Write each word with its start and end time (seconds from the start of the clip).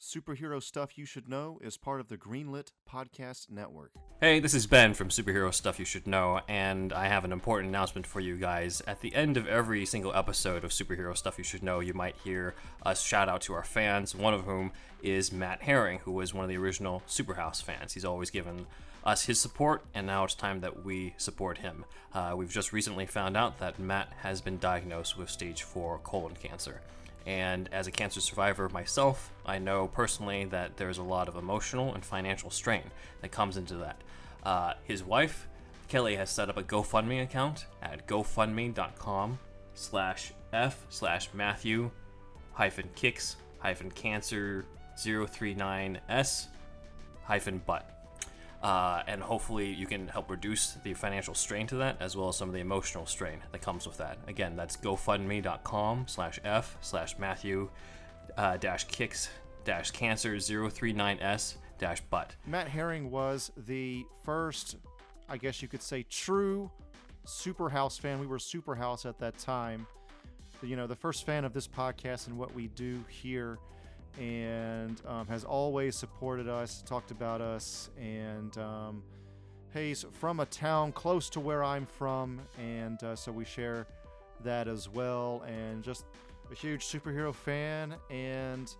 Superhero 0.00 0.62
Stuff 0.62 0.96
You 0.96 1.04
Should 1.04 1.28
Know 1.28 1.58
is 1.60 1.76
part 1.76 2.00
of 2.00 2.08
the 2.08 2.16
Greenlit 2.16 2.72
Podcast 2.90 3.50
Network. 3.50 3.92
Hey, 4.18 4.40
this 4.40 4.54
is 4.54 4.66
Ben 4.66 4.94
from 4.94 5.10
Superhero 5.10 5.52
Stuff 5.52 5.78
You 5.78 5.84
Should 5.84 6.06
Know, 6.06 6.40
and 6.48 6.94
I 6.94 7.06
have 7.06 7.26
an 7.26 7.32
important 7.32 7.68
announcement 7.68 8.06
for 8.06 8.18
you 8.18 8.38
guys. 8.38 8.80
At 8.86 9.02
the 9.02 9.14
end 9.14 9.36
of 9.36 9.46
every 9.46 9.84
single 9.84 10.14
episode 10.14 10.64
of 10.64 10.70
Superhero 10.70 11.14
Stuff 11.14 11.36
You 11.36 11.44
Should 11.44 11.62
Know, 11.62 11.80
you 11.80 11.92
might 11.92 12.16
hear 12.24 12.54
us 12.82 13.02
shout 13.02 13.28
out 13.28 13.42
to 13.42 13.52
our 13.52 13.62
fans, 13.62 14.14
one 14.14 14.32
of 14.32 14.46
whom 14.46 14.72
is 15.02 15.32
Matt 15.32 15.62
Herring, 15.62 15.98
who 15.98 16.12
was 16.12 16.32
one 16.32 16.44
of 16.44 16.48
the 16.48 16.56
original 16.56 17.02
Superhouse 17.06 17.62
fans. 17.62 17.92
He's 17.92 18.06
always 18.06 18.30
given 18.30 18.66
us 19.04 19.26
his 19.26 19.38
support, 19.38 19.84
and 19.92 20.06
now 20.06 20.24
it's 20.24 20.34
time 20.34 20.60
that 20.60 20.82
we 20.82 21.12
support 21.18 21.58
him. 21.58 21.84
Uh, 22.14 22.32
we've 22.34 22.50
just 22.50 22.72
recently 22.72 23.04
found 23.04 23.36
out 23.36 23.58
that 23.58 23.78
Matt 23.78 24.10
has 24.22 24.40
been 24.40 24.56
diagnosed 24.58 25.18
with 25.18 25.28
stage 25.28 25.62
4 25.62 25.98
colon 25.98 26.34
cancer. 26.42 26.80
And 27.26 27.68
as 27.72 27.86
a 27.86 27.90
cancer 27.90 28.20
survivor 28.20 28.68
myself, 28.68 29.32
I 29.44 29.58
know 29.58 29.88
personally 29.88 30.44
that 30.46 30.76
there's 30.76 30.98
a 30.98 31.02
lot 31.02 31.28
of 31.28 31.36
emotional 31.36 31.94
and 31.94 32.04
financial 32.04 32.50
strain 32.50 32.90
that 33.20 33.30
comes 33.30 33.56
into 33.56 33.74
that. 33.76 34.00
Uh, 34.42 34.74
his 34.84 35.04
wife, 35.04 35.46
Kelly, 35.88 36.16
has 36.16 36.30
set 36.30 36.48
up 36.48 36.56
a 36.56 36.62
GoFundMe 36.62 37.22
account 37.22 37.66
at 37.82 38.06
gofundme.com 38.06 39.38
slash 39.74 40.32
f 40.52 40.84
slash 40.88 41.28
Matthew 41.32 41.90
hyphen 42.52 42.88
kicks 42.94 43.36
hyphen 43.58 43.90
cancer 43.90 44.64
039s 44.98 46.46
hyphen 47.24 47.58
butt. 47.64 47.99
Uh, 48.62 49.02
and 49.06 49.22
hopefully 49.22 49.72
you 49.72 49.86
can 49.86 50.06
help 50.08 50.30
reduce 50.30 50.72
the 50.84 50.92
financial 50.92 51.34
strain 51.34 51.66
to 51.66 51.76
that 51.76 51.96
as 51.98 52.14
well 52.14 52.28
as 52.28 52.36
some 52.36 52.48
of 52.48 52.54
the 52.54 52.60
emotional 52.60 53.06
strain 53.06 53.38
that 53.52 53.62
comes 53.62 53.86
with 53.86 53.96
that 53.96 54.18
again 54.26 54.54
that's 54.54 54.76
gofundme.com 54.76 56.04
slash 56.06 56.38
f 56.44 56.76
slash 56.82 57.18
matthew 57.18 57.70
uh, 58.36 58.58
dash 58.58 58.84
kicks 58.84 59.30
dash 59.64 59.90
cancer 59.92 60.34
039s 60.34 61.54
dash 61.78 62.02
butt 62.10 62.34
Matt 62.46 62.68
Herring 62.68 63.10
was 63.10 63.50
the 63.66 64.04
first, 64.24 64.76
I 65.26 65.38
guess 65.38 65.62
you 65.62 65.68
could 65.68 65.82
say, 65.82 66.02
true 66.02 66.70
super 67.24 67.68
house 67.68 67.96
fan. 67.98 68.20
We 68.20 68.26
were 68.26 68.38
super 68.38 68.74
house 68.74 69.06
at 69.06 69.18
that 69.18 69.38
time. 69.38 69.86
You 70.62 70.76
know, 70.76 70.86
the 70.86 70.96
first 70.96 71.24
fan 71.24 71.44
of 71.44 71.52
this 71.54 71.66
podcast 71.66 72.26
and 72.26 72.36
what 72.36 72.54
we 72.54 72.66
do 72.68 73.02
here, 73.08 73.58
and 74.18 75.00
um, 75.06 75.26
has 75.28 75.44
always 75.44 75.96
supported 75.96 76.48
us, 76.48 76.82
talked 76.82 77.10
about 77.10 77.40
us, 77.40 77.90
and 77.98 78.56
um, 78.58 79.02
he's 79.72 80.04
from 80.12 80.40
a 80.40 80.46
town 80.46 80.92
close 80.92 81.30
to 81.30 81.40
where 81.40 81.62
I'm 81.62 81.86
from, 81.86 82.40
and 82.58 83.02
uh, 83.02 83.16
so 83.16 83.32
we 83.32 83.44
share 83.44 83.86
that 84.44 84.68
as 84.68 84.88
well. 84.88 85.42
And 85.46 85.82
just 85.82 86.04
a 86.50 86.54
huge 86.54 86.86
superhero 86.86 87.34
fan, 87.34 87.94
and 88.10 88.74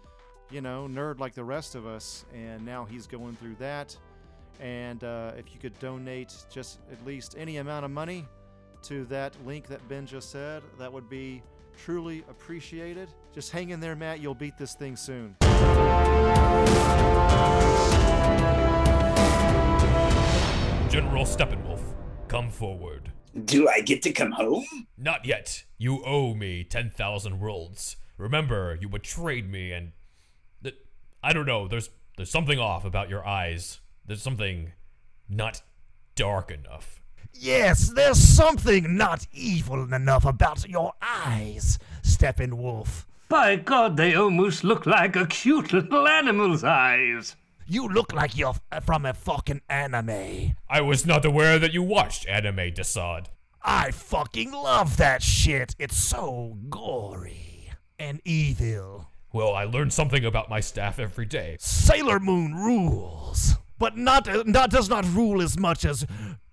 you 0.51 0.61
know, 0.61 0.89
nerd 0.91 1.21
like 1.21 1.35
the 1.35 1.45
rest 1.45 1.75
of 1.75 1.87
us. 1.87 2.25
And 2.35 2.65
now 2.65 2.85
he's 2.85 3.07
going 3.07 3.37
through 3.37 3.57
that. 3.61 3.97
And 4.59 5.03
uh, 5.05 5.33
if 5.39 5.55
you 5.55 5.61
could 5.61 5.79
donate 5.79 6.35
just 6.51 6.81
at 6.93 7.05
least 7.07 7.35
any 7.39 7.59
amount 7.59 7.85
of 7.85 7.91
money 7.91 8.27
to 8.83 9.05
that 9.07 9.35
link 9.47 9.69
that 9.69 9.87
Ben 9.89 10.07
just 10.07 10.31
said, 10.31 10.63
that 10.79 10.93
would 10.93 11.09
be 11.09 11.43
truly 11.85 12.25
appreciated. 12.29 13.09
Just 13.35 13.51
hang 13.51 13.71
in 13.71 13.81
there, 13.81 13.97
Matt. 13.97 14.21
You'll 14.21 14.35
beat 14.35 14.59
this 14.59 14.75
thing 14.75 14.97
soon. 14.97 15.37
General 20.91 21.25
Steppenwolf, 21.25 21.81
come 22.29 22.51
forward. 22.51 23.13
Do 23.45 23.69
I 23.69 23.81
get 23.81 24.03
to 24.03 24.13
come 24.13 24.33
home? 24.33 24.65
Not 24.99 25.25
yet. 25.25 25.65
You 25.79 26.05
owe 26.05 26.35
me 26.35 26.65
10,000 26.65 27.39
worlds. 27.39 27.97
Remember, 28.19 28.77
you 28.81 28.89
betrayed 28.89 29.49
me 29.49 29.73
and. 29.73 29.93
th- 30.63 30.77
I 31.23 31.33
don't 31.33 31.47
know, 31.47 31.69
there's, 31.69 31.91
there's 32.17 32.31
something 32.31 32.59
off 32.59 32.85
about 32.85 33.09
your 33.09 33.27
eyes. 33.27 33.81
There's 34.05 34.23
something 34.23 34.73
not 35.29 35.63
dark 36.17 36.51
enough. 36.51 37.00
Yes, 37.33 37.91
there's 37.95 38.19
something 38.19 38.97
not 38.97 39.27
evil 39.33 39.93
enough 39.93 40.25
about 40.25 40.69
your 40.69 40.93
eyes, 41.01 41.79
Steppenwolf. 42.03 43.05
By 43.29 43.57
God, 43.57 43.97
they 43.97 44.15
almost 44.15 44.65
look 44.65 44.87
like 44.87 45.17
a 45.17 45.27
cute 45.27 45.73
little 45.73 46.07
animal's 46.09 46.65
eyes. 46.65 47.37
You 47.67 47.87
look 47.89 48.13
like 48.13 48.37
you're 48.37 48.55
f- 48.73 48.85
from 48.85 49.07
a 49.07 49.15
fucking 49.15 49.61
anime. 49.69 50.57
I 50.69 50.81
was 50.81 51.07
not 51.07 51.25
aware 51.25 51.59
that 51.61 51.73
you 51.73 51.83
watched 51.83 52.27
anime, 52.29 52.57
Desaad. 52.73 53.27
I 53.63 53.93
fucking 53.93 54.51
love 54.51 54.97
that 54.97 55.23
shit. 55.23 55.77
It's 55.79 55.97
so 55.97 56.57
gory 56.69 57.71
and 57.99 58.21
evil. 58.25 59.07
Well, 59.33 59.55
I 59.55 59.65
learn 59.65 59.91
something 59.91 60.25
about 60.25 60.51
my 60.51 60.59
staff 60.59 60.99
every 60.99 61.27
day. 61.27 61.57
Sailor 61.61 62.19
Moon 62.19 62.55
rules, 62.55 63.55
but 63.79 63.97
not 63.97 64.27
uh, 64.29 64.43
not 64.47 64.71
does 64.71 64.89
not 64.89 65.05
rule 65.15 65.41
as 65.41 65.57
much 65.57 65.85
as 65.85 66.05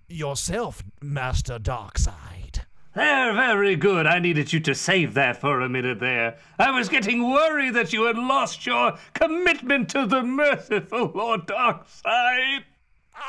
yourself, 0.08 0.82
Master 1.00 1.58
Darkseid. 1.58 2.64
They're 2.94 3.30
eh, 3.30 3.34
very 3.34 3.76
good. 3.76 4.06
I 4.06 4.18
needed 4.18 4.52
you 4.52 4.60
to 4.60 4.74
save 4.74 5.14
that 5.14 5.40
for 5.40 5.60
a 5.60 5.68
minute 5.68 6.00
there. 6.00 6.38
I 6.58 6.70
was 6.70 6.88
getting 6.88 7.30
worried 7.30 7.74
that 7.74 7.92
you 7.92 8.04
had 8.04 8.16
lost 8.18 8.66
your 8.66 8.98
commitment 9.14 9.88
to 9.90 10.06
the 10.06 10.22
merciful 10.22 11.12
Lord 11.14 11.46
Darkseid. 11.46 12.64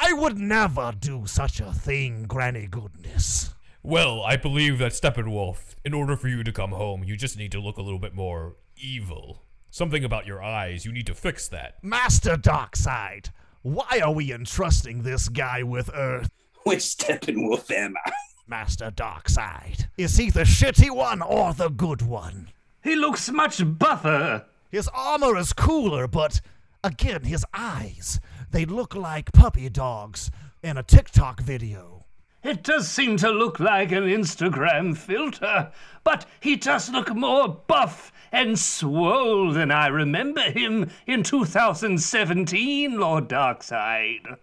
I 0.02 0.14
would 0.14 0.38
never 0.38 0.94
do 0.98 1.28
such 1.28 1.60
a 1.60 1.74
thing, 1.74 2.24
Granny 2.24 2.68
Goodness. 2.68 3.54
Well, 3.84 4.24
I 4.24 4.38
believe 4.38 4.78
that 4.80 4.94
Steppenwolf, 4.94 5.76
in 5.86 5.94
order 5.94 6.16
for 6.16 6.28
you 6.28 6.44
to 6.44 6.52
come 6.52 6.72
home, 6.72 7.04
you 7.04 7.16
just 7.16 7.38
need 7.38 7.52
to 7.52 7.60
look 7.60 7.78
a 7.78 7.82
little 7.82 8.00
bit 8.00 8.14
more 8.14 8.56
evil. 8.78 9.44
Something 9.72 10.04
about 10.04 10.26
your 10.26 10.42
eyes, 10.42 10.86
you 10.86 10.92
need 10.92 11.08
to 11.08 11.16
fix 11.16 11.48
that. 11.50 11.84
Master 11.84 12.36
Darkseid, 12.36 13.30
why 13.62 14.02
are 14.04 14.12
we 14.12 14.34
entrusting 14.34 15.04
this 15.04 15.30
guy 15.30 15.64
with 15.64 15.90
Earth? 15.94 16.30
Which 16.64 16.80
Steppenwolf 16.80 17.72
am 17.72 17.96
I? 18.06 18.12
Master 18.48 18.92
Darkseid. 18.92 19.88
Is 19.98 20.18
he 20.18 20.30
the 20.30 20.42
shitty 20.42 20.90
one 20.90 21.22
or 21.22 21.54
the 21.54 21.70
good 21.70 22.02
one? 22.02 22.50
He 22.84 22.96
looks 22.96 23.30
much 23.30 23.62
buffer. 23.78 24.46
His 24.70 24.90
armor 24.94 25.38
is 25.38 25.54
cooler, 25.54 26.08
but 26.08 26.42
again, 26.84 27.24
his 27.24 27.46
eyes, 27.54 28.20
they 28.52 28.66
look 28.66 28.96
like 28.96 29.32
puppy 29.32 29.70
dogs 29.70 30.32
in 30.62 30.78
a 30.78 30.84
TikTok 30.84 31.42
video. 31.42 32.06
It 32.44 32.64
does 32.64 32.90
seem 32.90 33.18
to 33.18 33.30
look 33.32 33.60
like 33.60 33.92
an 33.92 34.04
Instagram 34.04 34.98
filter, 34.98 35.72
but 36.04 36.26
he 36.40 36.56
does 36.56 36.90
look 36.90 37.14
more 37.14 37.48
buff 37.50 38.12
and 38.32 38.58
swole 38.58 39.52
than 39.52 39.72
I 39.72 39.88
remember 39.88 40.42
him 40.42 40.90
in 41.06 41.24
2017, 41.24 42.98
Lord 42.98 43.28
Darkseid. 43.28 44.38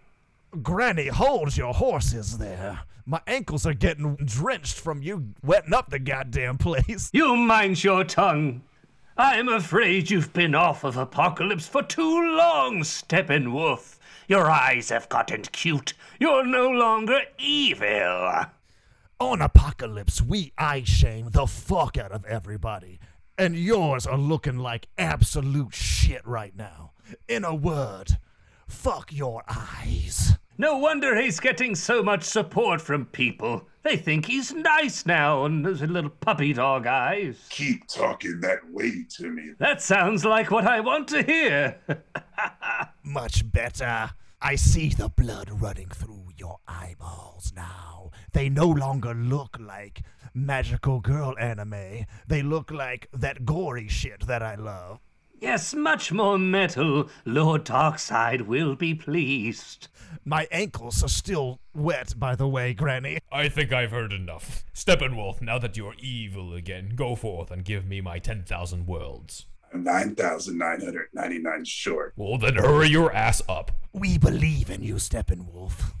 Granny, 0.61 1.07
hold 1.07 1.57
your 1.57 1.73
horses 1.73 2.37
there. 2.37 2.79
My 3.05 3.21
ankles 3.27 3.65
are 3.65 3.73
getting 3.73 4.15
drenched 4.17 4.79
from 4.79 5.01
you 5.01 5.33
wetting 5.43 5.73
up 5.73 5.89
the 5.89 5.99
goddamn 5.99 6.57
place. 6.57 7.09
You 7.13 7.35
mind 7.35 7.83
your 7.83 8.03
tongue. 8.03 8.63
I'm 9.17 9.49
afraid 9.49 10.09
you've 10.09 10.33
been 10.33 10.55
off 10.55 10.83
of 10.83 10.95
Apokolips 10.95 11.67
for 11.67 11.83
too 11.83 12.35
long, 12.37 12.79
Steppenwolf. 12.81 13.97
Your 14.27 14.49
eyes 14.49 14.89
have 14.89 15.09
gotten 15.09 15.41
cute. 15.43 15.93
You're 16.19 16.45
no 16.45 16.69
longer 16.69 17.21
evil. 17.39 18.45
On 19.19 19.39
Apokolips, 19.39 20.21
we 20.21 20.53
eye 20.57 20.83
shame 20.83 21.29
the 21.31 21.47
fuck 21.47 21.97
out 21.97 22.11
of 22.11 22.25
everybody. 22.25 22.99
And 23.37 23.55
yours 23.55 24.05
are 24.05 24.17
looking 24.17 24.57
like 24.57 24.87
absolute 24.97 25.73
shit 25.73 26.25
right 26.25 26.55
now. 26.55 26.91
In 27.27 27.43
a 27.43 27.55
word, 27.55 28.17
fuck 28.67 29.11
your 29.11 29.43
eyes. 29.47 30.36
No 30.59 30.77
wonder 30.77 31.15
he's 31.15 31.39
getting 31.39 31.75
so 31.75 32.01
much 32.01 32.23
support 32.23 32.81
from 32.81 33.05
people. 33.05 33.67
They 33.83 33.95
think 33.95 34.25
he's 34.25 34.51
nice 34.53 35.05
now 35.05 35.45
and 35.45 35.63
those 35.63 35.81
little 35.83 36.09
puppy 36.09 36.51
dog 36.51 36.87
eyes. 36.87 37.45
Keep 37.49 37.87
talking 37.87 38.39
that 38.41 38.67
way 38.71 39.05
to 39.17 39.29
me. 39.29 39.51
That 39.59 39.83
sounds 39.83 40.25
like 40.25 40.49
what 40.49 40.65
I 40.65 40.79
want 40.79 41.09
to 41.09 41.21
hear. 41.21 41.77
Much 43.03 43.49
better. 43.51 44.09
I 44.41 44.55
see 44.55 44.89
the 44.89 45.09
blood 45.09 45.49
running 45.61 45.89
through 45.89 46.29
your 46.37 46.57
eyeballs 46.67 47.53
now. 47.55 48.09
They 48.33 48.49
no 48.49 48.67
longer 48.67 49.13
look 49.13 49.57
like 49.59 50.01
magical 50.33 50.99
girl 51.01 51.35
anime. 51.39 52.05
They 52.27 52.41
look 52.41 52.71
like 52.71 53.09
that 53.13 53.45
gory 53.45 53.87
shit 53.87 54.25
that 54.25 54.41
I 54.41 54.55
love. 54.55 54.99
Yes, 55.39 55.75
much 55.75 56.11
more 56.11 56.39
metal. 56.39 57.09
Lord 57.23 57.63
Darkseid 57.63 58.41
will 58.47 58.75
be 58.75 58.95
pleased. 58.95 59.87
My 60.25 60.47
ankles 60.51 61.03
are 61.03 61.09
still 61.09 61.59
wet, 61.75 62.15
by 62.17 62.35
the 62.35 62.47
way, 62.47 62.73
Granny. 62.73 63.19
I 63.31 63.47
think 63.47 63.71
I've 63.71 63.91
heard 63.91 64.13
enough. 64.13 64.65
Steppenwolf, 64.73 65.39
now 65.41 65.59
that 65.59 65.77
you're 65.77 65.93
evil 65.99 66.53
again, 66.53 66.93
go 66.95 67.15
forth 67.15 67.51
and 67.51 67.63
give 67.63 67.85
me 67.85 68.01
my 68.01 68.17
10,000 68.17 68.87
worlds. 68.87 69.45
9,999 69.73 71.65
short. 71.65 72.13
Well, 72.15 72.37
then 72.39 72.55
hurry 72.55 72.89
your 72.89 73.13
ass 73.13 73.41
up. 73.47 73.71
We 73.93 74.17
believe 74.17 74.71
in 74.71 74.81
you, 74.81 74.95
Steppenwolf. 74.95 75.91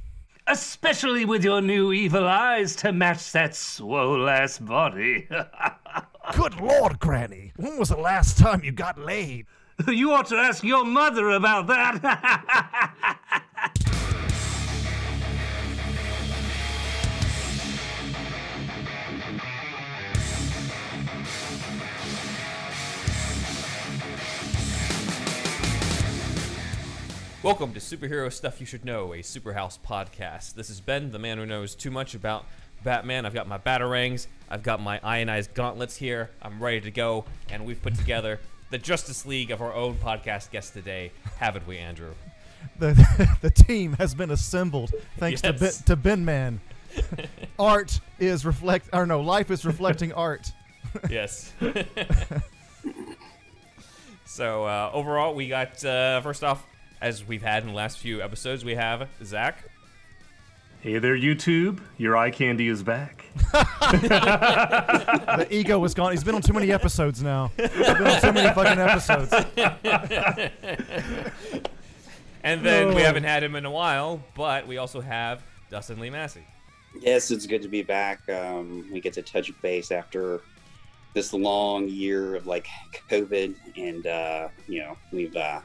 Especially 0.47 1.25
with 1.25 1.43
your 1.43 1.61
new 1.61 1.91
evil 1.91 2.25
eyes 2.25 2.75
to 2.77 2.91
match 2.91 3.31
that 3.33 3.53
swole 3.53 4.27
ass 4.29 4.57
body. 4.57 5.27
Good 6.33 6.59
lord, 6.59 6.99
Granny. 6.99 7.53
When 7.55 7.77
was 7.77 7.89
the 7.89 7.97
last 7.97 8.37
time 8.37 8.61
you 8.63 8.71
got 8.71 8.99
laid? 8.99 9.45
You 9.87 10.11
ought 10.13 10.25
to 10.27 10.35
ask 10.35 10.63
your 10.63 10.83
mother 10.83 11.29
about 11.29 11.67
that. 11.67 12.01
Welcome 27.43 27.73
to 27.75 27.79
Superhero 27.79 28.33
Stuff 28.33 28.59
You 28.59 28.65
Should 28.65 28.83
Know, 28.83 29.13
a 29.13 29.19
Superhouse 29.19 29.77
podcast. 29.79 30.55
This 30.55 30.69
is 30.69 30.81
Ben, 30.81 31.11
the 31.11 31.19
man 31.19 31.37
who 31.37 31.45
knows 31.45 31.75
too 31.75 31.91
much 31.91 32.13
about 32.15 32.45
Batman. 32.83 33.25
I've 33.25 33.33
got 33.33 33.47
my 33.47 33.57
batarangs, 33.57 34.27
I've 34.49 34.63
got 34.63 34.81
my 34.81 34.99
ionized 35.03 35.53
gauntlets 35.53 35.97
here. 35.97 36.29
I'm 36.41 36.61
ready 36.61 36.81
to 36.81 36.91
go, 36.91 37.25
and 37.49 37.65
we've 37.65 37.81
put 37.81 37.95
together 37.95 38.39
the 38.69 38.77
Justice 38.77 39.25
League 39.25 39.51
of 39.51 39.61
our 39.61 39.73
own 39.73 39.95
podcast 39.95 40.51
guest 40.51 40.73
today, 40.73 41.11
haven't 41.37 41.67
we, 41.67 41.77
Andrew? 41.77 42.13
The 42.79 43.37
the 43.41 43.49
team 43.49 43.93
has 43.93 44.13
been 44.13 44.29
assembled 44.31 44.91
thanks 45.17 45.41
to 45.41 45.53
ben, 45.53 45.71
to 45.85 45.95
Ben 45.95 46.25
Man. 46.25 46.59
art 47.59 47.99
is 48.19 48.45
reflect 48.45 48.89
or 48.93 49.05
no, 49.05 49.21
life 49.21 49.51
is 49.51 49.63
reflecting 49.63 50.11
art. 50.13 50.51
yes. 51.09 51.53
so 54.25 54.65
uh, 54.65 54.91
overall, 54.93 55.33
we 55.33 55.47
got 55.47 55.83
uh, 55.85 56.19
first 56.21 56.43
off, 56.43 56.65
as 57.01 57.25
we've 57.25 57.43
had 57.43 57.63
in 57.63 57.69
the 57.69 57.75
last 57.75 57.99
few 57.99 58.21
episodes, 58.21 58.65
we 58.65 58.75
have 58.75 59.07
Zach. 59.23 59.63
Hey 60.81 60.99
there, 60.99 61.15
YouTube. 61.17 61.79
Your 61.97 62.15
eye 62.17 62.31
candy 62.31 62.67
is 62.67 62.83
back. 62.83 63.25
The 65.37 65.47
ego 65.51 65.77
was 65.77 65.93
gone. 65.93 66.11
He's 66.11 66.23
been 66.23 66.35
on 66.35 66.41
too 66.41 66.53
many 66.53 66.71
episodes 66.71 67.21
now. 67.21 67.51
He's 67.55 67.69
been 67.69 68.07
on 68.07 68.21
too 68.21 68.33
many 68.33 68.53
fucking 68.53 68.79
episodes. 68.79 69.33
And 72.43 72.65
then 72.65 72.95
we 72.95 73.01
haven't 73.01 73.23
had 73.23 73.43
him 73.43 73.55
in 73.55 73.65
a 73.65 73.71
while, 73.71 74.23
but 74.33 74.65
we 74.67 74.77
also 74.77 75.01
have 75.01 75.43
Dustin 75.69 75.99
Lee 75.99 76.09
Massey. 76.09 76.45
Yes, 77.01 77.29
it's 77.29 77.45
good 77.45 77.61
to 77.61 77.67
be 77.67 77.83
back. 77.83 78.27
Um, 78.29 78.89
we 78.91 79.01
get 79.01 79.13
to 79.13 79.21
touch 79.21 79.51
base 79.61 79.91
after 79.91 80.41
this 81.13 81.33
long 81.33 81.87
year 81.89 82.35
of 82.35 82.47
like 82.47 82.67
COVID, 83.09 83.53
and 83.75 84.07
uh, 84.07 84.47
you 84.67 84.79
know 84.79 84.97
we've 85.11 85.35
uh, 85.35 85.59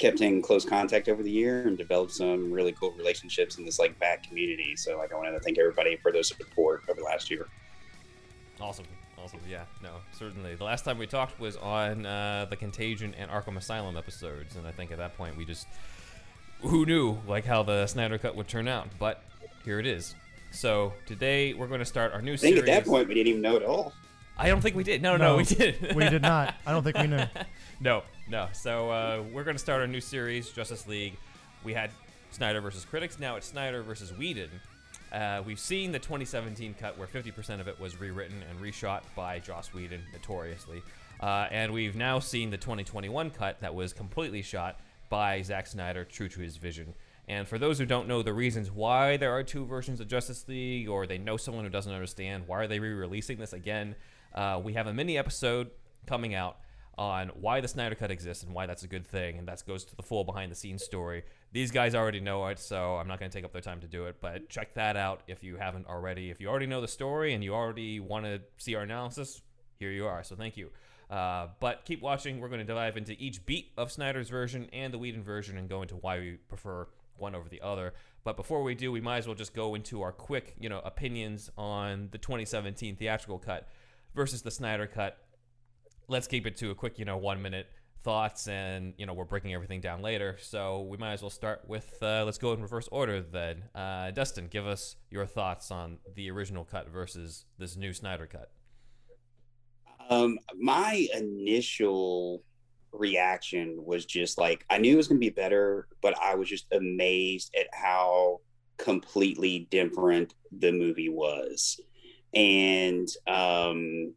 kept 0.00 0.20
in 0.20 0.42
close 0.42 0.64
contact 0.64 1.08
over 1.08 1.22
the 1.22 1.30
year 1.30 1.68
and 1.68 1.78
developed 1.78 2.12
some 2.12 2.50
really 2.50 2.72
cool 2.72 2.92
relationships 2.92 3.58
in 3.58 3.64
this 3.64 3.78
like 3.78 3.96
bat 3.98 4.22
community. 4.26 4.74
So 4.76 4.96
like 4.98 5.12
I 5.12 5.16
wanted 5.16 5.32
to 5.32 5.40
thank 5.40 5.58
everybody 5.58 5.96
for 5.96 6.10
their 6.10 6.22
support 6.22 6.82
over 6.88 6.98
the 7.00 7.04
last 7.04 7.30
year. 7.30 7.46
Awesome. 8.60 8.86
Awesome. 9.22 9.40
Yeah, 9.48 9.64
no, 9.82 9.96
certainly. 10.12 10.54
The 10.54 10.64
last 10.64 10.84
time 10.86 10.96
we 10.96 11.06
talked 11.06 11.38
was 11.38 11.56
on 11.58 12.06
uh, 12.06 12.46
the 12.48 12.56
Contagion 12.56 13.14
and 13.18 13.30
Arkham 13.30 13.58
Asylum 13.58 13.98
episodes, 13.98 14.56
and 14.56 14.66
I 14.66 14.70
think 14.70 14.92
at 14.92 14.98
that 14.98 15.14
point 15.18 15.36
we 15.36 15.44
just 15.44 15.66
who 16.62 16.86
knew 16.86 17.18
like 17.28 17.44
how 17.44 17.62
the 17.62 17.86
Snyder 17.86 18.16
Cut 18.16 18.34
would 18.34 18.48
turn 18.48 18.66
out, 18.66 18.88
but 18.98 19.22
here 19.64 19.78
it 19.78 19.86
is. 19.86 20.14
So 20.52 20.94
today 21.06 21.52
we're 21.52 21.66
going 21.66 21.80
to 21.80 21.86
start 21.86 22.14
our 22.14 22.22
new 22.22 22.32
I 22.32 22.36
think 22.36 22.56
series. 22.56 22.70
at 22.70 22.84
that 22.84 22.90
point 22.90 23.08
we 23.08 23.14
didn't 23.14 23.28
even 23.28 23.42
know 23.42 23.56
it 23.56 23.62
all. 23.62 23.92
I 24.40 24.48
don't 24.48 24.62
think 24.62 24.74
we 24.74 24.84
did. 24.84 25.02
No, 25.02 25.16
no, 25.18 25.32
No, 25.32 25.36
we 25.36 25.44
did. 25.44 25.94
We 25.94 26.08
did 26.08 26.22
not. 26.22 26.54
I 26.66 26.72
don't 26.72 26.82
think 26.82 26.96
we 26.96 27.06
knew. 27.06 27.24
no, 27.80 28.02
no. 28.28 28.48
So 28.52 28.90
uh, 28.90 29.22
we're 29.32 29.44
going 29.44 29.54
to 29.56 29.62
start 29.62 29.82
our 29.82 29.86
new 29.86 30.00
series, 30.00 30.48
Justice 30.50 30.88
League. 30.88 31.16
We 31.62 31.74
had 31.74 31.90
Snyder 32.30 32.62
versus 32.62 32.86
critics. 32.86 33.18
Now 33.18 33.36
it's 33.36 33.46
Snyder 33.46 33.82
versus 33.82 34.16
Whedon. 34.16 34.48
Uh, 35.12 35.42
we've 35.44 35.58
seen 35.58 35.92
the 35.92 35.98
2017 35.98 36.74
cut 36.80 36.96
where 36.96 37.06
50% 37.06 37.60
of 37.60 37.68
it 37.68 37.78
was 37.78 38.00
rewritten 38.00 38.42
and 38.48 38.58
reshot 38.60 39.02
by 39.14 39.40
Joss 39.40 39.74
Whedon, 39.74 40.02
notoriously. 40.12 40.82
Uh, 41.20 41.46
and 41.50 41.70
we've 41.72 41.96
now 41.96 42.18
seen 42.18 42.48
the 42.50 42.56
2021 42.56 43.30
cut 43.30 43.60
that 43.60 43.74
was 43.74 43.92
completely 43.92 44.40
shot 44.40 44.80
by 45.10 45.42
Zack 45.42 45.66
Snyder, 45.66 46.04
true 46.04 46.28
to 46.28 46.40
his 46.40 46.56
vision. 46.56 46.94
And 47.28 47.46
for 47.46 47.58
those 47.58 47.78
who 47.78 47.86
don't 47.86 48.08
know 48.08 48.22
the 48.22 48.32
reasons 48.32 48.70
why 48.70 49.16
there 49.16 49.32
are 49.32 49.42
two 49.42 49.66
versions 49.66 50.00
of 50.00 50.08
Justice 50.08 50.48
League, 50.48 50.88
or 50.88 51.06
they 51.06 51.18
know 51.18 51.36
someone 51.36 51.64
who 51.64 51.70
doesn't 51.70 51.92
understand 51.92 52.44
why 52.46 52.60
are 52.60 52.66
they 52.66 52.80
re-releasing 52.80 53.38
this 53.38 53.52
again, 53.52 53.94
uh, 54.34 54.60
we 54.62 54.74
have 54.74 54.86
a 54.86 54.94
mini 54.94 55.18
episode 55.18 55.70
coming 56.06 56.34
out 56.34 56.58
on 56.98 57.28
why 57.28 57.60
the 57.60 57.68
Snyder 57.68 57.94
Cut 57.94 58.10
exists 58.10 58.44
and 58.44 58.52
why 58.52 58.66
that's 58.66 58.82
a 58.82 58.86
good 58.86 59.06
thing, 59.06 59.38
and 59.38 59.48
that 59.48 59.62
goes 59.66 59.84
to 59.86 59.96
the 59.96 60.02
full 60.02 60.22
behind 60.22 60.52
the 60.52 60.56
scenes 60.56 60.84
story. 60.84 61.22
These 61.52 61.70
guys 61.70 61.94
already 61.94 62.20
know 62.20 62.46
it, 62.48 62.58
so 62.58 62.96
I'm 62.96 63.08
not 63.08 63.18
going 63.18 63.30
to 63.30 63.36
take 63.36 63.44
up 63.44 63.52
their 63.52 63.62
time 63.62 63.80
to 63.80 63.88
do 63.88 64.04
it, 64.04 64.16
but 64.20 64.48
check 64.50 64.74
that 64.74 64.96
out 64.96 65.22
if 65.26 65.42
you 65.42 65.56
haven't 65.56 65.86
already. 65.86 66.30
If 66.30 66.40
you 66.40 66.48
already 66.48 66.66
know 66.66 66.80
the 66.80 66.88
story 66.88 67.32
and 67.32 67.42
you 67.42 67.54
already 67.54 68.00
want 68.00 68.26
to 68.26 68.42
see 68.58 68.74
our 68.74 68.82
analysis, 68.82 69.40
here 69.78 69.90
you 69.90 70.06
are. 70.06 70.22
So 70.22 70.36
thank 70.36 70.56
you. 70.58 70.70
Uh, 71.08 71.48
but 71.58 71.84
keep 71.84 72.02
watching. 72.02 72.38
We're 72.38 72.48
going 72.48 72.64
to 72.64 72.72
dive 72.72 72.96
into 72.96 73.16
each 73.18 73.44
beat 73.46 73.72
of 73.76 73.90
Snyder's 73.90 74.28
version 74.28 74.68
and 74.72 74.92
the 74.92 74.98
Whedon 74.98 75.24
version 75.24 75.56
and 75.56 75.68
go 75.68 75.82
into 75.82 75.96
why 75.96 76.18
we 76.18 76.32
prefer 76.48 76.86
one 77.16 77.34
over 77.34 77.48
the 77.48 77.62
other. 77.62 77.94
But 78.24 78.36
before 78.36 78.62
we 78.62 78.74
do, 78.74 78.92
we 78.92 79.00
might 79.00 79.18
as 79.18 79.26
well 79.26 79.34
just 79.34 79.54
go 79.54 79.74
into 79.74 80.02
our 80.02 80.12
quick, 80.12 80.54
you 80.58 80.68
know, 80.68 80.80
opinions 80.84 81.50
on 81.56 82.08
the 82.12 82.18
2017 82.18 82.96
theatrical 82.96 83.38
cut 83.38 83.68
versus 84.14 84.42
the 84.42 84.50
Snyder 84.50 84.86
cut 84.86 85.18
let's 86.10 86.26
keep 86.26 86.46
it 86.46 86.56
to 86.56 86.70
a 86.70 86.74
quick, 86.74 86.98
you 86.98 87.04
know, 87.04 87.16
one 87.16 87.40
minute 87.40 87.68
thoughts, 88.02 88.48
and 88.48 88.94
you 88.98 89.06
know 89.06 89.14
we're 89.14 89.24
breaking 89.24 89.54
everything 89.54 89.80
down 89.80 90.02
later. 90.02 90.36
So 90.40 90.82
we 90.82 90.96
might 90.98 91.12
as 91.12 91.22
well 91.22 91.30
start 91.30 91.62
with 91.66 91.96
uh, 92.02 92.24
let's 92.24 92.38
go 92.38 92.52
in 92.52 92.60
reverse 92.60 92.88
order 92.90 93.22
then. 93.22 93.64
Uh, 93.74 94.10
Dustin, 94.10 94.48
give 94.48 94.66
us 94.66 94.96
your 95.10 95.24
thoughts 95.24 95.70
on 95.70 95.98
the 96.14 96.30
original 96.30 96.64
cut 96.64 96.88
versus 96.90 97.46
this 97.58 97.76
new 97.76 97.92
Snyder 97.92 98.26
cut. 98.26 98.50
Um, 100.10 100.38
my 100.58 101.06
initial 101.14 102.42
reaction 102.92 103.76
was 103.84 104.04
just 104.04 104.36
like 104.36 104.64
I 104.68 104.78
knew 104.78 104.94
it 104.94 104.96
was 104.96 105.08
going 105.08 105.20
to 105.20 105.26
be 105.26 105.30
better, 105.30 105.86
but 106.02 106.18
I 106.20 106.34
was 106.34 106.48
just 106.48 106.66
amazed 106.72 107.54
at 107.58 107.68
how 107.72 108.40
completely 108.78 109.68
different 109.70 110.34
the 110.58 110.72
movie 110.72 111.10
was, 111.10 111.80
and 112.34 113.08
um, 113.26 114.14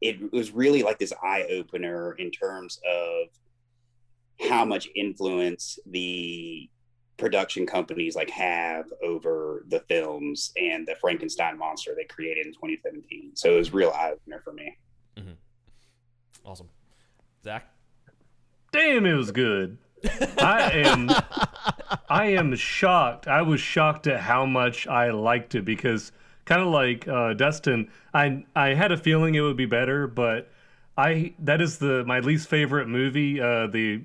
it 0.00 0.32
was 0.32 0.50
really 0.50 0.82
like 0.82 0.98
this 0.98 1.12
eye 1.22 1.46
opener 1.50 2.12
in 2.18 2.30
terms 2.30 2.80
of 2.86 3.28
how 4.48 4.64
much 4.64 4.88
influence 4.94 5.78
the 5.86 6.68
production 7.16 7.66
companies 7.66 8.14
like 8.14 8.28
have 8.28 8.84
over 9.02 9.64
the 9.68 9.80
films 9.88 10.52
and 10.56 10.86
the 10.86 10.94
Frankenstein 11.00 11.56
monster 11.56 11.94
they 11.96 12.04
created 12.04 12.46
in 12.46 12.52
2017. 12.52 13.30
So 13.34 13.54
it 13.54 13.56
was 13.56 13.72
real 13.72 13.90
eye 13.90 14.12
opener 14.12 14.40
for 14.44 14.52
me. 14.52 14.76
Awesome, 16.44 16.68
Zach. 17.42 17.68
Damn, 18.70 19.06
it 19.06 19.14
was 19.14 19.30
good. 19.32 19.78
I 20.38 20.70
am 20.74 21.10
I 22.08 22.26
am 22.26 22.54
shocked. 22.54 23.26
I 23.26 23.42
was 23.42 23.60
shocked 23.60 24.06
at 24.06 24.20
how 24.20 24.46
much 24.46 24.86
I 24.86 25.10
liked 25.10 25.54
it 25.54 25.64
because 25.64 26.12
kind 26.46 26.62
of 26.62 26.68
like 26.68 27.06
uh, 27.06 27.34
Dustin, 27.34 27.90
I 28.14 28.46
I 28.54 28.68
had 28.68 28.92
a 28.92 28.96
feeling 28.96 29.34
it 29.34 29.40
would 29.40 29.56
be 29.56 29.66
better, 29.66 30.06
but 30.06 30.50
I 30.96 31.34
that 31.40 31.60
is 31.60 31.78
the 31.78 32.04
my 32.06 32.20
least 32.20 32.48
favorite 32.48 32.88
movie, 32.88 33.40
uh, 33.40 33.66
the 33.66 34.02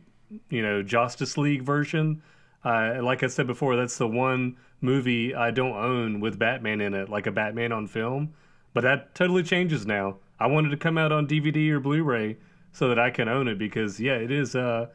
you 0.50 0.62
know 0.62 0.84
Justice 0.84 1.38
League 1.38 1.64
version. 1.64 2.22
Uh, 2.66 3.00
like 3.02 3.24
I 3.24 3.28
said 3.28 3.48
before, 3.48 3.76
that's 3.76 3.98
the 3.98 4.08
one 4.08 4.58
movie 4.82 5.34
I 5.34 5.52
don't 5.52 5.76
own 5.76 6.20
with 6.20 6.38
Batman 6.38 6.82
in 6.82 6.94
it, 6.94 7.10
like 7.10 7.28
a 7.28 7.32
Batman 7.32 7.72
on 7.72 7.88
film. 7.88 8.34
But 8.74 8.82
that 8.82 9.16
totally 9.16 9.44
changes 9.44 9.86
now. 9.86 10.18
I 10.40 10.48
wanted 10.48 10.70
to 10.70 10.78
come 10.78 10.98
out 10.98 11.12
on 11.12 11.28
DVD 11.28 11.70
or 11.72 11.80
Blu-ray 11.80 12.38
so 12.72 12.88
that 12.88 12.98
I 13.00 13.10
can 13.10 13.28
own 13.28 13.48
it 13.48 13.58
because 13.58 14.00
yeah, 14.00 14.16
it 14.16 14.32
is 14.32 14.56
uh 14.56 14.88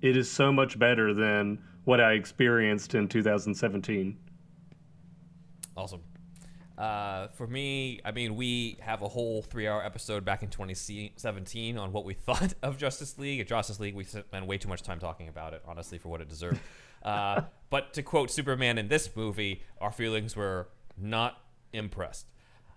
it 0.00 0.16
is 0.16 0.30
so 0.30 0.52
much 0.52 0.78
better 0.78 1.14
than 1.14 1.58
what 1.84 2.00
I 2.00 2.12
experienced 2.12 2.94
in 2.94 3.08
2017. 3.08 4.16
Awesome. 5.76 6.00
Uh, 6.76 7.28
for 7.28 7.46
me, 7.46 8.00
I 8.04 8.12
mean, 8.12 8.36
we 8.36 8.76
have 8.80 9.00
a 9.02 9.08
whole 9.08 9.42
three-hour 9.42 9.84
episode 9.84 10.24
back 10.24 10.42
in 10.42 10.50
2017 10.50 11.78
on 11.78 11.92
what 11.92 12.04
we 12.04 12.14
thought 12.26 12.54
of 12.62 12.76
Justice 12.76 13.18
League. 13.18 13.40
At 13.40 13.48
Justice 13.48 13.80
League, 13.80 13.94
we 13.94 14.04
spent 14.04 14.46
way 14.46 14.58
too 14.58 14.68
much 14.68 14.82
time 14.82 14.98
talking 14.98 15.28
about 15.28 15.54
it, 15.54 15.62
honestly, 15.66 15.98
for 15.98 16.08
what 16.08 16.20
it 16.20 16.28
deserved. 16.28 16.60
Uh, 17.02 17.42
but 17.70 17.92
to 17.92 18.02
quote 18.02 18.32
Superman 18.32 18.78
in 18.78 18.88
this 18.88 19.10
movie, 19.14 19.62
our 19.80 19.92
feelings 19.92 20.34
were 20.34 20.66
not 20.98 21.40
impressed. 21.72 22.26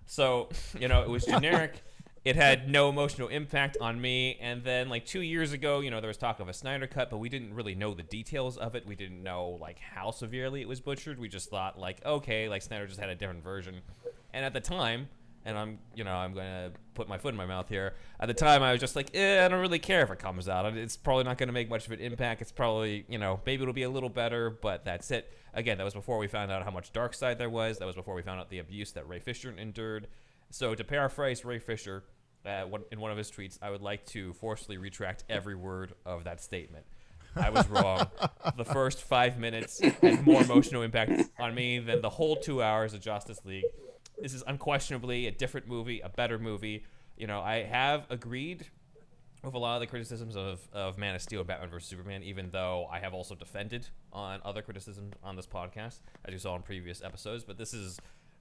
So, 0.05 0.49
you 0.79 0.87
know, 0.87 1.01
it 1.01 1.09
was 1.09 1.25
generic. 1.25 1.81
It 2.25 2.35
had 2.35 2.69
no 2.69 2.89
emotional 2.89 3.29
impact 3.29 3.77
on 3.79 3.99
me. 4.01 4.37
And 4.41 4.63
then, 4.63 4.89
like 4.89 5.05
two 5.05 5.21
years 5.21 5.53
ago, 5.53 5.79
you 5.79 5.89
know, 5.89 6.01
there 6.01 6.09
was 6.09 6.17
talk 6.17 6.39
of 6.39 6.49
a 6.49 6.53
Snyder 6.53 6.87
cut, 6.87 7.09
but 7.09 7.17
we 7.17 7.29
didn't 7.29 7.53
really 7.53 7.75
know 7.75 7.93
the 7.93 8.03
details 8.03 8.57
of 8.57 8.75
it. 8.75 8.85
We 8.85 8.95
didn't 8.95 9.23
know 9.23 9.57
like 9.61 9.79
how 9.79 10.11
severely 10.11 10.61
it 10.61 10.67
was 10.67 10.79
butchered. 10.81 11.19
We 11.19 11.29
just 11.29 11.49
thought 11.49 11.79
like, 11.79 12.05
okay, 12.05 12.49
like 12.49 12.61
Snyder 12.61 12.87
just 12.87 12.99
had 12.99 13.09
a 13.09 13.15
different 13.15 13.43
version. 13.43 13.81
And 14.33 14.45
at 14.45 14.53
the 14.53 14.59
time, 14.59 15.07
and 15.45 15.57
I'm, 15.57 15.79
you 15.95 16.03
know, 16.03 16.11
I'm 16.11 16.33
gonna 16.33 16.71
put 16.93 17.07
my 17.07 17.17
foot 17.17 17.29
in 17.29 17.37
my 17.37 17.45
mouth 17.45 17.69
here. 17.69 17.95
At 18.19 18.27
the 18.27 18.33
time, 18.33 18.61
I 18.61 18.71
was 18.71 18.81
just 18.81 18.95
like, 18.95 19.15
eh, 19.15 19.43
I 19.43 19.47
don't 19.47 19.61
really 19.61 19.79
care 19.79 20.01
if 20.01 20.11
it 20.11 20.19
comes 20.19 20.49
out. 20.49 20.65
It's 20.77 20.97
probably 20.97 21.23
not 21.23 21.37
gonna 21.37 21.53
make 21.53 21.69
much 21.69 21.85
of 21.85 21.93
an 21.93 21.99
impact. 21.99 22.41
It's 22.41 22.51
probably, 22.51 23.05
you 23.07 23.17
know, 23.17 23.39
maybe 23.45 23.63
it'll 23.63 23.73
be 23.73 23.83
a 23.83 23.89
little 23.89 24.09
better, 24.09 24.49
but 24.49 24.83
that's 24.83 25.09
it. 25.11 25.31
Again, 25.53 25.77
that 25.77 25.83
was 25.83 25.93
before 25.93 26.17
we 26.17 26.27
found 26.27 26.51
out 26.51 26.63
how 26.63 26.71
much 26.71 26.91
Darkseid 26.91 27.37
there 27.37 27.49
was. 27.49 27.79
That 27.79 27.85
was 27.85 27.95
before 27.95 28.13
we 28.13 28.21
found 28.21 28.39
out 28.39 28.49
the 28.49 28.59
abuse 28.59 28.91
that 28.91 29.07
Ray 29.07 29.19
Fisher 29.19 29.51
endured. 29.57 30.07
So 30.51 30.75
to 30.75 30.83
paraphrase 30.83 31.45
Ray 31.45 31.59
Fisher, 31.59 32.03
uh, 32.45 32.63
one, 32.63 32.83
in 32.91 32.99
one 32.99 33.11
of 33.11 33.17
his 33.17 33.31
tweets, 33.31 33.59
I 33.61 33.69
would 33.69 33.81
like 33.81 34.05
to 34.07 34.33
forcefully 34.33 34.77
retract 34.77 35.23
every 35.29 35.55
word 35.55 35.93
of 36.05 36.23
that 36.23 36.41
statement. 36.41 36.85
I 37.35 37.49
was 37.49 37.67
wrong. 37.67 38.07
the 38.57 38.65
first 38.65 39.03
five 39.03 39.37
minutes 39.37 39.79
had 39.79 40.25
more 40.25 40.41
emotional 40.41 40.81
impact 40.81 41.29
on 41.39 41.53
me 41.53 41.79
than 41.79 42.01
the 42.01 42.09
whole 42.09 42.35
two 42.35 42.63
hours 42.63 42.93
of 42.93 43.01
Justice 43.01 43.39
League. 43.45 43.65
This 44.19 44.33
is 44.33 44.43
unquestionably 44.47 45.27
a 45.27 45.31
different 45.31 45.67
movie, 45.67 45.99
a 46.01 46.09
better 46.09 46.39
movie. 46.39 46.85
You 47.17 47.27
know, 47.27 47.41
I 47.41 47.63
have 47.63 48.05
agreed 48.09 48.65
with 49.43 49.53
a 49.53 49.57
lot 49.57 49.75
of 49.75 49.81
the 49.81 49.87
criticisms 49.87 50.35
of, 50.35 50.67
of 50.73 50.97
Man 50.97 51.15
of 51.15 51.21
Steel 51.21 51.41
and 51.41 51.47
Batman 51.47 51.69
vs 51.69 51.87
Superman, 51.87 52.23
even 52.23 52.49
though 52.51 52.87
I 52.91 52.99
have 52.99 53.13
also 53.13 53.35
defended 53.35 53.87
on 54.11 54.41
other 54.43 54.61
criticisms 54.61 55.13
on 55.23 55.35
this 55.35 55.47
podcast, 55.47 55.99
as 56.25 56.33
you 56.33 56.39
saw 56.39 56.55
in 56.55 56.61
previous 56.61 57.01
episodes. 57.01 57.43
But 57.43 57.57
this 57.57 57.73
is 57.73 57.99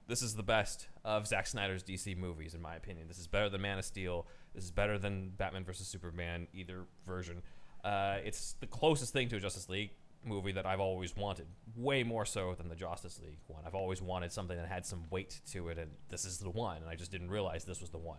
this 0.09 0.23
is 0.23 0.35
the 0.35 0.43
best 0.43 0.87
of 1.05 1.27
Zack 1.27 1.45
Snyder's 1.45 1.83
DC 1.83 2.17
movies, 2.17 2.55
in 2.55 2.61
my 2.61 2.75
opinion. 2.75 3.07
This 3.07 3.19
is 3.19 3.27
better 3.27 3.47
than 3.47 3.61
Man 3.61 3.77
of 3.77 3.85
Steel. 3.85 4.25
This 4.55 4.63
is 4.63 4.71
better 4.71 4.97
than 4.97 5.29
Batman 5.37 5.63
vs 5.63 5.87
Superman, 5.87 6.47
either 6.51 6.85
version. 7.05 7.43
Uh, 7.83 8.17
it's 8.25 8.55
the 8.59 8.65
closest 8.65 9.13
thing 9.13 9.29
to 9.29 9.35
a 9.35 9.39
Justice 9.39 9.69
League 9.69 9.91
movie 10.25 10.51
that 10.51 10.65
I've 10.65 10.79
always 10.79 11.15
wanted, 11.15 11.45
way 11.77 12.03
more 12.03 12.25
so 12.25 12.55
than 12.55 12.69
the 12.69 12.75
Justice 12.75 13.21
League 13.23 13.37
one. 13.45 13.61
I've 13.67 13.75
always 13.75 14.01
wanted 14.01 14.31
something 14.31 14.57
that 14.57 14.67
had 14.67 14.83
some 14.83 15.03
weight 15.11 15.39
to 15.51 15.69
it, 15.69 15.77
and 15.77 15.91
this 16.09 16.25
is 16.25 16.39
the 16.39 16.49
one. 16.49 16.77
And 16.77 16.89
I 16.89 16.95
just 16.95 17.11
didn't 17.11 17.29
realize 17.29 17.63
this 17.63 17.79
was 17.79 17.91
the 17.91 17.99
one. 17.99 18.17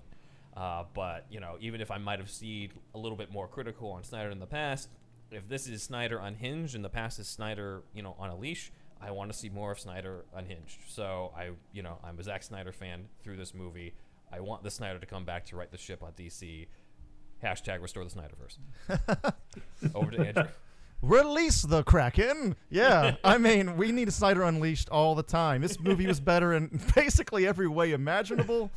Uh, 0.56 0.84
but 0.94 1.26
you 1.28 1.40
know, 1.40 1.56
even 1.60 1.80
if 1.80 1.90
I 1.90 1.98
might 1.98 2.20
have 2.20 2.30
seen 2.30 2.70
a 2.94 2.98
little 2.98 3.18
bit 3.18 3.32
more 3.32 3.48
critical 3.48 3.90
on 3.90 4.04
Snyder 4.04 4.30
in 4.30 4.38
the 4.38 4.46
past, 4.46 4.88
if 5.32 5.48
this 5.48 5.66
is 5.66 5.82
Snyder 5.82 6.18
unhinged 6.18 6.76
and 6.76 6.84
the 6.84 6.88
past 6.88 7.18
is 7.18 7.26
Snyder, 7.28 7.82
you 7.92 8.02
know, 8.02 8.14
on 8.16 8.30
a 8.30 8.36
leash, 8.36 8.70
I 9.02 9.10
want 9.10 9.32
to 9.32 9.38
see 9.38 9.48
more 9.48 9.72
of 9.72 9.80
Snyder 9.80 10.24
unhinged. 10.34 10.78
So 10.88 11.32
I, 11.36 11.50
you 11.72 11.82
know, 11.82 11.98
I'm 12.04 12.18
a 12.18 12.22
Zack 12.22 12.42
Snyder 12.42 12.72
fan 12.72 13.06
through 13.22 13.36
this 13.36 13.54
movie. 13.54 13.94
I 14.32 14.40
want 14.40 14.62
the 14.62 14.70
Snyder 14.70 14.98
to 14.98 15.06
come 15.06 15.24
back 15.24 15.46
to 15.46 15.56
right 15.56 15.70
the 15.70 15.78
ship 15.78 16.02
on 16.02 16.12
DC. 16.12 16.66
Hashtag 17.42 17.80
restore 17.80 18.04
the 18.04 18.10
Snyderverse. 18.10 19.34
Over 19.94 20.10
to 20.10 20.26
Andrew. 20.26 20.44
Release 21.02 21.62
the 21.62 21.82
Kraken. 21.82 22.56
Yeah, 22.68 23.16
I 23.24 23.38
mean, 23.38 23.78
we 23.78 23.90
need 23.90 24.12
Snyder 24.12 24.42
Unleashed 24.42 24.90
all 24.90 25.14
the 25.14 25.22
time. 25.22 25.62
This 25.62 25.80
movie 25.80 26.06
was 26.06 26.20
better 26.20 26.52
in 26.52 26.78
basically 26.94 27.46
every 27.46 27.68
way 27.68 27.92
imaginable. 27.92 28.70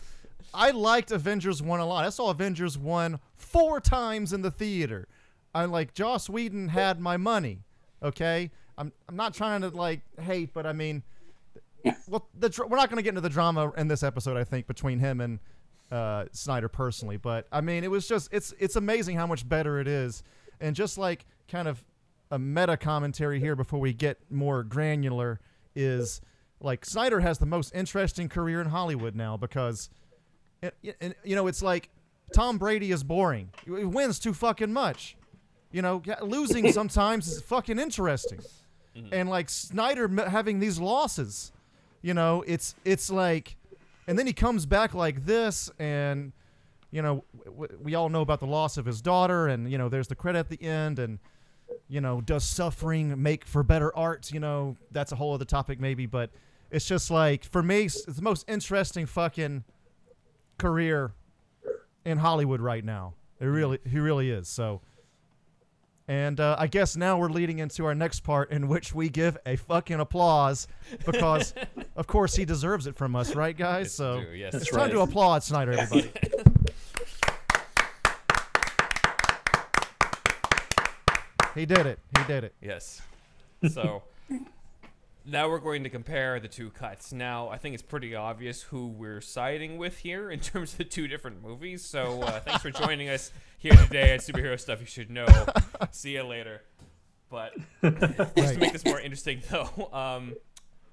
I 0.53 0.71
liked 0.71 1.11
Avengers 1.11 1.61
1 1.61 1.79
a 1.81 1.85
lot. 1.85 2.05
I 2.05 2.09
saw 2.09 2.29
Avengers 2.29 2.77
1 2.77 3.19
four 3.35 3.81
times 3.81 4.31
in 4.31 4.41
the 4.41 4.51
theater. 4.51 5.07
I'm 5.53 5.71
like 5.71 5.93
Joss 5.93 6.29
Whedon 6.29 6.69
had 6.69 6.99
my 6.99 7.17
money. 7.17 7.63
Okay? 8.01 8.51
I'm 8.77 8.91
I'm 9.07 9.15
not 9.15 9.33
trying 9.33 9.61
to 9.61 9.69
like 9.69 10.01
hate, 10.19 10.53
but 10.53 10.65
I 10.65 10.73
mean 10.73 11.03
well, 12.07 12.27
the, 12.37 12.49
we're 12.69 12.77
not 12.77 12.89
going 12.89 12.97
to 12.97 13.03
get 13.03 13.09
into 13.09 13.21
the 13.21 13.29
drama 13.29 13.71
in 13.75 13.89
this 13.89 14.03
episode, 14.03 14.37
I 14.37 14.45
think, 14.45 14.67
between 14.67 14.99
him 14.99 15.19
and 15.19 15.39
uh, 15.91 16.25
Snyder 16.31 16.69
personally. 16.69 17.17
But 17.17 17.45
I 17.51 17.59
mean, 17.61 17.83
it 17.83 17.91
was 17.91 18.07
just 18.07 18.29
it's 18.31 18.53
it's 18.57 18.75
amazing 18.77 19.17
how 19.17 19.27
much 19.27 19.47
better 19.47 19.79
it 19.79 19.87
is, 19.87 20.23
and 20.61 20.75
just 20.75 20.97
like 20.97 21.25
kind 21.49 21.67
of 21.67 21.83
a 22.31 22.39
meta 22.39 22.77
commentary 22.77 23.39
here 23.39 23.55
before 23.55 23.79
we 23.79 23.93
get 23.93 24.17
more 24.31 24.63
granular 24.63 25.39
is 25.75 26.21
like 26.61 26.85
Snyder 26.85 27.19
has 27.19 27.37
the 27.37 27.45
most 27.45 27.75
interesting 27.75 28.29
career 28.29 28.61
in 28.61 28.67
Hollywood 28.67 29.13
now 29.15 29.35
because, 29.35 29.89
it, 30.61 30.73
it- 30.81 31.17
you 31.23 31.35
know, 31.35 31.47
it's 31.47 31.61
like 31.61 31.89
Tom 32.33 32.57
Brady 32.57 32.91
is 32.91 33.03
boring. 33.03 33.49
He 33.65 33.71
wins 33.71 34.19
too 34.19 34.33
fucking 34.33 34.71
much. 34.71 35.17
You 35.71 35.81
know, 35.81 36.01
losing 36.21 36.71
sometimes 36.71 37.27
is 37.27 37.41
fucking 37.41 37.77
interesting. 37.77 38.39
Mm-hmm. 38.95 39.13
And 39.13 39.29
like 39.29 39.49
Snyder 39.49 40.07
having 40.29 40.59
these 40.59 40.79
losses, 40.79 41.51
you 42.01 42.13
know, 42.13 42.43
it's 42.45 42.75
it's 42.85 43.09
like, 43.09 43.55
and 44.07 44.19
then 44.19 44.27
he 44.27 44.33
comes 44.33 44.65
back 44.65 44.93
like 44.93 45.25
this, 45.25 45.71
and 45.79 46.31
you 46.91 47.01
know, 47.01 47.23
w- 47.45 47.67
w- 47.67 47.79
we 47.81 47.95
all 47.95 48.09
know 48.09 48.21
about 48.21 48.39
the 48.39 48.47
loss 48.47 48.77
of 48.77 48.85
his 48.85 49.01
daughter, 49.01 49.47
and 49.47 49.71
you 49.71 49.77
know, 49.77 49.89
there's 49.89 50.07
the 50.07 50.15
credit 50.15 50.39
at 50.39 50.49
the 50.49 50.61
end, 50.61 50.99
and 50.99 51.19
you 51.87 52.01
know, 52.01 52.21
does 52.21 52.43
suffering 52.43 53.21
make 53.21 53.45
for 53.45 53.63
better 53.63 53.95
art? 53.95 54.31
You 54.31 54.39
know, 54.39 54.77
that's 54.91 55.11
a 55.11 55.15
whole 55.15 55.33
other 55.33 55.45
topic 55.45 55.79
maybe, 55.79 56.05
but 56.05 56.29
it's 56.69 56.85
just 56.85 57.09
like 57.09 57.43
for 57.43 57.63
me, 57.63 57.83
it's 57.83 58.03
the 58.05 58.21
most 58.21 58.47
interesting 58.49 59.05
fucking 59.05 59.63
career 60.57 61.13
in 62.05 62.17
Hollywood 62.17 62.61
right 62.61 62.83
now. 62.83 63.13
It 63.39 63.45
mm-hmm. 63.45 63.53
really, 63.53 63.79
he 63.89 63.99
really 63.99 64.29
is. 64.29 64.47
So, 64.47 64.81
and 66.07 66.39
uh, 66.39 66.55
I 66.59 66.67
guess 66.67 66.95
now 66.95 67.17
we're 67.17 67.29
leading 67.29 67.59
into 67.59 67.85
our 67.85 67.95
next 67.95 68.21
part 68.21 68.51
in 68.51 68.67
which 68.67 68.93
we 68.93 69.09
give 69.09 69.37
a 69.45 69.55
fucking 69.55 69.99
applause 69.99 70.67
because, 71.05 71.53
of 71.95 72.07
course, 72.07 72.35
he 72.35 72.43
deserves 72.45 72.87
it 72.87 72.95
from 72.95 73.15
us, 73.15 73.35
right, 73.35 73.55
guys? 73.55 73.85
It's 73.87 73.95
so 73.95 74.21
due, 74.21 74.31
yes. 74.31 74.53
it's 74.53 74.65
That's 74.65 74.75
time 74.75 74.87
right. 74.87 74.91
to 74.91 74.99
applaud 75.01 75.43
Snyder, 75.43 75.71
everybody. 75.73 76.11
he 81.55 81.65
did 81.65 81.85
it. 81.85 81.99
He 82.17 82.23
did 82.25 82.43
it. 82.43 82.53
Yes. 82.61 83.01
So 83.69 84.03
now 85.25 85.49
we're 85.49 85.59
going 85.59 85.83
to 85.83 85.89
compare 85.89 86.39
the 86.39 86.47
two 86.47 86.69
cuts. 86.71 87.13
Now 87.13 87.49
I 87.49 87.57
think 87.57 87.73
it's 87.73 87.83
pretty 87.83 88.15
obvious 88.15 88.63
who 88.63 88.87
we're 88.87 89.21
siding 89.21 89.77
with 89.77 89.99
here 89.99 90.29
in 90.29 90.39
terms 90.41 90.73
of 90.73 90.77
the 90.79 90.83
two 90.83 91.07
different 91.07 91.41
movies. 91.41 91.83
So 91.83 92.21
uh, 92.21 92.39
thanks 92.41 92.61
for 92.61 92.71
joining 92.71 93.09
us 93.09 93.31
here 93.57 93.73
today 93.73 94.13
at 94.13 94.19
Superhero 94.19 94.59
Stuff 94.59 94.79
You 94.81 94.85
Should 94.85 95.09
Know. 95.09 95.27
See 95.91 96.13
you 96.13 96.23
later. 96.23 96.61
But 97.29 97.53
just 97.81 98.53
to 98.53 98.59
make 98.59 98.73
this 98.73 98.85
more 98.85 98.99
interesting, 98.99 99.41
though, 99.49 99.89
um, 99.91 100.35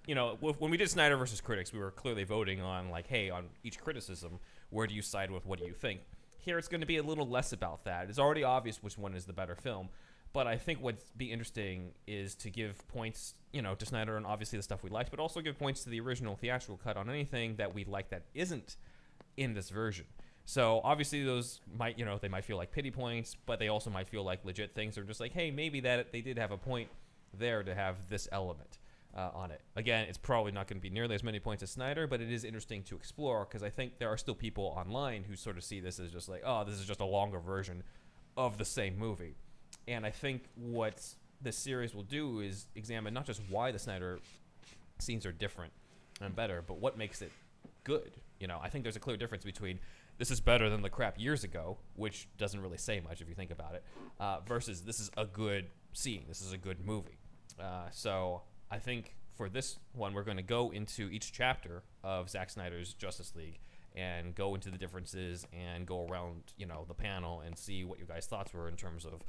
you 0.07 0.15
know, 0.15 0.39
when 0.41 0.71
we 0.71 0.79
did 0.79 0.89
Snyder 0.89 1.17
versus 1.17 1.41
critics, 1.41 1.73
we 1.73 1.79
were 1.79 1.91
clearly 1.91 2.25
voting 2.25 2.63
on 2.63 2.89
like, 2.89 3.07
hey, 3.07 3.29
on 3.29 3.47
each 3.63 3.79
criticism, 3.79 4.39
where 4.71 4.87
do 4.87 4.95
you 4.95 5.03
side 5.03 5.31
with? 5.31 5.45
What 5.45 5.59
do 5.59 5.67
you 5.67 5.75
think? 5.75 6.01
Here, 6.39 6.57
it's 6.57 6.69
going 6.69 6.81
to 6.81 6.87
be 6.87 6.97
a 6.97 7.03
little 7.03 7.29
less 7.29 7.53
about 7.53 7.85
that. 7.85 8.09
It's 8.09 8.19
already 8.19 8.43
obvious 8.43 8.83
which 8.83 8.97
one 8.97 9.15
is 9.15 9.27
the 9.27 9.35
better 9.35 9.55
film. 9.55 9.91
But 10.33 10.47
I 10.47 10.57
think 10.57 10.81
what'd 10.81 11.01
be 11.17 11.33
interesting 11.33 11.93
is 12.07 12.35
to 12.37 12.51
give 12.51 12.87
points, 12.89 13.35
you 13.53 13.63
know, 13.63 13.75
to 13.75 13.85
Snyder 13.85 14.17
and 14.17 14.25
obviously 14.25 14.59
the 14.59 14.63
stuff 14.63 14.85
we 14.85 14.91
liked, 14.91 15.11
but 15.11 15.19
also 15.19 15.41
give 15.41 15.59
points 15.59 15.83
to 15.85 15.91
the 15.91 16.01
original 16.01 16.37
theatrical 16.37 16.77
cut 16.77 16.97
on 16.97 17.11
anything 17.11 17.57
that 17.57 17.75
we 17.75 17.85
like 17.85 18.11
that 18.11 18.23
isn't 18.35 18.77
in 19.37 19.55
this 19.55 19.71
version. 19.71 20.07
So 20.45 20.81
obviously 20.85 21.25
those 21.25 21.61
might, 21.77 21.99
you 21.99 22.05
know, 22.05 22.19
they 22.19 22.29
might 22.29 22.45
feel 22.45 22.57
like 22.57 22.71
pity 22.71 22.91
points, 22.91 23.37
but 23.47 23.59
they 23.59 23.69
also 23.69 23.91
might 23.91 24.09
feel 24.09 24.23
like 24.23 24.45
legit 24.45 24.75
things. 24.75 24.97
Or 24.97 25.03
just 25.03 25.21
like, 25.21 25.33
hey, 25.33 25.51
maybe 25.51 25.81
that 25.81 26.13
they 26.13 26.21
did 26.21 26.39
have 26.39 26.53
a 26.53 26.57
point 26.57 26.89
there 27.37 27.63
to 27.63 27.75
have 27.75 27.97
this 28.09 28.29
element 28.31 28.79
uh, 29.17 29.31
on 29.35 29.51
it. 29.51 29.61
Again, 29.77 30.07
it's 30.09 30.19
probably 30.19 30.53
not 30.53 30.69
going 30.69 30.79
to 30.79 30.83
be 30.83 30.91
nearly 30.91 31.15
as 31.15 31.23
many 31.23 31.41
points 31.41 31.63
as 31.63 31.71
Snyder, 31.71 32.07
but 32.07 32.21
it 32.21 32.31
is 32.31 32.45
interesting 32.45 32.83
to 32.85 32.97
explore 32.97 33.45
because 33.45 33.63
I 33.63 33.71
think 33.71 33.99
there 33.99 34.09
are 34.09 34.17
still 34.17 34.35
people 34.35 34.75
online 34.77 35.25
who 35.25 35.37
sort 35.37 35.57
of 35.57 35.65
see 35.65 35.81
this 35.81 35.99
as 35.99 36.11
just 36.11 36.29
like, 36.29 36.43
oh, 36.45 36.65
this 36.65 36.77
is 36.77 36.87
just 36.87 37.01
a 37.01 37.05
longer 37.05 37.41
version 37.41 37.83
of 38.37 38.59
the 38.59 38.65
same 38.65 38.99
movie. 38.99 39.37
And 39.89 40.07
I 40.07 40.11
think 40.11 40.45
what 40.55 41.03
this 41.41 41.57
series 41.57 41.95
will 41.95 42.03
do 42.03 42.41
is 42.41 42.67
examine 42.75 43.15
not 43.15 43.27
just 43.27 43.41
why 43.49 43.71
the 43.73 43.79
Snyder 43.79 44.21
scenes 44.99 45.25
are 45.25 45.33
different 45.33 45.73
and 46.21 46.35
better, 46.37 46.63
but 46.67 46.79
what 46.79 46.99
makes 46.99 47.23
it 47.23 47.33
good. 47.85 48.13
You 48.39 48.47
know, 48.47 48.59
I 48.63 48.69
think 48.69 48.85
there's 48.85 48.97
a 48.97 49.01
clear 49.01 49.17
difference 49.17 49.45
between 49.45 49.79
this 50.19 50.31
is 50.31 50.41
better 50.41 50.69
than 50.69 50.83
the 50.83 50.91
crap 50.91 51.19
years 51.19 51.45
ago, 51.45 51.79
which 51.97 52.29
doesn't 52.37 52.61
really 52.61 52.77
say 52.77 53.01
much 53.01 53.21
if 53.21 53.29
you 53.29 53.35
think 53.35 53.51
about 53.51 53.75
it, 53.75 53.85
uh, 54.19 54.41
versus 54.47 54.83
this 54.83 55.01
is 55.01 55.11
a 55.17 55.25
good 55.25 55.67
scene. 55.93 56.25
This 56.29 56.43
is 56.43 56.53
a 56.53 56.59
good 56.59 56.85
movie. 56.85 57.19
Uh, 57.59 57.89
so 57.91 58.43
I 58.71 58.79
think 58.79 59.17
for 59.33 59.49
this 59.49 59.79
one, 59.95 60.13
we're 60.13 60.25
going 60.25 60.37
to 60.37 60.43
go 60.43 60.71
into 60.71 61.09
each 61.11 61.33
chapter 61.33 61.83
of 62.05 62.29
Zack 62.29 62.51
Snyder's 62.51 62.93
Justice 62.93 63.35
League 63.35 63.61
and 63.97 64.35
go 64.35 64.55
into 64.55 64.71
the 64.71 64.79
differences 64.79 65.47
and 65.53 65.87
go 65.87 66.07
around, 66.07 66.43
you 66.57 66.67
know, 66.67 66.85
the 66.87 66.95
panel 66.95 67.41
and 67.41 67.57
see 67.59 67.85
what 67.85 67.99
your 67.99 68.07
guys' 68.07 68.27
thoughts 68.27 68.53
were 68.53 68.69
in 68.69 68.77
terms 68.77 69.05
of 69.05 69.23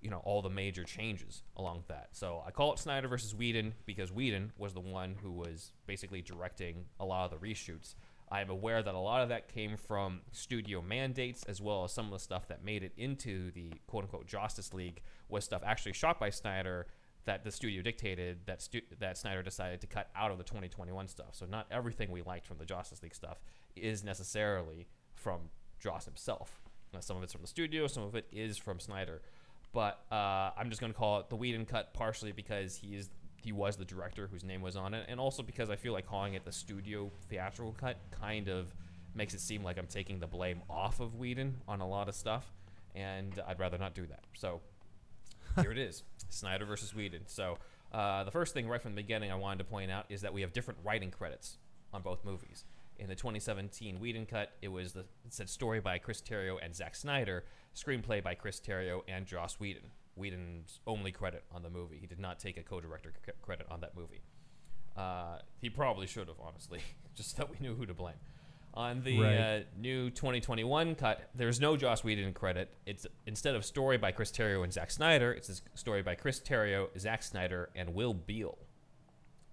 you 0.00 0.10
know 0.10 0.22
all 0.24 0.42
the 0.42 0.50
major 0.50 0.84
changes 0.84 1.42
along 1.56 1.84
that. 1.88 2.08
So 2.12 2.42
I 2.46 2.50
call 2.50 2.72
it 2.72 2.78
Snyder 2.78 3.08
versus 3.08 3.34
Whedon 3.34 3.74
because 3.86 4.12
Whedon 4.12 4.52
was 4.56 4.72
the 4.72 4.80
one 4.80 5.16
who 5.22 5.32
was 5.32 5.72
basically 5.86 6.22
directing 6.22 6.86
a 6.98 7.04
lot 7.04 7.30
of 7.30 7.38
the 7.38 7.46
reshoots. 7.46 7.94
I 8.32 8.40
am 8.40 8.50
aware 8.50 8.82
that 8.82 8.94
a 8.94 8.98
lot 8.98 9.22
of 9.22 9.28
that 9.30 9.48
came 9.48 9.76
from 9.76 10.20
studio 10.30 10.80
mandates 10.80 11.42
as 11.44 11.60
well 11.60 11.82
as 11.84 11.92
some 11.92 12.06
of 12.06 12.12
the 12.12 12.18
stuff 12.20 12.46
that 12.48 12.64
made 12.64 12.84
it 12.84 12.92
into 12.96 13.50
the 13.50 13.72
quote 13.86 14.04
unquote 14.04 14.26
Justice 14.26 14.72
League 14.72 15.02
was 15.28 15.44
stuff 15.44 15.62
actually 15.64 15.92
shot 15.92 16.20
by 16.20 16.30
Snyder 16.30 16.86
that 17.24 17.44
the 17.44 17.50
studio 17.50 17.82
dictated 17.82 18.38
that 18.46 18.62
stu- 18.62 18.80
that 18.98 19.18
Snyder 19.18 19.42
decided 19.42 19.80
to 19.80 19.86
cut 19.86 20.08
out 20.16 20.30
of 20.30 20.38
the 20.38 20.44
2021 20.44 21.08
stuff. 21.08 21.32
So 21.32 21.44
not 21.44 21.66
everything 21.70 22.10
we 22.10 22.22
liked 22.22 22.46
from 22.46 22.58
the 22.58 22.64
Justice 22.64 23.02
League 23.02 23.14
stuff 23.14 23.38
is 23.76 24.02
necessarily 24.02 24.88
from 25.14 25.50
Joss 25.78 26.04
himself. 26.04 26.62
Now, 26.92 27.00
some 27.00 27.16
of 27.16 27.22
it's 27.22 27.32
from 27.32 27.42
the 27.42 27.48
studio, 27.48 27.86
some 27.86 28.02
of 28.02 28.14
it 28.14 28.26
is 28.32 28.56
from 28.56 28.80
Snyder 28.80 29.22
but 29.72 30.00
uh, 30.10 30.50
I'm 30.56 30.68
just 30.68 30.80
going 30.80 30.92
to 30.92 30.98
call 30.98 31.20
it 31.20 31.28
the 31.28 31.36
Whedon 31.36 31.64
cut 31.64 31.94
partially 31.94 32.32
because 32.32 32.76
he 32.76 32.94
is 32.94 33.10
he 33.42 33.52
was 33.52 33.76
the 33.76 33.86
director 33.86 34.28
whose 34.30 34.44
name 34.44 34.60
was 34.60 34.76
on 34.76 34.92
it, 34.92 35.06
and 35.08 35.18
also 35.18 35.42
because 35.42 35.70
I 35.70 35.76
feel 35.76 35.92
like 35.92 36.06
calling 36.06 36.34
it 36.34 36.44
the 36.44 36.52
studio 36.52 37.10
theatrical 37.28 37.72
cut 37.72 37.96
kind 38.10 38.48
of 38.48 38.74
makes 39.14 39.34
it 39.34 39.40
seem 39.40 39.62
like 39.64 39.78
I'm 39.78 39.86
taking 39.86 40.20
the 40.20 40.26
blame 40.26 40.60
off 40.68 41.00
of 41.00 41.14
Whedon 41.14 41.56
on 41.66 41.80
a 41.80 41.88
lot 41.88 42.08
of 42.08 42.14
stuff, 42.14 42.52
and 42.94 43.40
I'd 43.46 43.58
rather 43.58 43.78
not 43.78 43.94
do 43.94 44.06
that. 44.06 44.24
So 44.34 44.60
here 45.60 45.72
it 45.72 45.78
is, 45.78 46.02
Snyder 46.28 46.64
versus 46.64 46.94
Whedon. 46.94 47.22
So 47.26 47.58
uh, 47.92 48.24
the 48.24 48.30
first 48.30 48.54
thing 48.54 48.68
right 48.68 48.80
from 48.80 48.92
the 48.94 49.02
beginning 49.02 49.32
I 49.32 49.36
wanted 49.36 49.58
to 49.58 49.64
point 49.64 49.90
out 49.90 50.06
is 50.08 50.20
that 50.20 50.32
we 50.32 50.42
have 50.42 50.52
different 50.52 50.80
writing 50.84 51.10
credits 51.10 51.56
on 51.92 52.02
both 52.02 52.24
movies. 52.24 52.64
In 52.98 53.08
the 53.08 53.14
2017 53.14 53.98
Whedon 53.98 54.26
cut, 54.26 54.52
it 54.60 54.68
was 54.68 54.92
the 54.92 55.00
it 55.00 55.32
said 55.32 55.48
story 55.48 55.80
by 55.80 55.98
Chris 55.98 56.20
Terrio 56.20 56.58
and 56.62 56.74
Zack 56.74 56.94
Snyder, 56.94 57.44
screenplay 57.74 58.22
by 58.22 58.34
Chris 58.34 58.60
Terrio 58.60 59.00
and 59.08 59.26
Joss 59.26 59.58
Whedon. 59.60 59.90
Whedon's 60.16 60.80
only 60.86 61.12
credit 61.12 61.44
on 61.52 61.62
the 61.62 61.70
movie. 61.70 61.98
He 62.00 62.06
did 62.06 62.18
not 62.18 62.38
take 62.38 62.56
a 62.56 62.62
co-director 62.62 63.12
c- 63.24 63.32
credit 63.42 63.66
on 63.70 63.80
that 63.80 63.96
movie. 63.96 64.20
Uh, 64.96 65.38
he 65.60 65.70
probably 65.70 66.06
should 66.06 66.28
have, 66.28 66.36
honestly, 66.42 66.80
just 67.14 67.36
so 67.36 67.48
we 67.50 67.56
knew 67.60 67.74
who 67.74 67.86
to 67.86 67.94
blame. 67.94 68.16
On 68.74 69.02
the 69.02 69.18
Right. 69.20 69.36
uh, 69.36 69.60
new 69.78 70.10
2021 70.10 70.94
cut, 70.94 71.28
there's 71.34 71.60
no 71.60 71.76
Joss 71.76 72.04
Whedon 72.04 72.32
credit. 72.34 72.70
It's 72.86 73.06
instead 73.26 73.56
of 73.56 73.64
story 73.64 73.98
by 73.98 74.12
Chris 74.12 74.30
Terrio 74.30 74.62
and 74.62 74.72
Zack 74.72 74.90
Snyder, 74.92 75.32
it's 75.32 75.48
a 75.48 75.76
story 75.78 76.02
by 76.02 76.14
Chris 76.14 76.38
Terrio, 76.40 76.88
Zack 76.98 77.22
Snyder, 77.24 77.70
and 77.74 77.94
Will 77.94 78.14
Beall, 78.14 78.58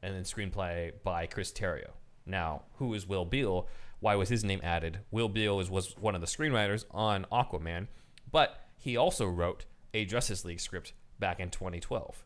and 0.03 0.13
then 0.13 0.23
screenplay 0.23 0.91
by 1.03 1.25
Chris 1.25 1.51
Terrio. 1.51 1.91
Now, 2.27 2.63
who 2.75 2.93
is 2.93 3.07
Will 3.07 3.25
Beall? 3.25 3.67
Why 4.01 4.15
was 4.15 4.29
his 4.29 4.43
name 4.43 4.59
added? 4.63 4.99
Will 5.09 5.29
Beall 5.29 5.59
is, 5.61 5.69
was 5.71 5.95
one 5.97 6.13
of 6.13 6.21
the 6.21 6.27
screenwriters 6.27 6.85
on 6.91 7.25
Aquaman, 7.31 7.87
but 8.31 8.59
he 8.77 8.97
also 8.97 9.25
wrote 9.27 9.65
a 9.93 10.05
Justice 10.05 10.45
League 10.45 10.59
script 10.59 10.93
back 11.19 11.39
in 11.39 11.49
2012. 11.49 12.23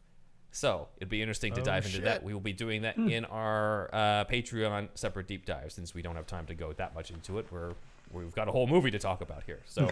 So 0.53 0.89
it'd 0.97 1.07
be 1.09 1.21
interesting 1.21 1.53
to 1.53 1.61
Oh, 1.61 1.63
dive 1.63 1.85
into 1.85 2.01
that. 2.01 2.23
We 2.23 2.33
will 2.33 2.41
be 2.41 2.51
doing 2.53 2.81
that 2.81 2.97
in 2.97 3.23
our 3.25 3.89
uh, 3.93 4.25
Patreon 4.25 4.89
separate 4.95 5.27
deep 5.27 5.45
dive 5.45 5.71
since 5.71 5.93
we 5.93 6.01
don't 6.01 6.15
have 6.17 6.27
time 6.27 6.45
to 6.47 6.53
go 6.53 6.73
that 6.73 6.93
much 6.93 7.09
into 7.11 7.39
it. 7.39 7.47
We're 7.51 7.71
we've 8.11 8.35
got 8.35 8.49
a 8.49 8.51
whole 8.51 8.67
movie 8.67 8.91
to 8.91 8.99
talk 8.99 9.21
about 9.21 9.43
here. 9.43 9.61
So, 9.65 9.89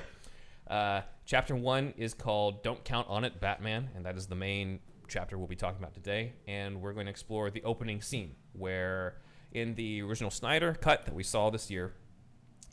uh, 0.67 1.01
chapter 1.25 1.55
one 1.55 1.93
is 1.95 2.13
called 2.13 2.61
"Don't 2.61 2.83
Count 2.83 3.07
on 3.09 3.23
It, 3.23 3.39
Batman," 3.39 3.89
and 3.95 4.05
that 4.05 4.17
is 4.17 4.27
the 4.27 4.35
main 4.35 4.79
chapter 5.07 5.37
we'll 5.37 5.47
be 5.47 5.55
talking 5.55 5.79
about 5.81 5.93
today. 5.93 6.33
And 6.45 6.81
we're 6.81 6.93
going 6.93 7.05
to 7.05 7.09
explore 7.11 7.49
the 7.49 7.63
opening 7.63 8.01
scene 8.01 8.35
where, 8.51 9.15
in 9.53 9.75
the 9.75 10.01
original 10.01 10.29
Snyder 10.29 10.73
cut 10.73 11.05
that 11.05 11.15
we 11.15 11.23
saw 11.23 11.49
this 11.49 11.71
year, 11.71 11.93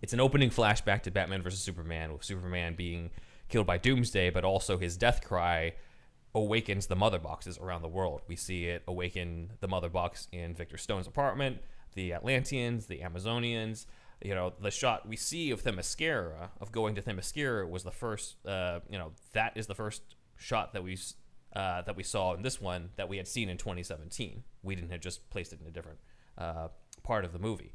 it's 0.02 0.12
an 0.12 0.20
opening 0.20 0.50
flashback 0.50 1.02
to 1.02 1.10
Batman 1.10 1.42
versus 1.42 1.60
Superman, 1.60 2.12
with 2.12 2.24
Superman 2.24 2.74
being 2.74 3.10
killed 3.48 3.66
by 3.66 3.78
Doomsday, 3.78 4.30
but 4.30 4.44
also 4.44 4.78
his 4.78 4.96
death 4.96 5.22
cry 5.24 5.74
awakens 6.34 6.86
the 6.86 6.96
mother 6.96 7.18
boxes 7.18 7.58
around 7.58 7.82
the 7.82 7.88
world. 7.88 8.20
We 8.28 8.36
see 8.36 8.66
it 8.66 8.82
awaken 8.86 9.52
the 9.60 9.68
mother 9.68 9.88
box 9.88 10.28
in 10.32 10.54
Victor 10.54 10.76
Stone's 10.76 11.06
apartment, 11.06 11.58
the 11.94 12.12
Atlanteans, 12.12 12.86
the 12.86 12.98
Amazonians. 12.98 13.86
You 14.22 14.34
know, 14.34 14.52
the 14.60 14.70
shot 14.70 15.08
we 15.08 15.16
see 15.16 15.50
of 15.50 15.62
Themyscira, 15.62 16.50
of 16.60 16.72
going 16.72 16.94
to 16.94 17.02
Themyscira, 17.02 17.68
was 17.68 17.84
the 17.84 17.90
first. 17.90 18.36
Uh, 18.46 18.80
you 18.88 18.98
know, 18.98 19.12
that 19.32 19.56
is 19.56 19.66
the 19.66 19.74
first 19.74 20.02
shot 20.36 20.72
that 20.72 20.82
we 20.82 20.98
uh, 21.54 21.82
that 21.82 21.96
we 21.96 22.02
saw 22.02 22.34
in 22.34 22.42
this 22.42 22.60
one 22.60 22.90
that 22.96 23.08
we 23.08 23.16
had 23.16 23.26
seen 23.28 23.48
in 23.48 23.56
2017. 23.56 24.44
Whedon 24.62 24.90
had 24.90 25.00
just 25.00 25.28
placed 25.30 25.52
it 25.52 25.60
in 25.60 25.66
a 25.66 25.70
different 25.70 25.98
uh, 26.36 26.68
part 27.02 27.24
of 27.24 27.32
the 27.32 27.38
movie. 27.38 27.72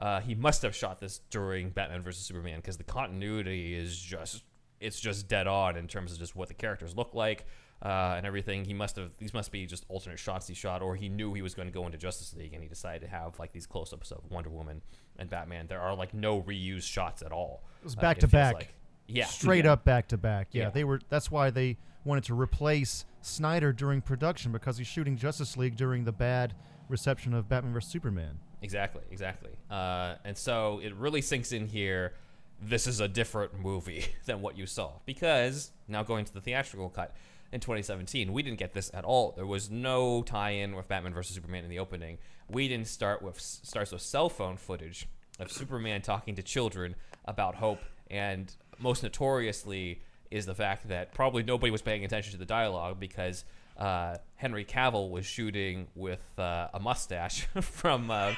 Uh, 0.00 0.20
he 0.20 0.34
must 0.34 0.62
have 0.62 0.74
shot 0.74 0.98
this 0.98 1.20
during 1.30 1.68
Batman 1.70 2.00
versus 2.02 2.24
Superman 2.24 2.56
because 2.56 2.78
the 2.78 2.84
continuity 2.84 3.74
is 3.74 3.98
just 3.98 4.42
it's 4.80 4.98
just 4.98 5.28
dead 5.28 5.46
on 5.46 5.76
in 5.76 5.86
terms 5.86 6.10
of 6.12 6.18
just 6.18 6.34
what 6.34 6.48
the 6.48 6.54
characters 6.54 6.96
look 6.96 7.12
like 7.14 7.44
uh, 7.84 8.14
and 8.16 8.24
everything. 8.24 8.64
He 8.64 8.72
must 8.72 8.96
have 8.96 9.10
these 9.18 9.34
must 9.34 9.52
be 9.52 9.66
just 9.66 9.84
alternate 9.90 10.18
shots 10.18 10.46
he 10.46 10.54
shot, 10.54 10.80
or 10.80 10.96
he 10.96 11.10
knew 11.10 11.34
he 11.34 11.42
was 11.42 11.54
going 11.54 11.68
to 11.68 11.72
go 11.74 11.84
into 11.84 11.98
Justice 11.98 12.34
League 12.34 12.54
and 12.54 12.62
he 12.62 12.68
decided 12.68 13.02
to 13.02 13.08
have 13.08 13.38
like 13.38 13.52
these 13.52 13.66
close-ups 13.66 14.10
of 14.10 14.20
Wonder 14.30 14.48
Woman 14.48 14.80
and 15.18 15.28
Batman. 15.28 15.66
There 15.66 15.80
are 15.82 15.94
like 15.94 16.14
no 16.14 16.40
reused 16.42 16.84
shots 16.90 17.20
at 17.20 17.30
all. 17.30 17.62
It 17.82 17.84
was 17.84 17.96
Uh, 17.96 18.00
back 18.00 18.16
it 18.16 18.20
to 18.22 18.28
feels 18.28 18.40
back. 18.42 18.54
like- 18.54 18.74
yeah, 19.06 19.24
Straight 19.26 19.66
up 19.66 19.84
back 19.84 20.06
to 20.08 20.16
back. 20.16 20.48
Yeah, 20.52 20.62
Yeah. 20.64 20.70
they 20.70 20.84
were. 20.84 21.00
That's 21.10 21.30
why 21.32 21.50
they 21.50 21.76
wanted 22.04 22.24
to 22.24 22.34
replace 22.40 23.04
Snyder 23.22 23.72
during 23.72 24.00
production 24.00 24.50
because 24.52 24.78
he's 24.78 24.86
shooting 24.86 25.16
Justice 25.16 25.56
League 25.56 25.76
during 25.76 26.04
the 26.04 26.12
bad 26.12 26.54
reception 26.88 27.34
of 27.34 27.48
Batman 27.48 27.72
vs 27.74 27.90
Superman. 27.90 28.38
Exactly, 28.62 29.02
exactly. 29.10 29.50
Uh, 29.70 30.16
and 30.24 30.36
so 30.36 30.80
it 30.82 30.94
really 30.94 31.22
sinks 31.22 31.52
in 31.52 31.66
here. 31.66 32.14
This 32.62 32.86
is 32.86 33.00
a 33.00 33.08
different 33.08 33.58
movie 33.58 34.04
than 34.26 34.42
what 34.42 34.56
you 34.56 34.66
saw 34.66 34.92
because 35.06 35.70
now 35.88 36.02
going 36.02 36.24
to 36.26 36.34
the 36.34 36.40
theatrical 36.40 36.90
cut 36.90 37.14
in 37.52 37.60
2017, 37.60 38.32
we 38.32 38.42
didn't 38.42 38.58
get 38.58 38.74
this 38.74 38.90
at 38.94 39.04
all. 39.04 39.32
There 39.32 39.46
was 39.46 39.70
no 39.70 40.22
tie-in 40.22 40.76
with 40.76 40.86
Batman 40.88 41.12
versus 41.12 41.34
Superman 41.34 41.64
in 41.64 41.70
the 41.70 41.80
opening. 41.80 42.18
We 42.48 42.68
didn't 42.68 42.86
start 42.86 43.22
with 43.22 43.40
starts 43.40 43.92
with 43.92 44.02
cell 44.02 44.28
phone 44.28 44.56
footage 44.56 45.08
of 45.38 45.50
Superman 45.50 46.02
talking 46.02 46.36
to 46.36 46.42
children 46.42 46.94
about 47.24 47.56
hope, 47.56 47.80
and 48.10 48.52
most 48.78 49.02
notoriously 49.02 50.02
is 50.30 50.46
the 50.46 50.54
fact 50.54 50.88
that 50.88 51.12
probably 51.12 51.42
nobody 51.42 51.70
was 51.70 51.82
paying 51.82 52.04
attention 52.04 52.32
to 52.32 52.38
the 52.38 52.46
dialogue 52.46 53.00
because 53.00 53.44
uh, 53.80 54.16
Henry 54.36 54.64
Cavill 54.64 55.10
was 55.10 55.24
shooting 55.24 55.88
with 55.94 56.20
uh, 56.38 56.68
a 56.74 56.78
mustache 56.78 57.46
from 57.60 58.10
uh, 58.10 58.34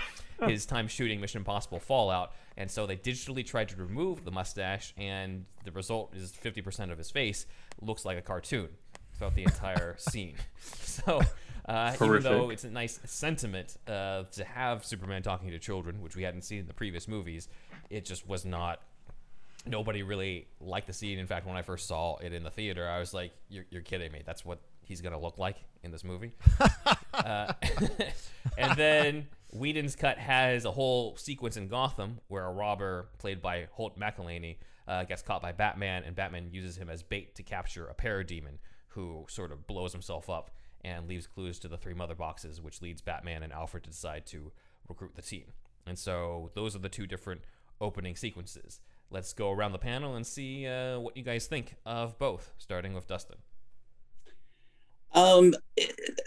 his 0.46 0.64
time 0.66 0.86
shooting 0.88 1.20
Mission 1.20 1.38
Impossible 1.38 1.80
Fallout, 1.80 2.32
and 2.56 2.70
so 2.70 2.86
they 2.86 2.96
digitally 2.96 3.44
tried 3.44 3.68
to 3.70 3.76
remove 3.76 4.24
the 4.24 4.30
mustache, 4.30 4.94
and 4.96 5.44
the 5.64 5.72
result 5.72 6.14
is 6.14 6.32
50% 6.32 6.92
of 6.92 6.98
his 6.98 7.10
face 7.10 7.46
looks 7.80 8.04
like 8.04 8.16
a 8.16 8.22
cartoon 8.22 8.68
throughout 9.18 9.34
the 9.34 9.42
entire 9.42 9.96
scene. 9.98 10.36
So. 10.60 11.20
Uh, 11.64 11.92
even 11.94 12.24
though 12.24 12.50
it's 12.50 12.64
a 12.64 12.70
nice 12.70 12.98
sentiment 13.04 13.76
uh, 13.86 14.24
to 14.32 14.42
have 14.42 14.84
Superman 14.84 15.22
talking 15.22 15.48
to 15.50 15.60
children, 15.60 16.02
which 16.02 16.16
we 16.16 16.24
hadn't 16.24 16.42
seen 16.42 16.58
in 16.58 16.66
the 16.66 16.74
previous 16.74 17.06
movies, 17.06 17.48
it 17.88 18.04
just 18.04 18.26
was 18.26 18.44
not 18.44 18.80
nobody 19.64 20.02
really 20.02 20.48
liked 20.60 20.88
the 20.88 20.92
scene. 20.92 21.20
In 21.20 21.28
fact, 21.28 21.46
when 21.46 21.56
I 21.56 21.62
first 21.62 21.86
saw 21.86 22.16
it 22.16 22.32
in 22.32 22.42
the 22.42 22.50
theater, 22.50 22.88
I 22.88 22.98
was 22.98 23.14
like, 23.14 23.30
"You're, 23.48 23.64
you're 23.70 23.82
kidding 23.82 24.10
me? 24.10 24.22
That's 24.26 24.44
what 24.44 24.58
he's 24.92 25.00
gonna 25.00 25.18
look 25.18 25.38
like 25.38 25.56
in 25.82 25.90
this 25.90 26.04
movie." 26.04 26.32
uh, 27.14 27.52
and 28.58 28.76
then 28.76 29.26
Whedon's 29.52 29.96
cut 29.96 30.18
has 30.18 30.64
a 30.64 30.70
whole 30.70 31.16
sequence 31.16 31.56
in 31.56 31.68
Gotham 31.68 32.20
where 32.28 32.44
a 32.44 32.52
robber 32.52 33.08
played 33.18 33.42
by 33.42 33.68
Holt 33.72 33.98
McCallany 33.98 34.56
uh, 34.86 35.04
gets 35.04 35.22
caught 35.22 35.42
by 35.42 35.52
Batman, 35.52 36.02
and 36.04 36.14
Batman 36.14 36.48
uses 36.52 36.76
him 36.76 36.90
as 36.90 37.02
bait 37.02 37.34
to 37.36 37.42
capture 37.42 37.86
a 37.86 37.94
parademon 37.94 38.58
who 38.88 39.24
sort 39.28 39.52
of 39.52 39.66
blows 39.66 39.92
himself 39.92 40.28
up 40.28 40.50
and 40.84 41.08
leaves 41.08 41.26
clues 41.26 41.58
to 41.60 41.68
the 41.68 41.76
three 41.76 41.94
mother 41.94 42.14
boxes, 42.14 42.60
which 42.60 42.82
leads 42.82 43.00
Batman 43.00 43.42
and 43.42 43.52
Alfred 43.52 43.84
to 43.84 43.90
decide 43.90 44.26
to 44.26 44.52
recruit 44.88 45.14
the 45.14 45.22
team. 45.22 45.52
And 45.86 45.98
so 45.98 46.50
those 46.54 46.76
are 46.76 46.80
the 46.80 46.88
two 46.88 47.06
different 47.06 47.42
opening 47.80 48.16
sequences. 48.16 48.80
Let's 49.10 49.32
go 49.32 49.50
around 49.50 49.72
the 49.72 49.78
panel 49.78 50.16
and 50.16 50.26
see 50.26 50.66
uh, 50.66 50.98
what 50.98 51.16
you 51.16 51.22
guys 51.22 51.46
think 51.46 51.76
of 51.84 52.18
both, 52.18 52.52
starting 52.58 52.94
with 52.94 53.06
Dustin. 53.06 53.38
Um, 55.14 55.54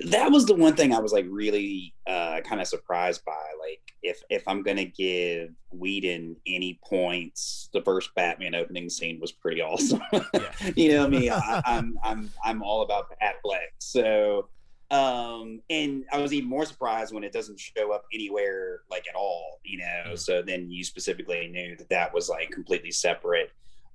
that 0.07 0.31
was 0.31 0.45
the 0.45 0.53
one 0.55 0.75
thing 0.75 0.93
I 0.93 0.99
was 0.99 1.11
like 1.11 1.25
really 1.29 1.93
uh, 2.05 2.41
kind 2.41 2.61
of 2.61 2.67
surprised 2.67 3.25
by. 3.25 3.31
Like, 3.59 3.81
if 4.03 4.21
if 4.29 4.43
I'm 4.47 4.61
gonna 4.61 4.85
give 4.85 5.49
Whedon 5.71 6.35
any 6.45 6.79
points, 6.87 7.69
the 7.73 7.81
first 7.81 8.13
Batman 8.15 8.53
opening 8.53 8.89
scene 8.89 9.19
was 9.19 9.31
pretty 9.31 9.61
awesome. 9.61 10.01
Yeah. 10.13 10.21
you 10.75 10.89
know 10.89 11.07
me, 11.07 11.29
I, 11.29 11.35
mean? 11.55 11.61
I'm 11.65 11.99
I'm 12.03 12.31
I'm 12.43 12.63
all 12.63 12.83
about 12.83 13.07
Batfleck. 13.21 13.71
So, 13.79 14.49
um, 14.91 15.61
and 15.71 16.05
I 16.11 16.19
was 16.19 16.31
even 16.33 16.47
more 16.47 16.65
surprised 16.65 17.11
when 17.13 17.23
it 17.23 17.33
doesn't 17.33 17.59
show 17.59 17.91
up 17.91 18.05
anywhere 18.13 18.81
like 18.91 19.07
at 19.09 19.15
all. 19.15 19.59
You 19.63 19.79
know, 19.79 20.11
Mm. 20.11 20.19
so 20.19 20.43
then 20.43 20.69
you 20.69 20.83
specifically 20.83 21.47
knew 21.47 21.75
that 21.77 21.89
that 21.89 22.13
was 22.13 22.29
like 22.29 22.51
completely 22.51 22.91
separate 22.91 23.49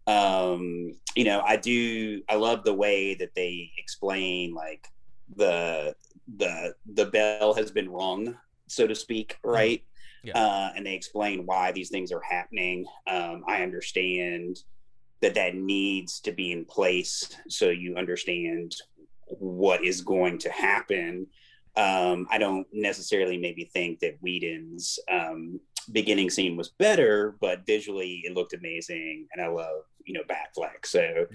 um 0.06 0.92
you 1.14 1.24
know 1.24 1.40
i 1.46 1.56
do 1.56 2.22
i 2.28 2.34
love 2.34 2.64
the 2.64 2.74
way 2.74 3.14
that 3.14 3.34
they 3.34 3.70
explain 3.78 4.54
like 4.54 4.86
the 5.36 5.94
the 6.36 6.74
the 6.94 7.06
bell 7.06 7.54
has 7.54 7.70
been 7.70 7.88
rung 7.88 8.36
so 8.66 8.86
to 8.86 8.94
speak 8.94 9.36
right? 9.44 9.82
Yeah. 10.22 10.36
uh 10.38 10.72
and 10.76 10.84
they 10.86 10.94
explain 10.94 11.46
why 11.46 11.72
these 11.72 11.90
things 11.90 12.12
are 12.12 12.22
happening. 12.22 12.86
Um 13.06 13.44
i 13.46 13.62
understand 13.62 14.58
that 15.22 15.34
that 15.34 15.54
needs 15.54 16.20
to 16.20 16.32
be 16.32 16.52
in 16.52 16.64
place 16.64 17.36
so 17.48 17.68
you 17.70 17.96
understand 17.96 18.74
what 19.26 19.84
is 19.84 20.00
going 20.00 20.38
to 20.38 20.50
happen. 20.50 21.26
Um 21.76 22.26
i 22.30 22.38
don't 22.38 22.66
necessarily 22.72 23.38
maybe 23.38 23.64
think 23.72 24.00
that 24.00 24.18
whedon's 24.22 24.98
um 25.10 25.60
beginning 25.92 26.30
scene 26.30 26.56
was 26.56 26.68
better, 26.78 27.36
but 27.40 27.66
visually 27.66 28.22
it 28.24 28.34
looked 28.34 28.52
amazing, 28.52 29.26
and 29.32 29.44
I 29.44 29.48
love 29.48 29.82
you 30.10 30.14
know 30.14 30.22
Batfleck. 30.28 30.84
So 30.84 31.26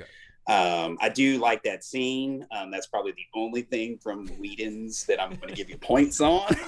um, 0.48 0.98
I 1.02 1.10
do 1.10 1.40
like 1.40 1.64
that 1.64 1.84
scene. 1.84 2.46
Um, 2.52 2.70
that's 2.70 2.88
probably 2.88 3.14
the 3.14 3.26
only 3.34 3.62
thing 3.62 3.98
from 3.98 4.28
Whedon's 4.40 5.06
that 5.06 5.22
I'm 5.22 5.32
going 5.36 5.48
to 5.48 5.56
give 5.56 5.70
you 5.70 5.78
points 5.78 6.20
on. 6.22 6.56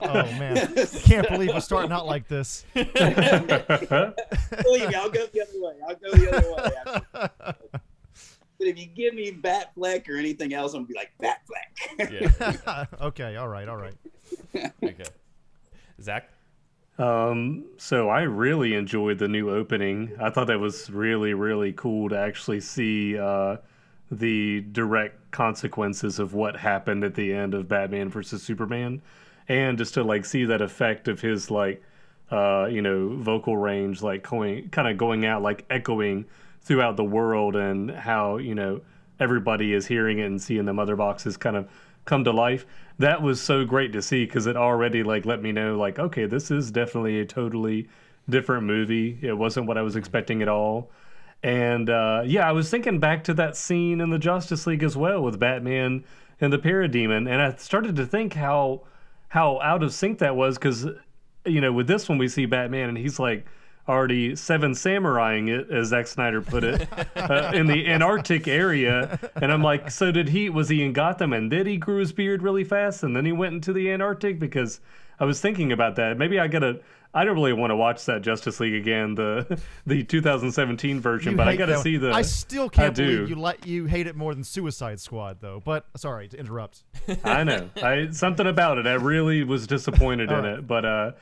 Oh 0.00 0.22
man, 0.38 0.72
can't 1.04 1.28
believe 1.28 1.50
we're 1.52 1.60
starting 1.60 1.90
out 1.90 2.06
like 2.06 2.28
this. 2.28 2.64
Believe 2.74 2.94
me, 2.94 3.00
I'll 4.94 5.10
go 5.10 5.26
the 5.26 5.42
other 5.42 5.60
way. 5.60 5.74
I'll 5.88 5.96
go 5.96 6.10
the 6.12 6.36
other 6.36 6.52
way. 6.52 7.30
But 8.58 8.68
if 8.68 8.78
you 8.78 8.86
give 8.86 9.14
me 9.14 9.32
Batfleck 9.32 10.08
or 10.08 10.16
anything 10.16 10.54
else, 10.54 10.74
I'm 10.74 10.84
gonna 10.84 10.86
be 10.86 10.94
like 10.94 11.12
Batfleck. 11.20 12.12
Yeah. 12.38 12.84
okay, 13.06 13.34
all 13.34 13.48
right, 13.48 13.68
all 13.68 13.76
right. 13.76 13.94
okay. 14.54 15.04
Zach. 16.00 16.31
Um, 16.98 17.64
so 17.78 18.08
I 18.08 18.22
really 18.22 18.74
enjoyed 18.74 19.18
the 19.18 19.28
new 19.28 19.50
opening. 19.50 20.12
I 20.20 20.30
thought 20.30 20.46
that 20.48 20.60
was 20.60 20.90
really, 20.90 21.34
really 21.34 21.72
cool 21.72 22.10
to 22.10 22.18
actually 22.18 22.60
see 22.60 23.18
uh, 23.18 23.56
the 24.10 24.60
direct 24.72 25.30
consequences 25.30 26.18
of 26.18 26.34
what 26.34 26.56
happened 26.56 27.02
at 27.02 27.14
the 27.14 27.32
end 27.32 27.54
of 27.54 27.68
Batman 27.68 28.10
versus 28.10 28.42
Superman, 28.42 29.00
and 29.48 29.78
just 29.78 29.94
to 29.94 30.04
like 30.04 30.24
see 30.24 30.44
that 30.44 30.60
effect 30.60 31.08
of 31.08 31.20
his 31.20 31.50
like 31.50 31.82
uh, 32.32 32.66
you 32.70 32.80
know, 32.80 33.10
vocal 33.10 33.56
range, 33.58 34.00
like 34.02 34.28
going, 34.28 34.70
kind 34.70 34.88
of 34.88 34.96
going 34.96 35.26
out, 35.26 35.42
like 35.42 35.66
echoing 35.68 36.24
throughout 36.62 36.96
the 36.96 37.04
world, 37.04 37.54
and 37.54 37.90
how 37.90 38.38
you 38.38 38.54
know 38.54 38.80
everybody 39.20 39.72
is 39.74 39.86
hearing 39.86 40.18
it 40.18 40.24
and 40.24 40.40
seeing 40.40 40.64
the 40.64 40.72
mother 40.72 40.96
boxes 40.96 41.36
kind 41.36 41.56
of 41.56 41.68
come 42.04 42.24
to 42.24 42.32
life. 42.32 42.66
That 42.98 43.22
was 43.22 43.40
so 43.40 43.64
great 43.64 43.92
to 43.92 44.02
see 44.02 44.24
because 44.24 44.46
it 44.46 44.56
already 44.56 45.02
like 45.02 45.24
let 45.26 45.42
me 45.42 45.52
know 45.52 45.76
like 45.76 45.98
okay, 45.98 46.26
this 46.26 46.50
is 46.50 46.70
definitely 46.70 47.20
a 47.20 47.26
totally 47.26 47.88
different 48.28 48.64
movie. 48.64 49.18
It 49.22 49.36
wasn't 49.36 49.66
what 49.66 49.78
I 49.78 49.82
was 49.82 49.96
expecting 49.96 50.42
at 50.42 50.48
all. 50.48 50.90
And 51.42 51.90
uh, 51.90 52.22
yeah, 52.24 52.48
I 52.48 52.52
was 52.52 52.70
thinking 52.70 53.00
back 53.00 53.24
to 53.24 53.34
that 53.34 53.56
scene 53.56 54.00
in 54.00 54.10
the 54.10 54.18
Justice 54.18 54.66
League 54.66 54.82
as 54.82 54.96
well 54.96 55.22
with 55.22 55.40
Batman 55.40 56.04
and 56.40 56.52
the 56.52 56.58
Parademon, 56.58 57.30
and 57.30 57.40
I 57.42 57.54
started 57.56 57.96
to 57.96 58.06
think 58.06 58.34
how 58.34 58.82
how 59.28 59.60
out 59.60 59.82
of 59.82 59.94
sync 59.94 60.18
that 60.18 60.36
was 60.36 60.58
because 60.58 60.86
you 61.46 61.60
know 61.60 61.72
with 61.72 61.86
this 61.86 62.08
one 62.08 62.18
we 62.18 62.28
see 62.28 62.46
Batman 62.46 62.90
and 62.90 62.98
he's 62.98 63.18
like 63.18 63.46
already 63.88 64.36
seven 64.36 64.72
samuraiing 64.72 65.48
it 65.48 65.70
as 65.70 65.88
Zack 65.88 66.06
Snyder 66.06 66.40
put 66.40 66.64
it 66.64 66.88
uh, 67.16 67.52
in 67.54 67.66
the 67.66 67.86
Antarctic 67.88 68.46
area, 68.46 69.18
and 69.36 69.52
I'm 69.52 69.62
like, 69.62 69.90
so 69.90 70.12
did 70.12 70.28
he? 70.28 70.48
Was 70.50 70.68
he 70.68 70.82
in 70.82 70.92
Gotham 70.92 71.32
and 71.32 71.50
then 71.50 71.66
he 71.66 71.76
grew 71.76 71.98
his 71.98 72.12
beard 72.12 72.42
really 72.42 72.64
fast 72.64 73.02
and 73.02 73.16
then 73.16 73.24
he 73.24 73.32
went 73.32 73.54
into 73.54 73.72
the 73.72 73.90
Antarctic 73.90 74.38
because 74.38 74.80
I 75.18 75.24
was 75.24 75.40
thinking 75.40 75.72
about 75.72 75.96
that. 75.96 76.18
Maybe 76.18 76.38
I 76.38 76.48
gotta. 76.48 76.80
I 77.14 77.26
don't 77.26 77.34
really 77.34 77.52
want 77.52 77.72
to 77.72 77.76
watch 77.76 78.06
that 78.06 78.22
Justice 78.22 78.58
League 78.58 78.74
again, 78.74 79.14
the 79.14 79.60
the 79.86 80.02
2017 80.02 80.98
version, 80.98 81.32
You 81.32 81.36
but 81.36 81.46
I 81.46 81.56
got 81.56 81.66
to 81.66 81.78
see 81.80 81.98
the. 81.98 82.10
I 82.10 82.22
still 82.22 82.70
can't 82.70 82.94
do. 82.94 83.04
believe 83.04 83.28
you 83.28 83.36
let 83.36 83.66
you 83.66 83.84
hate 83.84 84.06
it 84.06 84.16
more 84.16 84.34
than 84.34 84.42
Suicide 84.42 84.98
Squad, 84.98 85.36
though. 85.40 85.60
But 85.62 85.84
sorry 85.96 86.28
to 86.28 86.38
interrupt. 86.38 86.84
I 87.22 87.44
know. 87.44 87.68
I 87.82 88.08
something 88.12 88.46
about 88.46 88.78
it. 88.78 88.86
I 88.86 88.94
really 88.94 89.44
was 89.44 89.66
disappointed 89.66 90.30
in 90.30 90.36
Alright. 90.36 90.58
it, 90.60 90.66
but 90.66 90.84
uh, 90.86 91.12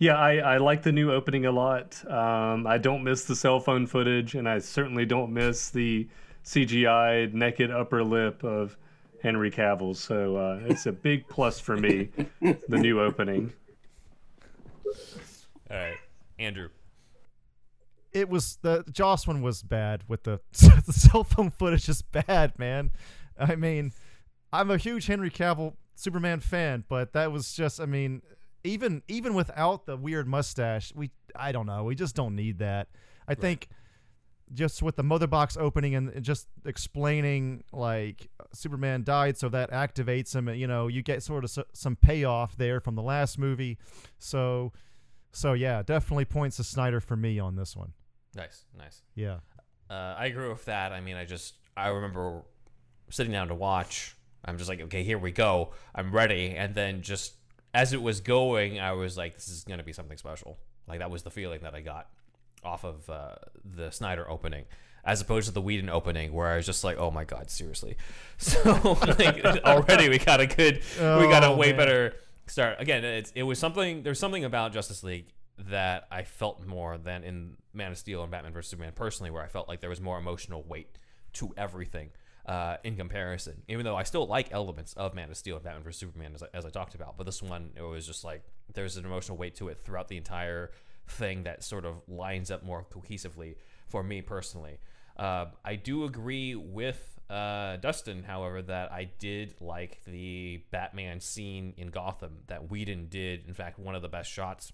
yeah, 0.00 0.16
I, 0.16 0.36
I 0.36 0.56
like 0.56 0.82
the 0.82 0.92
new 0.92 1.12
opening 1.12 1.44
a 1.44 1.52
lot. 1.52 2.02
Um, 2.10 2.66
I 2.66 2.78
don't 2.78 3.04
miss 3.04 3.24
the 3.24 3.36
cell 3.36 3.60
phone 3.60 3.86
footage, 3.86 4.34
and 4.34 4.48
I 4.48 4.58
certainly 4.58 5.04
don't 5.04 5.30
miss 5.30 5.68
the 5.68 6.08
CGI 6.42 7.30
naked 7.34 7.70
upper 7.70 8.02
lip 8.02 8.42
of 8.42 8.78
Henry 9.22 9.50
Cavill. 9.50 9.94
So 9.94 10.36
uh, 10.36 10.60
it's 10.64 10.86
a 10.86 10.92
big 10.92 11.28
plus 11.28 11.60
for 11.60 11.76
me. 11.76 12.08
the 12.40 12.78
new 12.78 12.98
opening. 12.98 13.52
All 15.70 15.76
right, 15.76 15.98
Andrew. 16.38 16.70
It 18.10 18.30
was 18.30 18.58
the 18.62 18.84
Joss 18.90 19.26
one 19.26 19.42
was 19.42 19.62
bad 19.62 20.04
with 20.08 20.22
the 20.22 20.40
the 20.86 20.94
cell 20.94 21.24
phone 21.24 21.50
footage 21.50 21.90
is 21.90 22.00
bad, 22.00 22.58
man. 22.58 22.90
I 23.38 23.54
mean, 23.54 23.92
I'm 24.50 24.70
a 24.70 24.78
huge 24.78 25.06
Henry 25.06 25.30
Cavill 25.30 25.74
Superman 25.94 26.40
fan, 26.40 26.84
but 26.88 27.12
that 27.12 27.30
was 27.30 27.52
just 27.52 27.80
I 27.82 27.84
mean, 27.84 28.22
even 28.64 29.02
even 29.08 29.34
without 29.34 29.86
the 29.86 29.96
weird 29.96 30.26
mustache, 30.28 30.92
we 30.94 31.10
I 31.36 31.52
don't 31.52 31.66
know, 31.66 31.84
we 31.84 31.94
just 31.94 32.14
don't 32.14 32.34
need 32.36 32.58
that. 32.58 32.88
I 33.28 33.34
think 33.34 33.68
just 34.52 34.82
with 34.82 34.96
the 34.96 35.02
mother 35.04 35.28
box 35.28 35.56
opening 35.56 35.94
and 35.94 36.22
just 36.22 36.48
explaining 36.66 37.62
like 37.72 38.28
Superman 38.52 39.04
died, 39.04 39.38
so 39.38 39.48
that 39.50 39.70
activates 39.70 40.34
him. 40.34 40.48
You 40.48 40.66
know, 40.66 40.88
you 40.88 41.02
get 41.02 41.22
sort 41.22 41.44
of 41.44 41.50
s- 41.56 41.64
some 41.72 41.94
payoff 41.96 42.56
there 42.56 42.80
from 42.80 42.96
the 42.96 43.02
last 43.02 43.38
movie. 43.38 43.78
So, 44.18 44.72
so 45.30 45.52
yeah, 45.52 45.82
definitely 45.82 46.24
points 46.24 46.56
to 46.56 46.64
Snyder 46.64 47.00
for 47.00 47.16
me 47.16 47.38
on 47.38 47.54
this 47.54 47.76
one. 47.76 47.92
Nice, 48.34 48.64
nice. 48.76 49.02
Yeah. 49.14 49.38
Uh, 49.88 50.14
I 50.18 50.26
agree 50.26 50.48
with 50.48 50.64
that. 50.64 50.92
I 50.92 51.00
mean, 51.00 51.16
I 51.16 51.24
just 51.24 51.54
I 51.76 51.88
remember 51.88 52.42
sitting 53.08 53.32
down 53.32 53.48
to 53.48 53.54
watch. 53.54 54.16
I'm 54.44 54.56
just 54.58 54.68
like, 54.68 54.80
okay, 54.80 55.02
here 55.04 55.18
we 55.18 55.30
go. 55.32 55.72
I'm 55.94 56.10
ready. 56.12 56.54
And 56.56 56.74
then 56.74 57.02
just 57.02 57.34
as 57.74 57.92
it 57.92 58.02
was 58.02 58.20
going, 58.20 58.80
I 58.80 58.92
was 58.92 59.16
like, 59.16 59.34
this 59.34 59.48
is 59.48 59.64
gonna 59.64 59.82
be 59.82 59.92
something 59.92 60.16
special. 60.16 60.58
Like 60.88 60.98
that 61.00 61.10
was 61.10 61.22
the 61.22 61.30
feeling 61.30 61.60
that 61.62 61.74
I 61.74 61.80
got 61.80 62.08
off 62.64 62.84
of 62.84 63.08
uh, 63.08 63.36
the 63.64 63.90
Snyder 63.90 64.28
opening, 64.28 64.64
as 65.04 65.20
opposed 65.20 65.46
to 65.48 65.52
the 65.54 65.60
Whedon 65.62 65.88
opening, 65.88 66.32
where 66.32 66.48
I 66.48 66.56
was 66.56 66.66
just 66.66 66.82
like, 66.84 66.98
oh 66.98 67.10
my 67.10 67.24
god, 67.24 67.50
seriously. 67.50 67.96
So 68.38 68.98
like 69.18 69.44
already 69.64 70.08
we 70.08 70.18
got 70.18 70.40
a 70.40 70.46
good, 70.46 70.82
we 70.98 71.02
got 71.28 71.44
a 71.44 71.48
Oh, 71.48 71.56
way 71.56 71.68
man. 71.68 71.76
better 71.76 72.14
start. 72.46 72.76
Again, 72.80 73.04
it's 73.04 73.30
it 73.34 73.42
was 73.44 73.58
something. 73.58 74.02
There's 74.02 74.18
something 74.18 74.44
about 74.44 74.72
Justice 74.72 75.02
League 75.02 75.28
that 75.68 76.08
I 76.10 76.22
felt 76.24 76.66
more 76.66 76.96
than 76.98 77.22
in 77.22 77.56
Man 77.74 77.92
of 77.92 77.98
Steel 77.98 78.22
and 78.22 78.30
Batman 78.32 78.52
vs 78.54 78.70
Superman 78.70 78.92
personally, 78.94 79.30
where 79.30 79.42
I 79.42 79.46
felt 79.48 79.68
like 79.68 79.80
there 79.80 79.90
was 79.90 80.00
more 80.00 80.18
emotional 80.18 80.62
weight 80.62 80.98
to 81.34 81.52
everything 81.56 82.10
uh, 82.46 82.76
in 82.84 82.96
comparison. 82.96 83.62
Even 83.68 83.84
though 83.84 83.96
I 83.96 84.02
still 84.02 84.26
like 84.26 84.52
elements 84.52 84.92
of 84.94 85.14
Man 85.14 85.30
of 85.30 85.36
Steel 85.36 85.56
and 85.56 85.64
Batman 85.64 85.82
vs 85.82 86.00
Superman, 86.00 86.32
as 86.34 86.42
I, 86.42 86.46
as 86.54 86.64
I 86.64 86.70
talked 86.70 86.94
about, 86.94 87.16
but 87.16 87.24
this 87.24 87.42
one 87.42 87.70
it 87.76 87.82
was 87.82 88.06
just 88.06 88.24
like 88.24 88.42
there's 88.74 88.96
an 88.96 89.04
emotional 89.04 89.36
weight 89.36 89.56
to 89.56 89.68
it 89.68 89.78
throughout 89.84 90.08
the 90.08 90.16
entire 90.16 90.70
thing 91.08 91.44
that 91.44 91.64
sort 91.64 91.84
of 91.84 91.96
lines 92.08 92.50
up 92.50 92.62
more 92.62 92.86
cohesively 92.92 93.56
for 93.88 94.02
me 94.02 94.22
personally. 94.22 94.78
Uh, 95.16 95.46
I 95.64 95.76
do 95.76 96.04
agree 96.04 96.54
with 96.54 97.20
uh, 97.28 97.76
Dustin, 97.76 98.22
however, 98.22 98.62
that 98.62 98.90
I 98.90 99.04
did 99.18 99.54
like 99.60 100.00
the 100.04 100.62
Batman 100.70 101.20
scene 101.20 101.74
in 101.76 101.88
Gotham 101.88 102.38
that 102.46 102.70
Whedon 102.70 103.08
did. 103.08 103.46
In 103.46 103.54
fact, 103.54 103.78
one 103.78 103.94
of 103.94 104.02
the 104.02 104.08
best 104.08 104.30
shots 104.30 104.72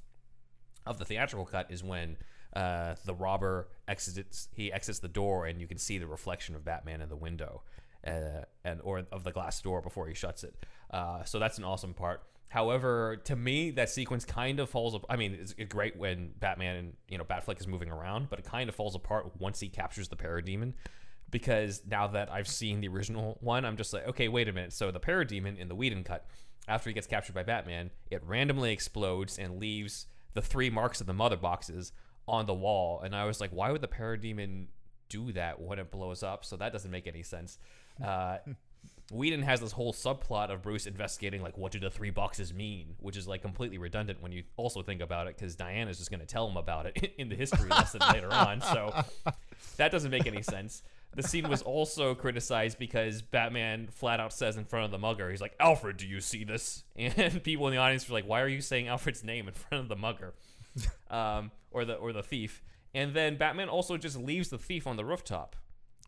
of 0.86 0.98
the 0.98 1.04
theatrical 1.04 1.44
cut 1.46 1.70
is 1.70 1.82
when 1.82 2.16
uh, 2.54 2.94
the 3.04 3.14
robber 3.14 3.68
exits 3.88 4.48
he 4.54 4.72
exits 4.72 4.98
the 4.98 5.08
door 5.08 5.46
and 5.46 5.60
you 5.60 5.66
can 5.66 5.78
see 5.78 5.98
the 5.98 6.06
reflection 6.06 6.54
of 6.54 6.64
Batman 6.64 7.00
in 7.00 7.08
the 7.08 7.16
window 7.16 7.62
uh, 8.06 8.44
and 8.64 8.80
or 8.82 9.02
of 9.12 9.24
the 9.24 9.32
glass 9.32 9.60
door 9.60 9.82
before 9.82 10.06
he 10.06 10.14
shuts 10.14 10.44
it. 10.44 10.54
Uh, 10.90 11.24
so 11.24 11.38
that's 11.38 11.58
an 11.58 11.64
awesome 11.64 11.94
part. 11.94 12.22
However, 12.48 13.16
to 13.24 13.34
me, 13.34 13.72
that 13.72 13.90
sequence 13.90 14.24
kind 14.24 14.60
of 14.60 14.70
falls. 14.70 14.96
I 15.10 15.16
mean, 15.16 15.36
it's 15.40 15.54
great 15.68 15.96
when 15.96 16.30
Batman 16.38 16.76
and 16.76 16.92
you 17.08 17.18
know 17.18 17.24
Batfleck 17.24 17.60
is 17.60 17.66
moving 17.66 17.90
around, 17.90 18.30
but 18.30 18.38
it 18.38 18.44
kind 18.44 18.68
of 18.68 18.74
falls 18.74 18.94
apart 18.94 19.32
once 19.38 19.60
he 19.60 19.68
captures 19.68 20.08
the 20.08 20.16
Parademon. 20.16 20.74
Because 21.28 21.82
now 21.88 22.06
that 22.06 22.30
I've 22.30 22.46
seen 22.46 22.80
the 22.80 22.86
original 22.86 23.36
one, 23.40 23.64
I'm 23.64 23.76
just 23.76 23.92
like, 23.92 24.06
okay, 24.06 24.28
wait 24.28 24.48
a 24.48 24.52
minute. 24.52 24.72
So 24.72 24.92
the 24.92 25.00
Parademon 25.00 25.58
in 25.58 25.66
the 25.66 25.74
Whedon 25.74 26.04
cut, 26.04 26.24
after 26.68 26.88
he 26.88 26.94
gets 26.94 27.08
captured 27.08 27.34
by 27.34 27.42
Batman, 27.42 27.90
it 28.12 28.22
randomly 28.24 28.72
explodes 28.72 29.36
and 29.36 29.58
leaves 29.58 30.06
the 30.34 30.42
three 30.42 30.70
marks 30.70 31.00
of 31.00 31.08
the 31.08 31.12
mother 31.12 31.36
boxes 31.36 31.90
on 32.28 32.46
the 32.46 32.54
wall. 32.54 33.00
And 33.00 33.14
I 33.14 33.24
was 33.24 33.40
like, 33.40 33.50
why 33.50 33.70
would 33.70 33.80
the 33.80 33.88
Parademon 33.88 34.66
do 35.08 35.32
that 35.32 35.60
when 35.60 35.78
it 35.78 35.90
blows 35.90 36.22
up? 36.22 36.44
So 36.44 36.56
that 36.56 36.72
doesn't 36.72 36.90
make 36.90 37.06
any 37.06 37.22
sense. 37.22 37.58
Uh, 38.02 38.38
Whedon 39.12 39.42
has 39.42 39.60
this 39.60 39.70
whole 39.72 39.92
subplot 39.92 40.50
of 40.50 40.62
Bruce 40.62 40.86
investigating, 40.86 41.40
like, 41.40 41.56
what 41.56 41.70
do 41.70 41.78
the 41.78 41.90
three 41.90 42.10
boxes 42.10 42.52
mean? 42.52 42.96
Which 42.98 43.16
is, 43.16 43.28
like, 43.28 43.40
completely 43.40 43.78
redundant 43.78 44.20
when 44.20 44.32
you 44.32 44.42
also 44.56 44.82
think 44.82 45.00
about 45.00 45.28
it, 45.28 45.36
because 45.36 45.54
Diana's 45.54 45.98
just 45.98 46.10
going 46.10 46.20
to 46.20 46.26
tell 46.26 46.48
him 46.48 46.56
about 46.56 46.86
it 46.86 47.14
in 47.18 47.28
the 47.28 47.36
history 47.36 47.68
lesson 47.68 48.00
later 48.12 48.32
on. 48.32 48.60
So 48.60 48.92
that 49.76 49.92
doesn't 49.92 50.10
make 50.10 50.26
any 50.26 50.42
sense. 50.42 50.82
The 51.14 51.22
scene 51.22 51.48
was 51.48 51.62
also 51.62 52.14
criticized 52.14 52.78
because 52.78 53.22
Batman 53.22 53.88
flat 53.90 54.18
out 54.18 54.32
says 54.32 54.56
in 54.56 54.64
front 54.64 54.86
of 54.86 54.90
the 54.90 54.98
mugger, 54.98 55.30
he's 55.30 55.40
like, 55.40 55.54
Alfred, 55.60 55.96
do 55.96 56.06
you 56.06 56.20
see 56.20 56.44
this? 56.44 56.82
And 56.96 57.42
people 57.44 57.68
in 57.68 57.74
the 57.74 57.78
audience 57.78 58.08
were 58.08 58.14
like, 58.14 58.26
why 58.26 58.40
are 58.42 58.48
you 58.48 58.60
saying 58.60 58.88
Alfred's 58.88 59.22
name 59.22 59.46
in 59.46 59.54
front 59.54 59.82
of 59.82 59.88
the 59.88 59.96
mugger? 59.96 60.34
um, 61.10 61.50
or 61.70 61.84
the 61.84 61.94
or 61.94 62.12
the 62.12 62.22
thief. 62.22 62.62
And 62.94 63.14
then 63.14 63.36
Batman 63.36 63.68
also 63.68 63.96
just 63.96 64.16
leaves 64.16 64.48
the 64.48 64.58
thief 64.58 64.86
on 64.86 64.96
the 64.96 65.04
rooftop 65.04 65.56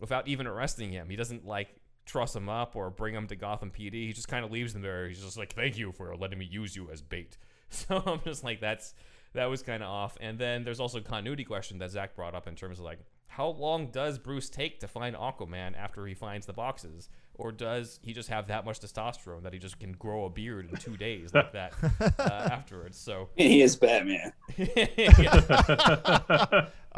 without 0.00 0.26
even 0.28 0.46
arresting 0.46 0.90
him. 0.90 1.10
He 1.10 1.16
doesn't 1.16 1.44
like 1.44 1.68
truss 2.06 2.34
him 2.34 2.48
up 2.48 2.74
or 2.74 2.88
bring 2.90 3.14
him 3.14 3.26
to 3.26 3.36
Gotham 3.36 3.70
PD. 3.70 4.06
He 4.06 4.12
just 4.12 4.28
kind 4.28 4.44
of 4.44 4.50
leaves 4.50 4.74
him 4.74 4.82
there. 4.82 5.08
He's 5.08 5.22
just 5.22 5.36
like, 5.36 5.52
"Thank 5.54 5.76
you 5.76 5.92
for 5.92 6.16
letting 6.16 6.38
me 6.38 6.46
use 6.50 6.74
you 6.74 6.90
as 6.90 7.02
bait." 7.02 7.36
So 7.70 8.02
I'm 8.06 8.22
just 8.24 8.42
like, 8.42 8.62
that's 8.62 8.94
that 9.34 9.44
was 9.44 9.62
kind 9.62 9.82
of 9.82 9.90
off. 9.90 10.16
And 10.22 10.38
then 10.38 10.64
there's 10.64 10.80
also 10.80 10.98
a 10.98 11.02
continuity 11.02 11.44
question 11.44 11.78
that 11.78 11.90
Zach 11.90 12.16
brought 12.16 12.34
up 12.34 12.48
in 12.48 12.54
terms 12.54 12.78
of 12.78 12.84
like, 12.86 12.98
how 13.26 13.48
long 13.48 13.90
does 13.90 14.18
Bruce 14.18 14.48
take 14.48 14.80
to 14.80 14.88
find 14.88 15.14
Aquaman 15.14 15.76
after 15.76 16.06
he 16.06 16.14
finds 16.14 16.46
the 16.46 16.54
boxes? 16.54 17.10
Or 17.40 17.52
does 17.52 18.00
he 18.02 18.12
just 18.12 18.28
have 18.30 18.48
that 18.48 18.64
much 18.64 18.80
testosterone 18.80 19.44
that 19.44 19.52
he 19.52 19.60
just 19.60 19.78
can 19.78 19.92
grow 19.92 20.24
a 20.24 20.30
beard 20.30 20.68
in 20.70 20.76
two 20.76 20.96
days 20.96 21.32
like 21.32 21.52
that 21.52 21.72
uh, 22.18 22.22
afterwards? 22.50 22.98
So 22.98 23.28
He 23.36 23.62
is 23.62 23.76
Batman. 23.76 24.32
I, 24.58 24.66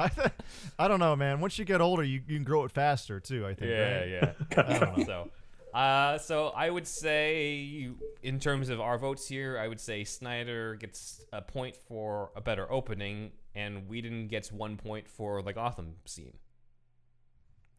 th- 0.09 0.33
I 0.79 0.89
don't 0.89 0.99
know, 1.01 1.15
man. 1.15 1.41
Once 1.41 1.59
you 1.59 1.67
get 1.67 1.83
older, 1.83 2.03
you, 2.03 2.23
you 2.27 2.37
can 2.37 2.45
grow 2.45 2.65
it 2.65 2.71
faster 2.73 3.21
too. 3.21 3.47
I 3.47 3.53
think. 3.55 3.71
Yeah, 3.71 3.99
right? 3.99 4.35
yeah. 4.57 5.05
so, 5.05 5.29
uh, 5.75 6.17
so 6.19 6.49
I 6.49 6.71
would 6.71 6.87
say, 6.87 7.91
in 8.23 8.41
terms 8.41 8.71
of 8.71 8.81
our 8.81 8.97
votes 8.97 9.29
here, 9.29 9.59
I 9.59 9.69
would 9.69 9.81
say 9.81 10.05
Snyder 10.05 10.75
gets 10.77 11.23
a 11.33 11.43
point 11.43 11.77
for 11.77 12.31
a 12.35 12.41
better 12.41 12.71
opening, 12.73 13.33
and 13.55 13.87
Whedon 13.89 14.29
gets 14.29 14.51
one 14.51 14.79
point 14.79 15.07
for 15.07 15.43
the 15.43 15.53
Gotham 15.53 15.97
scene. 16.07 16.39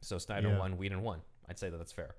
So 0.01 0.19
Snyder 0.19 0.49
Yeah. 0.49 0.59
won, 0.59 0.77
Whedon 0.77 1.01
won. 1.01 1.21
I'd 1.49 1.57
say 1.57 1.71
that 1.71 1.77
that's 1.77 1.91
fair. 1.91 2.13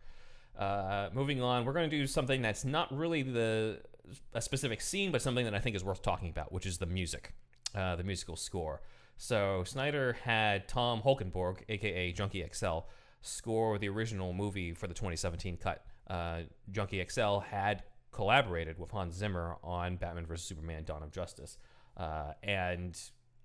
Uh, 0.59 1.09
moving 1.13 1.43
on, 1.43 1.65
we're 1.65 1.73
going 1.73 1.89
to 1.89 1.97
do 1.97 2.07
something 2.07 2.43
that's 2.43 2.65
not 2.65 2.95
really 2.97 3.23
the 3.23 3.81
a 4.35 4.41
specific 4.41 4.81
scene, 4.81 5.11
but 5.11 5.23
something 5.23 5.45
that 5.45 5.55
I 5.55 5.59
think 5.59 5.77
is 5.77 5.85
worth 5.85 6.03
talking 6.03 6.29
about, 6.29 6.53
which 6.53 6.67
is 6.67 6.79
the 6.79 6.87
music, 6.87 7.33
uh, 7.75 7.97
the 7.97 8.05
musical 8.05 8.37
score. 8.37 8.83
So 9.17 9.65
Snyder 9.65 10.15
had 10.25 10.69
Tom 10.69 11.01
Holkenborg, 11.03 11.59
aka 11.69 12.13
Junkie 12.13 12.45
XL, 12.53 12.81
score 13.21 13.79
the 13.79 13.89
original 13.89 14.33
movie 14.33 14.75
for 14.75 14.87
the 14.87 14.95
2017 14.95 15.57
cut. 15.57 15.85
Uh, 16.09 16.41
Junkie 16.71 17.05
XL 17.09 17.39
had 17.39 17.85
collaborated 18.11 18.79
with 18.79 18.91
Hans 18.91 19.15
Zimmer 19.15 19.57
on 19.63 19.97
Batman 19.97 20.27
vs 20.27 20.45
Superman: 20.45 20.85
Dawn 20.85 21.03
of 21.03 21.13
Justice. 21.13 21.57
Uh, 21.97 22.33
and 22.43 22.99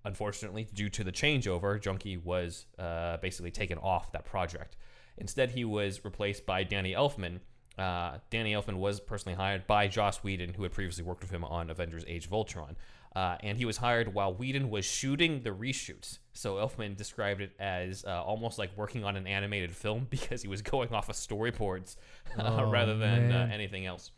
unfortunately, 0.04 0.66
due 0.74 0.88
to 0.90 1.04
the 1.04 1.12
changeover, 1.12 1.80
Junkie 1.80 2.16
was 2.16 2.66
uh, 2.78 3.18
basically 3.18 3.50
taken 3.50 3.78
off 3.78 4.12
that 4.12 4.24
project. 4.24 4.76
Instead, 5.18 5.50
he 5.50 5.64
was 5.64 6.04
replaced 6.04 6.46
by 6.46 6.64
Danny 6.64 6.92
Elfman. 6.92 7.40
Uh, 7.76 8.18
Danny 8.30 8.52
Elfman 8.52 8.76
was 8.76 8.98
personally 8.98 9.36
hired 9.36 9.66
by 9.66 9.86
Joss 9.86 10.24
Whedon, 10.24 10.54
who 10.54 10.62
had 10.64 10.72
previously 10.72 11.04
worked 11.04 11.22
with 11.22 11.30
him 11.30 11.44
on 11.44 11.70
Avengers 11.70 12.04
Age 12.08 12.26
of 12.26 12.32
Ultron. 12.32 12.76
Uh, 13.14 13.36
and 13.40 13.56
he 13.56 13.64
was 13.64 13.78
hired 13.78 14.12
while 14.14 14.34
Whedon 14.34 14.70
was 14.70 14.84
shooting 14.84 15.42
the 15.42 15.50
reshoots. 15.50 16.18
So 16.32 16.56
Elfman 16.56 16.96
described 16.96 17.40
it 17.40 17.52
as 17.58 18.04
uh, 18.04 18.22
almost 18.22 18.58
like 18.58 18.76
working 18.76 19.04
on 19.04 19.16
an 19.16 19.26
animated 19.26 19.72
film 19.72 20.06
because 20.10 20.42
he 20.42 20.48
was 20.48 20.62
going 20.62 20.92
off 20.92 21.08
of 21.08 21.16
storyboards 21.16 21.96
uh, 22.38 22.58
Oh, 22.60 22.70
rather 22.70 22.96
than 22.96 23.32
uh, 23.32 23.48
anything 23.52 23.86
else. 23.86 24.10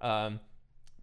Um, 0.00 0.40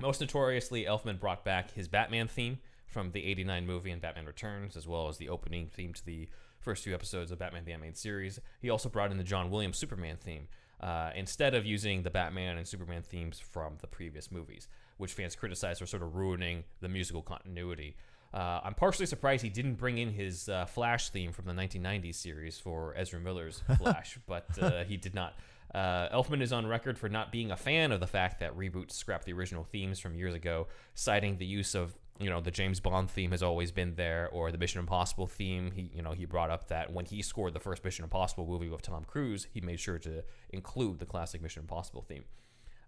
most 0.01 0.21
notoriously, 0.21 0.85
Elfman 0.85 1.19
brought 1.19 1.43
back 1.43 1.71
his 1.71 1.87
Batman 1.87 2.27
theme 2.27 2.59
from 2.87 3.11
the 3.11 3.23
89 3.25 3.65
movie 3.65 3.91
and 3.91 4.01
Batman 4.01 4.25
Returns, 4.25 4.75
as 4.75 4.87
well 4.87 5.07
as 5.07 5.17
the 5.17 5.29
opening 5.29 5.67
theme 5.67 5.93
to 5.93 6.05
the 6.05 6.29
first 6.67 6.83
few 6.83 6.93
episodes 6.93 7.31
of 7.31 7.39
Batman 7.39 7.63
the 7.63 7.71
Animated 7.71 7.97
Series. 7.97 8.41
He 8.59 8.69
also 8.69 8.89
brought 8.89 9.09
in 9.09 9.17
the 9.17 9.23
John 9.23 9.49
Williams 9.49 9.77
Superman 9.77 10.17
theme, 10.17 10.49
uh, 10.81 11.11
instead 11.15 11.55
of 11.55 11.65
using 11.65 12.03
the 12.03 12.09
Batman 12.09 12.57
and 12.57 12.67
Superman 12.67 13.03
themes 13.03 13.39
from 13.39 13.77
the 13.79 13.87
previous 13.87 14.33
movies, 14.33 14.67
which 14.97 15.13
fans 15.13 15.33
criticized 15.33 15.79
for 15.79 15.85
sort 15.85 16.03
of 16.03 16.15
ruining 16.15 16.65
the 16.81 16.89
musical 16.89 17.21
continuity. 17.21 17.95
Uh, 18.33 18.59
I'm 18.65 18.73
partially 18.73 19.05
surprised 19.05 19.43
he 19.43 19.49
didn't 19.49 19.75
bring 19.75 19.97
in 19.97 20.11
his 20.11 20.49
uh, 20.49 20.65
Flash 20.65 21.09
theme 21.09 21.31
from 21.31 21.45
the 21.45 21.53
1990s 21.53 22.15
series 22.15 22.59
for 22.59 22.93
Ezra 22.97 23.21
Miller's 23.21 23.63
Flash, 23.77 24.19
but 24.27 24.61
uh, 24.61 24.83
he 24.83 24.97
did 24.97 25.15
not. 25.15 25.35
Uh, 25.73 26.09
Elfman 26.09 26.41
is 26.41 26.51
on 26.51 26.67
record 26.67 26.97
for 26.97 27.07
not 27.07 27.31
being 27.31 27.49
a 27.49 27.55
fan 27.55 27.93
of 27.93 28.01
the 28.01 28.07
fact 28.07 28.41
that 28.41 28.57
reboots 28.57 28.91
scrapped 28.91 29.23
the 29.23 29.31
original 29.31 29.63
themes 29.63 29.99
from 29.99 30.15
years 30.15 30.33
ago, 30.33 30.67
citing 30.95 31.37
the 31.37 31.45
use 31.45 31.75
of 31.75 31.95
you 32.19 32.29
know 32.29 32.41
the 32.41 32.51
James 32.51 32.79
Bond 32.79 33.09
theme 33.09 33.31
has 33.31 33.43
always 33.43 33.71
been 33.71 33.95
there, 33.95 34.29
or 34.31 34.51
the 34.51 34.57
Mission 34.57 34.79
Impossible 34.79 35.27
theme. 35.27 35.71
He 35.71 35.91
you 35.93 36.01
know 36.01 36.11
he 36.11 36.25
brought 36.25 36.49
up 36.49 36.67
that 36.69 36.91
when 36.91 37.05
he 37.05 37.21
scored 37.21 37.53
the 37.53 37.59
first 37.59 37.83
Mission 37.83 38.03
Impossible 38.03 38.45
movie 38.45 38.69
with 38.69 38.81
Tom 38.81 39.03
Cruise, 39.05 39.47
he 39.53 39.61
made 39.61 39.79
sure 39.79 39.99
to 39.99 40.23
include 40.49 40.99
the 40.99 41.05
classic 41.05 41.41
Mission 41.41 41.61
Impossible 41.61 42.01
theme. 42.01 42.23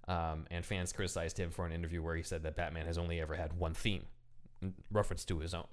Um, 0.07 0.47
and 0.49 0.65
fans 0.65 0.91
criticized 0.91 1.39
him 1.39 1.51
for 1.51 1.67
an 1.67 1.71
interview 1.71 2.01
where 2.01 2.15
he 2.15 2.23
said 2.23 2.41
that 2.43 2.55
Batman 2.55 2.87
has 2.87 2.97
only 2.97 3.21
ever 3.21 3.35
had 3.35 3.53
one 3.53 3.75
theme, 3.75 4.05
reference 4.91 5.23
to 5.25 5.39
his 5.39 5.53
own. 5.53 5.67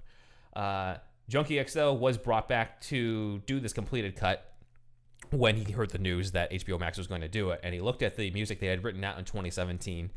Uh, 0.55 0.97
Junkie 1.27 1.61
XL 1.63 1.91
was 1.93 2.17
brought 2.17 2.47
back 2.47 2.79
to 2.81 3.39
do 3.47 3.59
this 3.59 3.73
completed 3.73 4.15
cut 4.15 4.53
when 5.31 5.55
he 5.55 5.71
heard 5.73 5.89
the 5.89 5.97
news 5.97 6.31
that 6.31 6.51
HBO 6.51 6.79
Max 6.79 6.97
was 6.97 7.07
going 7.07 7.21
to 7.21 7.27
do 7.27 7.49
it, 7.49 7.59
and 7.63 7.73
he 7.73 7.81
looked 7.81 8.01
at 8.01 8.15
the 8.15 8.29
music 8.31 8.59
they 8.59 8.67
had 8.67 8.83
written 8.83 9.03
out 9.03 9.17
in 9.17 9.25
2017, 9.25 10.11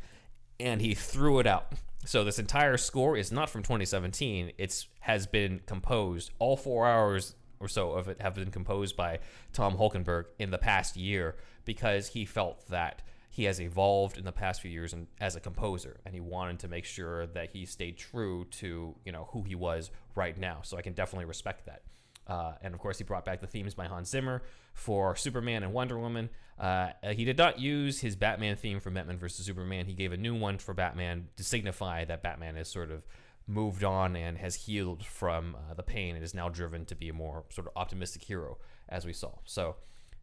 and 0.61 0.81
he 0.81 0.93
threw 0.93 1.39
it 1.39 1.47
out. 1.47 1.73
So 2.05 2.23
this 2.23 2.39
entire 2.39 2.77
score 2.77 3.15
is 3.15 3.31
not 3.31 3.49
from 3.49 3.63
2017; 3.63 4.53
it's 4.57 4.87
has 5.01 5.27
been 5.27 5.61
composed. 5.65 6.31
All 6.39 6.57
four 6.57 6.87
hours 6.87 7.35
or 7.59 7.67
so 7.67 7.91
of 7.91 8.07
it 8.07 8.19
have 8.21 8.33
been 8.33 8.51
composed 8.51 8.95
by 8.95 9.19
Tom 9.53 9.77
Holkenborg 9.77 10.25
in 10.39 10.49
the 10.49 10.57
past 10.57 10.97
year 10.97 11.35
because 11.63 12.07
he 12.07 12.25
felt 12.25 12.67
that 12.69 13.03
he 13.29 13.45
has 13.45 13.61
evolved 13.61 14.17
in 14.17 14.25
the 14.25 14.31
past 14.31 14.61
few 14.61 14.71
years 14.71 14.93
as 15.21 15.35
a 15.35 15.39
composer, 15.39 15.99
and 16.05 16.13
he 16.13 16.19
wanted 16.19 16.59
to 16.59 16.67
make 16.67 16.85
sure 16.85 17.27
that 17.27 17.51
he 17.51 17.65
stayed 17.65 17.97
true 17.97 18.45
to 18.51 18.95
you 19.05 19.11
know 19.11 19.29
who 19.31 19.43
he 19.43 19.55
was 19.55 19.91
right 20.15 20.37
now. 20.37 20.59
So 20.63 20.77
I 20.77 20.81
can 20.81 20.93
definitely 20.93 21.25
respect 21.25 21.65
that. 21.67 21.83
Uh, 22.31 22.53
and 22.61 22.73
of 22.73 22.79
course, 22.79 22.97
he 22.97 23.03
brought 23.03 23.25
back 23.25 23.41
the 23.41 23.47
themes 23.47 23.73
by 23.73 23.87
Hans 23.87 24.09
Zimmer 24.09 24.41
for 24.73 25.17
Superman 25.17 25.63
and 25.63 25.73
Wonder 25.73 25.99
Woman. 25.99 26.29
Uh, 26.57 26.91
he 27.11 27.25
did 27.25 27.37
not 27.37 27.59
use 27.59 27.99
his 27.99 28.15
Batman 28.15 28.55
theme 28.55 28.79
from 28.79 28.93
Batman 28.93 29.17
vs. 29.17 29.45
Superman. 29.45 29.85
He 29.85 29.93
gave 29.93 30.13
a 30.13 30.17
new 30.17 30.33
one 30.33 30.57
for 30.57 30.73
Batman 30.73 31.27
to 31.35 31.43
signify 31.43 32.05
that 32.05 32.23
Batman 32.23 32.55
has 32.55 32.69
sort 32.69 32.89
of 32.89 33.05
moved 33.47 33.83
on 33.83 34.15
and 34.15 34.37
has 34.37 34.55
healed 34.55 35.05
from 35.05 35.55
uh, 35.55 35.73
the 35.73 35.83
pain 35.83 36.15
and 36.15 36.23
is 36.23 36.33
now 36.33 36.47
driven 36.47 36.85
to 36.85 36.95
be 36.95 37.09
a 37.09 37.13
more 37.13 37.43
sort 37.49 37.67
of 37.67 37.73
optimistic 37.75 38.23
hero, 38.23 38.57
as 38.87 39.05
we 39.05 39.11
saw. 39.11 39.31
So 39.43 39.75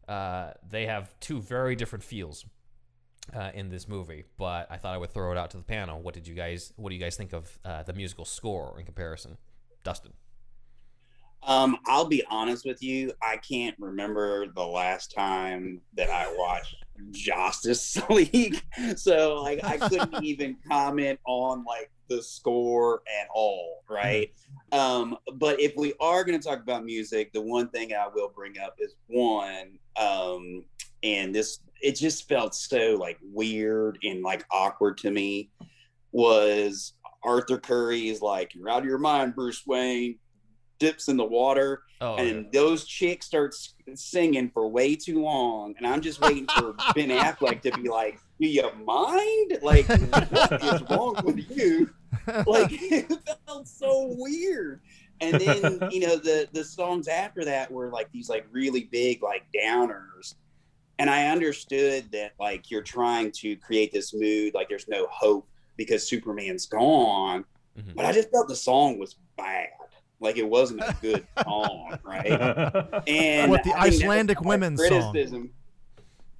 uh, 0.07 0.53
they 0.67 0.87
have 0.87 1.13
two 1.19 1.39
very 1.39 1.75
different 1.75 2.03
feels 2.03 2.43
uh, 3.35 3.51
in 3.53 3.69
this 3.69 3.87
movie, 3.87 4.23
but 4.37 4.65
I 4.71 4.77
thought 4.77 4.95
I 4.95 4.97
would 4.97 5.13
throw 5.13 5.31
it 5.31 5.37
out 5.37 5.51
to 5.51 5.57
the 5.57 5.63
panel. 5.63 6.01
What 6.01 6.15
did 6.15 6.27
you 6.27 6.33
guys? 6.33 6.73
What 6.75 6.89
do 6.89 6.95
you 6.95 7.01
guys 7.01 7.15
think 7.15 7.33
of 7.33 7.59
uh, 7.63 7.83
the 7.83 7.93
musical 7.93 8.25
score 8.25 8.79
in 8.79 8.85
comparison? 8.85 9.37
Dustin. 9.83 10.13
Um, 11.43 11.77
I'll 11.85 12.05
be 12.05 12.23
honest 12.29 12.65
with 12.65 12.83
you. 12.83 13.13
I 13.21 13.37
can't 13.37 13.75
remember 13.79 14.47
the 14.47 14.65
last 14.65 15.13
time 15.15 15.81
that 15.95 16.09
I 16.09 16.33
watched 16.37 16.75
Justice 17.11 17.97
League, 18.09 18.61
so 18.95 19.41
like 19.41 19.63
I 19.63 19.77
couldn't 19.77 20.15
even 20.23 20.57
comment 20.67 21.19
on 21.25 21.63
like 21.63 21.91
the 22.09 22.21
score 22.21 23.03
at 23.21 23.27
all, 23.33 23.83
right? 23.89 24.33
Um, 24.71 25.17
but 25.35 25.59
if 25.61 25.73
we 25.77 25.93
are 26.01 26.23
going 26.23 26.39
to 26.39 26.45
talk 26.45 26.61
about 26.61 26.83
music, 26.83 27.31
the 27.31 27.41
one 27.41 27.69
thing 27.69 27.93
I 27.93 28.07
will 28.13 28.29
bring 28.29 28.59
up 28.59 28.75
is 28.79 28.95
one, 29.07 29.79
um, 29.95 30.65
and 31.03 31.33
this 31.33 31.59
it 31.81 31.93
just 31.93 32.27
felt 32.27 32.53
so 32.53 32.97
like 32.99 33.17
weird 33.23 33.97
and 34.03 34.21
like 34.21 34.45
awkward 34.51 34.97
to 34.97 35.11
me 35.11 35.49
was 36.11 36.93
Arthur 37.23 37.57
Curry 37.57 38.09
is 38.09 38.21
like 38.21 38.53
you're 38.53 38.69
out 38.69 38.79
of 38.79 38.85
your 38.85 38.97
mind, 38.97 39.35
Bruce 39.35 39.65
Wayne 39.65 40.17
dips 40.79 41.07
in 41.07 41.17
the 41.17 41.25
water 41.25 41.83
Oh, 42.01 42.15
and 42.15 42.49
those 42.53 42.85
chicks 42.85 43.25
start 43.25 43.53
singing 43.93 44.49
for 44.53 44.69
way 44.69 44.95
too 44.95 45.21
long 45.21 45.75
and 45.77 45.85
i'm 45.85 45.99
just 46.01 46.21
waiting 46.21 46.47
for 46.47 46.73
ben 46.95 47.09
affleck 47.09 47.61
to 47.63 47.71
be 47.71 47.89
like 47.89 48.19
do 48.39 48.47
you 48.47 48.71
mind? 48.85 49.59
Like 49.61 49.85
what 49.87 50.63
is 50.63 50.81
wrong 50.89 51.17
with 51.25 51.57
you? 51.57 51.89
Like 52.47 52.69
it 52.71 53.11
felt 53.45 53.67
so 53.67 54.15
weird. 54.17 54.79
And 55.19 55.39
then 55.41 55.79
you 55.91 55.99
know 55.99 56.15
the 56.15 56.47
the 56.53 56.63
songs 56.63 57.07
after 57.09 57.43
that 57.45 57.69
were 57.69 57.89
like 57.91 58.09
these 58.13 58.29
like 58.29 58.47
really 58.51 58.85
big 58.85 59.21
like 59.21 59.43
downers. 59.53 60.35
And 60.99 61.09
i 61.09 61.27
understood 61.27 62.09
that 62.13 62.31
like 62.39 62.71
you're 62.71 62.81
trying 62.81 63.31
to 63.33 63.57
create 63.57 63.91
this 63.91 64.13
mood 64.13 64.53
like 64.53 64.69
there's 64.69 64.87
no 64.87 65.07
hope 65.11 65.47
because 65.75 66.07
superman's 66.07 66.65
gone. 66.65 67.43
Mhm. 67.77 67.95
but 67.95 68.05
i 68.05 68.11
just 68.11 68.31
felt 68.31 68.47
the 68.47 68.55
song 68.55 68.97
was 68.97 69.15
bad 69.37 69.67
like 70.19 70.37
it 70.37 70.47
wasn't 70.47 70.81
a 70.81 70.95
good 71.01 71.25
song 71.43 71.97
right 72.03 72.27
and 73.07 73.51
What, 73.51 73.63
the 73.63 73.71
I 73.75 73.89
think 73.89 74.01
that 74.01 74.01
was 74.01 74.01
Icelandic 74.01 74.41
my 74.41 74.49
women's 74.49 74.87
song? 74.87 75.15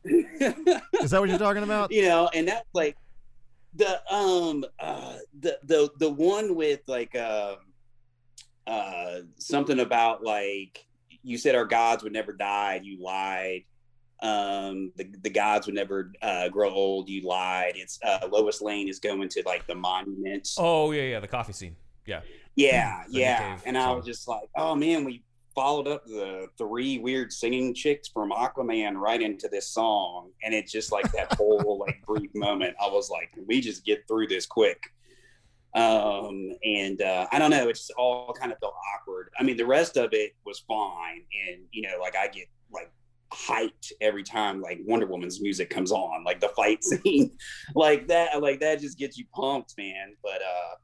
Is 0.04 1.12
that 1.12 1.20
what 1.20 1.30
you're 1.30 1.38
talking 1.38 1.64
about? 1.70 1.92
you 1.92 2.04
know, 2.04 2.30
and 2.34 2.48
that's 2.48 2.68
like 2.74 2.96
the 3.76 4.02
um 4.14 4.66
uh 4.80 5.18
the 5.40 5.60
the 5.64 5.90
the 6.00 6.10
one 6.10 6.56
with 6.56 6.82
like 6.88 7.16
um 7.16 7.58
uh 8.66 9.20
something 9.38 9.80
about 9.80 10.24
like 10.24 10.86
you 11.22 11.38
said 11.38 11.54
our 11.56 11.66
gods 11.66 12.04
would 12.04 12.14
never 12.14 12.34
die, 12.34 12.80
you 12.84 13.02
lied. 13.02 13.64
Um 14.22 14.92
the 14.96 15.06
the 15.22 15.30
gods 15.30 15.66
would 15.68 15.76
never 15.76 16.12
uh 16.22 16.50
grow 16.50 16.70
old, 16.70 17.10
you 17.10 17.22
lied. 17.28 17.74
It's 17.76 18.00
uh 18.04 18.28
Lois 18.32 18.62
Lane 18.62 18.88
is 18.90 19.00
going 19.00 19.30
to 19.30 19.44
like 19.46 19.68
the 19.68 19.76
monuments. 19.76 20.56
Oh 20.58 20.92
yeah, 20.92 21.04
yeah, 21.04 21.20
the 21.20 21.28
coffee 21.28 21.54
scene. 21.54 21.76
Yeah. 22.06 22.22
Yeah, 22.60 23.04
yeah. 23.10 23.58
And 23.66 23.78
I 23.78 23.92
was 23.92 24.06
just 24.06 24.28
like, 24.28 24.50
oh 24.56 24.76
man, 24.76 25.06
we 25.06 25.24
followed 25.56 25.88
up 25.88 26.06
the 26.06 26.48
three 26.58 27.00
weird 27.00 27.32
singing 27.32 27.74
chicks 27.74 28.10
from 28.10 28.32
Aquaman 28.32 28.96
right 28.96 29.22
into 29.22 29.48
this 29.48 29.70
song. 29.70 30.32
And 30.44 30.54
it's 30.54 30.72
just 30.72 30.92
like 30.92 31.10
that 31.14 31.34
whole 31.34 31.80
like 31.80 32.02
brief 32.08 32.30
moment. 32.36 32.76
I 32.82 32.88
was 32.88 33.10
like, 33.10 33.32
we 33.48 33.62
just 33.62 33.86
get 33.86 34.06
through 34.08 34.28
this 34.28 34.46
quick? 34.46 34.82
Um, 35.74 36.50
and 36.64 37.02
uh, 37.02 37.28
I 37.32 37.40
don't 37.40 37.52
know, 37.52 37.70
it 37.70 37.76
just 37.76 37.94
all 37.98 38.34
kind 38.34 38.52
of 38.52 38.60
felt 38.60 38.76
awkward. 38.96 39.30
I 39.40 39.44
mean, 39.44 39.56
the 39.56 39.66
rest 39.66 39.98
of 39.98 40.10
it 40.14 40.32
was 40.46 40.60
fine. 40.68 41.24
And, 41.48 41.62
you 41.72 41.84
know, 41.84 41.98
like 42.02 42.16
I 42.18 42.28
get 42.28 42.48
like 42.74 42.92
hyped 43.32 43.92
every 44.02 44.24
time 44.24 44.62
like 44.62 44.80
Wonder 44.86 45.06
Woman's 45.06 45.40
music 45.42 45.70
comes 45.70 45.92
on, 45.94 46.26
like 46.26 46.42
the 46.42 46.50
fight 46.50 46.84
scene, 46.84 47.38
like 47.74 48.08
that, 48.08 48.42
like 48.42 48.60
that 48.60 48.82
just 48.82 48.98
gets 48.98 49.18
you 49.18 49.26
pumped, 49.34 49.76
man. 49.78 50.16
But 50.22 50.42
uh 50.42 50.76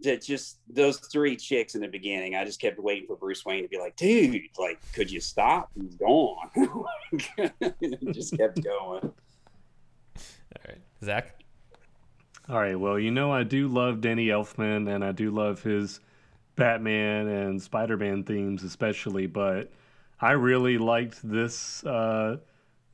that 0.00 0.22
just 0.22 0.58
those 0.68 0.98
three 0.98 1.36
chicks 1.36 1.74
in 1.74 1.80
the 1.80 1.88
beginning, 1.88 2.34
I 2.34 2.44
just 2.44 2.60
kept 2.60 2.78
waiting 2.78 3.06
for 3.06 3.16
Bruce 3.16 3.44
Wayne 3.44 3.62
to 3.62 3.68
be 3.68 3.78
like, 3.78 3.96
dude, 3.96 4.42
like, 4.58 4.80
could 4.92 5.10
you 5.10 5.20
stop? 5.20 5.70
He's 5.74 5.94
gone. 5.96 6.50
just 8.12 8.36
kept 8.36 8.62
going. 8.62 9.04
All 9.04 10.62
right, 10.66 10.78
Zach. 11.02 11.34
All 12.48 12.58
right. 12.58 12.78
Well, 12.78 12.98
you 12.98 13.10
know, 13.10 13.32
I 13.32 13.42
do 13.42 13.68
love 13.68 14.00
Danny 14.00 14.28
Elfman 14.28 14.92
and 14.92 15.04
I 15.04 15.12
do 15.12 15.30
love 15.30 15.62
his 15.62 16.00
Batman 16.56 17.28
and 17.28 17.60
Spider 17.60 17.96
Man 17.96 18.24
themes, 18.24 18.62
especially, 18.62 19.26
but 19.26 19.70
I 20.20 20.32
really 20.32 20.78
liked 20.78 21.20
this 21.22 21.84
uh, 21.84 22.38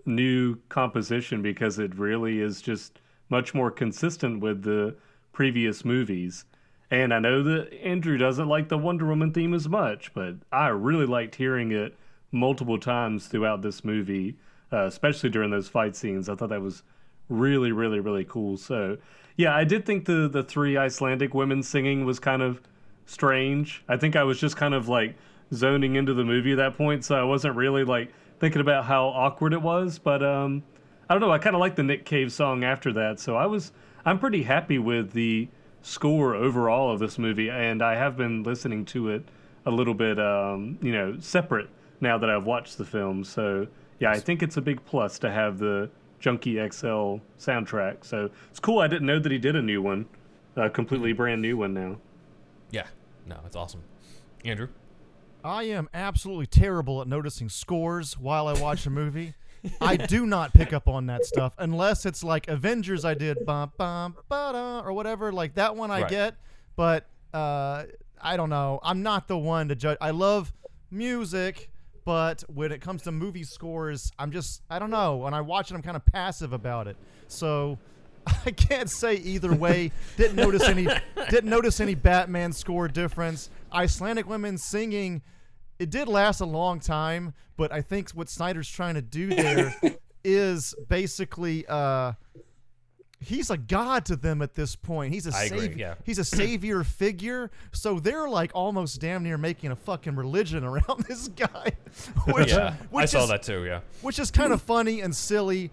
new 0.07 0.57
composition 0.69 1.41
because 1.41 1.79
it 1.79 1.97
really 1.97 2.41
is 2.41 2.61
just 2.61 3.01
much 3.31 3.55
more 3.55 3.71
consistent 3.71 4.41
with 4.41 4.63
the 4.63 4.97
previous 5.33 5.85
movies. 5.85 6.45
And 6.91 7.13
I 7.13 7.19
know 7.19 7.43
that 7.43 7.73
Andrew 7.83 8.17
doesn't 8.19 8.49
like 8.49 8.69
the 8.69 8.79
Wonder 8.79 9.07
Woman 9.07 9.33
theme 9.33 9.55
as 9.55 9.69
much, 9.69 10.13
but 10.15 10.35
I 10.53 10.69
really 10.69 11.07
liked 11.07 11.37
hearing 11.37 11.73
it 11.73 11.97
multiple 12.31 12.79
times 12.79 13.27
throughout 13.27 13.63
this 13.63 13.85
movie, 13.85 14.37
uh, 14.73 14.85
especially 14.85 15.31
during 15.31 15.51
those 15.51 15.69
fight 15.69 15.97
scenes. 15.97 16.29
I 16.29 16.35
thought 16.35 16.51
that 16.51 16.61
was 16.61 16.83
really, 17.29 17.73
really, 17.73 18.01
really 18.01 18.25
cool. 18.25 18.57
So, 18.57 18.99
yeah, 19.37 19.57
I 19.57 19.65
did 19.65 19.87
think 19.87 20.05
the 20.05 20.29
the 20.29 20.43
three 20.43 20.77
Icelandic 20.77 21.35
women 21.35 21.63
singing 21.63 22.05
was 22.05 22.19
kind 22.19 22.43
of 22.43 22.61
strange. 23.07 23.83
I 23.89 23.97
think 23.97 24.17
I 24.17 24.25
was 24.25 24.39
just 24.39 24.57
kind 24.57 24.75
of 24.75 24.89
like 24.89 25.17
zoning 25.53 25.97
into 25.97 26.15
the 26.15 26.25
movie 26.25 26.53
at 26.53 26.59
that 26.59 26.77
point, 26.77 27.05
so 27.05 27.15
I 27.15 27.25
wasn't 27.25 27.57
really 27.57 27.85
like 27.85 28.13
thinking 28.41 28.61
about 28.61 28.85
how 28.85 29.07
awkward 29.07 29.53
it 29.53 29.63
was. 29.63 29.99
But 29.99 30.23
um, 30.23 30.63
I 31.09 31.15
don't 31.15 31.21
know. 31.21 31.33
I 31.33 31.39
kind 31.39 31.57
of 31.57 31.61
like 31.61 31.77
the 31.77 31.83
Nick 31.83 32.05
Cave 32.05 32.33
song 32.33 32.65
after 32.65 32.93
that, 32.93 33.21
so 33.21 33.37
I 33.37 33.47
was 33.47 33.73
I'm 34.05 34.19
pretty 34.19 34.43
happy 34.43 34.79
with 34.79 35.13
the 35.13 35.49
score 35.85 36.35
overall 36.35 36.93
of 36.93 36.99
this 36.99 37.19
movie, 37.19 37.51
and 37.51 37.83
I 37.83 37.95
have 37.95 38.17
been 38.17 38.43
listening 38.43 38.85
to 38.87 39.11
it 39.11 39.23
a 39.67 39.71
little 39.71 39.95
bit, 39.95 40.19
um, 40.19 40.79
you 40.83 40.93
know, 40.93 41.17
separate 41.21 41.69
now 42.01 42.19
that 42.19 42.29
I've 42.29 42.45
watched 42.45 42.79
the 42.79 42.85
film. 42.85 43.23
So 43.23 43.67
yeah, 44.01 44.11
I 44.11 44.19
think 44.19 44.43
it's 44.43 44.57
a 44.57 44.63
big 44.63 44.85
plus 44.85 45.19
to 45.21 45.31
have 45.31 45.59
the 45.59 45.91
Junkie 46.21 46.57
XL 46.57 47.19
soundtrack. 47.39 48.05
So 48.05 48.31
it's 48.51 48.61
cool. 48.61 48.81
I 48.81 48.89
didn't 48.89 49.07
know 49.07 49.19
that 49.19 49.31
he 49.31 49.39
did 49.39 49.57
a 49.57 49.63
new 49.63 49.83
one, 49.83 50.07
a 50.57 50.71
completely 50.71 51.13
brand 51.13 51.43
new 51.43 51.57
one 51.57 51.75
now. 51.75 51.99
Yeah. 52.71 52.87
No, 53.27 53.39
it's 53.47 53.57
awesome. 53.57 53.83
Andrew? 54.45 54.69
I 55.45 55.65
am 55.65 55.91
absolutely 55.93 56.47
terrible 56.47 57.03
at 57.03 57.09
noticing 57.09 57.51
scores 57.51 58.19
while 58.19 58.49
I 58.49 58.59
watch 58.59 58.87
a 58.87 58.91
movie. 58.91 59.35
I 59.81 59.97
do 60.15 60.27
not 60.27 60.53
pick 60.53 60.73
up 60.73 60.89
on 60.89 61.07
that 61.07 61.25
stuff 61.25 61.55
unless 61.59 62.07
it's 62.07 62.23
like 62.25 62.49
Avengers. 62.49 63.05
I 63.05 63.15
did 63.15 63.45
bum 63.47 63.73
bum 63.77 64.17
ba 64.29 64.83
or 64.85 64.93
whatever. 64.93 65.33
Like 65.33 65.55
that 65.55 65.75
one 65.77 65.91
I 65.91 66.03
Right. 66.03 66.11
get, 66.11 66.35
but 66.77 67.07
uh, 67.33 67.85
I 68.21 68.37
don't 68.37 68.51
know. 68.51 68.81
I'm 68.83 69.03
not 69.03 69.29
the 69.29 69.39
one 69.39 69.69
to 69.69 69.75
judge. 69.75 69.99
I 70.01 70.11
love 70.11 70.53
music, 70.91 71.71
but 72.05 72.45
when 72.49 72.73
it 72.73 72.81
comes 72.81 73.03
to 73.03 73.13
movie 73.13 73.45
scores, 73.45 74.13
I'm 74.19 74.31
just 74.33 74.63
I 74.71 74.79
don't 74.79 74.91
know. 74.91 75.17
When 75.17 75.35
I 75.35 75.41
watch 75.41 75.71
it, 75.71 75.75
I'm 75.75 75.83
kind 75.83 75.97
of 75.97 76.05
passive 76.07 76.53
about 76.53 76.87
it. 76.87 76.97
So. 77.29 77.79
I 78.47 78.53
can't 78.53 78.89
say 78.89 79.17
either 79.17 79.53
way. 79.55 79.93
Didn't 80.17 80.37
notice 80.37 80.63
any. 80.63 80.87
Didn't 81.29 81.51
notice 81.51 81.79
any 81.79 81.95
Batman 81.95 82.55
score 82.55 82.89
difference. 82.89 83.51
Icelandic 83.71 84.27
women 84.27 84.57
singing 84.57 85.21
it 85.85 85.91
did 85.91 86.09
last 86.09 86.41
a 86.41 86.47
long 86.47 86.81
time, 86.81 87.35
but 87.59 87.71
I 87.71 87.83
think 87.83 88.11
what 88.13 88.31
Snyder's 88.31 88.69
trying 88.69 88.95
to 88.95 89.03
do 89.03 89.29
there 89.35 89.75
is 90.25 90.75
basically 90.89 91.67
uh 91.69 92.13
he's 93.21 93.51
a 93.51 93.57
god 93.59 94.07
to 94.07 94.17
them 94.17 94.41
at 94.41 94.55
this 94.55 94.75
point. 94.77 95.13
He's 95.13 95.27
a 95.27 95.35
I 95.37 95.45
agree, 95.45 95.59
savior. 95.61 95.77
yeah. 95.79 95.95
He's 96.05 96.19
a 96.19 96.25
savior 96.41 96.85
figure. 96.85 97.51
So 97.73 98.01
they're 98.01 98.29
like 98.29 98.51
almost 98.55 98.99
damn 99.01 99.23
near 99.23 99.37
making 99.37 99.71
a 99.73 99.77
fucking 99.77 100.17
religion 100.17 100.65
around 100.71 101.05
this 101.07 101.29
guy. 101.29 101.73
Which, 102.33 102.49
Yeah. 102.49 102.75
which 102.91 103.03
I 103.03 103.07
saw 103.07 103.25
is, 103.25 103.29
that 103.29 103.43
too, 103.43 103.65
yeah. 103.67 103.81
Which 104.01 104.19
is 104.19 104.31
kind 104.31 104.53
of 104.55 104.63
funny 104.63 105.03
and 105.03 105.15
silly. 105.15 105.71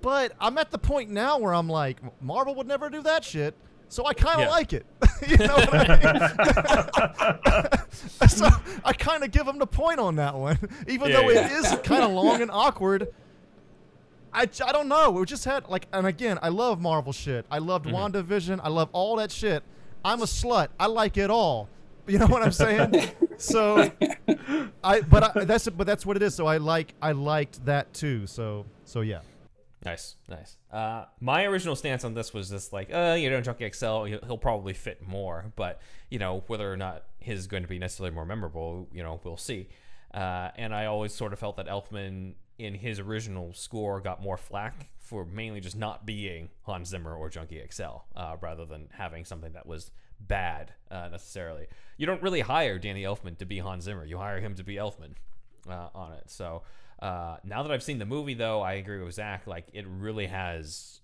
But 0.00 0.32
I'm 0.40 0.56
at 0.58 0.70
the 0.70 0.78
point 0.78 1.10
now 1.10 1.38
where 1.38 1.52
I'm 1.54 1.68
like, 1.68 1.98
Marvel 2.22 2.54
would 2.54 2.66
never 2.68 2.88
do 2.90 3.02
that 3.02 3.24
shit. 3.24 3.54
So 3.92 4.06
I 4.06 4.14
kind 4.14 4.36
of 4.36 4.46
Yeah. 4.46 4.48
like 4.48 4.72
it. 4.72 4.86
you 5.28 5.36
know 5.36 5.54
what 5.54 5.90
I 5.90 7.78
mean? 8.22 8.28
so 8.28 8.48
I 8.86 8.94
kind 8.94 9.22
of 9.22 9.30
give 9.30 9.46
him 9.46 9.58
the 9.58 9.66
point 9.66 10.00
on 10.00 10.16
that 10.16 10.34
one, 10.34 10.58
even 10.88 11.10
Yeah, 11.10 11.20
though 11.20 11.28
yeah. 11.28 11.44
it 11.46 11.52
is 11.52 11.66
kind 11.84 12.02
of 12.02 12.10
long 12.10 12.40
and 12.40 12.50
awkward. 12.50 13.08
I, 14.32 14.48
I 14.64 14.72
don't 14.72 14.88
know. 14.88 15.10
We 15.10 15.22
just 15.26 15.44
had 15.44 15.68
like, 15.68 15.88
and 15.92 16.06
again, 16.06 16.38
I 16.40 16.48
love 16.48 16.80
Marvel 16.80 17.12
shit. 17.12 17.44
I 17.50 17.58
loved 17.58 17.84
Mm-hmm. 17.84 18.16
WandaVision. 18.16 18.60
I 18.62 18.70
love 18.70 18.88
all 18.92 19.16
that 19.16 19.30
shit. 19.30 19.62
I'm 20.02 20.22
a 20.22 20.24
slut. 20.24 20.68
I 20.80 20.86
like 20.86 21.18
it 21.18 21.28
all. 21.28 21.68
You 22.06 22.18
know 22.18 22.26
what 22.28 22.42
I'm 22.42 22.50
saying? 22.52 23.10
so, 23.36 23.92
I 24.82 25.02
but 25.02 25.36
I, 25.36 25.44
that's 25.44 25.68
but 25.68 25.86
that's 25.86 26.06
what 26.06 26.16
it 26.16 26.22
is. 26.22 26.34
So 26.34 26.46
I 26.46 26.56
like 26.56 26.94
I 27.02 27.12
liked 27.12 27.62
that 27.66 27.92
too. 27.92 28.26
So 28.26 28.64
so 28.86 29.02
yeah. 29.02 29.20
Nice, 29.84 30.14
nice. 30.28 30.56
Uh, 30.70 31.06
my 31.20 31.44
original 31.44 31.74
stance 31.74 32.04
on 32.04 32.14
this 32.14 32.32
was 32.32 32.50
just 32.50 32.72
like, 32.72 32.92
uh, 32.92 33.16
you 33.18 33.30
know, 33.30 33.40
Junkie 33.40 33.68
XL, 33.70 34.04
he'll, 34.04 34.38
probably 34.38 34.74
fit 34.74 35.06
more, 35.06 35.52
but 35.56 35.80
you 36.08 36.18
know, 36.20 36.44
whether 36.46 36.72
or 36.72 36.76
not 36.76 37.04
his 37.18 37.40
is 37.40 37.46
going 37.48 37.64
to 37.64 37.68
be 37.68 37.78
necessarily 37.78 38.14
more 38.14 38.24
memorable, 38.24 38.88
you 38.92 39.02
know, 39.02 39.20
we'll 39.24 39.36
see. 39.36 39.68
Uh, 40.14 40.50
and 40.56 40.74
I 40.74 40.86
always 40.86 41.12
sort 41.12 41.32
of 41.32 41.38
felt 41.38 41.56
that 41.56 41.66
Elfman 41.66 42.34
in 42.58 42.74
his 42.74 43.00
original 43.00 43.52
score 43.54 44.00
got 44.00 44.22
more 44.22 44.36
flack 44.36 44.90
for 44.98 45.24
mainly 45.24 45.60
just 45.60 45.76
not 45.76 46.06
being 46.06 46.48
Hans 46.62 46.88
Zimmer 46.88 47.14
or 47.14 47.28
Junkie 47.28 47.60
XL, 47.70 48.02
uh, 48.14 48.36
rather 48.40 48.64
than 48.64 48.88
having 48.92 49.24
something 49.24 49.52
that 49.54 49.66
was 49.66 49.90
bad 50.20 50.72
uh, 50.90 51.08
necessarily. 51.10 51.66
You 51.96 52.06
don't 52.06 52.22
really 52.22 52.40
hire 52.40 52.78
Danny 52.78 53.02
Elfman 53.02 53.36
to 53.38 53.44
be 53.44 53.58
Hans 53.58 53.84
Zimmer; 53.84 54.04
you 54.04 54.18
hire 54.18 54.40
him 54.40 54.54
to 54.54 54.62
be 54.62 54.76
Elfman 54.76 55.14
uh, 55.68 55.88
on 55.94 56.12
it. 56.12 56.30
So 56.30 56.62
uh, 57.02 57.36
now 57.42 57.64
that 57.64 57.72
I've 57.72 57.82
seen 57.82 57.98
the 57.98 58.06
movie, 58.06 58.34
though, 58.34 58.62
I 58.62 58.74
agree 58.74 59.02
with 59.02 59.14
Zach. 59.14 59.48
Like 59.48 59.66
it 59.72 59.84
really 59.88 60.26
has 60.28 61.00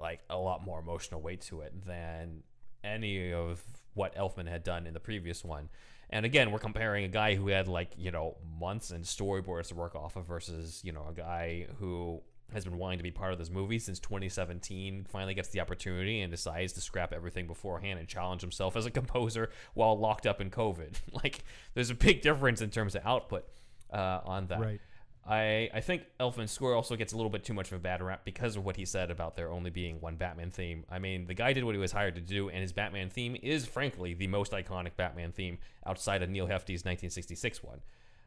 like 0.00 0.20
a 0.30 0.38
lot 0.38 0.64
more 0.64 0.80
emotional 0.80 1.20
weight 1.20 1.42
to 1.42 1.60
it 1.60 1.86
than 1.86 2.42
any 2.82 3.32
of 3.32 3.62
what 3.92 4.16
Elfman 4.16 4.48
had 4.48 4.64
done 4.64 4.86
in 4.86 4.94
the 4.94 5.00
previous 5.00 5.44
one. 5.44 5.68
And 6.08 6.24
again, 6.24 6.50
we're 6.50 6.58
comparing 6.58 7.04
a 7.04 7.08
guy 7.08 7.34
who 7.34 7.48
had 7.48 7.68
like 7.68 7.92
you 7.98 8.10
know 8.10 8.38
months 8.58 8.90
and 8.90 9.04
storyboards 9.04 9.68
to 9.68 9.74
work 9.74 9.94
off 9.94 10.16
of 10.16 10.26
versus 10.26 10.80
you 10.82 10.92
know 10.92 11.06
a 11.10 11.12
guy 11.12 11.66
who 11.78 12.22
has 12.52 12.64
been 12.64 12.78
wanting 12.78 12.98
to 12.98 13.02
be 13.02 13.10
part 13.10 13.32
of 13.32 13.38
this 13.38 13.50
movie 13.50 13.78
since 13.78 13.98
2017 13.98 15.06
finally 15.08 15.34
gets 15.34 15.48
the 15.48 15.60
opportunity 15.60 16.20
and 16.20 16.30
decides 16.30 16.72
to 16.74 16.80
scrap 16.80 17.12
everything 17.12 17.46
beforehand 17.46 17.98
and 17.98 18.06
challenge 18.06 18.42
himself 18.42 18.76
as 18.76 18.84
a 18.84 18.90
composer 18.90 19.50
while 19.72 19.98
locked 19.98 20.26
up 20.26 20.42
in 20.42 20.50
covid 20.50 20.92
like 21.24 21.42
there's 21.72 21.88
a 21.88 21.94
big 21.94 22.20
difference 22.20 22.60
in 22.60 22.68
terms 22.68 22.94
of 22.94 23.04
output 23.06 23.44
uh, 23.92 24.20
on 24.26 24.46
that 24.46 24.60
Right. 24.60 24.80
I, 25.26 25.70
I 25.72 25.80
think 25.80 26.02
Elfman's 26.20 26.50
score 26.50 26.74
also 26.74 26.96
gets 26.96 27.14
a 27.14 27.16
little 27.16 27.30
bit 27.30 27.44
too 27.44 27.54
much 27.54 27.68
of 27.68 27.78
a 27.78 27.80
bad 27.80 28.02
rap 28.02 28.24
because 28.24 28.56
of 28.56 28.64
what 28.64 28.76
he 28.76 28.84
said 28.84 29.10
about 29.10 29.36
there 29.36 29.50
only 29.50 29.70
being 29.70 30.00
one 30.00 30.16
Batman 30.16 30.50
theme. 30.50 30.84
I 30.90 30.98
mean, 30.98 31.26
the 31.26 31.34
guy 31.34 31.54
did 31.54 31.64
what 31.64 31.74
he 31.74 31.80
was 31.80 31.92
hired 31.92 32.14
to 32.16 32.20
do, 32.20 32.50
and 32.50 32.60
his 32.60 32.72
Batman 32.72 33.08
theme 33.08 33.36
is, 33.42 33.64
frankly, 33.64 34.12
the 34.12 34.26
most 34.26 34.52
iconic 34.52 34.96
Batman 34.96 35.32
theme 35.32 35.58
outside 35.86 36.22
of 36.22 36.28
Neal 36.28 36.46
Hefti's 36.46 36.84
1966 36.84 37.62
one. 37.62 37.80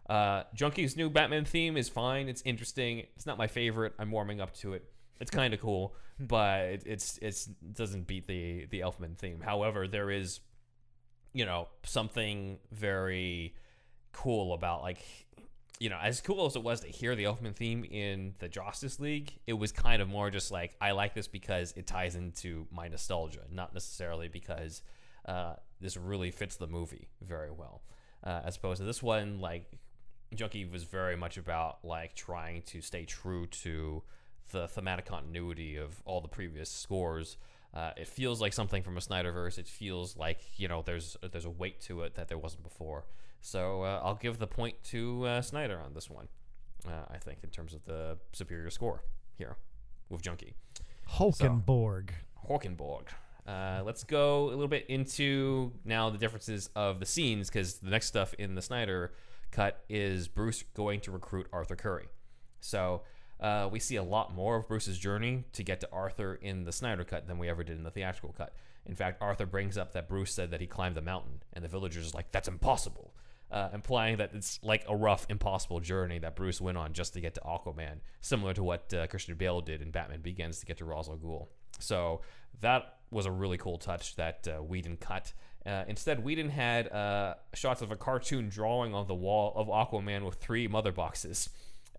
Uh, 0.09 0.43
Junkie's 0.55 0.95
new 0.95 1.09
Batman 1.09 1.45
theme 1.45 1.77
is 1.77 1.87
fine. 1.87 2.29
It's 2.29 2.41
interesting. 2.45 3.03
It's 3.15 3.25
not 3.25 3.37
my 3.37 3.47
favorite. 3.47 3.93
I'm 3.99 4.09
warming 4.09 4.41
up 4.41 4.55
to 4.57 4.73
it. 4.73 4.85
It's 5.19 5.31
kind 5.31 5.53
of 5.53 5.59
cool, 5.59 5.95
but 6.19 6.61
it, 6.61 6.83
it's 6.85 7.19
it's 7.21 7.45
doesn't 7.45 8.07
beat 8.07 8.27
the 8.27 8.65
the 8.69 8.81
Elfman 8.81 9.17
theme. 9.17 9.41
However, 9.41 9.87
there 9.87 10.09
is, 10.09 10.39
you 11.33 11.45
know, 11.45 11.67
something 11.83 12.59
very 12.71 13.55
cool 14.13 14.53
about 14.53 14.81
like 14.81 14.99
you 15.79 15.89
know, 15.89 15.99
as 16.01 16.21
cool 16.21 16.45
as 16.45 16.55
it 16.55 16.63
was 16.63 16.81
to 16.81 16.87
hear 16.87 17.15
the 17.15 17.25
Elfman 17.25 17.55
theme 17.55 17.83
in 17.83 18.33
the 18.39 18.47
Justice 18.47 18.99
League, 18.99 19.37
it 19.45 19.53
was 19.53 19.71
kind 19.71 20.01
of 20.01 20.09
more 20.09 20.29
just 20.29 20.51
like 20.51 20.75
I 20.81 20.91
like 20.91 21.13
this 21.13 21.27
because 21.27 21.73
it 21.75 21.87
ties 21.87 22.15
into 22.15 22.67
my 22.71 22.87
nostalgia, 22.87 23.41
not 23.51 23.73
necessarily 23.73 24.27
because 24.27 24.81
uh, 25.25 25.55
this 25.79 25.97
really 25.97 26.31
fits 26.31 26.55
the 26.55 26.67
movie 26.67 27.09
very 27.21 27.51
well. 27.51 27.81
Uh, 28.23 28.41
as 28.45 28.57
opposed 28.57 28.79
to 28.79 28.85
this 28.85 29.03
one, 29.03 29.39
like 29.39 29.71
Junkie 30.33 30.65
was 30.65 30.83
very 30.83 31.15
much 31.15 31.37
about 31.37 31.83
like 31.83 32.15
trying 32.15 32.63
to 32.63 32.81
stay 32.81 33.05
true 33.05 33.45
to 33.47 34.01
the 34.51 34.67
thematic 34.67 35.05
continuity 35.05 35.75
of 35.75 36.01
all 36.05 36.21
the 36.21 36.27
previous 36.27 36.69
scores. 36.69 37.37
Uh, 37.73 37.91
it 37.97 38.07
feels 38.07 38.41
like 38.41 38.53
something 38.53 38.81
from 38.81 38.97
a 38.97 38.99
Snyderverse. 38.99 39.57
It 39.59 39.67
feels 39.67 40.17
like 40.17 40.39
you 40.57 40.67
know 40.67 40.81
there's 40.81 41.17
there's 41.31 41.45
a 41.45 41.49
weight 41.49 41.81
to 41.81 42.01
it 42.01 42.15
that 42.15 42.27
there 42.27 42.37
wasn't 42.37 42.63
before. 42.63 43.05
So 43.47 43.83
uh, 43.83 44.01
I'll 44.03 44.15
give 44.15 44.39
the 44.39 44.47
point 44.47 44.75
to 44.85 45.23
uh, 45.25 45.41
Snyder 45.41 45.79
on 45.79 45.93
this 45.93 46.09
one. 46.09 46.27
Uh, 46.85 47.05
I 47.09 47.17
think 47.17 47.39
in 47.43 47.49
terms 47.49 47.73
of 47.73 47.85
the 47.85 48.17
superior 48.33 48.69
score 48.69 49.05
here 49.37 49.55
with 50.09 50.21
Junkie. 50.21 50.53
Holkenborg. 51.09 52.09
Hawkenborg. 52.49 53.03
Uh, 53.47 53.83
let's 53.85 54.03
go 54.03 54.47
a 54.47 54.49
little 54.49 54.67
bit 54.67 54.85
into 54.89 55.71
now 55.85 56.09
the 56.09 56.17
differences 56.17 56.69
of 56.75 56.99
the 56.99 57.05
scenes 57.05 57.49
because 57.49 57.75
the 57.75 57.89
next 57.89 58.07
stuff 58.07 58.33
in 58.33 58.55
the 58.55 58.61
Snyder 58.61 59.13
cut 59.51 59.81
is 59.87 60.27
Bruce 60.27 60.65
going 60.73 60.99
to 60.99 61.11
recruit 61.11 61.47
Arthur 61.53 61.77
Curry. 61.77 62.09
So 62.59 63.03
uh, 63.39 63.69
we 63.71 63.79
see 63.79 63.95
a 63.95 64.03
lot 64.03 64.35
more 64.35 64.57
of 64.57 64.67
Bruce's 64.67 64.99
journey 64.99 65.45
to 65.53 65.63
get 65.63 65.79
to 65.79 65.89
Arthur 65.93 66.35
in 66.35 66.65
the 66.65 66.73
Snyder 66.73 67.05
cut 67.05 67.27
than 67.27 67.37
we 67.37 67.47
ever 67.47 67.63
did 67.63 67.77
in 67.77 67.83
the 67.83 67.91
theatrical 67.91 68.35
cut. 68.37 68.53
In 68.85 68.95
fact, 68.95 69.21
Arthur 69.21 69.45
brings 69.45 69.77
up 69.77 69.93
that 69.93 70.09
Bruce 70.09 70.33
said 70.33 70.51
that 70.51 70.59
he 70.59 70.67
climbed 70.67 70.95
the 70.95 71.01
mountain, 71.01 71.43
and 71.53 71.63
the 71.63 71.69
villagers 71.69 72.13
are 72.13 72.17
like, 72.17 72.31
"That's 72.31 72.47
impossible," 72.49 73.13
uh, 73.51 73.69
implying 73.73 74.17
that 74.17 74.31
it's 74.33 74.59
like 74.61 74.83
a 74.87 74.95
rough, 74.95 75.25
impossible 75.29 75.79
journey 75.79 76.19
that 76.19 76.35
Bruce 76.35 76.59
went 76.59 76.77
on 76.77 76.93
just 76.93 77.13
to 77.13 77.21
get 77.21 77.35
to 77.35 77.41
Aquaman, 77.41 77.99
similar 78.21 78.53
to 78.53 78.63
what 78.63 78.93
uh, 78.93 79.07
Christian 79.07 79.35
Bale 79.35 79.61
did 79.61 79.81
in 79.81 79.91
Batman 79.91 80.21
Begins 80.21 80.59
to 80.59 80.65
get 80.65 80.77
to 80.77 80.85
Ra's 80.85 81.07
al 81.07 81.17
Ghul. 81.17 81.47
So 81.79 82.21
that 82.61 82.97
was 83.11 83.25
a 83.25 83.31
really 83.31 83.57
cool 83.57 83.77
touch 83.77 84.15
that 84.15 84.47
uh, 84.47 84.61
Whedon 84.61 84.97
cut. 84.97 85.33
Uh, 85.65 85.83
instead, 85.87 86.23
Whedon 86.23 86.49
had 86.49 86.91
uh, 86.91 87.35
shots 87.53 87.81
of 87.81 87.91
a 87.91 87.95
cartoon 87.95 88.49
drawing 88.49 88.93
on 88.93 89.07
the 89.07 89.15
wall 89.15 89.53
of 89.55 89.67
Aquaman 89.67 90.25
with 90.25 90.35
three 90.35 90.67
mother 90.67 90.91
boxes 90.91 91.49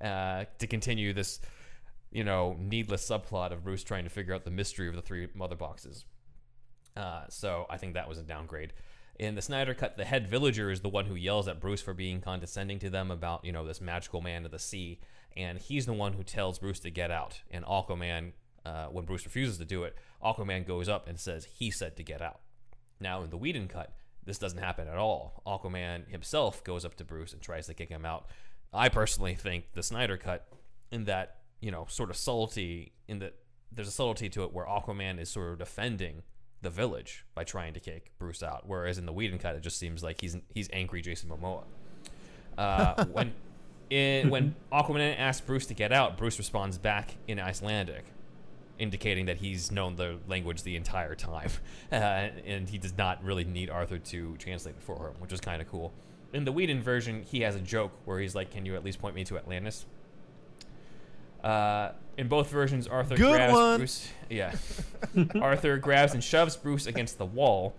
uh, 0.01 0.45
to 0.59 0.67
continue 0.67 1.13
this, 1.13 1.41
you 2.11 2.25
know, 2.25 2.57
needless 2.59 3.09
subplot 3.09 3.53
of 3.53 3.65
Bruce 3.65 3.85
trying 3.85 4.05
to 4.05 4.11
figure 4.11 4.35
out 4.35 4.45
the 4.45 4.51
mystery 4.51 4.89
of 4.89 4.95
the 4.95 5.03
three 5.03 5.29
mother 5.35 5.57
boxes. 5.57 6.05
Uh, 6.97 7.23
so 7.29 7.67
I 7.71 7.77
think 7.77 7.95
that 7.95 8.09
was 8.09 8.19
a 8.19 8.23
downgrade. 8.23 8.73
In 9.19 9.35
the 9.35 9.43
Snyder 9.43 9.75
cut, 9.75 9.97
the 9.97 10.05
head 10.05 10.29
villager 10.29 10.71
is 10.71 10.81
the 10.81 10.89
one 10.89 11.07
who 11.07 11.17
yells 11.17 11.49
at 11.49 11.61
Bruce 11.61 11.83
for 11.83 11.93
being 11.93 12.21
condescending 12.21 12.79
to 12.79 12.91
them 12.91 13.11
about, 13.11 13.45
you 13.45 13.51
know, 13.51 13.67
this 13.67 13.81
magical 13.81 14.21
man 14.21 14.45
of 14.45 14.53
the 14.53 14.61
sea, 14.61 15.01
and 15.37 15.59
he's 15.59 15.87
the 15.87 15.93
one 15.93 16.13
who 16.13 16.23
tells 16.23 16.61
Bruce 16.61 16.79
to 16.81 16.91
get 16.91 17.11
out. 17.11 17.41
And 17.51 17.65
Aquaman, 17.65 18.33
uh, 18.65 18.87
when 18.87 19.05
Bruce 19.05 19.25
refuses 19.25 19.59
to 19.59 19.65
do 19.65 19.83
it, 19.83 19.97
Aquaman 20.23 20.67
goes 20.67 20.89
up 20.89 21.09
and 21.09 21.19
says 21.19 21.47
he 21.47 21.71
said 21.71 21.97
to 21.97 22.05
get 22.05 22.23
out. 22.23 22.41
Now 23.01 23.23
in 23.23 23.31
the 23.31 23.37
Whedon 23.37 23.67
cut, 23.67 23.93
this 24.25 24.39
doesn't 24.39 24.59
happen 24.59 24.87
at 24.87 24.99
all. 24.99 25.43
Aquaman 25.45 26.09
himself 26.09 26.63
goes 26.63 26.85
up 26.85 26.95
to 26.97 27.05
Bruce 27.05 27.33
and 27.33 27.43
tries 27.43 27.67
to 27.67 27.75
kick 27.75 27.89
him 27.89 28.05
out. 28.05 28.27
I 28.73 28.89
personally 28.89 29.35
think 29.35 29.73
the 29.73 29.83
Snyder 29.83 30.17
cut, 30.17 30.47
in 30.93 31.05
that 31.05 31.39
you 31.61 31.73
know 31.73 31.87
sort 31.89 32.11
of 32.11 32.17
subtlety, 32.17 32.93
in 33.09 33.19
that 33.19 33.35
there's 33.73 33.89
a 33.89 33.93
subtlety 33.93 34.29
to 34.31 34.45
it 34.45 34.53
where 34.53 34.67
Aquaman 34.67 35.19
is 35.19 35.29
sort 35.29 35.53
of 35.53 35.59
defending 35.59 36.23
the 36.63 36.71
village 36.71 37.25
by 37.35 37.45
trying 37.45 37.75
to 37.75 37.81
kick 37.81 38.11
Bruce 38.19 38.43
out, 38.43 38.65
whereas 38.67 38.99
in 38.99 39.07
the 39.07 39.13
Whedon 39.13 39.39
cut, 39.39 39.55
it 39.55 39.63
just 39.63 39.79
seems 39.79 40.03
like 40.03 40.21
he's 40.21 40.37
he's 40.55 40.69
angry 40.73 41.01
Jason 41.01 41.31
Momoa. 41.31 41.65
Uh, 42.57 43.05
when 43.13 43.33
in, 43.91 44.31
when 44.31 44.55
Aquaman 44.73 45.19
asks 45.19 45.45
Bruce 45.45 45.67
to 45.67 45.75
get 45.75 45.93
out, 45.93 46.19
Bruce 46.19 46.39
responds 46.39 46.79
back 46.79 47.17
in 47.27 47.39
Icelandic, 47.39 48.05
indicating 48.79 49.27
that 49.27 49.39
he's 49.39 49.71
known 49.71 49.97
the 49.97 50.19
language 50.29 50.63
the 50.63 50.77
entire 50.77 51.15
time, 51.15 51.51
uh, 51.93 51.95
and 51.95 52.69
he 52.69 52.79
does 52.79 52.97
not 52.97 53.23
really 53.25 53.45
need 53.45 53.71
Arthur 53.71 53.99
to 53.99 54.37
translate 54.37 54.75
it 54.77 54.83
for 54.83 55.09
him, 55.09 55.15
which 55.21 55.33
is 55.33 55.41
kind 55.41 55.63
of 55.63 55.69
cool. 55.69 55.93
In 56.33 56.45
the 56.45 56.53
Whedon 56.53 56.83
version, 56.83 57.23
he 57.23 57.41
has 57.41 57.57
a 57.57 57.61
joke 57.61 57.93
where 58.05 58.19
he's 58.21 58.35
like, 58.35 58.51
"Can 58.51 58.67
you 58.67 58.75
at 58.75 58.85
least 58.85 59.01
point 59.01 59.15
me 59.15 59.25
to 59.25 59.39
Atlantis?" 59.39 59.87
Uh, 61.43 61.93
in 62.19 62.29
both 62.29 62.51
versions, 62.51 62.87
Arthur 62.87 63.17
Good 63.17 63.37
grabs 63.37 63.53
one. 63.55 63.79
Bruce. 63.79 64.09
Yeah, 64.29 64.55
Arthur 65.41 65.79
grabs 65.79 66.13
and 66.13 66.23
shoves 66.23 66.57
Bruce 66.57 66.87
against 66.87 67.17
the 67.17 67.25
wall. 67.25 67.75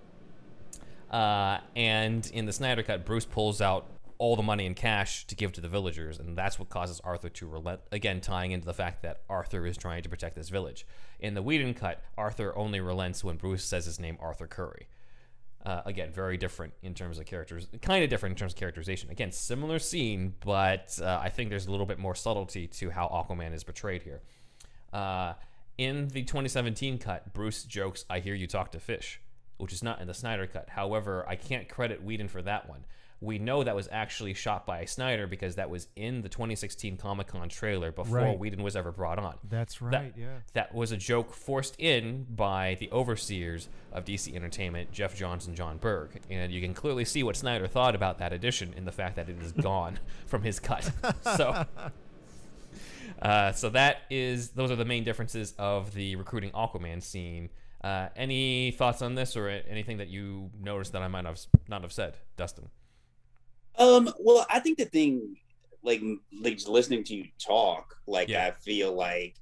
Uh, 1.11 1.59
and 1.75 2.29
in 2.33 2.45
the 2.45 2.53
Snyder 2.53 2.81
cut, 2.81 3.05
Bruce 3.05 3.25
pulls 3.25 3.61
out 3.61 3.85
all 4.17 4.35
the 4.35 4.43
money 4.43 4.65
in 4.65 4.73
cash 4.73 5.25
to 5.27 5.35
give 5.35 5.51
to 5.53 5.61
the 5.61 5.67
villagers, 5.67 6.19
and 6.19 6.37
that's 6.37 6.57
what 6.57 6.69
causes 6.69 7.01
Arthur 7.03 7.29
to 7.29 7.47
relent. 7.47 7.81
Again, 7.91 8.21
tying 8.21 8.51
into 8.51 8.65
the 8.65 8.73
fact 8.73 9.01
that 9.03 9.21
Arthur 9.29 9.65
is 9.65 9.77
trying 9.77 10.03
to 10.03 10.09
protect 10.09 10.35
this 10.35 10.49
village. 10.49 10.85
In 11.19 11.33
the 11.33 11.41
Whedon 11.41 11.73
cut, 11.73 12.01
Arthur 12.17 12.57
only 12.57 12.79
relents 12.79 13.23
when 13.23 13.37
Bruce 13.37 13.63
says 13.63 13.85
his 13.85 13.99
name, 13.99 14.17
Arthur 14.21 14.47
Curry. 14.47 14.87
Uh, 15.65 15.81
again, 15.85 16.09
very 16.09 16.37
different 16.37 16.73
in 16.81 16.93
terms 16.93 17.19
of 17.19 17.25
characters, 17.25 17.67
kind 17.81 18.01
of 18.01 18.09
different 18.09 18.31
in 18.31 18.37
terms 18.37 18.53
of 18.53 18.57
characterization. 18.57 19.09
Again, 19.09 19.31
similar 19.33 19.77
scene, 19.77 20.33
but 20.39 20.97
uh, 21.01 21.19
I 21.21 21.27
think 21.27 21.49
there's 21.49 21.67
a 21.67 21.71
little 21.71 21.85
bit 21.85 21.99
more 21.99 22.15
subtlety 22.15 22.65
to 22.67 22.89
how 22.89 23.07
Aquaman 23.07 23.53
is 23.53 23.65
portrayed 23.65 24.03
here. 24.03 24.21
Uh, 24.93 25.33
in 25.77 26.07
the 26.09 26.23
2017 26.23 26.97
cut, 26.97 27.33
Bruce 27.33 27.63
jokes, 27.63 28.05
I 28.09 28.19
hear 28.19 28.35
you 28.35 28.47
talk 28.47 28.71
to 28.71 28.79
fish, 28.79 29.19
which 29.57 29.73
is 29.73 29.83
not 29.83 29.99
in 29.99 30.07
the 30.07 30.13
Snyder 30.13 30.47
cut. 30.47 30.69
However, 30.69 31.25
I 31.27 31.35
can't 31.35 31.67
credit 31.67 32.03
Whedon 32.03 32.29
for 32.29 32.41
that 32.41 32.69
one. 32.69 32.85
We 33.21 33.37
know 33.37 33.63
that 33.63 33.75
was 33.75 33.89
actually 33.91 34.33
shot 34.33 34.65
by 34.65 34.85
Snyder 34.85 35.27
because 35.27 35.55
that 35.55 35.69
was 35.69 35.87
in 35.95 36.21
the 36.21 36.29
2016 36.29 36.97
Comic 36.97 37.27
Con 37.27 37.49
trailer 37.49 37.91
before 37.91 38.19
Right. 38.19 38.39
Whedon 38.39 38.63
was 38.63 38.75
ever 38.75 38.91
brought 38.91 39.19
on. 39.19 39.35
That's 39.47 39.81
right. 39.81 39.91
That, 39.91 40.13
yeah. 40.17 40.37
that 40.53 40.73
was 40.73 40.91
a 40.91 40.97
joke 40.97 41.33
forced 41.33 41.75
in 41.77 42.25
by 42.29 42.77
the 42.79 42.89
overseers 42.91 43.67
of 43.91 44.05
DC 44.05 44.33
Entertainment, 44.33 44.91
Geoff 44.91 45.15
Johns 45.15 45.47
and 45.47 45.55
Jon 45.55 45.77
Berg. 45.77 46.21
And 46.29 46.51
you 46.51 46.61
can 46.61 46.73
clearly 46.73 47.03
see 47.03 47.23
what 47.23 47.35
Snyder 47.35 47.67
thought 47.67 47.93
about 47.93 48.19
that 48.19 48.31
addition 48.31 48.73
in 48.77 48.85
the 48.85 48.91
fact 48.91 49.17
that 49.17 49.27
it 49.27 49.37
is 49.41 49.51
gone 49.61 49.99
from 50.25 50.43
his 50.43 50.59
cut. 50.59 50.89
So, 51.35 51.65
uh, 53.21 53.51
so 53.51 53.69
that 53.69 54.03
is 54.09 54.49
those 54.49 54.71
are 54.71 54.75
the 54.75 54.85
main 54.85 55.03
differences 55.03 55.53
of 55.57 55.93
the 55.93 56.15
recruiting 56.15 56.51
Aquaman 56.51 57.03
scene. 57.03 57.49
Uh, 57.83 58.09
any 58.15 58.71
thoughts 58.71 59.01
on 59.01 59.15
this, 59.15 59.37
or 59.37 59.47
anything 59.47 59.97
that 59.97 60.09
you 60.09 60.49
noticed 60.61 60.91
that 60.93 61.01
I 61.01 61.07
might 61.07 61.25
have 61.25 61.39
not 61.67 61.81
have 61.81 61.93
said, 61.93 62.17
Dustin? 62.37 62.69
Um, 63.79 64.13
well, 64.19 64.45
I 64.49 64.59
think 64.59 64.77
the 64.77 64.85
thing, 64.85 65.35
like, 65.83 66.01
like 66.41 66.59
listening 66.67 67.03
to 67.05 67.15
you 67.15 67.25
talk, 67.39 67.95
like, 68.07 68.29
Yeah. 68.29 68.45
I 68.47 68.51
feel 68.61 68.93
like 68.93 69.35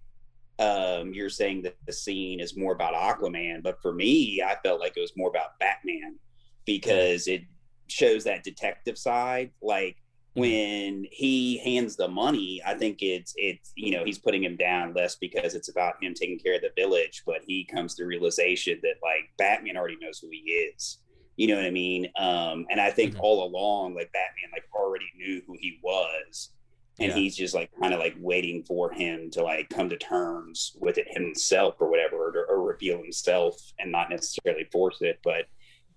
um, 0.60 1.14
you're 1.14 1.30
saying 1.30 1.64
that 1.64 1.76
the 1.86 1.94
scene 1.94 2.40
is 2.40 2.56
more 2.56 2.74
about 2.74 2.94
Aquaman, 2.94 3.62
but 3.64 3.82
for 3.82 3.94
me, 3.94 4.42
I 4.42 4.56
felt 4.64 4.80
like 4.80 4.94
it 4.96 5.02
was 5.02 5.14
more 5.16 5.30
about 5.30 5.60
Batman 5.60 6.18
because 6.66 7.28
it 7.28 7.42
shows 7.88 8.24
that 8.24 8.44
detective 8.44 8.98
side. 8.98 9.52
Like, 9.62 9.98
when 10.38 11.08
he 11.12 11.58
hands 11.58 11.96
the 11.96 12.08
money, 12.08 12.62
I 12.64 12.76
think 12.76 13.02
it's 13.02 13.34
it's 13.38 13.72
you 13.76 13.90
know 13.92 14.04
he's 14.06 14.20
putting 14.20 14.44
him 14.44 14.56
down 14.56 14.94
less 14.94 15.16
because 15.16 15.56
it's 15.56 15.70
about 15.70 15.96
him 16.02 16.14
taking 16.14 16.38
care 16.38 16.56
of 16.56 16.62
the 16.62 16.70
village, 16.78 17.24
but 17.26 17.42
he 17.48 17.66
comes 17.66 17.96
to 17.96 18.04
the 18.04 18.08
realization 18.08 18.80
that 18.84 18.96
like 19.02 19.32
Batman 19.40 19.78
already 19.78 19.98
knows 20.00 20.20
who 20.20 20.30
he 20.32 20.38
is. 20.52 21.00
You 21.38 21.48
know 21.48 21.56
what 21.56 21.66
I 21.66 21.72
mean? 21.72 22.12
Um, 22.18 22.66
and 22.70 22.82
I 22.82 22.90
think 22.92 23.14
Mhm. 23.16 23.20
all 23.22 23.44
along, 23.48 23.94
like 23.96 24.12
Batman, 24.12 24.50
like 24.52 24.64
already 24.74 25.06
knew 25.16 25.42
who 25.46 25.56
he 25.60 25.80
was, 25.84 26.52
and 27.00 27.10
Yeah. 27.10 27.16
he's 27.16 27.36
just 27.38 27.54
like 27.54 27.70
kind 27.80 27.94
of 27.94 28.00
like 28.00 28.16
waiting 28.18 28.64
for 28.64 28.92
him 28.92 29.30
to 29.32 29.44
like 29.44 29.70
come 29.70 29.88
to 29.90 29.98
terms 29.98 30.76
with 30.80 30.98
it 30.98 31.08
himself 31.12 31.76
or 31.80 31.90
whatever, 31.90 32.18
or, 32.18 32.46
or 32.50 32.64
reveal 32.64 32.98
himself, 33.02 33.56
and 33.78 33.92
not 33.92 34.10
necessarily 34.10 34.66
force 34.72 34.98
it. 35.02 35.20
But 35.24 35.46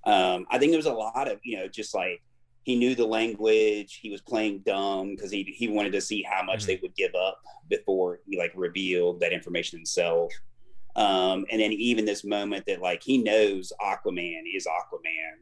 um, 0.05 0.47
I 0.51 0.59
think 0.59 0.73
there 0.73 0.79
was 0.79 0.87
a 0.87 0.93
lot 0.93 1.27
of 1.27 1.41
you 1.43 1.57
know 1.57 1.69
just 1.69 1.95
like 1.95 2.23
he 2.65 2.77
knew 2.77 2.95
the 2.95 3.07
language. 3.07 3.99
He 4.03 4.11
was 4.11 4.21
playing 4.21 4.59
dumb 4.61 5.15
because 5.17 5.31
he 5.31 5.43
he 5.57 5.69
wanted 5.69 5.93
to 5.93 6.03
see 6.03 6.23
how 6.23 6.43
much 6.43 6.65
Mhm. 6.65 6.67
they 6.67 6.77
would 6.83 6.95
give 6.95 7.15
up 7.15 7.41
before 7.69 8.21
he 8.27 8.37
like 8.37 8.53
revealed 8.55 9.21
that 9.21 9.33
information 9.33 9.79
himself. 9.79 10.31
Um, 10.97 11.47
and 11.51 11.61
then 11.61 11.73
even 11.73 12.05
this 12.05 12.25
moment 12.25 12.67
that 12.67 12.81
like 12.81 13.03
he 13.03 13.19
knows 13.19 13.73
Aquaman 13.81 14.43
is 14.55 14.67
Aquaman, 14.67 15.39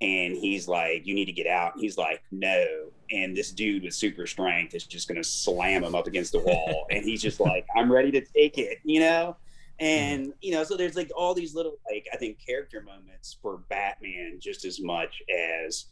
and 0.00 0.36
he's 0.36 0.66
like, 0.66 1.06
"You 1.06 1.14
need 1.14 1.26
to 1.26 1.32
get 1.32 1.46
out." 1.46 1.74
He's 1.78 1.96
like, 1.96 2.22
"No," 2.30 2.90
and 3.10 3.36
this 3.36 3.52
dude 3.52 3.82
with 3.82 3.94
super 3.94 4.26
strength 4.26 4.74
is 4.74 4.84
just 4.84 5.08
gonna 5.08 5.24
slam 5.24 5.84
him 5.84 5.94
up 5.94 6.06
against 6.06 6.32
the 6.32 6.40
wall, 6.40 6.86
and 6.90 7.04
he's 7.04 7.22
just 7.22 7.40
like, 7.40 7.66
"I'm 7.76 7.90
ready 7.90 8.10
to 8.12 8.20
take 8.20 8.58
it," 8.58 8.78
you 8.84 9.00
know. 9.00 9.36
And 9.78 10.34
you 10.42 10.52
know, 10.52 10.64
so 10.64 10.76
there's 10.76 10.96
like 10.96 11.10
all 11.16 11.34
these 11.34 11.54
little 11.54 11.78
like 11.90 12.06
I 12.12 12.16
think 12.16 12.38
character 12.44 12.82
moments 12.82 13.36
for 13.40 13.58
Batman 13.68 14.38
just 14.38 14.64
as 14.64 14.80
much 14.80 15.22
as 15.30 15.86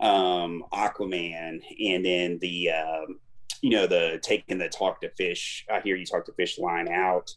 um 0.00 0.64
Aquaman, 0.72 1.60
and 1.80 2.04
then 2.04 2.38
the 2.40 2.70
um, 2.70 3.18
you 3.62 3.70
know 3.70 3.86
the 3.86 4.20
taking 4.22 4.58
the 4.58 4.68
talk 4.68 5.00
to 5.00 5.10
fish. 5.10 5.66
I 5.72 5.80
hear 5.80 5.96
you 5.96 6.06
talk 6.06 6.26
to 6.26 6.32
fish 6.32 6.58
line 6.58 6.88
out 6.88 7.34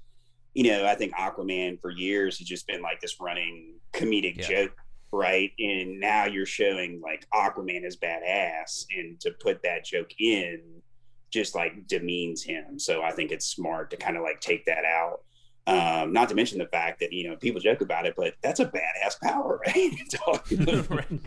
you 0.57 0.63
know, 0.63 0.87
I 0.87 0.95
think 0.95 1.13
Aquaman 1.13 1.79
for 1.79 1.91
years 1.91 2.39
has 2.39 2.47
just 2.47 2.65
been 2.65 2.81
like 2.81 2.99
this 2.99 3.17
running 3.21 3.75
comedic 3.93 4.37
Yeah. 4.37 4.47
joke, 4.65 4.75
right? 5.11 5.51
And 5.59 5.99
now 5.99 6.25
you're 6.25 6.47
showing 6.47 6.99
like 6.99 7.27
Aquaman 7.31 7.85
is 7.85 7.95
badass, 7.95 8.87
and 8.89 9.19
to 9.19 9.29
put 9.39 9.61
that 9.61 9.85
joke 9.85 10.09
in 10.19 10.59
just 11.29 11.53
like 11.53 11.85
demeans 11.85 12.41
him. 12.43 12.79
So 12.79 13.03
I 13.03 13.11
think 13.11 13.31
it's 13.31 13.45
smart 13.45 13.91
to 13.91 13.97
kind 13.97 14.17
of 14.17 14.23
like 14.23 14.41
take 14.41 14.65
that 14.65 14.83
out. 14.83 15.19
Um, 15.67 16.11
not 16.11 16.27
to 16.29 16.33
mention 16.35 16.57
the 16.57 16.65
fact 16.65 17.01
that 17.01 17.13
you 17.13 17.29
know 17.29 17.35
people 17.35 17.61
joke 17.61 17.81
about 17.81 18.07
it, 18.07 18.15
but 18.17 18.33
that's 18.41 18.59
a 18.59 18.65
badass 18.65 19.19
power, 19.21 19.59
right? 19.67 19.91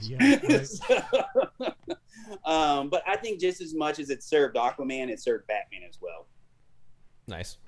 Yeah. 0.02 0.40
right. 0.42 0.66
so, 0.66 1.02
um, 2.44 2.90
but 2.90 3.04
I 3.06 3.16
think 3.16 3.38
just 3.38 3.60
as 3.60 3.74
much 3.76 4.00
as 4.00 4.10
it 4.10 4.24
served 4.24 4.56
Aquaman, 4.56 5.08
it 5.08 5.20
served 5.22 5.46
Batman 5.46 5.82
as 5.88 5.98
well. 6.00 6.26
Nice, 7.28 7.58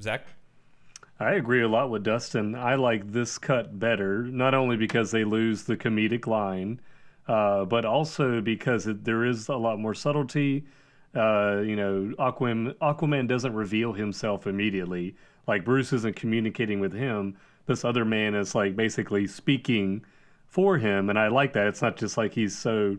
Zach. 0.00 0.24
I 1.20 1.32
agree 1.32 1.60
a 1.60 1.68
lot 1.68 1.90
with 1.90 2.02
Dustin. 2.02 2.54
I 2.54 2.76
like 2.76 3.12
this 3.12 3.36
cut 3.36 3.78
better, 3.78 4.22
not 4.22 4.54
only 4.54 4.78
because 4.78 5.10
they 5.10 5.22
lose 5.24 5.64
the 5.64 5.76
comedic 5.76 6.26
line, 6.26 6.80
uh, 7.28 7.66
but 7.66 7.84
also 7.84 8.40
because 8.40 8.86
it, 8.86 9.04
there 9.04 9.26
is 9.26 9.48
a 9.48 9.56
lot 9.56 9.78
more 9.78 9.92
subtlety. 9.92 10.64
Uh, 11.14 11.60
you 11.62 11.76
know, 11.76 12.14
Aquaman, 12.18 12.74
Aquaman 12.76 13.28
doesn't 13.28 13.52
reveal 13.52 13.92
himself 13.92 14.46
immediately. 14.46 15.14
Like 15.46 15.62
Bruce 15.62 15.92
isn't 15.92 16.16
communicating 16.16 16.80
with 16.80 16.94
him. 16.94 17.36
This 17.66 17.84
other 17.84 18.06
man 18.06 18.34
is 18.34 18.54
like 18.54 18.74
basically 18.74 19.26
speaking 19.26 20.02
for 20.46 20.78
him, 20.78 21.10
and 21.10 21.18
I 21.18 21.28
like 21.28 21.52
that. 21.52 21.66
It's 21.66 21.82
not 21.82 21.98
just 21.98 22.16
like 22.16 22.32
he's 22.32 22.56
so 22.56 22.96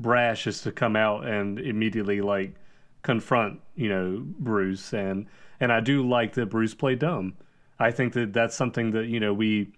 brash 0.00 0.48
as 0.48 0.62
to 0.62 0.72
come 0.72 0.96
out 0.96 1.24
and 1.24 1.60
immediately 1.60 2.20
like 2.20 2.56
confront 3.02 3.60
you 3.76 3.88
know 3.88 4.22
Bruce 4.40 4.92
and 4.92 5.26
and 5.60 5.72
I 5.72 5.80
do 5.80 6.06
like 6.06 6.34
that 6.34 6.46
Bruce 6.46 6.74
played 6.74 6.98
dumb. 6.98 7.34
I 7.80 7.90
think 7.90 8.12
that 8.12 8.32
that's 8.34 8.54
something 8.54 8.90
that 8.92 9.06
you 9.06 9.18
know 9.18 9.32
we 9.32 9.72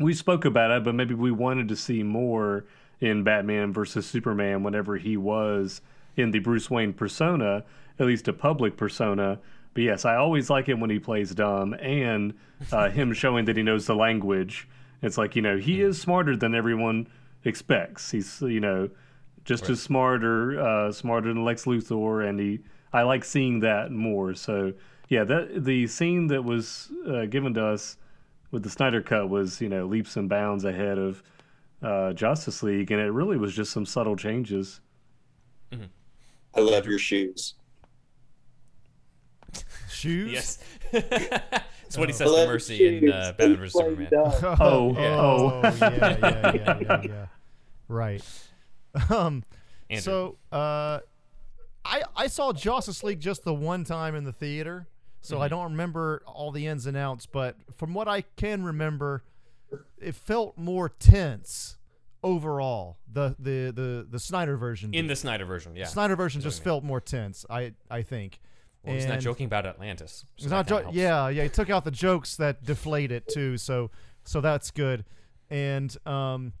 we 0.00 0.12
spoke 0.12 0.44
about 0.44 0.72
it, 0.72 0.84
but 0.84 0.94
maybe 0.94 1.14
we 1.14 1.30
wanted 1.30 1.68
to 1.68 1.76
see 1.76 2.02
more 2.02 2.66
in 3.00 3.22
Batman 3.22 3.72
versus 3.72 4.06
Superman 4.06 4.62
whenever 4.62 4.96
he 4.96 5.16
was 5.16 5.80
in 6.16 6.32
the 6.32 6.40
Bruce 6.40 6.68
Wayne 6.68 6.92
persona, 6.92 7.64
at 7.98 8.06
least 8.06 8.28
a 8.28 8.32
public 8.32 8.76
persona. 8.76 9.38
But 9.74 9.84
yes, 9.84 10.04
I 10.04 10.16
always 10.16 10.50
like 10.50 10.68
it 10.68 10.78
when 10.78 10.90
he 10.90 10.98
plays 10.98 11.34
dumb 11.34 11.74
and 11.74 12.34
uh, 12.70 12.90
him 12.90 13.12
showing 13.14 13.44
that 13.46 13.56
he 13.56 13.62
knows 13.62 13.86
the 13.86 13.94
language. 13.94 14.68
It's 15.00 15.16
like 15.16 15.36
you 15.36 15.42
know 15.42 15.56
he 15.56 15.80
is 15.80 16.00
smarter 16.00 16.36
than 16.36 16.54
everyone 16.54 17.06
expects. 17.44 18.10
He's 18.10 18.40
you 18.42 18.60
know 18.60 18.90
just 19.44 19.68
as 19.68 19.80
smarter 19.80 20.60
uh, 20.60 20.92
smarter 20.92 21.28
than 21.28 21.44
Lex 21.44 21.64
Luthor, 21.64 22.28
and 22.28 22.40
he 22.40 22.60
I 22.92 23.02
like 23.02 23.24
seeing 23.24 23.60
that 23.60 23.92
more. 23.92 24.34
So 24.34 24.72
yeah, 25.12 25.24
that 25.24 25.64
the 25.64 25.86
scene 25.86 26.28
that 26.28 26.42
was 26.42 26.90
uh, 27.06 27.26
given 27.26 27.52
to 27.54 27.64
us 27.66 27.98
with 28.50 28.62
the 28.62 28.70
Snyder 28.70 29.02
cut 29.02 29.28
was 29.28 29.60
you 29.60 29.68
know 29.68 29.84
leaps 29.86 30.16
and 30.16 30.26
bounds 30.28 30.64
ahead 30.64 30.96
of 30.98 31.22
uh, 31.82 32.12
Justice 32.14 32.62
League, 32.62 32.90
and 32.90 32.98
it 33.00 33.10
really 33.10 33.36
was 33.36 33.54
just 33.54 33.72
some 33.72 33.84
subtle 33.84 34.16
changes. 34.16 34.80
I 36.54 36.60
love 36.60 36.86
your 36.86 36.98
shoes. 36.98 37.54
Shoes. 39.90 40.32
Yes. 40.32 40.58
That's 40.92 41.98
what 41.98 42.08
he 42.08 42.14
Oh. 42.14 42.16
says 42.16 42.30
to 42.30 42.46
Mercy 42.46 42.98
in 42.98 43.10
uh, 43.12 43.32
Batman 43.36 43.56
vs 43.58 43.72
Superman. 43.72 44.08
Oh, 44.14 44.92
yeah. 44.94 45.20
oh. 45.20 45.60
yeah, 45.62 45.72
yeah, 45.80 46.52
yeah, 46.54 46.78
yeah, 46.80 47.02
yeah. 47.04 47.26
right. 47.88 48.22
Um, 49.10 49.44
Andrew. 49.90 50.02
so 50.02 50.36
uh, 50.56 51.00
I 51.84 52.02
I 52.16 52.26
saw 52.28 52.52
Justice 52.52 53.02
League 53.02 53.20
just 53.20 53.44
the 53.44 53.54
one 53.54 53.84
time 53.84 54.14
in 54.14 54.24
the 54.24 54.32
theater, 54.32 54.86
so 55.22 55.36
Mm-hmm. 55.36 55.42
I 55.44 55.48
don't 55.48 55.70
remember 55.72 56.22
all 56.26 56.50
the 56.50 56.66
ins 56.66 56.84
and 56.86 56.96
outs. 56.96 57.24
But 57.26 57.56
from 57.74 57.94
what 57.94 58.08
I 58.08 58.20
can 58.36 58.62
remember, 58.64 59.24
it 59.98 60.14
felt 60.14 60.58
more 60.58 60.88
tense 60.90 61.78
overall. 62.22 62.98
The 63.10 63.34
the 63.38 63.72
the 63.74 64.06
the 64.10 64.18
Snyder 64.18 64.56
version. 64.56 64.92
in 64.94 65.04
did. 65.04 65.10
the 65.10 65.16
Snyder 65.16 65.44
version, 65.44 65.74
yeah. 65.74 65.86
Snyder 65.86 66.16
version 66.16 66.40
That's 66.40 66.54
just 66.56 66.60
I 66.60 66.64
mean. 66.64 66.64
felt 66.74 66.84
more 66.84 67.00
tense. 67.00 67.46
I 67.48 67.72
I 67.90 68.02
think. 68.02 68.38
Well, 68.84 68.96
he's 68.96 69.06
not 69.06 69.20
joking 69.20 69.46
about 69.46 69.64
Atlantis. 69.64 70.24
so 70.36 70.42
He's 70.42 70.50
not 70.50 70.66
jo- 70.66 70.90
yeah, 70.92 71.28
yeah. 71.28 71.44
He 71.44 71.48
took 71.48 71.70
out 71.70 71.84
the 71.84 71.92
jokes 71.92 72.34
that 72.38 72.64
deflate 72.64 73.12
it 73.12 73.28
too, 73.28 73.56
so 73.56 73.90
so 74.24 74.40
that's 74.40 74.72
good. 74.72 75.04
And 75.50 75.96
um, 76.04 76.52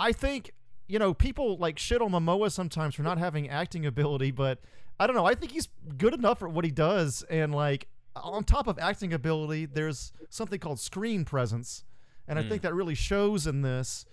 I 0.00 0.12
think 0.12 0.52
you 0.86 0.98
know 0.98 1.12
people 1.12 1.58
like 1.58 1.78
shit 1.78 2.00
on 2.00 2.12
Momoa 2.12 2.50
sometimes 2.50 2.94
for 2.94 3.02
not 3.02 3.18
having 3.18 3.46
acting 3.50 3.84
ability, 3.84 4.30
but 4.30 4.60
I 5.00 5.06
don't 5.06 5.16
know. 5.16 5.26
I 5.26 5.34
think 5.34 5.52
he's 5.52 5.68
good 5.96 6.14
enough 6.14 6.38
for 6.38 6.48
what 6.48 6.64
he 6.64 6.70
does, 6.70 7.24
and 7.30 7.54
like 7.54 7.88
on 8.16 8.44
top 8.44 8.66
of 8.66 8.78
acting 8.78 9.12
ability, 9.12 9.66
there's 9.66 10.12
something 10.28 10.58
called 10.58 10.80
screen 10.80 11.24
presence, 11.24 11.84
and 12.26 12.38
I 12.38 12.42
think 12.42 12.62
hmm. 12.62 12.68
that 12.68 12.74
really 12.74 12.94
shows 12.94 13.46
in 13.46 13.62
this. 13.62 14.04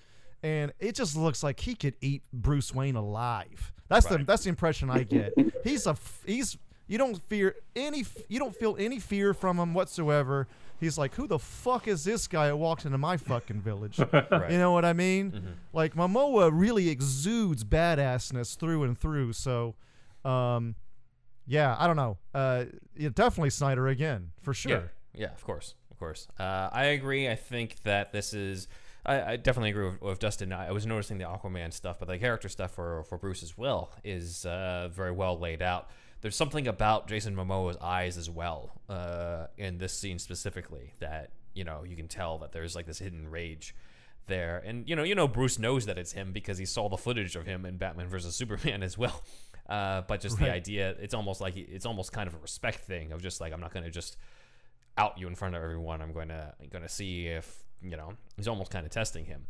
And 0.44 0.74
it 0.80 0.94
just 0.94 1.16
looks 1.18 1.42
like 1.42 1.60
he 1.60 1.74
could 1.74 1.96
eat 2.02 2.22
Bruce 2.32 2.74
Wayne 2.74 2.96
alive. 2.96 3.74
That's 3.88 4.06
the 4.06 4.20
that's 4.20 4.44
the 4.44 4.50
impression 4.50 4.90
I 4.90 5.04
get. 5.04 5.34
he's 5.64 5.88
a 5.88 5.96
he's 6.26 6.58
you 6.88 6.98
don't 6.98 7.22
fear 7.24 7.56
any 7.76 8.04
you 8.28 8.40
don't 8.40 8.56
feel 8.56 8.76
any 8.80 9.00
fear 9.00 9.34
from 9.34 9.58
him 9.58 9.74
whatsoever. 9.74 10.48
He's 10.80 10.98
like, 10.98 11.16
who 11.16 11.26
the 11.26 11.40
fuck 11.40 11.88
is 11.88 12.04
this 12.04 12.28
guy 12.28 12.48
that 12.48 12.58
walked 12.58 12.86
into 12.86 12.98
my 12.98 13.18
fucking 13.18 13.62
village? 13.62 14.00
You 14.50 14.58
know 14.58 14.72
what 14.72 14.86
I 14.86 14.94
mean? 14.94 15.32
Mm-hmm. 15.32 15.52
Like 15.74 15.96
Momoa 15.96 16.52
really 16.54 16.90
exudes 16.90 17.64
badassness 17.64 18.58
through 18.58 18.84
and 18.84 18.98
through. 18.98 19.34
So, 19.34 19.76
um, 20.26 20.76
yeah, 21.48 21.76
I 21.78 21.88
don't 21.88 21.96
know. 21.96 22.18
Uh, 22.34 22.66
yeah, 22.96 23.10
definitely 23.14 23.52
Snyder 23.52 23.88
again 23.88 24.32
for 24.42 24.54
sure. 24.54 24.92
Yeah, 25.14 25.22
yeah, 25.28 25.34
of 25.34 25.44
course, 25.44 25.76
of 25.92 25.98
course. 25.98 26.28
Uh, 26.40 26.70
I 26.72 26.86
agree. 26.86 27.30
I 27.30 27.36
think 27.36 27.82
that 27.84 28.12
this 28.12 28.34
is. 28.34 28.68
I, 29.06 29.34
I 29.34 29.36
definitely 29.38 29.70
agree 29.70 29.86
with, 29.86 30.02
with 30.02 30.20
Dustin. 30.20 30.52
I, 30.52 30.70
I 30.70 30.72
was 30.72 30.86
noticing 30.88 31.20
the 31.20 31.26
Aquaman 31.26 31.72
stuff, 31.72 32.00
but 32.00 32.08
the 32.08 32.18
character 32.18 32.50
stuff 32.50 32.72
for, 32.72 33.04
for 33.04 33.20
Bruce 33.20 33.44
as 33.44 33.56
well 33.56 33.92
is 34.04 34.48
uh, 34.48 34.90
very 34.92 35.12
well 35.12 35.38
laid 35.38 35.62
out. 35.62 35.92
There's 36.22 36.36
something 36.36 36.68
about 36.68 37.08
Jason 37.08 37.36
Momoa's 37.36 37.78
eyes 37.80 38.18
as 38.18 38.32
well 38.32 38.82
uh, 38.90 39.46
in 39.58 39.78
this 39.78 39.94
scene 39.94 40.18
specifically 40.18 40.94
that 41.00 41.30
you 41.54 41.64
know 41.64 41.84
you 41.84 41.96
can 41.96 42.08
tell 42.08 42.40
that 42.40 42.52
there's 42.52 42.76
like 42.76 42.88
this 42.88 42.98
hidden 42.98 43.30
rage 43.30 43.76
there, 44.28 44.62
and 44.66 44.90
you 44.90 44.96
know 44.96 45.04
you 45.04 45.14
know 45.14 45.28
Bruce 45.28 45.60
knows 45.60 45.86
that 45.86 45.98
it's 46.00 46.14
him 46.14 46.32
because 46.32 46.58
he 46.58 46.66
saw 46.66 46.90
the 46.90 46.98
footage 46.98 47.36
of 47.36 47.46
him 47.46 47.66
in 47.66 47.78
Batman 47.78 48.08
versus 48.08 48.36
Superman 48.36 48.82
as 48.84 48.98
well. 48.98 49.24
Uh, 49.68 50.02
but 50.08 50.22
just 50.22 50.38
the 50.38 50.52
idea, 50.52 50.96
it's 51.00 51.14
almost 51.14 51.42
like 51.42 51.58
it's 51.58 51.86
almost 51.86 52.12
kind 52.12 52.28
of 52.28 52.36
a 52.36 52.38
respect 52.38 52.80
thing 52.80 53.12
of 53.12 53.22
just 53.22 53.42
like 53.42 53.54
I'm 53.54 53.60
not 53.60 53.74
going 53.74 53.86
to 53.86 53.92
just 53.92 54.18
out 54.98 55.18
you 55.18 55.28
in 55.28 55.36
front 55.36 55.56
of 55.56 55.64
everyone. 55.64 56.02
I'm 56.02 56.14
going 56.14 56.30
to 56.30 56.54
going 56.70 56.84
to 56.84 56.90
see 56.90 57.28
if 57.28 57.64
you 57.82 57.98
know. 57.98 58.14
He's 58.38 58.48
almost 58.48 58.72
kind 58.72 58.86
of 58.86 58.92
testing 58.92 59.26
him 59.26 59.48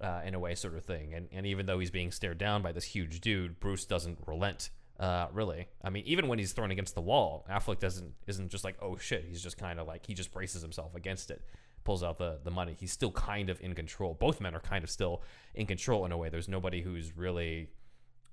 uh, 0.00 0.22
in 0.24 0.34
a 0.34 0.38
way, 0.38 0.54
sort 0.54 0.74
of 0.74 0.84
thing. 0.84 1.14
And 1.14 1.28
and 1.32 1.46
even 1.46 1.66
though 1.66 1.78
he's 1.78 1.90
being 1.90 2.10
stared 2.10 2.38
down 2.38 2.62
by 2.62 2.72
this 2.72 2.84
huge 2.84 3.20
dude, 3.20 3.60
Bruce 3.60 3.84
doesn't 3.84 4.18
relent. 4.26 4.70
Uh, 4.98 5.28
really, 5.32 5.68
I 5.84 5.90
mean, 5.90 6.02
even 6.06 6.26
when 6.26 6.40
he's 6.40 6.52
thrown 6.52 6.72
against 6.72 6.96
the 6.96 7.00
wall, 7.00 7.46
Affleck 7.48 7.78
doesn't 7.78 8.14
isn't 8.26 8.50
just 8.50 8.64
like 8.64 8.76
oh 8.82 8.96
shit. 8.96 9.24
He's 9.28 9.42
just 9.42 9.56
kind 9.56 9.78
of 9.78 9.86
like 9.86 10.06
he 10.06 10.14
just 10.14 10.32
braces 10.32 10.60
himself 10.60 10.94
against 10.96 11.30
it, 11.30 11.42
pulls 11.84 12.02
out 12.02 12.18
the 12.18 12.40
the 12.42 12.50
money. 12.50 12.74
He's 12.78 12.90
still 12.90 13.12
kind 13.12 13.48
of 13.48 13.60
in 13.60 13.74
control. 13.74 14.14
Both 14.14 14.40
men 14.40 14.54
are 14.56 14.60
kind 14.60 14.82
of 14.82 14.90
still 14.90 15.22
in 15.54 15.66
control 15.66 16.04
in 16.04 16.10
a 16.10 16.16
way. 16.16 16.30
There's 16.30 16.48
nobody 16.48 16.82
who's 16.82 17.16
really, 17.16 17.68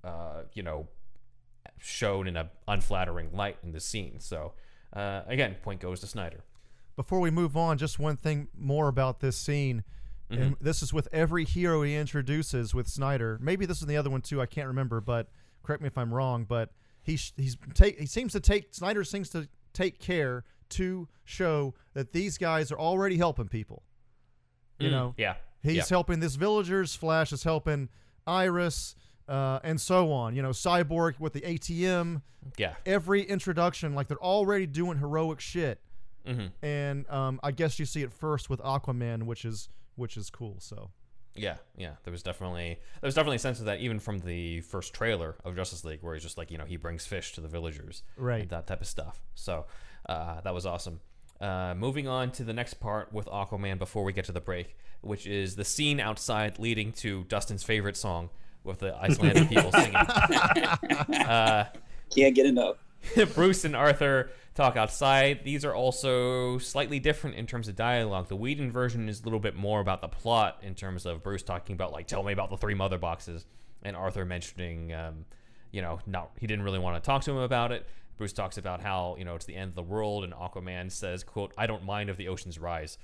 uh, 0.03 0.43
you 0.53 0.63
know, 0.63 0.87
shown 1.77 2.27
in 2.27 2.37
a 2.37 2.49
unflattering 2.67 3.29
light 3.33 3.57
in 3.63 3.71
the 3.71 3.79
scene. 3.79 4.19
So 4.19 4.53
uh, 4.93 5.21
again, 5.27 5.55
point 5.63 5.79
goes 5.79 5.99
to 6.01 6.07
Snyder. 6.07 6.43
Before 6.95 7.19
we 7.19 7.29
move 7.29 7.57
on, 7.57 7.77
just 7.77 7.99
one 7.99 8.17
thing 8.17 8.47
more 8.57 8.87
about 8.87 9.19
this 9.19 9.37
scene. 9.37 9.83
And 10.27 10.55
this 10.59 10.81
is 10.81 10.91
with 10.91 11.07
every 11.11 11.45
hero 11.45 11.83
he 11.83 11.95
introduces 11.95 12.73
with 12.73 12.87
Snyder. 12.87 13.37
Maybe 13.39 13.67
this 13.67 13.79
is 13.81 13.85
the 13.85 13.95
other 13.95 14.09
one 14.09 14.21
too. 14.21 14.41
I 14.41 14.47
can't 14.47 14.67
remember, 14.67 14.99
but 14.99 15.29
correct 15.61 15.83
me 15.83 15.87
if 15.87 15.97
I'm 15.99 16.11
wrong. 16.11 16.45
But 16.45 16.71
he 17.03 17.15
sh- 17.15 17.33
he's 17.37 17.57
take 17.75 17.99
he 17.99 18.07
seems 18.07 18.31
to 18.31 18.39
take 18.39 18.73
Snyder 18.73 19.03
seems 19.03 19.29
to 19.29 19.47
take 19.73 19.99
care 19.99 20.43
to 20.69 21.07
show 21.25 21.75
that 21.93 22.11
these 22.11 22.39
guys 22.39 22.71
are 22.71 22.79
already 22.79 23.17
helping 23.17 23.47
people. 23.47 23.83
You 24.79 24.89
know, 24.89 25.13
yeah, 25.15 25.35
He's 25.61 25.75
yeah. 25.75 25.83
helping 25.89 26.19
this 26.19 26.35
villagers. 26.35 26.95
Flash 26.95 27.31
is 27.31 27.43
helping 27.43 27.89
Iris, 28.27 28.95
uh, 29.27 29.59
and 29.63 29.79
so 29.79 30.11
on. 30.11 30.35
You 30.35 30.41
know, 30.41 30.49
Cyborg 30.51 31.19
with 31.19 31.33
the 31.33 31.41
ATM. 31.41 32.21
yeah, 32.57 32.75
Every 32.85 33.23
introduction, 33.23 33.95
like 33.95 34.07
they're 34.07 34.17
already 34.23 34.65
doing 34.67 34.97
heroic 34.99 35.39
shit. 35.39 35.79
Mhm. 36.27 36.51
And 36.61 37.09
um, 37.09 37.39
I 37.43 37.51
guess 37.51 37.77
you 37.79 37.85
see 37.85 38.01
it 38.01 38.11
first 38.11 38.49
with 38.49 38.59
Aquaman, 38.61 39.23
which 39.23 39.45
is 39.45 39.69
which 39.95 40.17
is 40.17 40.29
cool. 40.29 40.55
So 40.59 40.89
yeah, 41.35 41.57
yeah. 41.77 41.91
There 42.03 42.11
was 42.11 42.23
definitely 42.23 42.79
there 43.01 43.07
was 43.07 43.13
definitely 43.15 43.35
a 43.37 43.39
sense 43.39 43.59
of 43.59 43.65
that 43.65 43.79
even 43.79 43.99
from 43.99 44.19
the 44.19 44.61
first 44.61 44.93
trailer 44.93 45.35
of 45.45 45.55
Justice 45.55 45.83
League, 45.85 45.99
where 46.01 46.13
he's 46.15 46.23
just 46.23 46.37
like 46.37 46.49
you 46.51 46.57
know 46.57 46.65
he 46.65 46.77
brings 46.77 47.05
fish 47.05 47.33
to 47.33 47.41
the 47.41 47.47
villagers, 47.47 48.03
Right. 48.17 48.47
that 48.49 48.65
type 48.67 48.81
of 48.81 48.87
stuff. 48.87 49.21
So 49.35 49.65
uh, 50.09 50.41
that 50.41 50.53
was 50.53 50.65
awesome. 50.65 50.99
Uh, 51.41 51.73
moving 51.77 52.07
on 52.07 52.31
to 52.31 52.43
the 52.43 52.53
next 52.53 52.75
part 52.75 53.11
with 53.13 53.25
Aquaman 53.27 53.77
before 53.77 54.03
we 54.03 54.13
get 54.13 54.23
to 54.25 54.31
the 54.31 54.39
break, 54.41 54.77
which 55.01 55.27
is 55.27 55.55
the 55.57 55.65
scene 55.65 55.99
outside 55.99 56.57
leading 56.59 56.91
to 56.93 57.25
Dustin's 57.25 57.63
favorite 57.63 57.97
song 57.97 58.29
with 58.65 58.79
the 58.79 58.95
Icelandic 58.95 59.49
people 59.49 59.71
singing. 59.71 59.93
Can't 62.15 62.35
get 62.35 62.45
enough. 62.45 62.77
Bruce 63.35 63.65
and 63.65 63.75
Arthur 63.75 64.29
talk 64.55 64.77
outside. 64.77 65.41
These 65.43 65.65
are 65.65 65.73
also 65.73 66.57
slightly 66.57 66.99
different 66.99 67.35
in 67.35 67.45
terms 67.45 67.67
of 67.67 67.75
dialogue. 67.75 68.27
The 68.29 68.35
Whedon 68.35 68.71
version 68.71 69.09
is 69.09 69.21
a 69.21 69.23
little 69.23 69.39
bit 69.39 69.55
more 69.55 69.79
about 69.79 70.01
the 70.01 70.07
plot 70.07 70.59
in 70.63 70.75
terms 70.75 71.05
of 71.05 71.23
Bruce 71.23 71.43
talking 71.43 71.73
about 71.73 71.91
like, 71.91 72.07
"Tell 72.07 72.23
me 72.23 72.33
about 72.33 72.49
the 72.49 72.57
three 72.57 72.73
mother 72.73 72.97
boxes," 72.97 73.45
and 73.83 73.95
Arthur 73.95 74.25
mentioning, 74.25 74.93
um, 74.93 75.25
you 75.71 75.81
know, 75.81 75.99
not 76.05 76.31
he 76.39 76.47
didn't 76.47 76.63
really 76.63 76.79
want 76.79 77.01
to 77.01 77.05
talk 77.05 77.23
to 77.23 77.31
him 77.31 77.37
about 77.37 77.71
it. 77.71 77.85
Bruce 78.17 78.33
talks 78.33 78.57
about 78.57 78.81
how 78.81 79.15
you 79.19 79.25
know 79.25 79.35
it's 79.35 79.45
the 79.45 79.55
end 79.55 79.69
of 79.69 79.75
the 79.75 79.83
world, 79.83 80.23
and 80.23 80.33
Aquaman 80.33 80.91
says, 80.91 81.23
"quote 81.23 81.53
I 81.57 81.67
don't 81.67 81.83
mind 81.83 82.09
if 82.09 82.17
the 82.17 82.29
oceans 82.29 82.57
rise." 82.57 82.97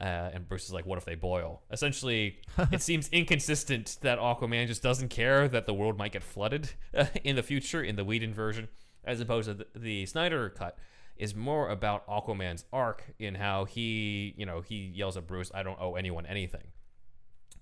Uh, 0.00 0.30
and 0.34 0.48
Bruce 0.48 0.66
is 0.66 0.72
like, 0.72 0.84
"What 0.84 0.98
if 0.98 1.04
they 1.04 1.14
boil?" 1.14 1.62
Essentially, 1.70 2.38
it 2.72 2.82
seems 2.82 3.08
inconsistent 3.08 3.96
that 4.02 4.18
Aquaman 4.18 4.66
just 4.66 4.82
doesn't 4.82 5.08
care 5.08 5.48
that 5.48 5.66
the 5.66 5.74
world 5.74 5.96
might 5.96 6.12
get 6.12 6.22
flooded 6.22 6.70
uh, 6.94 7.06
in 7.24 7.36
the 7.36 7.42
future 7.42 7.82
in 7.82 7.96
the 7.96 8.04
Whedon 8.04 8.34
version, 8.34 8.68
as 9.04 9.20
opposed 9.20 9.48
to 9.48 9.54
the, 9.54 9.66
the 9.74 10.06
Snyder 10.06 10.50
cut 10.50 10.78
is 11.16 11.34
more 11.34 11.70
about 11.70 12.06
Aquaman's 12.06 12.66
arc 12.72 13.04
in 13.18 13.34
how 13.34 13.64
he, 13.64 14.34
you 14.36 14.44
know, 14.44 14.60
he 14.60 14.92
yells 14.94 15.16
at 15.16 15.26
Bruce, 15.26 15.50
"I 15.54 15.62
don't 15.62 15.80
owe 15.80 15.94
anyone 15.94 16.26
anything." 16.26 16.68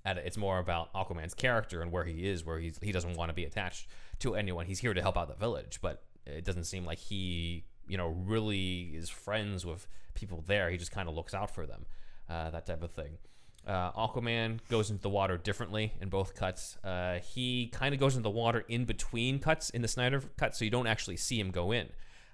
And 0.05 0.18
it's 0.18 0.37
more 0.37 0.59
about 0.59 0.93
Aquaman's 0.93 1.35
character 1.35 1.80
and 1.80 1.91
where 1.91 2.05
he 2.05 2.28
is, 2.28 2.45
where 2.45 2.59
he's 2.59 2.78
he 2.82 2.93
doesn't 2.93 3.14
want 3.14 3.30
to 3.30 3.35
be 3.35 3.45
attached 3.45 3.89
to 4.20 4.35
anyone. 4.35 4.66
He's 4.66 4.80
here 4.80 4.93
to 4.93 5.01
help 5.01 5.16
out 5.16 5.28
the 5.28 5.35
village, 5.35 5.78
but 5.80 6.03
it 6.26 6.45
doesn't 6.45 6.64
seem 6.64 6.85
like 6.85 6.99
he, 6.99 7.64
you 7.87 7.97
know, 7.97 8.09
really 8.09 8.93
is 8.95 9.09
friends 9.09 9.64
with 9.64 9.87
people 10.14 10.43
there. 10.47 10.70
He 10.70 10.76
just 10.76 10.93
kind 10.93 11.09
of 11.09 11.14
looks 11.14 11.32
out 11.35 11.55
for 11.55 11.66
them, 11.66 11.87
uh, 12.29 12.51
that 12.51 12.66
type 12.66 12.83
of 12.83 12.91
thing. 12.93 13.18
Uh, 13.66 13.91
Aquaman 13.93 14.61
goes 14.68 14.91
into 14.91 15.03
the 15.03 15.09
water 15.09 15.39
differently 15.39 15.95
in 16.01 16.09
both 16.11 16.35
cuts. 16.35 16.77
Uh, 16.85 17.18
he 17.20 17.68
kind 17.68 17.95
of 17.95 18.01
goes 18.01 18.14
into 18.14 18.25
the 18.25 18.31
water 18.31 18.64
in 18.68 18.85
between 18.85 19.39
cuts 19.39 19.70
in 19.70 19.81
the 19.81 19.89
Snyder 19.89 20.22
cut, 20.37 20.55
so 20.55 20.64
you 20.64 20.70
don't 20.70 20.87
actually 20.87 21.16
see 21.16 21.41
him 21.41 21.51
go 21.51 21.72
in, 21.72 21.89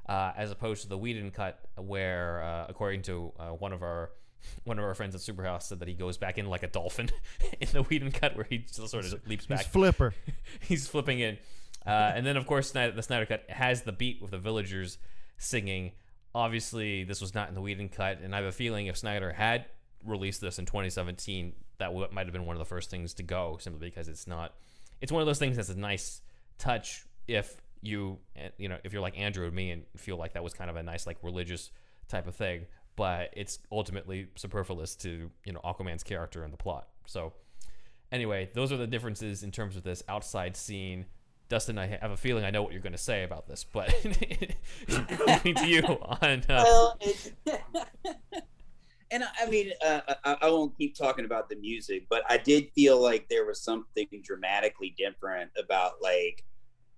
uh, 0.09 0.33
as 0.37 0.51
opposed 0.51 0.83
to 0.83 0.89
the 0.89 0.99
Whedon 0.99 1.31
cut, 1.31 1.61
where, 1.77 2.43
uh, 2.43 2.67
according 2.69 3.03
to 3.03 3.33
uh, 3.39 3.49
one 3.51 3.73
of 3.73 3.83
our 3.83 4.11
one 4.65 4.79
of 4.79 4.85
our 4.85 4.95
friends 4.95 5.15
at 5.15 5.21
Superhouse, 5.21 5.63
said 5.65 5.79
that 5.81 5.87
he 5.89 5.95
goes 5.95 6.17
back 6.17 6.37
in 6.39 6.47
like 6.47 6.63
a 6.65 6.69
dolphin 6.69 7.11
in 7.61 7.69
the 7.73 7.83
Whedon 7.83 8.11
cut, 8.11 8.35
where 8.35 8.47
he 8.49 8.59
just 8.59 8.89
sort 8.89 9.05
of 9.05 9.29
leaps 9.29 9.47
back. 9.47 9.61
he's 9.61 9.67
Flipper. 9.73 10.15
he's 10.61 10.89
flipping 10.89 11.21
in. 11.21 11.39
Uh, 11.87 12.13
and 12.15 12.27
then, 12.27 12.37
of 12.37 12.47
course, 12.47 12.71
Snyder, 12.71 12.93
the 12.93 13.03
Snyder 13.03 13.25
Cut 13.25 13.45
has 13.49 13.83
the 13.83 13.93
beat 13.93 14.21
with 14.21 14.33
the 14.33 14.39
villagers 14.39 14.99
singing. 15.39 15.93
Obviously, 16.35 17.05
this 17.05 17.21
was 17.21 17.35
not 17.35 17.49
in 17.49 17.55
the 17.55 17.61
Whedon 17.63 17.89
cut, 17.89 18.19
and 18.21 18.35
I 18.35 18.39
have 18.39 18.47
a 18.47 18.53
feeling 18.53 18.87
if 18.87 18.99
Snyder 18.99 19.33
had 19.33 19.65
released 20.05 20.41
this 20.41 20.59
in 20.59 20.67
2017, 20.67 21.53
that 21.79 21.87
w- 21.87 22.09
might 22.13 22.27
have 22.27 22.33
been 22.33 22.47
one 22.47 22.57
of 22.57 22.59
the 22.59 22.65
first 22.67 22.91
things 22.91 23.15
to 23.15 23.23
go, 23.23 23.59
simply 23.61 23.89
because 23.89 24.09
it's 24.09 24.27
not. 24.27 24.55
It's 25.01 25.11
one 25.13 25.23
of 25.23 25.27
those 25.27 25.39
things 25.39 25.57
that's 25.57 25.71
a 25.71 25.79
nice 25.79 26.21
touch 26.59 27.05
if 27.27 27.61
you, 27.81 28.19
eh, 28.37 28.49
you 28.59 28.69
know, 28.69 28.79
if 28.85 28.93
you're 28.93 29.03
like 29.03 29.19
Andrew 29.19 29.47
and 29.47 29.55
me 29.55 29.71
and 29.71 29.85
feel 29.97 30.17
like 30.17 30.35
that 30.35 30.45
was 30.45 30.53
kind 30.53 30.71
of 30.71 30.77
a 30.77 30.83
nice, 30.83 31.07
like 31.07 31.19
religious 31.23 31.71
type 32.09 32.27
of 32.27 32.35
thing. 32.35 32.67
But 32.97 33.31
it's 33.35 33.59
ultimately 33.73 34.27
superfluous 34.35 34.95
to 34.97 35.31
you 35.47 35.53
know 35.53 35.61
Aquaman's 35.65 36.03
character 36.03 36.43
and 36.43 36.53
the 36.53 36.59
plot. 36.59 36.89
So 37.07 37.33
anyway, 38.13 38.51
those 38.55 38.73
are 38.73 38.77
the 38.77 38.87
differences 38.87 39.43
in 39.43 39.51
terms 39.51 39.77
of 39.77 39.85
this 39.85 40.03
outside 40.09 40.57
scene. 40.57 41.07
Dustin, 41.49 41.79
I 41.79 41.87
have 41.87 42.11
a 42.13 42.17
feeling 42.17 42.45
I 42.45 42.51
know 42.51 42.63
what 42.63 42.73
you're 42.73 42.83
going 42.83 42.93
to 42.93 42.99
say 42.99 43.25
about 43.25 43.49
this, 43.49 43.65
but 43.65 43.89
to 44.89 45.67
you 45.67 45.83
on. 45.83 46.45
Uh, 46.49 46.93
and 49.11 49.25
I, 49.25 49.29
I 49.43 49.47
mean, 49.47 49.71
uh, 49.85 50.01
I, 50.25 50.37
I 50.43 50.51
won't 50.51 50.77
keep 50.77 50.97
talking 50.97 51.25
about 51.25 51.49
the 51.49 51.57
music, 51.57 52.07
but 52.09 52.23
I 52.29 52.37
did 52.37 52.71
feel 52.75 53.01
like 53.01 53.29
there 53.29 53.47
was 53.47 53.63
something 53.63 54.07
dramatically 54.23 54.95
different 54.97 55.51
about 55.59 55.95
like 56.01 56.45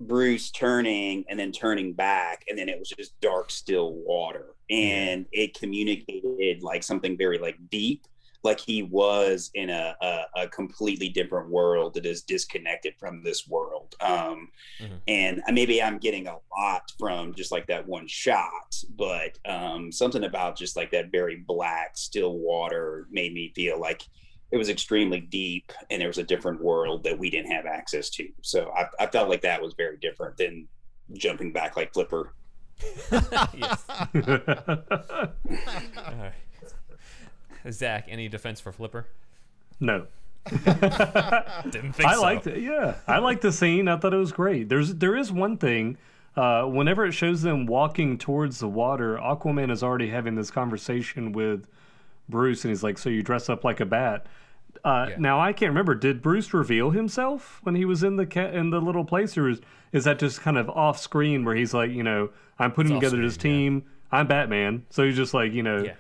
Bruce 0.01 0.51
turning 0.51 1.25
and 1.29 1.39
then 1.39 1.53
turning 1.53 1.93
back, 1.93 2.45
and 2.49 2.59
then 2.59 2.69
it 2.69 2.79
was 2.79 2.91
just 2.91 3.19
dark, 3.21 3.51
still 3.51 3.93
water, 3.93 4.55
and 4.71 5.27
it 5.33 5.59
communicated 5.59 6.63
like 6.63 6.83
something 6.83 7.17
very 7.17 7.39
like 7.39 7.57
deep, 7.71 8.07
like 8.45 8.59
he 8.59 8.83
was 8.83 9.51
in 9.55 9.71
a, 9.71 9.95
a, 10.03 10.23
a 10.43 10.49
completely 10.49 11.09
different 11.09 11.49
world 11.49 11.95
that 11.95 12.05
is 12.07 12.23
disconnected 12.23 12.95
from 12.99 13.23
this 13.23 13.47
world. 13.47 13.95
Um, 14.01 14.49
Mhm. 14.81 15.01
And 15.09 15.43
maybe 15.53 15.83
I'm 15.83 15.99
getting 15.99 16.27
a 16.27 16.39
lot 16.57 16.91
from 16.99 17.35
just 17.35 17.53
like 17.53 17.67
that 17.69 17.87
one 17.87 18.07
shot, 18.07 18.75
but 18.97 19.39
um, 19.45 19.93
something 19.93 20.25
about 20.25 20.57
just 20.57 20.77
like 20.77 20.91
that 20.91 21.13
very 21.13 21.37
black, 21.37 21.97
still 21.97 22.39
water 22.39 23.07
made 23.11 23.33
me 23.33 23.53
feel 23.55 23.79
like 23.79 24.03
it 24.51 24.57
was 24.57 24.69
extremely 24.69 25.21
deep 25.21 25.73
and 25.91 26.01
there 26.01 26.09
was 26.09 26.19
a 26.19 26.23
different 26.23 26.61
world 26.63 27.05
that 27.05 27.19
we 27.19 27.31
didn't 27.31 27.51
have 27.51 27.67
access 27.67 28.11
to. 28.11 28.29
So 28.43 28.71
I, 28.77 28.87
I 29.05 29.07
felt 29.07 29.29
like 29.29 29.43
that 29.43 29.63
was 29.63 29.75
very 29.75 29.97
different 29.99 30.37
than 30.37 30.69
jumping 31.15 31.53
back 31.53 31.77
like 31.77 31.93
Flipper. 31.93 32.35
yes. 33.13 33.85
All 33.89 34.13
right. 36.19 36.33
Zach, 37.71 38.07
any 38.09 38.29
defense 38.29 38.61
for 38.61 38.73
Flipper? 38.73 39.07
no. 39.81 40.07
Didn't 40.51 41.93
think 41.93 42.03
so. 42.03 42.09
I 42.09 42.15
so. 42.15 42.23
liked 42.23 42.47
it. 42.49 42.61
Yeah, 42.63 42.97
I 43.07 43.19
liked 43.19 43.43
the 43.43 43.53
scene. 43.53 43.87
I 43.87 43.97
thought 43.97 44.13
it 44.13 44.17
was 44.19 44.33
great. 44.33 44.69
There's 44.69 44.95
there 44.97 45.15
is 45.17 45.31
one 45.31 45.57
thing. 45.57 45.97
Uh, 46.37 46.65
whenever 46.65 47.05
it 47.07 47.13
shows 47.13 47.43
them 47.43 47.67
walking 47.67 48.19
towards 48.19 48.59
the 48.59 48.69
water, 48.69 49.19
Aquaman 49.19 49.71
is 49.71 49.83
already 49.85 50.09
having 50.09 50.35
this 50.35 50.51
conversation 50.51 51.31
with 51.33 51.69
Bruce, 52.29 52.65
and 52.65 52.71
he's 52.73 52.83
like, 52.83 52.99
"So 52.99 53.09
you 53.09 53.23
dress 53.23 53.49
up 53.49 53.63
like 53.63 53.79
a 53.81 53.85
bat." 53.87 54.27
Uh, 54.85 55.07
Yeah. 55.11 55.17
Now 55.19 55.39
I 55.41 55.53
can't 55.53 55.71
remember. 55.71 55.95
Did 55.95 56.23
Bruce 56.23 56.53
reveal 56.53 56.91
himself 56.91 57.61
when 57.63 57.77
he 57.77 57.85
was 57.85 58.03
in 58.03 58.17
the 58.17 58.27
ca- 58.27 58.51
in 58.51 58.71
the 58.71 58.81
little 58.81 59.05
place, 59.05 59.37
or 59.39 59.49
is, 59.49 59.61
is 59.93 60.05
that 60.05 60.19
just 60.19 60.41
kind 60.41 60.59
of 60.59 60.69
off 60.71 60.99
screen 60.99 61.45
where 61.45 61.55
he's 61.55 61.73
like, 61.73 61.93
you 61.93 62.03
know, 62.03 62.31
I'm 62.59 62.73
putting 62.73 62.95
off 62.95 63.01
together 63.01 63.23
this 63.23 63.35
screen, 63.35 63.53
yeah. 63.53 63.59
team. 63.81 63.83
I'm 64.11 64.27
Batman. 64.27 64.87
So 64.91 65.05
he's 65.05 65.15
just 65.17 65.35
like, 65.35 65.53
you 65.53 65.63
know, 65.63 65.85
Yeah. 65.85 65.95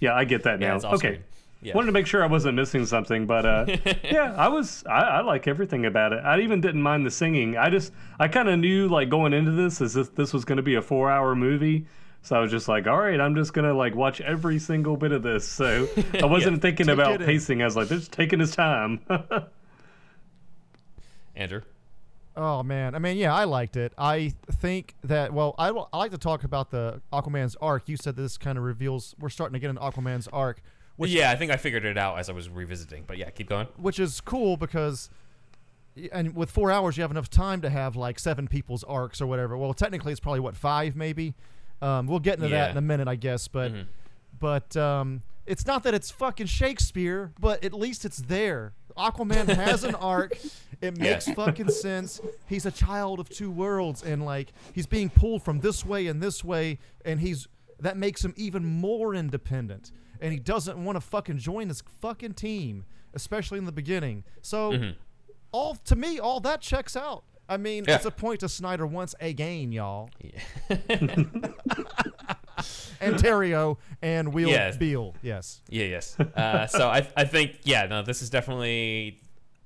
Yeah, 0.00 0.14
I 0.14 0.24
get 0.24 0.44
that 0.44 0.60
now. 0.60 0.76
off 0.76 0.84
okay. 0.84 0.96
screen. 0.96 1.24
Yeah. 1.62 1.74
Wanted 1.74 1.86
to 1.86 1.92
make 1.92 2.06
sure 2.06 2.22
I 2.22 2.26
wasn't 2.26 2.56
missing 2.56 2.84
something, 2.84 3.26
but 3.26 3.46
uh, 3.46 3.66
yeah, 4.04 4.34
I 4.36 4.48
was. 4.48 4.84
I, 4.86 5.00
I 5.00 5.20
like 5.22 5.48
everything 5.48 5.86
about 5.86 6.12
it. 6.12 6.20
I 6.22 6.40
even 6.40 6.60
didn't 6.60 6.82
mind 6.82 7.06
the 7.06 7.10
singing. 7.10 7.56
I 7.56 7.70
just, 7.70 7.90
I 8.20 8.28
kind 8.28 8.50
of 8.50 8.58
knew 8.58 8.88
like 8.88 9.08
going 9.08 9.32
into 9.32 9.52
this, 9.52 9.80
as 9.80 9.96
if 9.96 10.14
this 10.14 10.34
was 10.34 10.44
going 10.44 10.58
to 10.58 10.62
be 10.62 10.74
a 10.74 10.82
four-hour 10.82 11.34
movie. 11.34 11.86
So 12.24 12.36
I 12.36 12.40
was 12.40 12.50
just 12.50 12.68
like, 12.68 12.86
all 12.86 12.98
right, 12.98 13.20
I'm 13.20 13.34
just 13.34 13.52
gonna 13.52 13.74
like 13.74 13.94
watch 13.94 14.22
every 14.22 14.58
single 14.58 14.96
bit 14.96 15.12
of 15.12 15.22
this. 15.22 15.46
So 15.46 15.86
I 16.22 16.24
wasn't 16.24 16.62
thinking 16.62 16.88
about 16.88 17.20
in. 17.20 17.26
pacing. 17.26 17.60
I 17.60 17.66
was 17.66 17.76
like, 17.76 17.88
just 17.88 18.12
taking 18.12 18.40
his 18.40 18.56
time. 18.56 19.00
Andrew. 21.36 21.60
Oh 22.36 22.62
man, 22.64 22.94
I 22.94 22.98
mean, 22.98 23.16
yeah, 23.16 23.32
I 23.32 23.44
liked 23.44 23.76
it. 23.76 23.92
I 23.96 24.32
think 24.50 24.94
that 25.04 25.32
well, 25.32 25.54
I, 25.56 25.68
I 25.68 25.96
like 25.98 26.10
to 26.10 26.18
talk 26.18 26.42
about 26.44 26.70
the 26.70 27.00
Aquaman's 27.12 27.56
arc. 27.60 27.88
You 27.88 27.96
said 27.96 28.16
this 28.16 28.36
kind 28.38 28.58
of 28.58 28.64
reveals 28.64 29.14
we're 29.20 29.28
starting 29.28 29.52
to 29.52 29.60
get 29.60 29.70
an 29.70 29.76
Aquaman's 29.76 30.26
arc, 30.32 30.60
which 30.96 31.10
yeah, 31.12 31.30
I 31.30 31.36
think 31.36 31.52
I 31.52 31.56
figured 31.56 31.84
it 31.84 31.96
out 31.96 32.18
as 32.18 32.28
I 32.28 32.32
was 32.32 32.48
revisiting. 32.48 33.04
But 33.06 33.18
yeah, 33.18 33.30
keep 33.30 33.48
going. 33.48 33.68
which 33.76 34.00
is 34.00 34.20
cool 34.20 34.56
because 34.56 35.10
and 36.10 36.34
with 36.34 36.50
four 36.50 36.72
hours 36.72 36.96
you 36.96 37.02
have 37.02 37.12
enough 37.12 37.30
time 37.30 37.60
to 37.60 37.70
have 37.70 37.94
like 37.94 38.18
seven 38.18 38.48
people's 38.48 38.82
arcs 38.82 39.20
or 39.20 39.28
whatever 39.28 39.56
well 39.56 39.72
technically 39.72 40.10
it's 40.10 40.18
probably 40.20 40.40
what 40.40 40.56
five 40.56 40.96
maybe 40.96 41.34
um, 41.82 42.08
we'll 42.08 42.18
get 42.18 42.34
into 42.34 42.48
Yeah. 42.48 42.62
that 42.62 42.70
in 42.72 42.76
a 42.76 42.80
minute 42.80 43.06
i 43.06 43.14
guess 43.14 43.46
but 43.46 43.72
Mhm. 43.72 43.86
but 44.40 44.76
um, 44.76 45.22
it's 45.46 45.64
not 45.68 45.84
that 45.84 45.94
it's 45.94 46.10
fucking 46.10 46.46
shakespeare 46.46 47.32
but 47.38 47.62
at 47.64 47.72
least 47.72 48.04
it's 48.04 48.16
there 48.18 48.72
aquaman 48.96 49.48
has 49.48 49.84
an 49.84 49.94
arc 50.12 50.36
it 50.80 50.96
makes 50.98 51.26
Yeah. 51.28 51.34
fucking 51.34 51.68
sense 51.70 52.20
he's 52.46 52.66
a 52.66 52.70
child 52.70 53.18
of 53.20 53.28
two 53.28 53.50
worlds 53.50 54.02
and 54.02 54.24
like 54.24 54.52
he's 54.72 54.86
being 54.86 55.08
pulled 55.10 55.42
from 55.42 55.60
this 55.60 55.84
way 55.84 56.06
and 56.06 56.22
this 56.22 56.44
way 56.44 56.78
and 57.04 57.20
he's 57.20 57.48
that 57.80 57.96
makes 57.96 58.24
him 58.24 58.32
even 58.36 58.64
more 58.64 59.14
independent 59.14 59.90
and 60.20 60.32
he 60.32 60.38
doesn't 60.38 60.82
want 60.82 60.96
to 60.96 61.00
fucking 61.00 61.38
join 61.38 61.68
this 61.68 61.82
fucking 62.00 62.34
team 62.34 62.84
especially 63.14 63.58
in 63.58 63.64
the 63.64 63.72
beginning 63.72 64.24
so 64.42 64.72
Mhm. 64.72 64.94
all 65.52 65.74
to 65.84 65.96
me 65.96 66.18
all 66.18 66.40
that 66.40 66.60
checks 66.60 66.96
out 66.96 67.24
i 67.48 67.56
mean 67.56 67.84
Yeah. 67.88 67.96
it's 67.96 68.04
a 68.06 68.10
point 68.10 68.40
to 68.40 68.48
snyder 68.48 68.86
once 68.86 69.14
again 69.20 69.72
y'all 69.72 70.08
Yeah. 70.20 70.40
and 73.00 73.16
terrio 73.16 73.76
and 74.02 74.32
will 74.32 74.48
Yes. 74.48 74.76
Beall 74.76 75.14
yes 75.22 75.60
Yeah, 75.68 75.84
yes. 75.84 76.18
Uh, 76.18 76.66
so 76.66 76.88
I, 76.88 77.06
I 77.16 77.24
think, 77.24 77.58
yeah, 77.64 77.86
no, 77.86 78.02
this 78.02 78.22
is 78.22 78.30
definitely. 78.30 79.20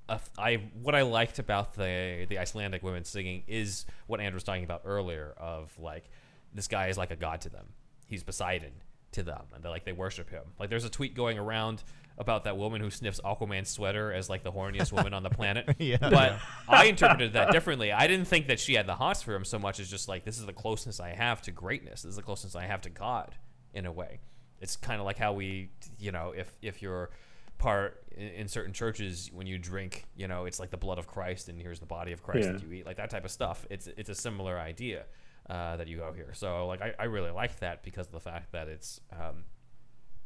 A, 0.08 0.18
I 0.38 0.62
what 0.82 0.94
I 0.94 1.02
liked 1.02 1.38
about 1.38 1.74
the 1.74 2.26
the 2.28 2.38
Icelandic 2.38 2.82
women 2.82 3.04
singing 3.04 3.42
is 3.46 3.84
what 4.06 4.20
Andrew 4.20 4.36
was 4.36 4.44
talking 4.44 4.64
about 4.64 4.82
earlier. 4.84 5.34
Of 5.36 5.78
like, 5.78 6.10
this 6.54 6.66
guy 6.66 6.88
is 6.88 6.96
like 6.96 7.10
a 7.10 7.16
god 7.16 7.42
to 7.42 7.50
them. 7.50 7.66
He's 8.06 8.22
Poseidon 8.22 8.72
to 9.12 9.22
them, 9.22 9.42
and 9.54 9.62
they 9.62 9.68
like 9.68 9.84
they 9.84 9.92
worship 9.92 10.30
him. 10.30 10.44
Like, 10.58 10.70
there's 10.70 10.84
a 10.84 10.90
tweet 10.90 11.14
going 11.14 11.38
around 11.38 11.82
about 12.18 12.44
that 12.44 12.56
woman 12.58 12.80
who 12.80 12.90
sniffs 12.90 13.20
Aquaman's 13.24 13.68
sweater 13.70 14.12
as 14.12 14.28
like 14.28 14.42
the 14.42 14.52
horniest 14.52 14.92
woman 14.92 15.14
on 15.14 15.22
the 15.22 15.30
planet. 15.38 15.76
Yeah. 15.78 15.96
But 16.00 16.38
I 16.68 16.84
interpreted 16.86 17.32
that 17.34 17.52
differently. 17.52 17.92
I 17.92 18.06
didn't 18.06 18.26
think 18.26 18.48
that 18.48 18.58
she 18.60 18.74
had 18.74 18.86
the 18.86 18.96
hots 18.96 19.22
for 19.22 19.34
him 19.34 19.44
so 19.44 19.58
much 19.58 19.78
as 19.80 19.88
just 19.88 20.08
like 20.08 20.24
this 20.24 20.38
is 20.38 20.44
the 20.46 20.52
closeness 20.52 20.98
I 21.00 21.10
have 21.10 21.40
to 21.42 21.52
greatness. 21.52 22.02
This 22.02 22.10
is 22.10 22.16
the 22.16 22.22
closeness 22.22 22.54
I 22.56 22.64
have 22.66 22.80
to 22.82 22.90
God 22.90 23.34
in 23.72 23.86
a 23.86 23.92
way. 23.92 24.20
It's 24.60 24.76
kind 24.76 24.98
of 25.00 25.06
like 25.06 25.16
how 25.18 25.32
we, 25.32 25.70
you 25.98 26.10
know, 26.12 26.34
if 26.36 26.52
if 26.60 26.82
you're 26.82 27.10
part 27.58 28.02
in, 28.16 28.28
in 28.28 28.48
certain 28.48 28.72
churches 28.72 29.30
when 29.32 29.46
you 29.46 29.58
drink, 29.58 30.04
you 30.16 30.26
know, 30.28 30.44
it's 30.44 30.58
like 30.60 30.70
the 30.70 30.76
blood 30.76 30.98
of 30.98 31.06
Christ 31.06 31.48
and 31.48 31.60
here's 31.60 31.78
the 31.80 31.86
body 31.86 32.10
of 32.12 32.22
Christ 32.22 32.46
Yeah. 32.46 32.52
that 32.54 32.62
you 32.64 32.72
eat, 32.72 32.86
like 32.86 32.96
that 32.96 33.10
type 33.10 33.24
of 33.24 33.30
stuff. 33.30 33.64
It's 33.70 33.86
it's 33.96 34.08
a 34.10 34.14
similar 34.14 34.58
idea 34.58 35.04
uh, 35.48 35.76
that 35.76 35.86
you 35.86 35.98
go 35.98 36.12
here. 36.12 36.32
So 36.34 36.66
like 36.66 36.82
I, 36.82 36.94
I 36.98 37.04
really 37.04 37.30
like 37.30 37.60
that 37.60 37.84
because 37.84 38.06
of 38.06 38.12
the 38.12 38.20
fact 38.20 38.50
that 38.52 38.66
it's 38.68 39.00
um, 39.12 39.44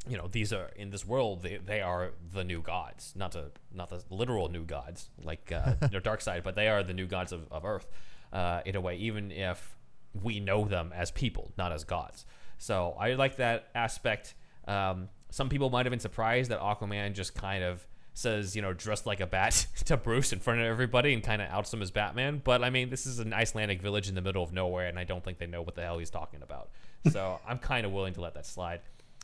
you 0.07 0.17
know 0.17 0.27
these 0.27 0.51
are 0.51 0.69
in 0.75 0.89
this 0.89 1.05
world 1.05 1.43
they, 1.43 1.57
they 1.57 1.81
are 1.81 2.11
the 2.33 2.43
new 2.43 2.61
gods. 2.61 3.13
Not 3.15 3.31
the 3.31 3.51
not 3.73 3.89
the 3.89 4.03
literal 4.09 4.49
new 4.49 4.63
gods 4.63 5.09
like 5.23 5.51
uh, 5.51 5.75
you 5.81 5.89
know, 5.89 5.99
Darkseid 5.99 6.43
but 6.43 6.55
they 6.55 6.67
are 6.67 6.83
the 6.83 6.93
new 6.93 7.05
gods 7.05 7.31
of, 7.31 7.51
of 7.51 7.65
earth 7.65 7.87
uh, 8.31 8.61
in 8.65 8.75
a 8.75 8.81
way 8.81 8.97
even 8.97 9.31
if 9.31 9.75
we 10.21 10.39
know 10.39 10.65
them 10.65 10.91
as 10.93 11.11
people 11.11 11.51
not 11.57 11.71
as 11.71 11.83
gods. 11.83 12.25
So 12.57 12.95
i 12.99 13.13
like 13.13 13.37
that 13.37 13.69
aspect. 13.75 14.35
Um, 14.67 15.09
some 15.29 15.49
people 15.49 15.69
might 15.69 15.85
have 15.85 15.91
been 15.91 15.99
surprised 15.99 16.51
that 16.51 16.59
aquaman 16.59 17.13
just 17.13 17.33
kind 17.33 17.63
of 17.63 17.85
says 18.15 18.55
you 18.55 18.61
know 18.61 18.73
dressed 18.73 19.07
like 19.07 19.19
a 19.21 19.25
bat 19.25 19.65
to 19.85 19.97
bruce 19.97 20.31
in 20.33 20.39
front 20.39 20.59
of 20.59 20.67
everybody 20.67 21.15
and 21.15 21.23
kind 21.23 21.41
of 21.41 21.49
outs 21.49 21.73
him 21.73 21.81
as 21.81 21.91
batman. 21.91 22.41
But 22.43 22.63
i 22.63 22.69
mean 22.69 22.89
this 22.89 23.05
is 23.05 23.19
an 23.19 23.33
icelandic 23.33 23.81
village 23.81 24.09
in 24.09 24.15
the 24.15 24.21
middle 24.21 24.43
of 24.43 24.51
nowhere 24.51 24.87
and 24.87 24.99
i 24.99 25.03
don't 25.03 25.23
think 25.23 25.37
they 25.37 25.47
know 25.47 25.61
what 25.61 25.75
the 25.75 25.81
hell 25.81 25.97
he's 25.97 26.09
talking 26.09 26.41
about. 26.41 26.69
So 27.09 27.39
i'm 27.47 27.57
kind 27.57 27.85
of 27.85 27.91
willing 27.93 28.13
to 28.15 28.21
let 28.21 28.33
that 28.33 28.45
slide 28.45 28.81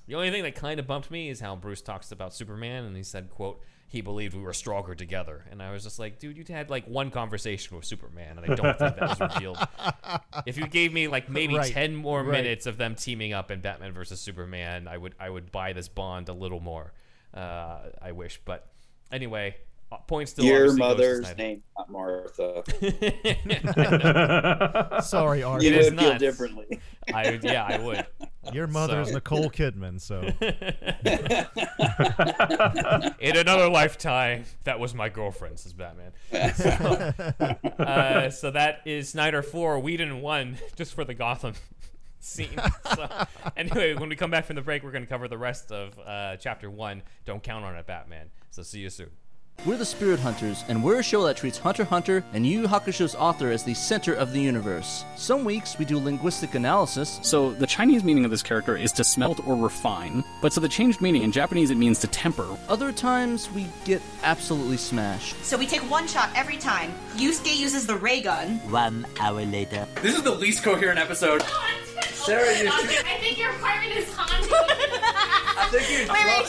the 0.10 0.16
only 0.16 0.32
thing 0.32 0.44
that 0.44 0.56
kind 0.56 0.80
of 0.80 0.88
bumped 0.88 1.10
me 1.12 1.30
is 1.30 1.40
how 1.40 1.56
Bruce 1.56 1.82
talks 1.82 2.12
about 2.12 2.34
Superman, 2.34 2.84
and 2.84 2.98
he 2.98 3.04
said, 3.04 3.30
"quote 3.30 3.62
He 3.88 4.02
believed 4.02 4.34
we 4.36 4.42
were 4.42 4.54
stronger 4.54 4.96
together." 4.96 5.46
And 5.52 5.62
I 5.62 5.72
was 5.72 5.84
just 5.84 6.00
like, 6.00 6.20
"Dude, 6.20 6.36
you 6.38 6.44
had 6.50 6.70
like 6.70 6.86
one 6.88 7.12
conversation 7.12 7.78
with 7.78 7.86
Superman, 7.86 8.38
and 8.40 8.52
I 8.52 8.56
don't 8.56 8.78
think 8.78 8.96
that 8.98 9.20
was 9.20 9.20
revealed. 9.20 9.58
If 10.46 10.58
you 10.58 10.68
gave 10.68 10.92
me 10.94 11.08
like 11.08 11.30
maybe 11.30 11.56
Right, 11.56 11.72
ten 11.72 11.96
more 11.96 12.24
right. 12.24 12.32
minutes 12.44 12.66
of 12.66 12.78
them 12.78 12.96
teaming 12.96 13.34
up 13.34 13.52
in 13.52 13.62
Batman 13.62 13.94
versus 13.94 14.20
Superman, 14.20 14.88
I 14.88 14.98
would 14.98 15.14
I 15.20 15.30
would 15.30 15.52
buy 15.52 15.74
this 15.74 15.88
bond 15.88 16.28
a 16.30 16.34
little 16.34 16.60
more. 16.60 16.94
Uh, 17.34 17.90
I 18.02 18.12
wish, 18.12 18.42
but 18.46 18.68
anyway, 19.12 19.58
point 20.08 20.30
still. 20.30 20.46
Your 20.46 20.70
obviously 20.70 20.80
goes 20.80 20.86
to 20.98 21.24
mother's 21.24 21.38
name, 21.38 21.64
not 21.78 21.92
Martha. 21.92 22.64
sorry 25.04 25.44
art 25.44 25.62
You 25.62 25.70
It 25.70 25.76
is 25.76 25.90
would 25.92 26.00
feel 26.00 26.10
not. 26.12 26.20
differently. 26.20 26.80
I 27.14 27.32
would- 27.32 27.44
yeah, 27.44 27.66
I 27.66 27.78
would. 27.80 28.06
your 28.54 28.68
mother's 28.68 29.10
So- 29.10 29.16
nicole 29.16 29.50
kidman 29.50 30.00
so 30.00 30.22
In 33.20 33.36
another 33.38 33.70
lifetime, 33.70 34.46
that 34.64 34.80
was 34.80 34.94
my 34.94 35.10
girlfriend, 35.10 35.60
says 35.60 35.74
Batman. 35.74 36.12
So, 36.56 36.70
uh, 37.84 38.30
so 38.30 38.52
that 38.52 38.82
is 38.86 39.10
Snyder 39.10 39.42
4, 39.42 39.80
Whedon 39.80 40.22
1, 40.22 40.58
just 40.76 40.94
for 40.94 41.04
the 41.04 41.14
Gotham 41.14 41.54
scene. 42.20 42.60
So, 42.96 43.08
anyway, 43.58 43.94
when 43.96 44.10
we 44.10 44.16
come 44.16 44.32
back 44.32 44.46
from 44.46 44.56
the 44.56 44.62
break, 44.62 44.84
we're 44.84 44.92
going 44.92 45.04
to 45.04 45.10
cover 45.10 45.28
the 45.28 45.38
rest 45.38 45.72
of 45.72 45.98
uh, 46.00 46.38
Chapter 46.38 46.70
1. 46.70 47.02
Don't 47.26 47.44
count 47.44 47.66
on 47.66 47.76
it, 47.76 47.86
Batman. 47.88 48.28
So 48.52 48.64
see 48.64 48.80
you 48.80 48.90
soon. 48.90 49.10
We're 49.66 49.76
the 49.76 49.86
Spirit 49.86 50.22
Hunters, 50.22 50.64
and 50.70 50.82
we're 50.82 51.00
a 51.00 51.04
show 51.04 51.26
that 51.26 51.36
treats 51.36 51.58
Hunter 51.58 51.84
Hunter 51.84 52.24
and 52.32 52.48
Yu 52.48 52.62
Yu 52.62 52.68
Hakusho's 52.68 53.14
author 53.14 53.50
as 53.52 53.62
the 53.62 53.74
center 53.74 54.14
of 54.14 54.32
the 54.32 54.40
universe. 54.40 55.04
Some 55.18 55.44
weeks 55.44 55.78
we 55.78 55.84
do 55.84 56.00
linguistic 56.00 56.56
analysis, 56.56 57.20
So 57.24 57.52
the 57.52 57.68
Chinese 57.68 58.04
meaning 58.06 58.24
of 58.24 58.32
this 58.32 58.42
character 58.42 58.78
is 58.78 58.94
to 58.94 59.04
smelt 59.04 59.46
or 59.46 59.58
refine, 59.58 60.24
but 60.42 60.54
so 60.54 60.62
the 60.62 60.70
changed 60.70 61.02
meaning 61.02 61.24
in 61.24 61.32
Japanese 61.34 61.72
it 61.72 61.76
means 61.76 62.00
to 62.00 62.08
temper. 62.08 62.48
other 62.70 62.94
times 62.94 63.52
we 63.52 63.68
get 63.84 64.02
absolutely 64.24 64.78
smashed. 64.78 65.36
So 65.44 65.58
we 65.58 65.68
take 65.68 65.82
one 65.92 66.08
shot 66.08 66.30
every 66.36 66.58
time. 66.58 66.94
Yusuke 67.16 67.54
uses 67.58 67.86
the 67.86 67.98
ray 67.98 68.22
gun. 68.22 68.60
One 68.72 69.06
hour 69.20 69.44
later. 69.44 69.86
This 70.02 70.16
is 70.16 70.24
the 70.24 70.32
least 70.34 70.64
coherent 70.64 71.00
episode. 71.00 71.44
Sarah, 72.04 72.58
you 72.58 72.70
I 72.70 73.18
think 73.20 73.38
your 73.38 73.52
apartment 73.52 73.98
is 73.98 74.14
haunted. 74.14 74.52
I 74.54 75.68
think 75.72 75.90
you're 75.90 76.06
drunk. 76.06 76.48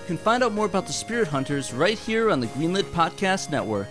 You 0.00 0.06
can 0.06 0.16
find 0.16 0.42
out 0.42 0.52
more 0.52 0.66
about 0.66 0.86
the 0.86 0.92
Spirit 0.92 1.28
Hunters 1.28 1.72
right 1.72 1.98
here 1.98 2.30
on 2.30 2.40
the 2.40 2.46
Greenlit 2.48 2.84
Podcast 2.92 3.50
Network. 3.50 3.88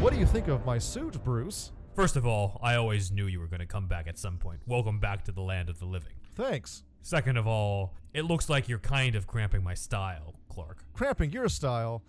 What 0.00 0.12
do 0.12 0.18
you 0.20 0.26
think 0.26 0.48
of 0.48 0.64
my 0.64 0.78
suit, 0.78 1.22
Bruce? 1.24 1.72
First 1.94 2.16
of 2.16 2.26
all, 2.26 2.60
I 2.62 2.74
always 2.74 3.10
knew 3.10 3.26
you 3.26 3.40
were 3.40 3.46
going 3.46 3.60
to 3.60 3.66
come 3.66 3.86
back 3.86 4.06
at 4.06 4.18
some 4.18 4.36
point. 4.38 4.60
Welcome 4.66 5.00
back 5.00 5.24
to 5.24 5.32
the 5.32 5.40
land 5.40 5.68
of 5.68 5.78
the 5.78 5.86
living. 5.86 6.12
Thanks. 6.34 6.84
Second 7.02 7.38
of 7.38 7.46
all, 7.46 7.94
it 8.12 8.22
looks 8.22 8.48
like 8.48 8.68
you're 8.68 8.78
kind 8.78 9.14
of 9.14 9.26
cramping 9.26 9.64
my 9.64 9.74
style, 9.74 10.34
Clark. 10.48 10.84
Cramping 10.92 11.32
your 11.32 11.48
style. 11.48 12.02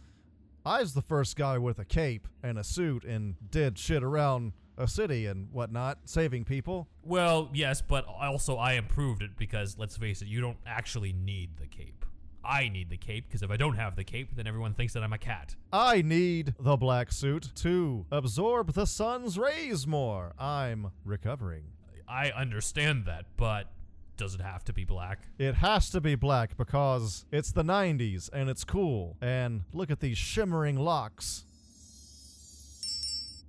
I 0.67 0.81
was 0.81 0.93
the 0.93 1.01
first 1.01 1.37
guy 1.37 1.57
with 1.57 1.79
a 1.79 1.85
cape 1.85 2.27
and 2.43 2.59
a 2.59 2.63
suit 2.63 3.05
and 3.05 3.35
did 3.49 3.79
shit 3.79 4.03
around 4.03 4.51
a 4.77 4.85
city 4.85 5.25
and 5.25 5.49
whatnot, 5.53 5.99
saving 6.03 6.43
people. 6.43 6.89
Well, 7.03 7.49
yes, 7.53 7.81
but 7.81 8.05
also 8.05 8.57
I 8.57 8.73
improved 8.73 9.23
it 9.23 9.37
because, 9.37 9.77
let's 9.77 9.95
face 9.95 10.21
it, 10.21 10.27
you 10.27 10.41
don't 10.41 10.57
actually 10.65 11.13
need 11.13 11.51
the 11.57 11.67
cape. 11.67 12.05
I 12.43 12.67
need 12.67 12.89
the 12.89 12.97
cape 12.97 13.27
because 13.29 13.43
if 13.43 13.49
I 13.49 13.55
don't 13.55 13.75
have 13.75 13.95
the 13.95 14.03
cape, 14.03 14.35
then 14.35 14.45
everyone 14.45 14.73
thinks 14.73 14.91
that 14.93 15.03
I'm 15.03 15.13
a 15.13 15.17
cat. 15.17 15.55
I 15.71 16.01
need 16.01 16.53
the 16.59 16.75
black 16.75 17.13
suit 17.13 17.49
to 17.55 18.05
absorb 18.11 18.73
the 18.73 18.85
sun's 18.85 19.39
rays 19.39 19.87
more. 19.87 20.33
I'm 20.37 20.91
recovering. 21.05 21.63
I 22.09 22.31
understand 22.31 23.05
that, 23.05 23.25
but 23.37 23.71
does 24.17 24.33
it 24.35 24.41
have 24.41 24.63
to 24.65 24.73
be 24.73 24.83
black? 24.83 25.19
It 25.37 25.55
has 25.55 25.89
to 25.91 26.01
be 26.01 26.15
black 26.15 26.57
because 26.57 27.25
it's 27.31 27.51
the 27.51 27.63
90s 27.63 28.29
and 28.33 28.49
it's 28.49 28.63
cool. 28.63 29.15
And 29.21 29.61
look 29.73 29.89
at 29.91 29.99
these 29.99 30.17
shimmering 30.17 30.77
locks. 30.77 31.45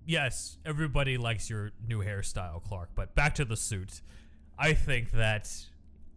Yes, 0.07 0.57
everybody 0.65 1.19
likes 1.19 1.51
your 1.51 1.73
new 1.87 2.03
hairstyle, 2.03 2.63
Clark, 2.63 2.91
but 2.95 3.15
back 3.15 3.35
to 3.37 3.45
the 3.45 3.57
suit. 3.57 4.01
I 4.59 4.73
think 4.73 5.11
that. 5.13 5.51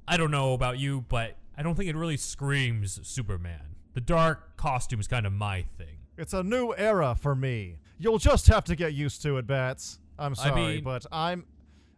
I 0.08 0.18
don't 0.18 0.32
know 0.32 0.54
about 0.54 0.80
you, 0.80 1.06
but 1.10 1.38
I 1.58 1.62
don't 1.64 1.76
think 1.76 1.89
it 1.89 1.95
really 1.95 2.18
screams 2.18 2.99
Superman. 3.08 3.76
The 3.93 4.02
dark 4.02 4.58
costume 4.58 4.99
is 4.99 5.08
kind 5.08 5.26
of 5.26 5.32
my 5.34 5.64
thing. 5.78 5.97
It's 6.18 6.34
a 6.34 6.43
new 6.43 6.74
era 6.76 7.16
for 7.20 7.36
me. 7.36 7.78
You'll 7.99 8.18
just 8.18 8.47
have 8.47 8.64
to 8.66 8.76
get 8.76 8.93
used 8.93 9.22
to 9.24 9.38
it, 9.38 9.45
Bats. 9.47 9.99
I'm 10.18 10.32
I 10.34 10.36
sorry, 10.36 10.62
mean- 10.76 10.84
but 10.84 11.06
I'm. 11.12 11.45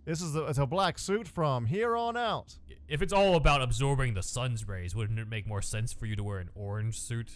This 0.06 0.22
is 0.22 0.36
a, 0.36 0.46
it's 0.48 0.60
a 0.60 0.66
black 0.66 1.00
suit 1.00 1.28
from 1.28 1.66
here 1.66 1.96
on 1.96 2.18
out. 2.18 2.58
If 2.90 3.02
it's 3.02 3.14
all 3.14 3.36
about 3.36 3.62
absorbing 3.62 4.14
the 4.14 4.24
sun's 4.24 4.68
rays, 4.68 4.94
wouldn't 4.94 5.18
it 5.18 5.30
make 5.30 5.48
more 5.48 5.62
sense 5.62 5.94
for 5.94 6.06
you 6.06 6.16
to 6.18 6.24
wear 6.24 6.40
an 6.40 6.50
orange 6.56 7.00
suit? 7.00 7.32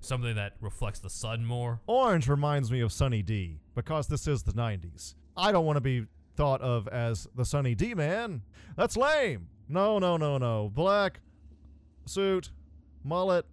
Something 0.00 0.36
that 0.36 0.54
reflects 0.60 1.00
the 1.00 1.08
sun 1.08 1.46
more? 1.46 1.80
Orange 1.86 2.28
reminds 2.28 2.70
me 2.70 2.80
of 2.80 2.92
Sunny 2.92 3.22
D 3.22 3.60
because 3.74 4.06
this 4.06 4.28
is 4.28 4.42
the 4.42 4.52
90s. 4.52 5.14
I 5.36 5.50
don't 5.50 5.64
want 5.64 5.76
to 5.76 5.80
be 5.80 6.06
thought 6.36 6.60
of 6.60 6.86
as 6.88 7.26
the 7.34 7.44
Sunny 7.44 7.74
D 7.74 7.94
man. 7.94 8.42
That's 8.76 8.96
lame. 8.96 9.48
No, 9.68 9.98
no, 9.98 10.16
no, 10.16 10.36
no. 10.38 10.70
Black 10.72 11.20
suit, 12.04 12.50
mullet, 13.02 13.46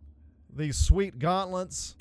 these 0.54 0.78
sweet 0.78 1.20
gauntlets. 1.20 1.96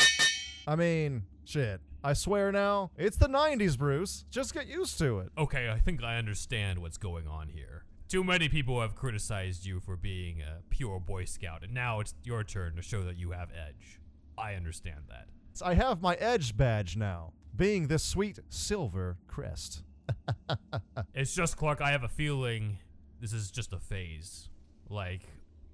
I 0.66 0.76
mean, 0.76 1.22
shit. 1.44 1.80
I 2.06 2.12
swear 2.12 2.52
now, 2.52 2.90
it's 2.98 3.16
the 3.16 3.28
90s, 3.28 3.78
Bruce. 3.78 4.26
Just 4.30 4.52
get 4.52 4.66
used 4.66 4.98
to 4.98 5.20
it. 5.20 5.30
Okay, 5.38 5.70
I 5.70 5.78
think 5.78 6.02
I 6.02 6.18
understand 6.18 6.80
what's 6.80 6.98
going 6.98 7.26
on 7.26 7.48
here. 7.48 7.86
Too 8.08 8.22
many 8.22 8.50
people 8.50 8.82
have 8.82 8.94
criticized 8.94 9.64
you 9.64 9.80
for 9.80 9.96
being 9.96 10.42
a 10.42 10.60
pure 10.68 11.00
Boy 11.00 11.24
Scout, 11.24 11.62
and 11.64 11.72
now 11.72 12.00
it's 12.00 12.14
your 12.22 12.44
turn 12.44 12.76
to 12.76 12.82
show 12.82 13.00
that 13.04 13.16
you 13.16 13.30
have 13.30 13.48
edge. 13.50 14.00
I 14.36 14.52
understand 14.52 15.04
that. 15.08 15.28
I 15.64 15.72
have 15.74 16.02
my 16.02 16.14
Edge 16.16 16.54
badge 16.54 16.94
now, 16.94 17.32
being 17.56 17.86
this 17.86 18.02
sweet 18.02 18.38
silver 18.50 19.16
crest. 19.26 19.82
It's 21.14 21.34
just, 21.34 21.56
Clark, 21.56 21.80
I 21.80 21.90
have 21.90 22.02
a 22.02 22.08
feeling 22.08 22.78
this 23.18 23.32
is 23.32 23.50
just 23.50 23.72
a 23.72 23.78
phase. 23.78 24.50
Like, 24.90 25.22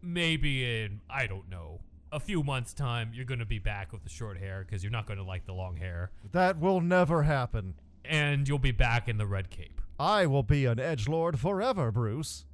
maybe 0.00 0.84
in, 0.84 1.00
I 1.10 1.26
don't 1.26 1.48
know, 1.50 1.80
a 2.12 2.20
few 2.20 2.42
months' 2.42 2.74
time, 2.74 3.10
you're 3.14 3.24
gonna 3.24 3.46
be 3.46 3.58
back 3.58 3.92
with 3.92 4.02
the 4.02 4.08
short 4.08 4.38
hair 4.38 4.64
because 4.66 4.82
you're 4.82 4.92
not 4.92 5.06
gonna 5.06 5.24
like 5.24 5.46
the 5.46 5.52
long 5.52 5.76
hair. 5.76 6.10
That 6.32 6.58
will 6.58 6.80
never 6.80 7.22
happen. 7.22 7.74
And 8.04 8.48
you'll 8.48 8.58
be 8.58 8.72
back 8.72 9.08
in 9.08 9.18
the 9.18 9.26
red 9.26 9.50
cape. 9.50 9.80
I 9.98 10.26
will 10.26 10.42
be 10.42 10.64
an 10.64 10.80
edge 10.80 11.08
lord 11.08 11.38
forever, 11.38 11.92
Bruce. 11.92 12.46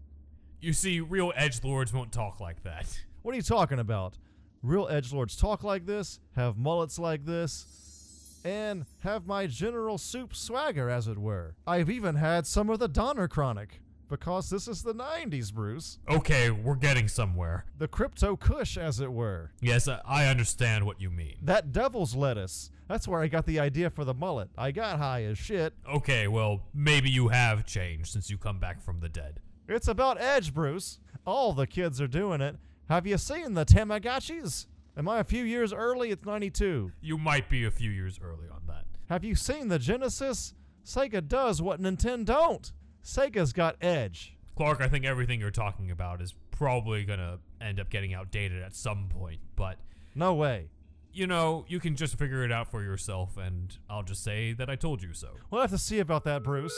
You 0.60 0.72
see, 0.72 1.00
real 1.00 1.32
edge 1.36 1.62
lords 1.62 1.92
won't 1.92 2.12
talk 2.12 2.40
like 2.40 2.62
that. 2.64 3.00
What 3.22 3.32
are 3.32 3.36
you 3.36 3.42
talking 3.42 3.78
about? 3.78 4.18
Real 4.62 4.88
edge 4.88 5.12
lords 5.12 5.36
talk 5.36 5.62
like 5.62 5.86
this, 5.86 6.18
have 6.34 6.56
mullets 6.56 6.98
like 6.98 7.24
this, 7.24 8.40
and 8.44 8.84
have 9.00 9.26
my 9.26 9.46
general 9.46 9.98
soup 9.98 10.34
swagger, 10.34 10.88
as 10.88 11.06
it 11.08 11.18
were. 11.18 11.54
I've 11.66 11.90
even 11.90 12.16
had 12.16 12.46
some 12.46 12.70
of 12.70 12.78
the 12.78 12.88
Donner 12.88 13.28
Chronic, 13.28 13.80
because 14.08 14.50
this 14.50 14.68
is 14.68 14.82
the 14.82 14.94
90s, 14.94 15.52
Bruce. 15.52 15.98
Okay, 16.08 16.50
we're 16.50 16.74
getting 16.76 17.08
somewhere. 17.08 17.64
The 17.78 17.88
crypto 17.88 18.36
kush, 18.36 18.76
as 18.76 19.00
it 19.00 19.12
were. 19.12 19.52
Yes, 19.60 19.88
I- 19.88 20.00
I 20.04 20.26
understand 20.26 20.86
what 20.86 21.00
you 21.00 21.10
mean. 21.10 21.36
That 21.42 21.72
devil's 21.72 22.14
lettuce. 22.14 22.70
That's 22.88 23.08
where 23.08 23.20
I 23.20 23.26
got 23.28 23.46
the 23.46 23.58
idea 23.58 23.90
for 23.90 24.04
the 24.04 24.14
mullet. 24.14 24.48
I 24.56 24.70
got 24.70 24.98
high 24.98 25.24
as 25.24 25.38
shit. 25.38 25.74
Okay, 25.88 26.28
well, 26.28 26.62
maybe 26.72 27.10
you 27.10 27.28
have 27.28 27.66
changed 27.66 28.12
since 28.12 28.30
you 28.30 28.38
come 28.38 28.60
back 28.60 28.80
from 28.80 29.00
the 29.00 29.08
dead. 29.08 29.40
It's 29.68 29.88
about 29.88 30.20
edge, 30.20 30.54
Bruce. 30.54 31.00
All 31.24 31.52
the 31.52 31.66
kids 31.66 32.00
are 32.00 32.06
doing 32.06 32.40
it. 32.40 32.56
Have 32.88 33.06
you 33.06 33.18
seen 33.18 33.54
the 33.54 33.64
Tamagotchis? 33.66 34.66
Am 34.96 35.08
I 35.08 35.18
a 35.18 35.24
few 35.24 35.42
years 35.42 35.72
early? 35.72 36.10
It's 36.10 36.24
92. 36.24 36.92
You 37.00 37.18
might 37.18 37.50
be 37.50 37.64
a 37.64 37.70
few 37.70 37.90
years 37.90 38.18
early 38.22 38.48
on 38.48 38.62
that. 38.68 38.84
Have 39.08 39.24
you 39.24 39.34
seen 39.34 39.68
the 39.68 39.78
Genesis? 39.78 40.54
Sega 40.84 41.26
does 41.26 41.60
what 41.60 41.80
Nintendo 41.82 42.24
don't. 42.26 42.72
Sega's 43.06 43.52
got 43.52 43.76
edge. 43.80 44.34
Clark, 44.56 44.80
I 44.80 44.88
think 44.88 45.04
everything 45.04 45.38
you're 45.38 45.52
talking 45.52 45.92
about 45.92 46.20
is 46.20 46.34
probably 46.50 47.04
gonna 47.04 47.38
end 47.60 47.78
up 47.78 47.88
getting 47.88 48.12
outdated 48.12 48.60
at 48.62 48.74
some 48.74 49.08
point, 49.08 49.38
but 49.54 49.78
No 50.16 50.34
way. 50.34 50.70
you 51.12 51.28
know, 51.28 51.64
you 51.68 51.78
can 51.78 51.94
just 51.94 52.18
figure 52.18 52.42
it 52.42 52.50
out 52.50 52.68
for 52.68 52.82
yourself, 52.82 53.36
and 53.36 53.78
I'll 53.88 54.02
just 54.02 54.24
say 54.24 54.54
that 54.54 54.68
I 54.68 54.74
told 54.74 55.02
you 55.04 55.12
so. 55.12 55.28
We'll 55.50 55.60
have 55.60 55.70
to 55.70 55.78
see 55.78 56.00
about 56.00 56.24
that, 56.24 56.42
Bruce. 56.42 56.76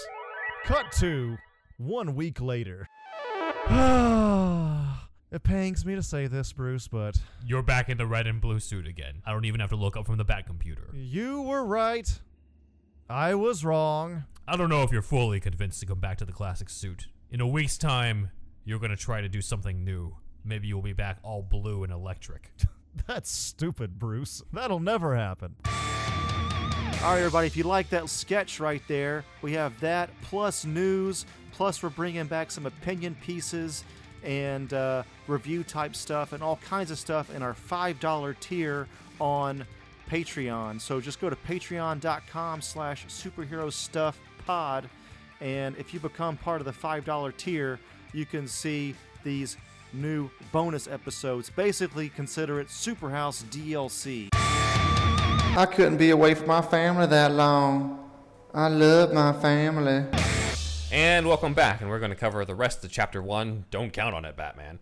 Cut 0.65 0.93
to 0.99 1.39
one 1.79 2.15
week 2.15 2.41
later. 2.43 2.87
it 3.71 5.43
pains 5.43 5.87
me 5.87 5.95
to 5.95 6.03
say 6.03 6.27
this, 6.27 6.53
Bruce, 6.53 6.89
but 6.89 7.19
You're 7.47 7.63
back 7.63 7.89
in 7.89 7.97
the 7.97 8.07
red 8.07 8.27
and 8.27 8.41
blue 8.41 8.61
suit 8.61 8.87
again. 8.87 9.23
I 9.25 9.33
don't 9.33 9.47
even 9.47 9.61
have 9.61 9.71
to 9.71 9.77
look 9.77 9.97
up 9.97 10.05
from 10.07 10.19
the 10.19 10.25
back 10.25 10.47
computer. 10.47 10.89
you 10.93 11.41
were 11.43 11.65
right. 11.65 12.21
I 13.09 13.35
was 13.35 13.65
wrong. 13.65 14.25
I 14.51 14.57
don't 14.57 14.71
know 14.71 14.83
if 14.83 14.91
you're 14.91 15.03
fully 15.03 15.41
convinced 15.41 15.81
to 15.81 15.87
come 15.87 16.01
back 16.01 16.17
to 16.19 16.25
the 16.25 16.33
classic 16.33 16.71
suit. 16.71 17.09
In 17.31 17.43
a 17.43 17.47
week's 17.47 17.77
time, 17.77 18.31
you're 18.65 18.79
gonna 18.79 18.97
try 18.97 19.21
to 19.21 19.29
do 19.29 19.43
something 19.43 19.85
new. 19.85 20.17
Maybe 20.43 20.69
you'll 20.69 20.81
be 20.81 20.95
back 20.95 21.19
all 21.23 21.43
blue 21.43 21.85
and 21.85 21.93
electric. 21.93 22.51
That's 23.07 23.31
stupid, 23.31 23.99
Bruce. 23.99 24.43
That'll 24.51 24.81
never 24.81 25.15
happen. 25.15 25.55
All 25.67 27.13
right, 27.13 27.19
everybody, 27.19 27.47
if 27.47 27.59
you 27.59 27.65
like 27.65 27.91
that 27.91 28.09
sketch 28.09 28.59
right 28.59 28.81
there, 28.89 29.23
we 29.43 29.53
have 29.53 29.79
that 29.81 30.09
plus 30.23 30.65
news, 30.65 31.27
plus 31.53 31.83
we're 31.83 31.91
bringing 31.91 32.25
back 32.25 32.51
some 32.51 32.65
opinion 32.65 33.19
pieces 33.23 33.85
and 34.25 34.73
uh, 34.73 35.03
review 35.27 35.63
type 35.63 35.95
stuff 35.95 36.33
and 36.33 36.43
all 36.43 36.57
kinds 36.57 36.91
of 36.91 36.99
stuff 36.99 37.35
in 37.35 37.43
our 37.43 37.53
$5 37.53 38.41
tier 38.41 38.89
on 39.21 39.67
Patreon. 40.11 40.81
So 40.81 41.03
just 41.03 41.21
go 41.21 41.29
to 41.29 41.37
patreon.com 41.37 42.63
slash 42.63 43.07
superhero 43.09 43.71
stuff 43.71 44.19
pod. 44.49 44.89
And 45.43 45.77
if 45.77 45.93
you 45.93 46.01
become 46.01 46.39
part 46.39 46.63
of 46.63 46.65
the 46.65 46.73
$5 46.73 47.37
tier, 47.37 47.79
you 48.15 48.25
can 48.25 48.49
see 48.49 48.95
these 49.23 49.59
new 49.93 50.31
bonus 50.53 50.89
episodes. 50.89 51.51
Basically, 51.51 52.09
consider 52.09 52.59
it 52.59 52.69
Superhouse 52.69 53.45
DLC. 53.45 54.29
I 54.33 55.67
couldn't 55.67 55.99
be 55.99 56.11
away 56.11 56.35
from 56.35 56.47
my 56.47 56.63
family 56.63 57.07
that 57.09 57.33
long. 57.33 58.11
I 58.55 58.69
love 58.69 59.13
my 59.13 59.35
family. 59.35 60.07
And 60.91 61.29
welcome 61.29 61.53
back, 61.53 61.83
and 61.83 61.91
we're 61.91 61.99
going 61.99 62.11
to 62.11 62.17
cover 62.17 62.43
the 62.47 62.55
rest 62.55 62.83
of 62.83 62.91
Chapter 62.91 63.21
1, 63.21 63.67
Don't 63.71 63.93
Count 63.93 64.15
on 64.15 64.25
It, 64.25 64.35
Batman, 64.35 64.79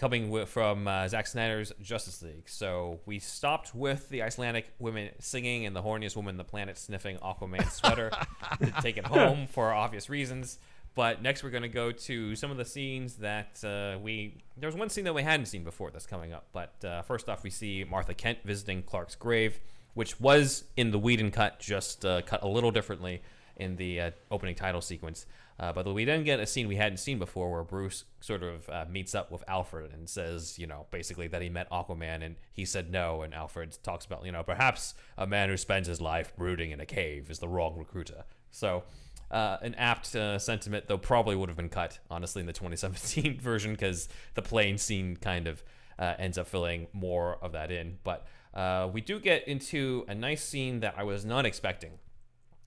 coming 0.00 0.46
from 0.46 0.88
uh, 0.88 1.06
Zack 1.08 1.26
Snyder's 1.26 1.74
Justice 1.82 2.22
League. 2.22 2.48
So 2.48 3.00
we 3.04 3.18
stopped 3.18 3.74
with 3.74 4.08
the 4.08 4.22
Icelandic 4.22 4.72
women 4.78 5.10
singing 5.18 5.66
and 5.66 5.76
the 5.76 5.82
horniest 5.82 6.16
woman 6.16 6.32
on 6.32 6.36
the 6.38 6.44
planet 6.44 6.78
sniffing 6.78 7.18
Aquaman's 7.18 7.74
sweater 7.74 8.10
to 8.62 8.72
take 8.80 8.96
it 8.96 9.06
home 9.06 9.46
for 9.46 9.74
obvious 9.74 10.08
reasons. 10.08 10.58
But 10.94 11.20
next 11.20 11.44
we're 11.44 11.50
going 11.50 11.64
to 11.64 11.68
go 11.68 11.92
to 11.92 12.34
some 12.34 12.50
of 12.50 12.56
the 12.56 12.64
scenes 12.64 13.16
that 13.16 13.62
uh, 13.62 13.98
we... 13.98 14.38
There's 14.56 14.74
one 14.74 14.88
scene 14.88 15.04
that 15.04 15.14
we 15.14 15.22
hadn't 15.22 15.46
seen 15.46 15.64
before 15.64 15.90
that's 15.90 16.06
coming 16.06 16.32
up. 16.32 16.46
But 16.54 16.82
uh, 16.82 17.02
first 17.02 17.28
off, 17.28 17.44
we 17.44 17.50
see 17.50 17.84
Martha 17.84 18.14
Kent 18.14 18.38
visiting 18.42 18.82
Clark's 18.82 19.16
grave, 19.16 19.60
which 19.92 20.18
was 20.18 20.64
in 20.78 20.92
the 20.92 20.98
Whedon 20.98 21.30
cut, 21.30 21.60
just 21.60 22.06
uh, 22.06 22.22
cut 22.22 22.42
a 22.42 22.48
little 22.48 22.70
differently 22.70 23.20
in 23.56 23.76
the 23.76 24.00
uh, 24.00 24.10
opening 24.30 24.54
title 24.54 24.80
sequence. 24.80 25.26
Uh, 25.60 25.70
but 25.72 25.86
we 25.92 26.06
then 26.06 26.24
get 26.24 26.40
a 26.40 26.46
scene 26.46 26.66
we 26.66 26.76
hadn't 26.76 26.96
seen 26.96 27.18
before 27.18 27.52
where 27.52 27.62
Bruce 27.62 28.04
sort 28.20 28.42
of 28.42 28.66
uh, 28.70 28.86
meets 28.90 29.14
up 29.14 29.30
with 29.30 29.44
Alfred 29.46 29.92
and 29.92 30.08
says, 30.08 30.58
you 30.58 30.66
know, 30.66 30.86
basically 30.90 31.28
that 31.28 31.42
he 31.42 31.50
met 31.50 31.68
Aquaman 31.70 32.24
and 32.24 32.36
he 32.50 32.64
said 32.64 32.90
no. 32.90 33.20
And 33.20 33.34
Alfred 33.34 33.76
talks 33.82 34.06
about, 34.06 34.24
you 34.24 34.32
know, 34.32 34.42
perhaps 34.42 34.94
a 35.18 35.26
man 35.26 35.50
who 35.50 35.58
spends 35.58 35.86
his 35.86 36.00
life 36.00 36.34
brooding 36.34 36.70
in 36.70 36.80
a 36.80 36.86
cave 36.86 37.30
is 37.30 37.40
the 37.40 37.48
wrong 37.48 37.76
recruiter. 37.78 38.24
So 38.50 38.84
Uh, 39.30 39.58
an 39.62 39.76
apt 39.76 40.16
uh, 40.16 40.40
sentiment, 40.40 40.88
though 40.88 40.98
probably 40.98 41.36
would 41.36 41.48
have 41.48 41.56
been 41.56 41.68
cut, 41.68 42.00
honestly, 42.10 42.40
in 42.40 42.46
the 42.46 42.52
2017 42.64 43.38
version 43.38 43.70
because 43.72 44.08
the 44.34 44.42
plane 44.42 44.76
scene 44.76 45.14
kind 45.16 45.46
of 45.46 45.62
uh, 46.00 46.14
ends 46.18 46.36
up 46.36 46.48
filling 46.48 46.88
more 46.92 47.38
of 47.40 47.52
that 47.52 47.70
in. 47.70 47.98
But 48.02 48.26
uh, 48.54 48.88
we 48.92 49.00
do 49.00 49.20
get 49.20 49.46
into 49.46 50.04
a 50.08 50.14
nice 50.16 50.42
scene 50.42 50.80
that 50.80 50.94
I 50.96 51.04
was 51.04 51.24
not 51.24 51.46
expecting, 51.46 51.92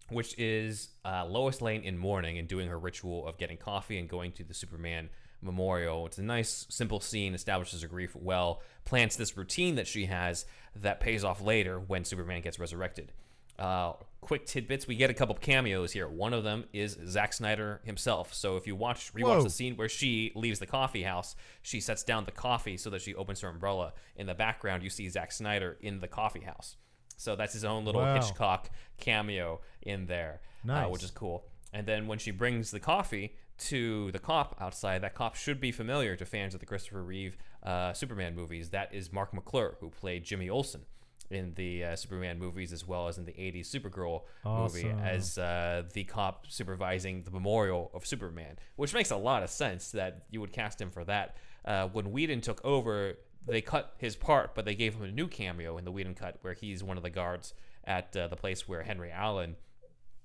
which 0.09 0.37
is 0.37 0.89
uh, 1.05 1.25
Lois 1.25 1.61
Lane 1.61 1.83
in 1.83 1.97
mourning 1.97 2.37
and 2.37 2.47
doing 2.47 2.67
her 2.67 2.79
ritual 2.79 3.27
of 3.27 3.37
getting 3.37 3.57
coffee 3.57 3.97
and 3.97 4.09
going 4.09 4.31
to 4.33 4.43
the 4.43 4.53
Superman 4.53 5.09
memorial. 5.41 6.05
It's 6.05 6.17
a 6.17 6.23
nice, 6.23 6.65
simple 6.69 6.99
scene, 6.99 7.33
establishes 7.33 7.81
her 7.81 7.87
grief 7.87 8.15
well, 8.15 8.61
plants 8.85 9.15
this 9.15 9.35
routine 9.37 9.75
that 9.75 9.87
she 9.87 10.05
has 10.05 10.45
that 10.75 10.99
pays 10.99 11.23
off 11.23 11.41
later 11.41 11.79
when 11.79 12.03
Superman 12.05 12.41
gets 12.41 12.59
resurrected. 12.59 13.11
Uh, 13.59 13.93
quick 14.21 14.45
tidbits: 14.45 14.87
we 14.87 14.95
get 14.95 15.09
a 15.09 15.13
couple 15.13 15.35
cameos 15.35 15.91
here. 15.91 16.07
One 16.07 16.33
of 16.33 16.43
them 16.43 16.65
is 16.73 16.97
Zack 17.07 17.33
Snyder 17.33 17.81
himself. 17.83 18.33
So 18.33 18.57
if 18.57 18.65
you 18.65 18.75
watch 18.75 19.13
rewatch 19.13 19.37
Whoa. 19.37 19.43
the 19.43 19.49
scene 19.49 19.75
where 19.75 19.89
she 19.89 20.31
leaves 20.35 20.59
the 20.59 20.65
coffee 20.65 21.03
house, 21.03 21.35
she 21.61 21.79
sets 21.79 22.03
down 22.03 22.25
the 22.25 22.31
coffee 22.31 22.77
so 22.77 22.89
that 22.89 23.01
she 23.01 23.13
opens 23.13 23.41
her 23.41 23.49
umbrella. 23.49 23.93
In 24.15 24.25
the 24.25 24.33
background, 24.33 24.81
you 24.81 24.89
see 24.89 25.07
Zack 25.07 25.31
Snyder 25.31 25.77
in 25.81 25.99
the 25.99 26.07
coffee 26.07 26.41
house. 26.41 26.77
So 27.17 27.35
that's 27.35 27.53
his 27.53 27.63
own 27.65 27.85
little 27.85 28.01
Wow. 28.01 28.15
Hitchcock 28.15 28.69
cameo 28.97 29.61
in 29.81 30.05
there, 30.07 30.41
uh, 30.85 30.89
which 30.89 31.03
is 31.03 31.11
cool. 31.11 31.45
And 31.71 31.87
then 31.87 32.07
when 32.07 32.19
she 32.19 32.31
brings 32.31 32.71
the 32.71 32.79
coffee 32.79 33.35
to 33.59 34.11
the 34.11 34.19
cop 34.19 34.55
outside, 34.59 35.01
that 35.03 35.15
cop 35.15 35.35
should 35.35 35.59
be 35.59 35.71
familiar 35.71 36.15
to 36.15 36.25
fans 36.25 36.53
of 36.53 36.59
the 36.59 36.65
Christopher 36.65 37.03
Reeve 37.03 37.37
uh, 37.63 37.93
Superman 37.93 38.35
movies. 38.35 38.69
That 38.69 38.93
is 38.93 39.11
Marc 39.11 39.33
McClure, 39.33 39.77
who 39.79 39.89
played 39.89 40.23
Jimmy 40.23 40.49
Olsen 40.49 40.81
in 41.29 41.53
the 41.55 41.83
uh, 41.83 41.95
Superman 41.95 42.37
movies 42.37 42.71
as 42.73 42.87
well 42.87 43.07
as 43.07 43.17
in 43.17 43.25
the 43.25 43.31
80s 43.31 43.65
Supergirl 43.65 44.21
movie 44.45 44.83
as 45.01 45.37
uh, 45.37 45.83
the 45.93 46.03
cop 46.03 46.45
supervising 46.49 47.23
the 47.23 47.31
memorial 47.31 47.89
of 47.93 48.05
Superman, 48.05 48.57
which 48.75 48.93
makes 48.93 49.09
a 49.09 49.15
lot 49.17 49.41
of 49.41 49.49
sense 49.49 49.91
that 49.91 50.25
you 50.29 50.41
would 50.41 50.51
cast 50.51 50.79
him 50.79 50.91
for 50.91 51.03
that. 51.05 51.37
Uh, 51.65 51.87
when 51.87 52.11
Whedon 52.11 52.41
took 52.41 52.63
over, 52.65 53.17
they 53.47 53.61
cut 53.61 53.93
his 53.97 54.15
part, 54.15 54.55
but 54.55 54.65
they 54.65 54.75
gave 54.75 54.95
him 54.95 55.03
a 55.03 55.11
new 55.11 55.27
cameo 55.27 55.77
in 55.77 55.85
the 55.85 55.91
Whedon 55.91 56.15
cut 56.15 56.37
where 56.41 56.53
he's 56.53 56.83
one 56.83 56.97
of 56.97 57.03
the 57.03 57.09
guards 57.09 57.53
at 57.83 58.15
uh, 58.15 58.27
the 58.27 58.35
place 58.35 58.67
where 58.67 58.83
Henry 58.83 59.11
Allen 59.11 59.55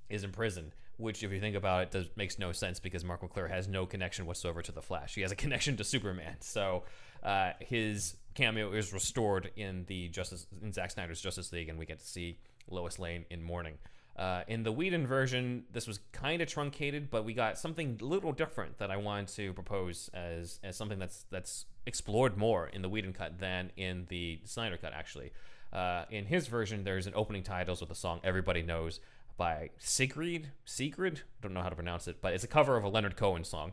is 0.08 0.24
in 0.24 0.30
prison. 0.30 0.72
Which, 0.96 1.22
if 1.22 1.30
you 1.30 1.38
think 1.38 1.54
about 1.54 1.82
it, 1.82 1.90
does 1.92 2.06
makes 2.16 2.40
no 2.40 2.50
sense 2.50 2.80
because 2.80 3.04
Marc 3.04 3.22
McClure 3.22 3.46
has 3.46 3.68
no 3.68 3.86
connection 3.86 4.26
whatsoever 4.26 4.62
to 4.62 4.72
the 4.72 4.82
Flash. 4.82 5.14
He 5.14 5.20
has 5.20 5.30
a 5.30 5.36
connection 5.36 5.76
to 5.76 5.84
Superman. 5.84 6.36
So 6.40 6.82
uh, 7.22 7.52
his 7.60 8.16
cameo 8.34 8.72
is 8.72 8.92
restored 8.92 9.50
in 9.56 9.84
the 9.86 10.08
Justice 10.08 10.46
in 10.60 10.72
Zack 10.72 10.90
Snyder's 10.90 11.20
Justice 11.20 11.52
League, 11.52 11.68
and 11.68 11.78
we 11.78 11.86
get 11.86 12.00
to 12.00 12.06
see 12.06 12.38
Lois 12.68 12.98
Lane 12.98 13.26
in 13.30 13.42
mourning. 13.42 13.74
Uh, 14.18 14.42
in 14.48 14.64
the 14.64 14.72
Whedon 14.72 15.06
version, 15.06 15.62
this 15.72 15.86
was 15.86 16.00
kind 16.10 16.42
of 16.42 16.48
truncated, 16.48 17.08
but 17.08 17.24
we 17.24 17.32
got 17.32 17.56
something 17.56 17.96
a 18.02 18.04
little 18.04 18.32
different 18.32 18.78
that 18.78 18.90
I 18.90 18.96
wanted 18.96 19.28
to 19.36 19.52
propose 19.52 20.10
as, 20.12 20.58
as 20.64 20.76
something 20.76 20.98
that's 20.98 21.24
that's 21.30 21.66
explored 21.86 22.36
more 22.36 22.66
in 22.66 22.82
the 22.82 22.88
Whedon 22.88 23.12
cut 23.12 23.38
than 23.38 23.70
in 23.76 24.06
the 24.08 24.40
Snyder 24.44 24.76
cut. 24.76 24.92
Actually, 24.92 25.30
uh, 25.72 26.04
in 26.10 26.26
his 26.26 26.48
version, 26.48 26.82
there's 26.82 27.06
an 27.06 27.12
opening 27.14 27.44
titles 27.44 27.80
with 27.80 27.92
a 27.92 27.94
song 27.94 28.18
everybody 28.24 28.60
knows 28.60 28.98
by 29.36 29.70
Sigrid. 29.78 30.50
Sigrid, 30.64 31.22
don't 31.40 31.54
know 31.54 31.62
how 31.62 31.68
to 31.68 31.76
pronounce 31.76 32.08
it, 32.08 32.20
but 32.20 32.34
it's 32.34 32.42
a 32.42 32.48
cover 32.48 32.76
of 32.76 32.82
a 32.82 32.88
Leonard 32.88 33.16
Cohen 33.16 33.44
song. 33.44 33.72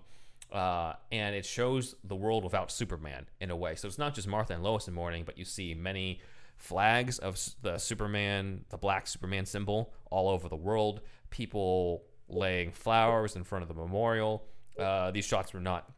Uh, 0.52 0.94
and 1.12 1.36
it 1.36 1.44
shows 1.44 1.96
the 2.04 2.16
world 2.16 2.44
without 2.44 2.72
Superman 2.72 3.26
in 3.42 3.50
a 3.50 3.56
way. 3.56 3.74
So 3.74 3.88
it's 3.88 3.98
not 3.98 4.14
just 4.14 4.28
Martha 4.28 4.54
and 4.54 4.64
Lois 4.64 4.88
in 4.88 4.94
mourning, 4.94 5.24
but 5.26 5.40
you 5.40 5.44
see 5.44 5.74
many 5.74 6.22
flags 6.66 7.20
of 7.20 7.38
the 7.62 7.78
Superman, 7.78 8.66
the 8.70 8.78
black 8.78 9.08
Superman 9.08 9.46
symbol, 9.46 9.94
all 10.10 10.30
over 10.30 10.50
the 10.50 10.56
world. 10.56 11.02
People 11.30 12.04
laying 12.28 12.72
flowers 12.72 13.36
in 13.36 13.44
front 13.44 13.62
of 13.62 13.68
the 13.68 13.76
memorial. 13.76 14.44
Uh, 14.78 15.12
these 15.12 15.26
shots 15.26 15.54
were 15.54 15.60
not 15.60 15.90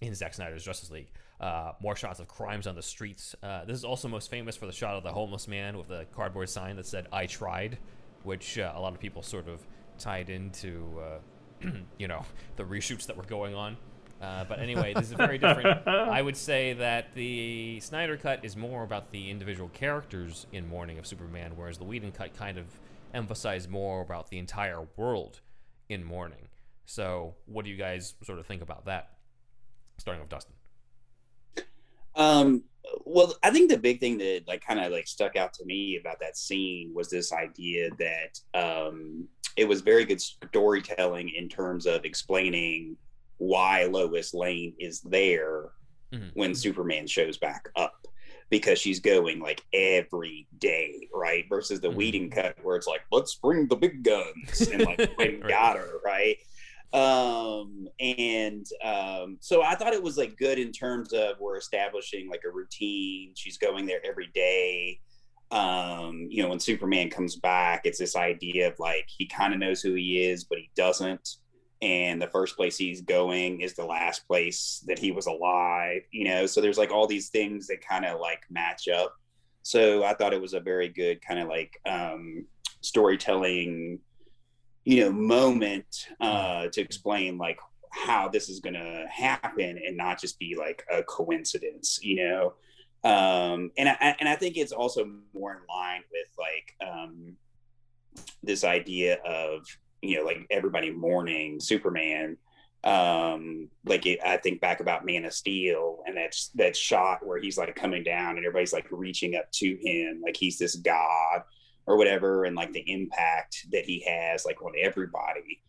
in 0.00 0.14
Zack 0.14 0.34
Snyder's 0.34 0.62
Justice 0.62 0.90
League. 0.90 1.10
Uh, 1.40 1.72
more 1.80 1.96
shots 1.96 2.20
of 2.20 2.28
crimes 2.28 2.66
on 2.66 2.74
the 2.74 2.82
streets. 2.82 3.34
Uh, 3.42 3.64
this 3.64 3.76
is 3.76 3.84
also 3.84 4.06
most 4.06 4.30
famous 4.30 4.56
for 4.56 4.66
the 4.66 4.72
shot 4.72 4.94
of 4.94 5.02
the 5.02 5.10
homeless 5.10 5.48
man 5.48 5.76
with 5.76 5.88
the 5.88 6.06
cardboard 6.14 6.48
sign 6.48 6.76
that 6.76 6.86
said 6.86 7.06
"I 7.12 7.26
tried," 7.26 7.78
which 8.22 8.58
uh, 8.58 8.72
a 8.74 8.80
lot 8.80 8.92
of 8.92 9.00
people 9.00 9.22
sort 9.22 9.48
of 9.48 9.66
tied 9.98 10.30
into, 10.30 11.00
uh, 11.00 11.68
you 11.98 12.08
know, 12.08 12.24
the 12.56 12.62
reshoots 12.64 13.06
that 13.06 13.16
were 13.16 13.24
going 13.24 13.54
on. 13.54 13.76
Uh, 14.20 14.44
but 14.44 14.58
anyway, 14.58 14.94
this 14.94 15.10
is 15.10 15.12
very 15.12 15.38
different. 15.38 15.86
I 15.88 16.22
would 16.22 16.36
say 16.36 16.72
that 16.74 17.14
the 17.14 17.80
Snyder 17.80 18.16
cut 18.16 18.44
is 18.44 18.56
more 18.56 18.82
about 18.82 19.10
the 19.10 19.30
individual 19.30 19.68
characters 19.70 20.46
in 20.52 20.66
Mourning 20.68 20.98
of 20.98 21.06
Superman, 21.06 21.52
whereas 21.56 21.78
the 21.78 21.84
Whedon 21.84 22.12
cut 22.12 22.36
kind 22.36 22.56
of 22.56 22.66
emphasized 23.12 23.68
more 23.68 24.00
about 24.00 24.30
the 24.30 24.38
entire 24.38 24.86
world 24.96 25.40
in 25.88 26.04
Mourning. 26.04 26.48
So, 26.86 27.34
what 27.46 27.64
do 27.64 27.70
you 27.70 27.76
guys 27.76 28.14
sort 28.22 28.38
of 28.38 28.46
think 28.46 28.62
about 28.62 28.86
that? 28.86 29.10
Starting 29.98 30.20
with 30.20 30.30
Dustin. 30.30 30.54
Um, 32.16 32.64
well, 33.04 33.34
I 33.42 33.50
think 33.50 33.70
the 33.70 33.78
big 33.78 34.00
thing 34.00 34.18
that 34.18 34.42
like 34.46 34.64
kind 34.64 34.80
of 34.80 34.92
like 34.92 35.06
stuck 35.06 35.36
out 35.36 35.52
to 35.54 35.64
me 35.64 35.98
about 36.00 36.20
that 36.20 36.36
scene 36.36 36.92
was 36.94 37.10
this 37.10 37.32
idea 37.32 37.90
that 37.98 38.40
um, 38.54 39.28
it 39.56 39.66
was 39.66 39.80
very 39.80 40.04
good 40.04 40.20
storytelling 40.20 41.30
in 41.30 41.48
terms 41.48 41.86
of 41.86 42.04
explaining 42.04 42.96
why 43.38 43.84
Lois 43.84 44.34
Lane 44.34 44.74
is 44.78 45.00
there 45.00 45.70
when 46.34 46.54
Superman 46.54 47.06
shows 47.06 47.38
back 47.38 47.68
up 47.76 48.06
because 48.50 48.78
she's 48.78 49.00
going 49.00 49.40
like 49.40 49.62
every 49.72 50.46
day, 50.58 51.08
right? 51.12 51.44
Versus 51.48 51.80
the 51.80 51.90
Whedon 51.90 52.30
cut 52.30 52.56
where 52.62 52.76
it's 52.76 52.86
like, 52.86 53.02
let's 53.10 53.34
bring 53.34 53.66
the 53.66 53.76
big 53.76 54.02
guns 54.04 54.68
and 54.72 54.84
like 54.84 55.10
and 55.18 55.42
got 55.42 55.76
her, 55.76 56.00
right? 56.04 56.36
um 56.94 57.88
and 57.98 58.66
um 58.84 59.36
so 59.40 59.64
i 59.64 59.74
thought 59.74 59.92
it 59.92 60.02
was 60.02 60.16
like 60.16 60.36
good 60.36 60.60
in 60.60 60.70
terms 60.70 61.12
of 61.12 61.34
we're 61.40 61.56
establishing 61.56 62.30
like 62.30 62.42
a 62.46 62.50
routine. 62.50 63.32
She's 63.34 63.58
going 63.58 63.84
there 63.84 63.98
every 64.04 64.30
day. 64.32 65.00
Um 65.50 66.28
you 66.30 66.40
know 66.40 66.50
when 66.50 66.60
superman 66.60 67.10
comes 67.10 67.34
back 67.34 67.80
it's 67.84 67.98
this 67.98 68.14
idea 68.14 68.68
of 68.68 68.78
like 68.78 69.06
he 69.08 69.26
kind 69.26 69.52
of 69.52 69.58
knows 69.58 69.82
who 69.82 69.94
he 69.94 70.24
is 70.24 70.44
but 70.44 70.58
he 70.58 70.70
doesn't 70.76 71.36
and 71.82 72.20
the 72.20 72.28
first 72.28 72.56
place 72.56 72.76
he's 72.76 73.00
going 73.00 73.60
is 73.60 73.74
the 73.74 73.84
last 73.84 74.26
place 74.26 74.82
that 74.86 74.98
he 74.98 75.10
was 75.12 75.26
alive 75.26 76.02
you 76.10 76.24
know? 76.24 76.46
So 76.46 76.60
there's 76.60 76.78
like 76.78 76.90
all 76.90 77.06
these 77.06 77.28
things 77.28 77.66
that 77.66 77.86
kind 77.86 78.04
of 78.04 78.20
like 78.20 78.42
match 78.50 78.88
up. 78.88 79.14
So 79.62 80.04
i 80.04 80.14
thought 80.14 80.34
it 80.34 80.40
was 80.40 80.54
a 80.54 80.60
very 80.60 80.88
good 80.88 81.20
kind 81.20 81.40
of 81.40 81.48
like 81.48 81.78
um 81.86 82.46
storytelling 82.80 83.98
you 84.84 85.00
know 85.00 85.10
moment 85.10 86.08
uh 86.20 86.68
to 86.68 86.80
explain 86.80 87.38
like 87.38 87.58
how 87.90 88.28
this 88.28 88.48
is 88.48 88.60
to 88.60 89.06
happen 89.08 89.78
and 89.86 89.96
not 89.96 90.20
just 90.20 90.38
be 90.38 90.56
like 90.58 90.84
a 90.92 91.02
coincidence 91.04 91.98
you 92.02 92.16
know? 92.16 92.52
Um 93.08 93.70
and 93.76 93.88
i 93.88 94.16
and 94.18 94.28
i 94.28 94.36
think 94.36 94.56
it's 94.56 94.72
also 94.72 95.08
more 95.34 95.52
in 95.52 95.60
line 95.68 96.02
with 96.12 96.28
like 96.38 96.74
um 96.90 97.36
this 98.42 98.64
idea 98.64 99.18
of 99.24 99.66
you 100.08 100.18
know 100.18 100.24
like 100.24 100.46
everybody 100.50 100.90
mourning 100.90 101.60
superman 101.60 102.36
um 102.84 103.68
like 103.86 104.04
it, 104.04 104.18
i 104.24 104.36
think 104.36 104.60
back 104.60 104.80
about 104.80 105.06
man 105.06 105.24
of 105.24 105.32
steel 105.32 106.02
and 106.06 106.16
that's 106.16 106.48
that 106.54 106.76
shot 106.76 107.26
where 107.26 107.40
he's 107.40 107.56
like 107.56 107.74
coming 107.74 108.02
down 108.02 108.36
and 108.36 108.44
everybody's 108.44 108.72
like 108.72 108.86
reaching 108.90 109.36
up 109.36 109.50
to 109.52 109.76
him 109.82 110.20
like 110.22 110.36
he's 110.36 110.58
this 110.58 110.76
god 110.76 111.42
or 111.86 111.96
whatever 111.96 112.44
and 112.44 112.56
like 112.56 112.72
the 112.72 112.92
impact 112.92 113.66
that 113.72 113.84
he 113.84 114.04
has 114.06 114.44
like 114.44 114.62
on 114.62 114.72
everybody. 114.80 115.60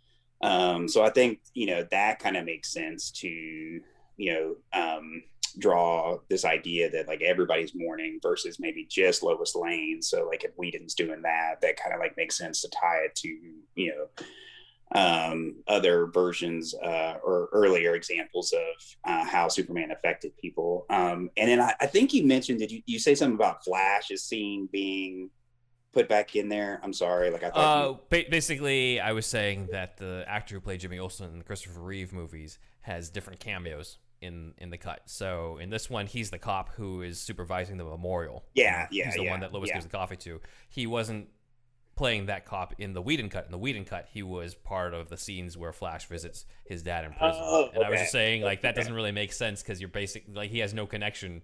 Um 0.42 0.88
so 0.88 1.04
i 1.04 1.10
think 1.10 1.40
you 1.54 1.68
know 1.68 1.86
that 1.92 2.20
kind 2.20 2.38
of 2.38 2.46
makes 2.46 2.72
sense 2.72 3.12
to 3.12 3.28
you 3.28 3.82
know 4.18 4.56
um 4.74 5.24
draw 5.60 6.18
this 6.30 6.46
idea 6.46 6.90
that 6.92 7.08
like 7.08 7.22
everybody's 7.22 7.74
mourning 7.76 8.20
versus 8.22 8.60
maybe 8.60 8.86
just 8.90 9.24
Lois 9.24 9.56
Lane. 9.56 10.02
So 10.02 10.28
like 10.28 10.44
if 10.44 10.52
Whedon's 10.58 10.96
doing 10.96 11.22
that, 11.24 11.62
that 11.62 11.78
kind 11.78 11.94
of 11.94 12.00
like 12.00 12.18
makes 12.18 12.38
sense 12.38 12.62
to 12.62 12.70
tie 12.70 13.02
it 13.06 13.16
to 13.16 13.28
you 13.76 13.96
know 13.96 14.26
um, 14.92 15.56
other 15.68 16.08
versions 16.08 16.76
uh, 16.76 17.16
or 17.24 17.50
earlier 17.52 17.96
examples 17.96 18.54
of 18.54 18.86
uh, 19.06 19.26
how 19.26 19.48
Superman 19.48 19.92
affected 19.92 20.38
people. 20.38 20.86
Um, 20.90 21.30
and 21.38 21.50
then 21.50 21.60
I, 21.60 21.74
I 21.82 21.88
think 21.88 22.14
you 22.14 22.26
mentioned 22.26 22.60
did 22.60 22.72
you 22.72 22.82
you 22.86 23.00
say 23.00 23.16
something 23.16 23.36
about 23.36 23.64
Flash's 23.64 24.24
scene 24.24 24.70
being 24.72 25.30
put 25.92 26.08
back 26.08 26.36
in 26.36 26.50
there? 26.50 26.80
I'm 26.84 26.94
sorry, 26.94 27.32
like 27.32 27.44
I 27.44 27.50
thought. 27.50 27.88
Uh, 27.88 27.98
ba- 28.10 28.26
basically, 28.30 29.00
I 29.00 29.14
was 29.14 29.26
saying 29.26 29.70
that 29.72 29.98
the 29.98 30.24
actor 30.28 30.56
who 30.56 30.62
played 30.62 30.80
Jimmy 30.82 31.00
Olsen 31.00 31.32
in 31.32 31.40
the 31.40 31.46
Christopher 31.46 31.80
Reeve 31.80 32.14
movies 32.14 32.60
has 32.82 33.10
different 33.10 33.40
cameos 33.40 33.98
in 34.26 34.54
in 34.58 34.70
the 34.70 34.78
cut. 34.78 35.02
So 35.06 35.58
in 35.58 35.70
this 35.70 35.90
one, 35.90 36.08
he's 36.08 36.30
the 36.30 36.40
cop 36.40 36.74
who 36.76 37.02
is 37.02 37.20
supervising 37.20 37.78
the 37.78 37.86
memorial. 37.86 38.44
Yeah, 38.54 38.88
yeah, 38.92 39.06
He's 39.06 39.16
the 39.16 39.24
yeah, 39.24 39.32
one 39.32 39.40
that 39.42 39.54
Lois 39.54 39.70
yeah. 39.70 39.76
gives 39.76 39.86
the 39.86 39.92
coffee 39.92 40.18
to. 40.18 40.42
He 40.70 40.88
wasn't 40.88 41.30
playing 41.96 42.26
that 42.26 42.46
cop 42.46 42.74
in 42.78 42.94
the 42.94 43.02
Whedon 43.02 43.30
cut. 43.30 43.46
In 43.46 43.52
the 43.52 43.58
Whedon 43.58 43.86
cut, 43.86 44.08
he 44.12 44.22
was 44.22 44.54
part 44.54 44.94
of 44.94 45.10
the 45.10 45.18
scenes 45.18 45.58
where 45.58 45.72
Flash 45.72 46.08
visits 46.08 46.46
his 46.66 46.84
dad 46.84 47.06
in 47.06 47.14
prison. 47.14 47.42
Oh, 47.44 47.70
and 47.74 47.84
I 47.84 47.90
was 47.90 48.02
just 48.02 48.12
saying, 48.12 48.42
like, 48.42 48.62
that 48.62 48.76
doesn't 48.76 48.94
really 48.94 49.14
make 49.14 49.32
sense 49.32 49.62
because 49.62 49.80
you're 49.80 49.90
basically 49.90 50.34
like 50.34 50.52
he 50.52 50.60
has 50.60 50.74
no 50.74 50.86
connection. 50.86 51.42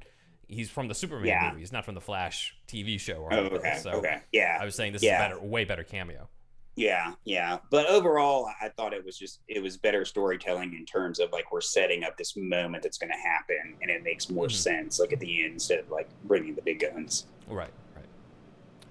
He's 0.47 0.69
from 0.69 0.89
the 0.89 0.95
Superman 0.95 1.27
Yeah. 1.27 1.57
He's 1.57 1.71
not 1.71 1.86
from 1.86 1.95
the 1.95 2.01
Flash 2.01 2.55
TV 2.67 2.99
show. 2.99 3.15
Or 3.15 3.34
Oh, 3.34 3.38
okay, 3.45 3.77
So 3.82 3.91
okay, 3.91 4.21
yeah, 4.34 4.57
I 4.59 4.65
was 4.65 4.75
saying 4.75 4.91
this 4.91 5.03
yeah. 5.03 5.15
is 5.15 5.29
better, 5.29 5.45
way 5.45 5.63
better 5.63 5.84
cameo. 5.84 6.27
Yeah, 6.76 7.13
yeah. 7.26 7.57
But 7.69 7.88
overall, 7.88 8.49
I 8.61 8.69
thought 8.69 8.93
it 8.93 9.03
was 9.05 9.17
just 9.17 9.41
it 9.47 9.61
was 9.61 9.78
better 9.78 10.05
storytelling 10.05 10.74
in 10.74 10.86
terms 10.86 11.19
of 11.19 11.32
like 11.32 11.51
we're 11.51 11.61
setting 11.61 12.03
up 12.03 12.17
this 12.17 12.36
moment 12.38 12.84
that's 12.84 12.97
going 12.97 13.11
to 13.11 13.17
happen, 13.17 13.76
and 13.82 13.91
it 13.91 14.03
makes 14.03 14.30
more 14.30 14.47
Mhm. 14.47 14.51
sense 14.51 14.99
like 14.99 15.11
at 15.13 15.19
the 15.19 15.43
end 15.43 15.53
instead 15.53 15.80
of 15.80 15.89
like 15.91 16.07
bringing 16.24 16.55
the 16.55 16.61
big 16.61 16.80
guns. 16.80 17.26
Right, 17.47 17.69
right. 17.95 18.05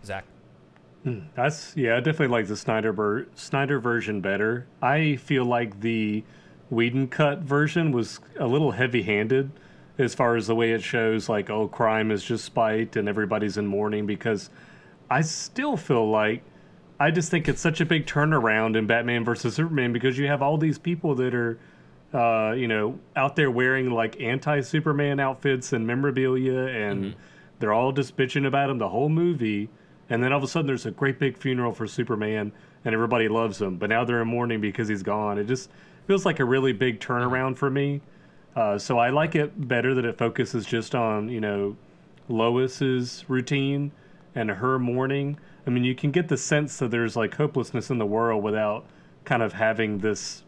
Zach. 0.05 0.25
Hmm, 1.05 1.21
That's 1.35 1.75
yeah, 1.77 1.97
I 1.97 2.01
definitely 2.01 2.29
like 2.29 2.47
the 2.49 2.57
Snyder 2.57 2.93
ver- 2.93 3.27
Snyder 3.35 3.81
version 3.81 4.21
better. 4.21 4.67
I 4.83 5.17
feel 5.17 5.47
like 5.47 5.81
the 5.81 6.23
Whedon 6.69 7.09
cut 7.09 7.39
version 7.41 7.91
was 7.93 8.21
a 8.39 8.47
little 8.47 8.73
heavy-handed 8.73 9.51
as 9.99 10.15
far 10.15 10.37
as 10.37 10.47
the 10.47 10.55
way 10.55 10.73
it 10.73 10.83
shows 10.83 11.29
like 11.29 11.49
oh 11.51 11.67
crime 11.69 12.11
is 12.11 12.23
just 12.23 12.45
spite 12.45 12.95
and 12.97 13.09
everybody's 13.09 13.57
in 13.57 13.67
mourning 13.67 14.05
because 14.07 14.51
I 15.11 15.23
still 15.23 15.77
feel 15.79 16.09
like 16.11 16.43
I 17.01 17.11
just 17.11 17.31
think 17.31 17.49
it's 17.49 17.61
such 17.61 17.81
a 17.81 17.87
big 17.87 18.07
turnaround 18.07 18.77
in 18.77 18.87
Batman 18.87 19.25
versus 19.25 19.55
Superman 19.55 19.93
because 19.93 20.19
you 20.19 20.27
have 20.29 20.43
all 20.43 20.59
these 20.59 20.79
people 20.79 21.15
that 21.17 21.35
are 21.35 21.59
uh, 22.13 22.53
you 22.53 22.69
know 22.69 22.99
out 23.17 23.35
there 23.37 23.51
wearing 23.51 23.91
like 23.91 24.21
anti-Superman 24.21 25.19
outfits 25.19 25.73
and 25.73 25.87
memorabilia 25.87 26.67
and 26.67 27.15
they're 27.59 27.73
all 27.73 27.93
just 27.93 28.17
bitching 28.17 28.47
about 28.47 28.71
him 28.71 28.79
the 28.79 28.89
whole 28.89 29.09
movie 29.09 29.69
and 30.11 30.23
then 30.23 30.33
all 30.33 30.39
of 30.39 30.45
a 30.45 30.49
sudden 30.49 30.67
there's 30.67 30.87
a 30.87 30.91
great 30.91 31.19
big 31.19 31.39
funeral 31.39 31.73
for 31.73 31.87
Superman 31.87 32.53
and 32.85 32.95
everybody 32.95 33.29
loves 33.29 33.61
him. 33.61 33.77
But 33.77 33.91
now 33.91 34.05
they're 34.05 34.23
in 34.23 34.29
mourning 34.29 34.61
because 34.61 34.89
he's 34.89 35.03
gone. 35.03 35.39
It 35.39 35.47
just 35.47 35.71
feels 36.07 36.27
like 36.27 36.41
a 36.41 36.45
really 36.45 36.73
big 36.73 37.01
turnaround 37.01 37.57
for 37.57 37.71
me. 37.71 38.01
Uh, 38.57 38.77
so 38.77 38.99
I 38.99 39.11
like 39.11 39.37
it 39.37 39.69
better 39.69 39.95
that 39.95 40.05
it 40.05 40.19
focuses 40.19 40.67
just 40.67 40.95
on, 40.95 41.29
you 41.29 41.41
know, 41.41 41.77
Lois's 42.29 43.25
routine 43.29 43.93
and 44.35 44.51
her 44.51 44.79
mourning. 44.79 45.39
I 45.67 45.71
mean, 45.71 45.85
you 45.85 45.95
can 45.95 46.11
get 46.11 46.29
the 46.29 46.37
sense 46.37 46.79
that 46.79 46.91
there's 46.91 47.17
like 47.17 47.35
hopelessness 47.35 47.91
in 47.91 47.99
the 47.99 48.07
world 48.07 48.43
without 48.43 48.87
kind 49.25 49.43
of 49.43 49.53
having 49.53 49.99
this 49.99 50.43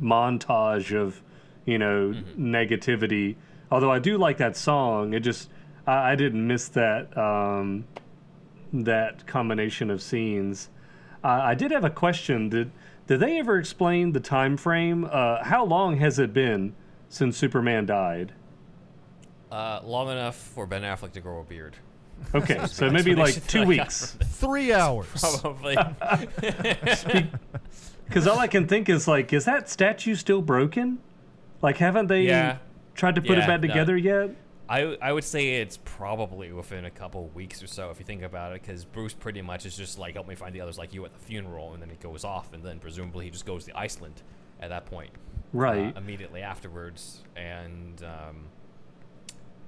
montage 0.00 0.96
of, 0.96 1.20
you 1.64 1.78
know, 1.78 2.14
negativity. 2.38 3.36
Although 3.70 3.90
I 3.90 3.98
do 3.98 4.16
like 4.18 4.38
that 4.38 4.56
song, 4.56 5.14
it 5.14 5.20
just 5.20 5.50
I, 5.86 6.12
I 6.12 6.14
didn't 6.14 6.46
miss 6.46 6.68
that 6.68 7.16
um, 7.18 7.84
that 8.72 9.26
combination 9.26 9.90
of 9.90 10.00
scenes. 10.00 10.68
Uh, 11.22 11.40
I 11.42 11.54
did 11.54 11.70
have 11.70 11.84
a 11.84 11.90
question. 11.90 12.48
Did 12.48 12.70
did 13.06 13.20
they 13.20 13.38
ever 13.38 13.58
explain 13.58 14.12
the 14.12 14.20
time 14.20 14.56
frame? 14.56 15.04
Uh, 15.10 15.42
how 15.42 15.64
long 15.64 15.96
has 15.96 16.18
it 16.18 16.32
been 16.32 16.74
since 17.08 17.36
Superman 17.36 17.86
died? 17.86 18.32
Uh, 19.50 19.80
long 19.84 20.08
enough 20.08 20.36
for 20.36 20.64
Ben 20.64 20.82
Affleck 20.82 21.12
to 21.12 21.20
grow 21.20 21.40
a 21.40 21.44
beard. 21.44 21.76
Okay, 22.34 22.64
so 22.66 22.88
maybe 22.90 23.14
like 23.14 23.34
two 23.34 23.40
that 23.40 23.54
I 23.56 23.58
got 23.58 23.66
weeks. 23.68 24.16
Three 24.24 24.72
hours. 24.72 25.06
Probably. 25.40 25.76
Because 28.06 28.26
all 28.26 28.38
I 28.38 28.46
can 28.46 28.66
think 28.66 28.88
is 28.88 29.06
like, 29.08 29.32
is 29.32 29.44
that 29.44 29.68
statue 29.68 30.14
still 30.14 30.42
broken? 30.42 30.98
Like, 31.62 31.76
haven't 31.78 32.06
they 32.08 32.22
Yeah. 32.22 32.58
tried 32.94 33.14
to 33.16 33.20
put 33.20 33.38
Yeah, 33.38 33.44
it 33.44 33.46
back 33.46 33.60
no. 33.60 33.68
together 33.68 33.96
yet? 33.96 34.30
I, 34.68 34.96
I 35.02 35.12
would 35.12 35.24
say 35.24 35.56
it's 35.60 35.78
probably 35.84 36.52
within 36.52 36.84
a 36.84 36.90
couple 36.90 37.26
weeks 37.34 37.60
or 37.62 37.66
so 37.66 37.90
if 37.90 37.98
you 37.98 38.04
think 38.04 38.22
about 38.22 38.52
it, 38.54 38.62
because 38.62 38.84
Bruce 38.84 39.12
pretty 39.14 39.42
much 39.42 39.66
is 39.66 39.76
just 39.76 39.98
like, 39.98 40.14
help 40.14 40.28
me 40.28 40.36
find 40.36 40.54
the 40.54 40.60
others 40.60 40.78
like 40.78 40.94
you 40.94 41.04
at 41.04 41.12
the 41.12 41.18
funeral, 41.18 41.72
and 41.74 41.82
then 41.82 41.90
he 41.90 41.96
goes 41.96 42.22
off, 42.24 42.52
and 42.52 42.62
then 42.64 42.78
presumably 42.78 43.24
he 43.24 43.30
just 43.32 43.46
goes 43.46 43.64
to 43.64 43.76
Iceland 43.76 44.22
at 44.60 44.68
that 44.70 44.86
point. 44.86 45.10
Right. 45.52 45.94
Uh, 45.96 45.98
immediately 45.98 46.42
afterwards. 46.42 47.22
And 47.34 48.00
um, 48.04 48.44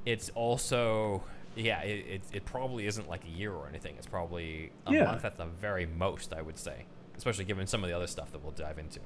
it's 0.07 0.30
also, 0.36 1.24
yeah, 1.57 1.80
it, 1.82 2.07
it, 2.09 2.22
it 2.32 2.44
probably 2.44 2.86
isn't 2.86 3.09
like 3.09 3.24
a 3.24 3.28
year 3.38 3.53
or 3.53 3.68
anything. 3.68 3.94
It's 3.98 4.07
probably 4.07 4.70
a 4.86 4.92
Yeah. 4.92 5.05
month 5.05 5.24
at 5.24 5.36
the 5.36 5.46
very 5.46 5.86
most, 5.86 6.32
I 6.32 6.42
would 6.42 6.59
say, 6.59 6.84
especially 7.16 7.44
given 7.44 7.66
some 7.66 7.82
of 7.84 7.90
the 7.90 7.96
other 7.96 8.07
stuff 8.07 8.32
that 8.32 8.42
we'll 8.42 8.53
dive 8.53 8.78
into. 8.78 9.00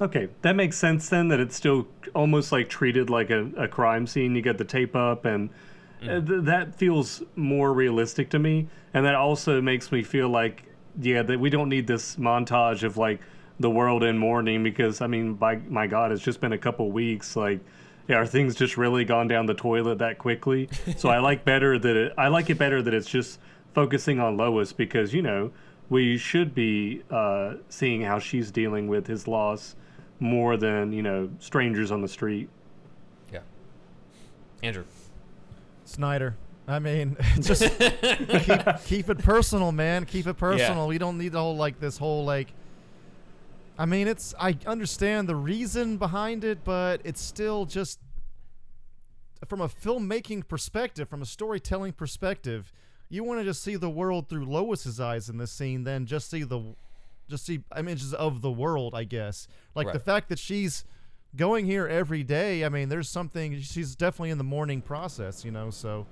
Okay, 0.00 0.28
that 0.40 0.56
makes 0.56 0.76
sense 0.78 1.08
then. 1.10 1.28
That 1.28 1.38
it's 1.38 1.54
still 1.54 1.86
almost 2.14 2.50
like 2.50 2.68
treated 2.68 3.10
like 3.10 3.30
a, 3.30 3.50
a 3.56 3.68
crime 3.68 4.06
scene. 4.06 4.34
You 4.34 4.42
get 4.42 4.56
the 4.58 4.64
tape 4.64 4.96
up, 4.96 5.26
and 5.26 5.50
uh, 6.02 6.20
th- 6.20 6.44
that 6.44 6.74
feels 6.74 7.22
more 7.36 7.72
realistic 7.72 8.30
to 8.30 8.38
me. 8.38 8.68
And 8.94 9.04
that 9.04 9.14
also 9.14 9.60
makes 9.60 9.92
me 9.92 10.02
feel 10.02 10.28
like, 10.28 10.64
yeah, 11.00 11.22
that 11.22 11.38
we 11.38 11.50
don't 11.50 11.68
need 11.68 11.86
this 11.86 12.16
montage 12.16 12.82
of 12.82 12.96
like 12.96 13.20
the 13.60 13.70
world 13.70 14.02
in 14.02 14.16
mourning 14.18 14.62
because 14.64 15.02
I 15.02 15.06
mean, 15.06 15.34
by 15.34 15.56
my 15.68 15.86
God, 15.86 16.10
it's 16.10 16.22
just 16.22 16.40
been 16.40 16.52
a 16.54 16.58
couple 16.58 16.90
weeks. 16.90 17.36
Like, 17.36 17.60
yeah, 18.08 18.16
are 18.16 18.26
things 18.26 18.54
just 18.54 18.76
really 18.76 19.04
gone 19.04 19.28
down 19.28 19.46
the 19.46 19.54
toilet 19.54 19.98
that 19.98 20.18
quickly? 20.18 20.68
so 20.96 21.08
I 21.08 21.18
like 21.18 21.44
better 21.44 21.78
that 21.78 21.96
it, 21.96 22.12
I 22.18 22.28
like 22.28 22.50
it 22.50 22.58
better 22.58 22.82
that 22.82 22.94
it's 22.94 23.08
just 23.08 23.38
focusing 23.74 24.20
on 24.20 24.36
Lois 24.36 24.72
because 24.72 25.14
you 25.14 25.22
know 25.22 25.52
we 25.88 26.16
should 26.16 26.54
be 26.54 27.02
uh, 27.10 27.54
seeing 27.68 28.02
how 28.02 28.18
she's 28.18 28.50
dealing 28.50 28.88
with 28.88 29.06
his 29.06 29.28
loss 29.28 29.76
more 30.20 30.56
than 30.56 30.92
you 30.92 31.02
know 31.02 31.30
strangers 31.38 31.90
on 31.90 32.00
the 32.00 32.08
street. 32.08 32.48
Yeah. 33.32 33.40
Andrew. 34.62 34.84
Snyder. 35.84 36.36
I 36.66 36.78
mean, 36.78 37.16
just 37.40 37.62
keep, 37.78 38.60
keep 38.84 39.10
it 39.10 39.18
personal, 39.18 39.72
man. 39.72 40.06
Keep 40.06 40.28
it 40.28 40.34
personal. 40.38 40.86
We 40.86 40.98
don't 40.98 41.18
need 41.18 41.32
the 41.32 41.40
whole 41.40 41.56
like 41.56 41.80
this 41.80 41.98
whole 41.98 42.24
like. 42.24 42.52
I 43.82 43.84
mean, 43.84 44.06
it's 44.06 44.32
I 44.38 44.56
understand 44.64 45.28
the 45.28 45.34
reason 45.34 45.96
behind 45.96 46.44
it, 46.44 46.62
but 46.62 47.00
it's 47.02 47.20
still 47.20 47.66
just 47.66 47.98
from 49.48 49.60
a 49.60 49.68
filmmaking 49.68 50.46
perspective, 50.46 51.08
from 51.08 51.20
a 51.20 51.26
storytelling 51.26 51.94
perspective, 51.94 52.72
you 53.08 53.24
want 53.24 53.40
to 53.40 53.44
just 53.44 53.60
see 53.60 53.74
the 53.74 53.90
world 53.90 54.28
through 54.28 54.44
Lois's 54.44 55.00
eyes 55.00 55.28
in 55.28 55.36
this 55.36 55.50
scene, 55.50 55.82
than 55.82 56.06
just 56.06 56.30
see 56.30 56.44
the 56.44 56.76
just 57.28 57.44
see 57.44 57.64
images 57.76 58.14
of 58.14 58.40
the 58.40 58.52
world. 58.52 58.94
I 58.94 59.02
guess 59.02 59.48
like 59.74 59.92
the 59.92 59.98
fact 59.98 60.28
that 60.28 60.38
she's 60.38 60.84
going 61.34 61.66
here 61.66 61.88
every 61.88 62.22
day. 62.22 62.64
I 62.64 62.68
mean, 62.68 62.88
there's 62.88 63.08
something. 63.08 63.58
She's 63.62 63.96
definitely 63.96 64.30
in 64.30 64.38
the 64.38 64.44
mourning 64.44 64.80
process, 64.80 65.44
you 65.44 65.50
know. 65.50 65.70
So. 65.70 66.06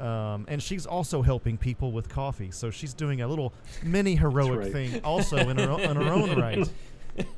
Um, 0.00 0.46
and 0.48 0.60
she's 0.62 0.86
also 0.86 1.22
helping 1.22 1.56
people 1.56 1.92
with 1.92 2.08
coffee, 2.08 2.50
so 2.50 2.70
she's 2.70 2.94
doing 2.94 3.20
a 3.20 3.28
little 3.28 3.52
mini 3.84 4.16
heroic 4.16 4.58
right. 4.60 4.72
thing 4.72 5.00
also 5.04 5.36
in 5.36 5.56
her, 5.56 5.80
in 5.80 5.96
her 5.96 6.12
own 6.12 6.38
right. 6.38 6.68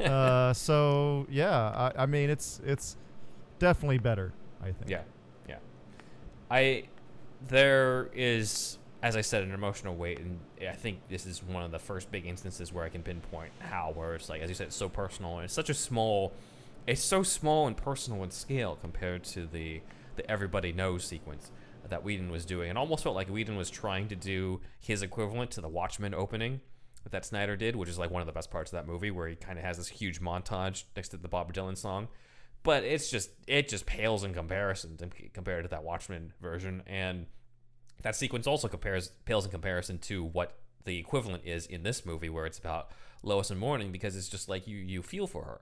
Uh, 0.00 0.54
so 0.54 1.26
yeah, 1.28 1.52
I, 1.54 2.04
I 2.04 2.06
mean 2.06 2.30
it's 2.30 2.62
it's 2.64 2.96
definitely 3.58 3.98
better. 3.98 4.32
I 4.62 4.72
think. 4.72 4.88
Yeah, 4.88 5.02
yeah. 5.46 5.58
I 6.50 6.84
there 7.46 8.08
is, 8.14 8.78
as 9.02 9.16
I 9.16 9.20
said, 9.20 9.42
an 9.42 9.52
emotional 9.52 9.94
weight, 9.94 10.18
and 10.18 10.40
I 10.66 10.72
think 10.72 11.00
this 11.10 11.26
is 11.26 11.42
one 11.42 11.62
of 11.62 11.72
the 11.72 11.78
first 11.78 12.10
big 12.10 12.24
instances 12.24 12.72
where 12.72 12.84
I 12.84 12.88
can 12.88 13.02
pinpoint 13.02 13.52
how, 13.58 13.92
where 13.94 14.14
it's 14.14 14.30
like, 14.30 14.40
as 14.40 14.48
you 14.48 14.54
said, 14.54 14.68
it's 14.68 14.76
so 14.76 14.88
personal, 14.88 15.36
and 15.36 15.44
it's 15.44 15.52
such 15.52 15.68
a 15.68 15.74
small, 15.74 16.32
it's 16.86 17.02
so 17.02 17.22
small 17.22 17.66
and 17.66 17.76
personal 17.76 18.22
in 18.24 18.30
scale 18.30 18.78
compared 18.80 19.24
to 19.24 19.46
the 19.46 19.82
the 20.16 20.30
everybody 20.30 20.72
knows 20.72 21.04
sequence 21.04 21.50
that 21.90 22.04
Whedon 22.04 22.30
was 22.30 22.44
doing. 22.44 22.70
It 22.70 22.76
almost 22.76 23.02
felt 23.02 23.14
like 23.14 23.28
Whedon 23.28 23.56
was 23.56 23.70
trying 23.70 24.08
to 24.08 24.16
do 24.16 24.60
his 24.80 25.02
equivalent 25.02 25.50
to 25.52 25.60
the 25.60 25.68
Watchmen 25.68 26.14
opening 26.14 26.60
that 27.10 27.24
Snyder 27.24 27.56
did, 27.56 27.76
which 27.76 27.88
is 27.88 27.98
like 27.98 28.10
one 28.10 28.20
of 28.20 28.26
the 28.26 28.32
best 28.32 28.50
parts 28.50 28.72
of 28.72 28.76
that 28.76 28.86
movie, 28.86 29.10
where 29.10 29.28
he 29.28 29.36
kind 29.36 29.58
of 29.58 29.64
has 29.64 29.76
this 29.76 29.88
huge 29.88 30.20
montage 30.20 30.84
next 30.96 31.10
to 31.10 31.16
the 31.16 31.28
Bob 31.28 31.52
Dylan 31.52 31.76
song 31.76 32.08
but 32.66 32.82
it's 32.82 33.08
just 33.08 33.30
it 33.46 33.68
just 33.68 33.86
pales 33.86 34.24
in 34.24 34.34
comparison 34.34 34.96
to, 34.96 35.08
compared 35.32 35.62
to 35.62 35.68
that 35.68 35.84
Watchmen 35.84 36.32
version, 36.42 36.82
and 36.88 37.26
that 38.02 38.16
sequence 38.16 38.48
also 38.48 38.66
compares 38.66 39.12
pales 39.24 39.44
in 39.44 39.52
comparison 39.52 39.98
to 39.98 40.24
what 40.24 40.58
the 40.84 40.98
equivalent 40.98 41.44
is 41.46 41.66
in 41.66 41.84
this 41.84 42.04
movie, 42.04 42.28
where 42.28 42.44
it's 42.44 42.58
about 42.58 42.90
Lois 43.22 43.50
and 43.50 43.60
Mourning, 43.60 43.92
because 43.92 44.16
it's 44.16 44.28
just 44.28 44.48
like 44.48 44.66
you 44.66 44.78
you 44.78 45.00
feel 45.00 45.28
for 45.28 45.60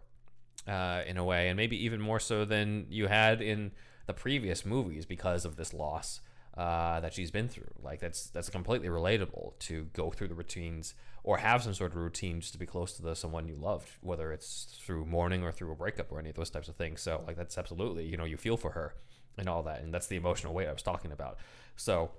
her 0.67 0.73
uh, 0.73 1.03
in 1.05 1.19
a 1.19 1.25
way, 1.25 1.49
and 1.49 1.59
maybe 1.59 1.85
even 1.85 2.01
more 2.01 2.19
so 2.19 2.47
than 2.47 2.87
you 2.89 3.07
had 3.07 3.43
in 3.43 3.73
the 4.07 4.15
previous 4.15 4.65
movies 4.65 5.07
because 5.07 5.45
of 5.45 5.57
this 5.57 5.73
loss 5.73 6.21
uh, 6.57 7.01
that 7.01 7.13
she's 7.13 7.31
been 7.31 7.49
through. 7.49 7.71
Like 7.83 8.01
that's 8.01 8.29
that's 8.29 8.49
completely 8.49 8.89
relatable 8.89 9.59
to 9.61 9.87
go 9.93 10.11
through 10.11 10.29
the 10.29 10.35
routines 10.35 10.95
or 11.25 11.39
have 11.39 11.63
some 11.63 11.75
sort 11.75 11.93
of 11.93 11.97
routine 11.97 12.41
just 12.41 12.53
to 12.53 12.59
be 12.59 12.67
close 12.67 12.93
to 12.95 13.03
the 13.03 13.17
someone 13.17 13.49
you 13.49 13.57
loved, 13.57 13.91
whether 14.03 14.33
it's 14.33 14.79
through 14.81 15.05
mourning 15.05 15.43
or 15.43 15.51
through 15.51 15.73
a 15.73 15.75
breakup 15.75 16.13
or 16.13 16.19
any 16.21 16.31
of 16.31 16.37
those 16.37 16.51
types 16.51 16.69
of 16.69 16.77
things. 16.77 17.01
So 17.01 17.25
like 17.27 17.37
that's 17.37 17.59
absolutely 17.59 18.07
you 18.07 18.17
know 18.17 18.25
you 18.25 18.37
feel 18.37 18.57
for 18.57 18.71
her 18.71 18.95
and 19.37 19.49
all 19.49 19.65
that, 19.65 19.83
and 19.83 19.93
that's 19.93 20.07
the 20.07 20.17
emotional 20.17 20.55
weight 20.55 20.69
I 20.69 20.73
was 20.73 20.83
talking 20.83 21.13
about. 21.13 21.39
So. 21.77 22.11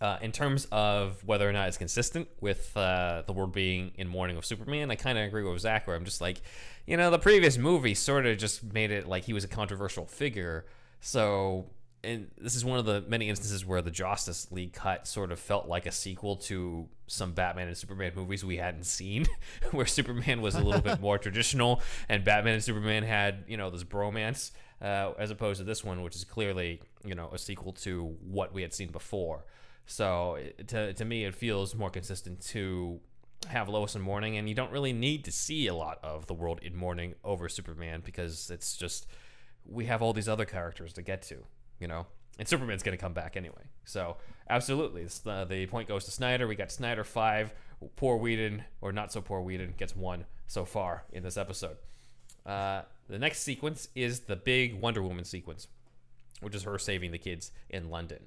Uh, 0.00 0.18
in 0.22 0.32
terms 0.32 0.66
of 0.72 1.22
whether 1.24 1.48
or 1.48 1.52
not 1.52 1.68
it's 1.68 1.76
consistent 1.76 2.26
with 2.40 2.74
uh, 2.76 3.22
the 3.26 3.32
world 3.32 3.52
being 3.52 3.92
in 3.96 4.08
mourning 4.08 4.36
of 4.36 4.44
Superman, 4.44 4.90
I 4.90 4.94
kind 4.94 5.18
of 5.18 5.24
agree 5.26 5.44
with 5.44 5.60
Zach. 5.60 5.86
Where 5.86 5.94
I'm 5.94 6.04
just 6.04 6.20
like, 6.20 6.40
you 6.86 6.96
know, 6.96 7.10
the 7.10 7.18
previous 7.18 7.58
movie 7.58 7.94
sort 7.94 8.24
of 8.24 8.38
just 8.38 8.64
made 8.64 8.90
it 8.90 9.06
like 9.06 9.24
he 9.24 9.34
was 9.34 9.44
a 9.44 9.48
controversial 9.48 10.06
figure. 10.06 10.64
So, 11.04 11.66
and 12.04 12.30
this 12.38 12.54
is 12.54 12.64
one 12.64 12.78
of 12.78 12.84
the 12.84 13.02
many 13.08 13.28
instances 13.28 13.66
where 13.66 13.82
the 13.82 13.90
Justice 13.90 14.46
League 14.52 14.72
cut 14.72 15.06
sort 15.08 15.32
of 15.32 15.38
felt 15.40 15.66
like 15.66 15.84
a 15.84 15.90
sequel 15.92 16.36
to 16.36 16.88
some 17.08 17.32
Batman 17.32 17.66
and 17.66 17.76
Superman 17.76 18.12
movies 18.14 18.44
we 18.44 18.56
hadn't 18.56 18.84
seen, 18.84 19.26
where 19.72 19.84
Superman 19.84 20.40
was 20.40 20.54
a 20.54 20.60
little 20.62 20.80
bit 20.80 21.00
more 21.00 21.18
traditional 21.26 21.82
and 22.08 22.24
Batman 22.24 22.54
and 22.54 22.64
Superman 22.64 23.02
had, 23.02 23.44
you 23.48 23.56
know, 23.56 23.68
this 23.68 23.82
bromance, 23.82 24.52
uh, 24.80 25.10
as 25.18 25.32
opposed 25.32 25.58
to 25.58 25.64
this 25.64 25.82
one, 25.82 26.02
which 26.02 26.14
is 26.14 26.22
clearly, 26.24 26.80
you 27.04 27.16
know, 27.16 27.28
a 27.32 27.38
sequel 27.38 27.72
to 27.72 28.16
what 28.24 28.54
we 28.54 28.62
had 28.62 28.72
seen 28.72 28.88
before. 28.92 29.44
So, 29.86 30.36
it- 30.36 30.68
to, 30.68 30.92
to 30.94 31.04
me, 31.04 31.24
it 31.24 31.34
feels 31.34 31.74
more 31.74 31.90
consistent 31.90 32.40
to 32.50 33.00
have 33.48 33.68
Lois 33.68 33.96
in 33.96 34.02
mourning, 34.02 34.36
and 34.36 34.48
you 34.48 34.54
don't 34.54 34.70
really 34.70 34.92
need 34.92 35.24
to 35.24 35.32
see 35.32 35.66
a 35.66 35.74
lot 35.74 35.98
of 36.04 36.26
the 36.28 36.34
world 36.34 36.60
in 36.62 36.76
mourning 36.76 37.16
over 37.24 37.48
Superman 37.48 38.02
because 38.04 38.50
it's 38.50 38.76
just 38.76 39.08
we 39.66 39.86
have 39.86 40.02
all 40.02 40.12
these 40.12 40.28
other 40.28 40.44
characters 40.44 40.92
to 40.94 41.02
get 41.02 41.22
to, 41.22 41.38
you 41.78 41.86
know. 41.86 42.06
And 42.38 42.48
Superman's 42.48 42.82
going 42.82 42.96
to 42.96 43.00
come 43.00 43.12
back 43.12 43.36
anyway. 43.36 43.64
So, 43.84 44.16
absolutely. 44.48 45.04
The, 45.04 45.44
the 45.48 45.66
point 45.66 45.88
goes 45.88 46.04
to 46.06 46.10
Snyder. 46.10 46.46
We 46.46 46.54
got 46.54 46.72
Snyder 46.72 47.04
5. 47.04 47.52
Poor 47.96 48.16
Whedon, 48.16 48.64
or 48.80 48.92
not 48.92 49.12
so 49.12 49.20
poor 49.20 49.40
Whedon, 49.40 49.74
gets 49.76 49.94
one 49.94 50.24
so 50.46 50.64
far 50.64 51.04
in 51.12 51.22
this 51.22 51.36
episode. 51.36 51.76
Uh, 52.46 52.82
the 53.08 53.18
next 53.18 53.40
sequence 53.40 53.88
is 53.94 54.20
the 54.20 54.36
big 54.36 54.80
Wonder 54.80 55.02
Woman 55.02 55.24
sequence, 55.24 55.68
which 56.40 56.54
is 56.54 56.62
her 56.62 56.78
saving 56.78 57.12
the 57.12 57.18
kids 57.18 57.50
in 57.68 57.90
London. 57.90 58.20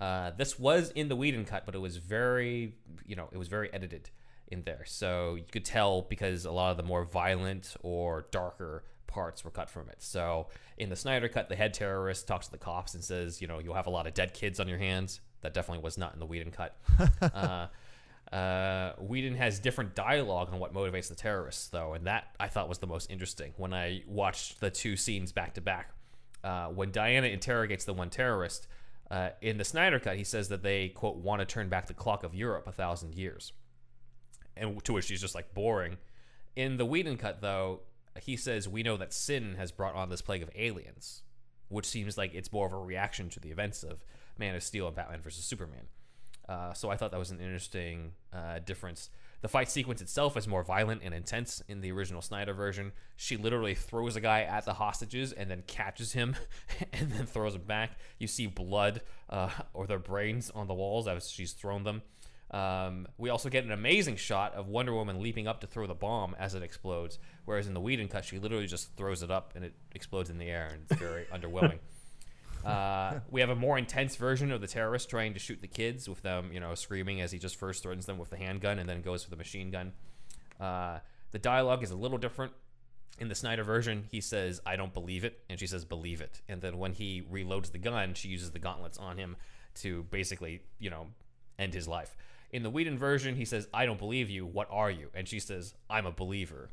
Uh, 0.00 0.30
this 0.36 0.58
was 0.58 0.90
in 0.92 1.08
the 1.08 1.16
Whedon 1.16 1.44
cut, 1.44 1.66
but 1.66 1.74
it 1.74 1.78
was 1.78 1.98
very, 1.98 2.74
you 3.04 3.16
know, 3.16 3.28
it 3.32 3.36
was 3.36 3.48
very 3.48 3.72
edited 3.72 4.08
in 4.48 4.62
there. 4.62 4.84
So 4.86 5.34
you 5.34 5.44
could 5.50 5.64
tell 5.64 6.02
because 6.02 6.44
a 6.44 6.50
lot 6.52 6.70
of 6.70 6.76
the 6.76 6.82
more 6.82 7.04
violent 7.04 7.76
or 7.82 8.26
darker 8.30 8.84
parts 9.10 9.44
were 9.44 9.50
cut 9.50 9.68
from 9.68 9.88
it. 9.88 9.96
So 9.98 10.48
in 10.78 10.88
the 10.88 10.96
Snyder 10.96 11.28
cut, 11.28 11.48
the 11.48 11.56
head 11.56 11.74
terrorist 11.74 12.26
talks 12.26 12.46
to 12.46 12.52
the 12.52 12.58
cops 12.58 12.94
and 12.94 13.04
says, 13.04 13.40
you 13.40 13.46
know, 13.46 13.58
you'll 13.58 13.74
have 13.74 13.86
a 13.86 13.90
lot 13.90 14.06
of 14.06 14.14
dead 14.14 14.34
kids 14.34 14.60
on 14.60 14.68
your 14.68 14.78
hands. 14.78 15.20
That 15.42 15.54
definitely 15.54 15.82
was 15.82 15.98
not 15.98 16.14
in 16.14 16.20
the 16.20 16.26
Whedon 16.26 16.52
cut. 16.52 16.76
uh, 17.34 17.66
uh, 18.34 18.92
Whedon 18.98 19.34
has 19.34 19.58
different 19.58 19.94
dialogue 19.94 20.50
on 20.52 20.58
what 20.58 20.72
motivates 20.72 21.08
the 21.08 21.14
terrorists, 21.14 21.68
though, 21.68 21.94
and 21.94 22.06
that 22.06 22.28
I 22.38 22.48
thought 22.48 22.68
was 22.68 22.78
the 22.78 22.86
most 22.86 23.10
interesting 23.10 23.52
when 23.56 23.74
I 23.74 24.02
watched 24.06 24.60
the 24.60 24.70
two 24.70 24.96
scenes 24.96 25.32
back 25.32 25.54
to 25.54 25.60
back. 25.60 25.90
Uh, 26.44 26.68
when 26.68 26.90
Diana 26.90 27.26
interrogates 27.26 27.84
the 27.84 27.92
one 27.92 28.08
terrorist, 28.08 28.66
uh, 29.10 29.30
in 29.40 29.58
the 29.58 29.64
Snyder 29.64 29.98
cut, 29.98 30.16
he 30.16 30.24
says 30.24 30.48
that 30.48 30.62
they, 30.62 30.88
quote, 30.88 31.16
want 31.16 31.40
to 31.40 31.46
turn 31.46 31.68
back 31.68 31.86
the 31.86 31.94
clock 31.94 32.22
of 32.22 32.34
Europe 32.34 32.66
a 32.68 32.72
thousand 32.72 33.14
years. 33.14 33.52
And 34.56 34.82
to 34.84 34.92
which 34.92 35.06
she's 35.06 35.20
just 35.20 35.34
like, 35.34 35.52
boring. 35.52 35.96
In 36.54 36.76
the 36.76 36.86
Whedon 36.86 37.16
cut, 37.16 37.40
though, 37.40 37.80
he 38.20 38.36
says, 38.36 38.68
we 38.68 38.82
know 38.82 38.96
that 38.96 39.12
sin 39.12 39.54
has 39.56 39.72
brought 39.72 39.94
on 39.94 40.08
this 40.08 40.22
plague 40.22 40.42
of 40.42 40.50
aliens, 40.54 41.22
which 41.68 41.86
seems 41.86 42.18
like 42.18 42.34
it's 42.34 42.52
more 42.52 42.66
of 42.66 42.72
a 42.72 42.78
reaction 42.78 43.28
to 43.30 43.40
the 43.40 43.50
events 43.50 43.82
of 43.82 44.04
Man 44.38 44.54
of 44.54 44.62
Steel 44.62 44.86
and 44.86 44.96
Batman 44.96 45.20
versus 45.20 45.44
Superman. 45.44 45.86
Uh, 46.48 46.72
so 46.72 46.90
I 46.90 46.96
thought 46.96 47.12
that 47.12 47.18
was 47.18 47.30
an 47.30 47.40
interesting 47.40 48.12
uh, 48.32 48.58
difference. 48.58 49.10
The 49.40 49.48
fight 49.48 49.70
sequence 49.70 50.02
itself 50.02 50.36
is 50.36 50.46
more 50.46 50.62
violent 50.62 51.00
and 51.02 51.14
intense 51.14 51.62
in 51.68 51.80
the 51.80 51.92
original 51.92 52.20
Snyder 52.20 52.52
version. 52.52 52.92
She 53.16 53.36
literally 53.36 53.74
throws 53.74 54.16
a 54.16 54.20
guy 54.20 54.42
at 54.42 54.64
the 54.64 54.74
hostages 54.74 55.32
and 55.32 55.50
then 55.50 55.62
catches 55.66 56.12
him 56.12 56.36
and 56.92 57.10
then 57.12 57.26
throws 57.26 57.54
him 57.54 57.62
back. 57.62 57.92
You 58.18 58.26
see 58.26 58.46
blood 58.46 59.00
uh, 59.30 59.50
or 59.72 59.86
their 59.86 59.98
brains 59.98 60.50
on 60.50 60.66
the 60.66 60.74
walls 60.74 61.08
as 61.08 61.30
she's 61.30 61.52
thrown 61.52 61.84
them. 61.84 62.02
Um, 62.50 63.06
we 63.16 63.30
also 63.30 63.48
get 63.48 63.64
an 63.64 63.70
amazing 63.70 64.16
shot 64.16 64.54
of 64.54 64.66
Wonder 64.66 64.92
Woman 64.92 65.22
leaping 65.22 65.46
up 65.46 65.60
to 65.60 65.66
throw 65.66 65.86
the 65.86 65.94
bomb 65.94 66.34
as 66.38 66.54
it 66.54 66.62
explodes, 66.62 67.18
whereas 67.44 67.68
in 67.68 67.74
the 67.74 67.80
Whedon 67.80 68.08
cut, 68.08 68.24
she 68.24 68.38
literally 68.38 68.66
just 68.66 68.96
throws 68.96 69.22
it 69.22 69.30
up 69.30 69.52
and 69.54 69.64
it 69.64 69.74
explodes 69.92 70.30
in 70.30 70.38
the 70.38 70.48
air, 70.48 70.68
and 70.72 70.82
it's 70.88 71.00
very 71.00 71.24
underwhelming. 71.32 71.78
Uh, 72.64 73.20
we 73.30 73.40
have 73.40 73.50
a 73.50 73.54
more 73.54 73.78
intense 73.78 74.16
version 74.16 74.52
of 74.52 74.60
the 74.60 74.66
terrorist 74.66 75.08
trying 75.08 75.32
to 75.34 75.38
shoot 75.38 75.60
the 75.60 75.68
kids 75.68 76.08
with 76.08 76.22
them, 76.22 76.50
you 76.52 76.60
know, 76.60 76.74
screaming 76.74 77.20
as 77.20 77.32
he 77.32 77.38
just 77.38 77.56
first 77.56 77.82
threatens 77.82 78.06
them 78.06 78.18
with 78.18 78.30
the 78.30 78.36
handgun 78.36 78.78
and 78.78 78.88
then 78.88 79.00
goes 79.00 79.24
for 79.24 79.30
the 79.30 79.36
machine 79.36 79.70
gun. 79.70 79.92
Uh, 80.58 80.98
the 81.30 81.38
dialogue 81.38 81.82
is 81.82 81.90
a 81.90 81.96
little 81.96 82.18
different. 82.18 82.52
In 83.18 83.28
the 83.28 83.34
Snyder 83.34 83.64
version, 83.64 84.04
he 84.10 84.20
says, 84.20 84.60
I 84.64 84.76
don't 84.76 84.94
believe 84.94 85.24
it. 85.24 85.40
And 85.48 85.58
she 85.58 85.66
says, 85.66 85.84
believe 85.84 86.20
it. 86.20 86.40
And 86.48 86.60
then 86.60 86.78
when 86.78 86.92
he 86.92 87.22
reloads 87.22 87.70
the 87.70 87.78
gun, 87.78 88.14
she 88.14 88.28
uses 88.28 88.50
the 88.50 88.58
gauntlets 88.58 88.98
on 88.98 89.18
him 89.18 89.36
to 89.76 90.04
basically, 90.04 90.62
you 90.78 90.90
know, 90.90 91.06
end 91.58 91.74
his 91.74 91.86
life. 91.86 92.16
In 92.52 92.62
the 92.62 92.70
Whedon 92.70 92.98
version, 92.98 93.36
he 93.36 93.44
says, 93.44 93.68
I 93.72 93.86
don't 93.86 93.98
believe 93.98 94.28
you. 94.28 94.44
What 94.44 94.68
are 94.70 94.90
you? 94.90 95.08
And 95.14 95.28
she 95.28 95.38
says, 95.38 95.74
I'm 95.88 96.06
a 96.06 96.12
believer. 96.12 96.70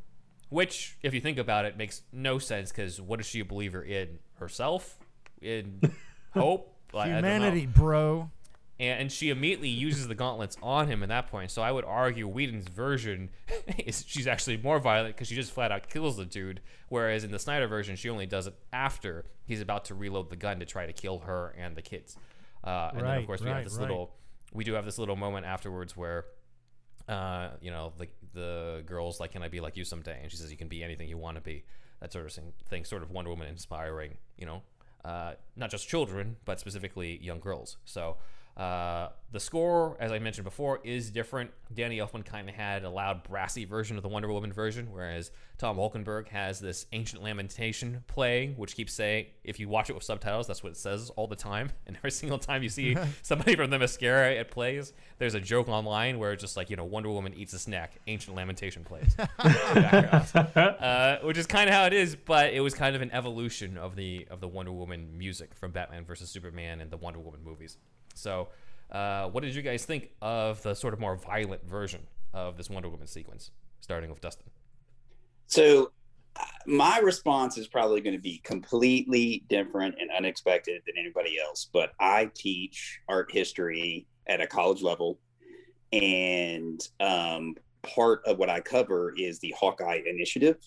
Which, 0.50 0.98
if 1.04 1.14
you 1.14 1.22
think 1.22 1.38
about 1.38 1.66
it, 1.66 1.78
makes 1.78 2.02
no 2.12 2.40
sense 2.40 2.72
because 2.72 3.02
what 3.02 3.20
is 3.20 3.26
she 3.26 3.42
a 3.42 3.46
believer 3.46 3.84
in? 3.84 4.20
Herself? 4.36 4.98
In 5.42 5.82
hope? 6.34 6.76
Like, 6.94 7.12
I 7.12 7.22
don't. 7.22 7.24
Humanity, 7.26 7.66
bro. 7.66 8.32
And, 8.80 9.12
she 9.12 9.30
immediately 9.30 9.70
uses 9.70 10.08
the 10.08 10.14
gauntlets 10.14 10.56
on 10.62 10.88
him 10.88 11.02
at 11.02 11.10
that 11.10 11.32
point. 11.32 11.50
So 11.50 11.64
I 11.64 11.72
would 11.72 11.84
argue 11.84 12.28
Whedon's 12.28 12.68
version 12.68 13.30
is 13.86 14.06
she's 14.08 14.28
actually 14.28 14.58
more 14.58 14.80
violent 14.80 15.16
because 15.16 15.28
she 15.28 15.36
just 15.36 15.52
flat 15.52 15.72
out 15.72 15.90
kills 15.90 16.18
the 16.18 16.26
dude. 16.26 16.62
Whereas 16.88 17.24
in 17.24 17.32
the 17.32 17.40
Snyder 17.40 17.68
version, 17.68 17.96
she 17.96 18.10
only 18.10 18.28
does 18.28 18.46
it 18.46 18.54
after 18.72 19.26
he's 19.46 19.62
about 19.62 19.86
to 19.86 19.96
reload 19.96 20.30
the 20.30 20.36
gun 20.36 20.60
to 20.60 20.66
try 20.66 20.86
to 20.86 20.94
kill 20.94 21.20
her 21.20 21.56
and 21.58 21.76
the 21.76 21.82
kids. 21.82 22.18
Uh, 22.64 22.92
and 22.94 23.02
then 23.02 23.18
of 23.18 23.26
course 23.26 23.42
we 23.42 23.48
right, 23.48 23.56
have 23.56 23.64
this 23.64 23.74
right. 23.76 23.82
little 23.82 24.14
we 24.58 24.64
do 24.64 24.74
have 24.74 24.86
this 24.86 24.98
little 24.98 25.16
moment 25.16 25.46
afterwards 25.46 25.96
where 25.96 26.26
uh, 27.08 27.50
you 27.62 27.70
know 27.70 27.94
the 27.98 28.08
the 28.34 28.84
girl's 28.86 29.20
like 29.20 29.32
can 29.32 29.44
i 29.44 29.48
be 29.48 29.62
like 29.62 29.78
you 29.78 29.86
someday? 29.86 30.20
And 30.22 30.32
she 30.32 30.38
says 30.38 30.52
you 30.52 30.58
can 30.58 30.68
be 30.68 30.84
anything 30.84 31.08
you 31.08 31.18
want 31.18 31.38
to 31.38 31.42
be. 31.42 31.64
That 32.02 32.12
sort 32.12 32.26
of 32.26 32.38
thing, 32.70 32.84
sort 32.84 33.04
of 33.04 33.12
wonder 33.12 33.30
woman 33.30 33.48
inspiring 33.48 34.18
you 34.38 34.48
know 34.48 34.64
uh, 35.06 35.34
not 35.56 35.70
just 35.70 35.88
children 35.88 36.38
but 36.44 36.60
specifically 36.60 37.20
young 37.22 37.40
girls. 37.40 37.78
So 37.86 38.18
uh, 38.58 39.10
the 39.32 39.40
score, 39.40 39.98
as 40.00 40.12
I 40.12 40.18
mentioned 40.18 40.46
before, 40.46 40.80
is 40.84 41.12
different. 41.12 41.52
Danny 41.72 42.00
Elfman 42.00 42.26
kind 42.26 42.50
of 42.50 42.56
had 42.56 42.84
a 42.84 42.90
loud, 42.90 43.24
brassy 43.24 43.66
version 43.66 43.98
of 43.98 44.04
the 44.04 44.10
Wonder 44.10 44.32
Woman 44.32 44.52
version, 44.52 44.88
whereas 44.92 45.30
Tom 45.60 45.78
Holkenborg 45.78 46.30
has 46.30 46.60
this 46.60 46.88
ancient 46.92 47.22
lamentation 47.22 48.04
playing, 48.08 48.54
which 48.54 48.76
keeps 48.76 48.94
saying, 48.94 49.28
if 49.44 49.60
you 49.60 49.70
watch 49.70 49.92
it 49.92 49.94
with 49.94 50.04
subtitles, 50.04 50.48
that's 50.48 50.64
what 50.64 50.72
it 50.72 50.78
says 50.78 51.12
all 51.12 51.28
the 51.28 51.36
time. 51.36 51.72
And 51.88 51.96
every 51.96 52.12
single 52.12 52.38
time 52.38 52.64
you 52.64 52.70
see 52.70 52.98
somebody 53.22 53.56
from 53.56 53.70
Themyscira 53.72 54.38
it 54.40 54.52
plays, 54.52 54.92
there's 55.20 55.36
a 55.36 55.40
joke 55.40 55.70
online 55.70 56.20
where 56.20 56.34
it's 56.34 56.42
just 56.42 56.58
like, 56.58 56.70
you 56.70 56.76
know, 56.76 56.84
Wonder 56.84 57.10
Woman 57.10 57.34
eats 57.34 57.54
a 57.54 57.60
snack, 57.60 58.00
ancient 58.08 58.36
lamentation 58.36 58.84
plays. 58.84 59.16
in 59.20 59.28
the 59.46 59.90
background. 59.92 60.76
uh, 60.82 61.20
which 61.20 61.38
is 61.38 61.46
kind 61.48 61.70
of 61.70 61.76
how 61.76 61.86
it 61.86 61.94
is, 61.94 62.16
but 62.16 62.54
it 62.54 62.60
was 62.60 62.74
kind 62.74 62.96
of 62.96 63.02
an 63.02 63.12
evolution 63.12 63.78
of 63.78 63.96
the 63.96 64.28
of 64.30 64.42
the 64.42 64.48
Wonder 64.50 64.74
Woman 64.74 65.18
music 65.18 65.56
from 65.56 65.72
Batman 65.72 66.04
versus 66.04 66.30
Superman 66.30 66.82
and 66.82 66.92
the 66.92 66.98
Wonder 66.98 67.20
Woman 67.20 67.42
movies. 67.44 67.78
So, 68.18 68.50
uh, 68.92 69.28
what 69.30 69.44
did 69.44 69.54
you 69.54 69.62
guys 69.62 69.86
think 69.86 70.10
of 70.22 70.62
the 70.64 70.74
sort 70.74 70.94
of 70.94 71.00
more 71.00 71.16
violent 71.16 71.66
version 71.68 72.02
of 72.34 72.58
this 72.58 72.70
Wonder 72.70 72.90
Woman 72.90 73.08
sequence, 73.08 73.52
starting 73.82 74.10
with 74.10 74.22
Dustin? 74.22 74.50
So 75.48 75.92
uh, 76.36 76.44
my 76.66 77.00
response 77.00 77.58
is 77.58 77.68
probably 77.68 78.02
going 78.02 78.16
to 78.16 78.22
be 78.22 78.40
completely 78.44 79.44
different 79.50 79.96
and 80.00 80.10
unexpected 80.16 80.82
than 80.86 80.96
anybody 80.98 81.38
else. 81.40 81.70
But 81.72 81.92
I 82.00 82.30
teach 82.36 83.00
art 83.10 83.32
history 83.32 84.08
at 84.28 84.42
a 84.42 84.48
college 84.48 84.82
level, 84.82 85.20
and 85.92 86.82
um, 87.00 87.56
part 87.82 88.22
of 88.26 88.38
what 88.38 88.50
I 88.50 88.60
cover 88.60 89.14
is 89.18 89.40
the 89.40 89.54
Hawkeye 89.58 90.02
Initiative, 90.06 90.58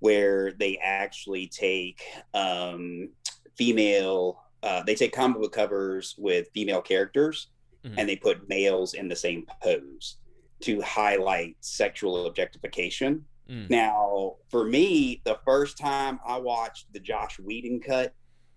where 0.00 0.52
they 0.52 0.78
actually 0.82 1.46
take 1.46 2.02
um, 2.34 3.10
female. 3.56 4.42
Uh, 4.62 4.82
they 4.82 4.94
take 4.94 5.12
comic 5.12 5.40
book 5.40 5.52
covers 5.52 6.14
with 6.18 6.48
female 6.52 6.82
characters 6.82 7.48
Mhm. 7.84 7.94
and 7.98 8.08
they 8.08 8.16
put 8.16 8.48
males 8.48 8.94
in 8.94 9.08
the 9.08 9.16
same 9.16 9.46
pose 9.62 10.16
to 10.60 10.80
highlight 10.82 11.56
sexual 11.60 12.26
objectification. 12.26 13.24
Mm. 13.48 13.70
Now, 13.70 14.36
for 14.50 14.64
me, 14.64 15.22
the 15.24 15.38
first 15.44 15.78
time 15.78 16.20
I 16.24 16.38
watched 16.38 16.92
the 16.92 17.00
Joss 17.00 17.38
Whedon 17.38 17.80
cut, 17.80 18.14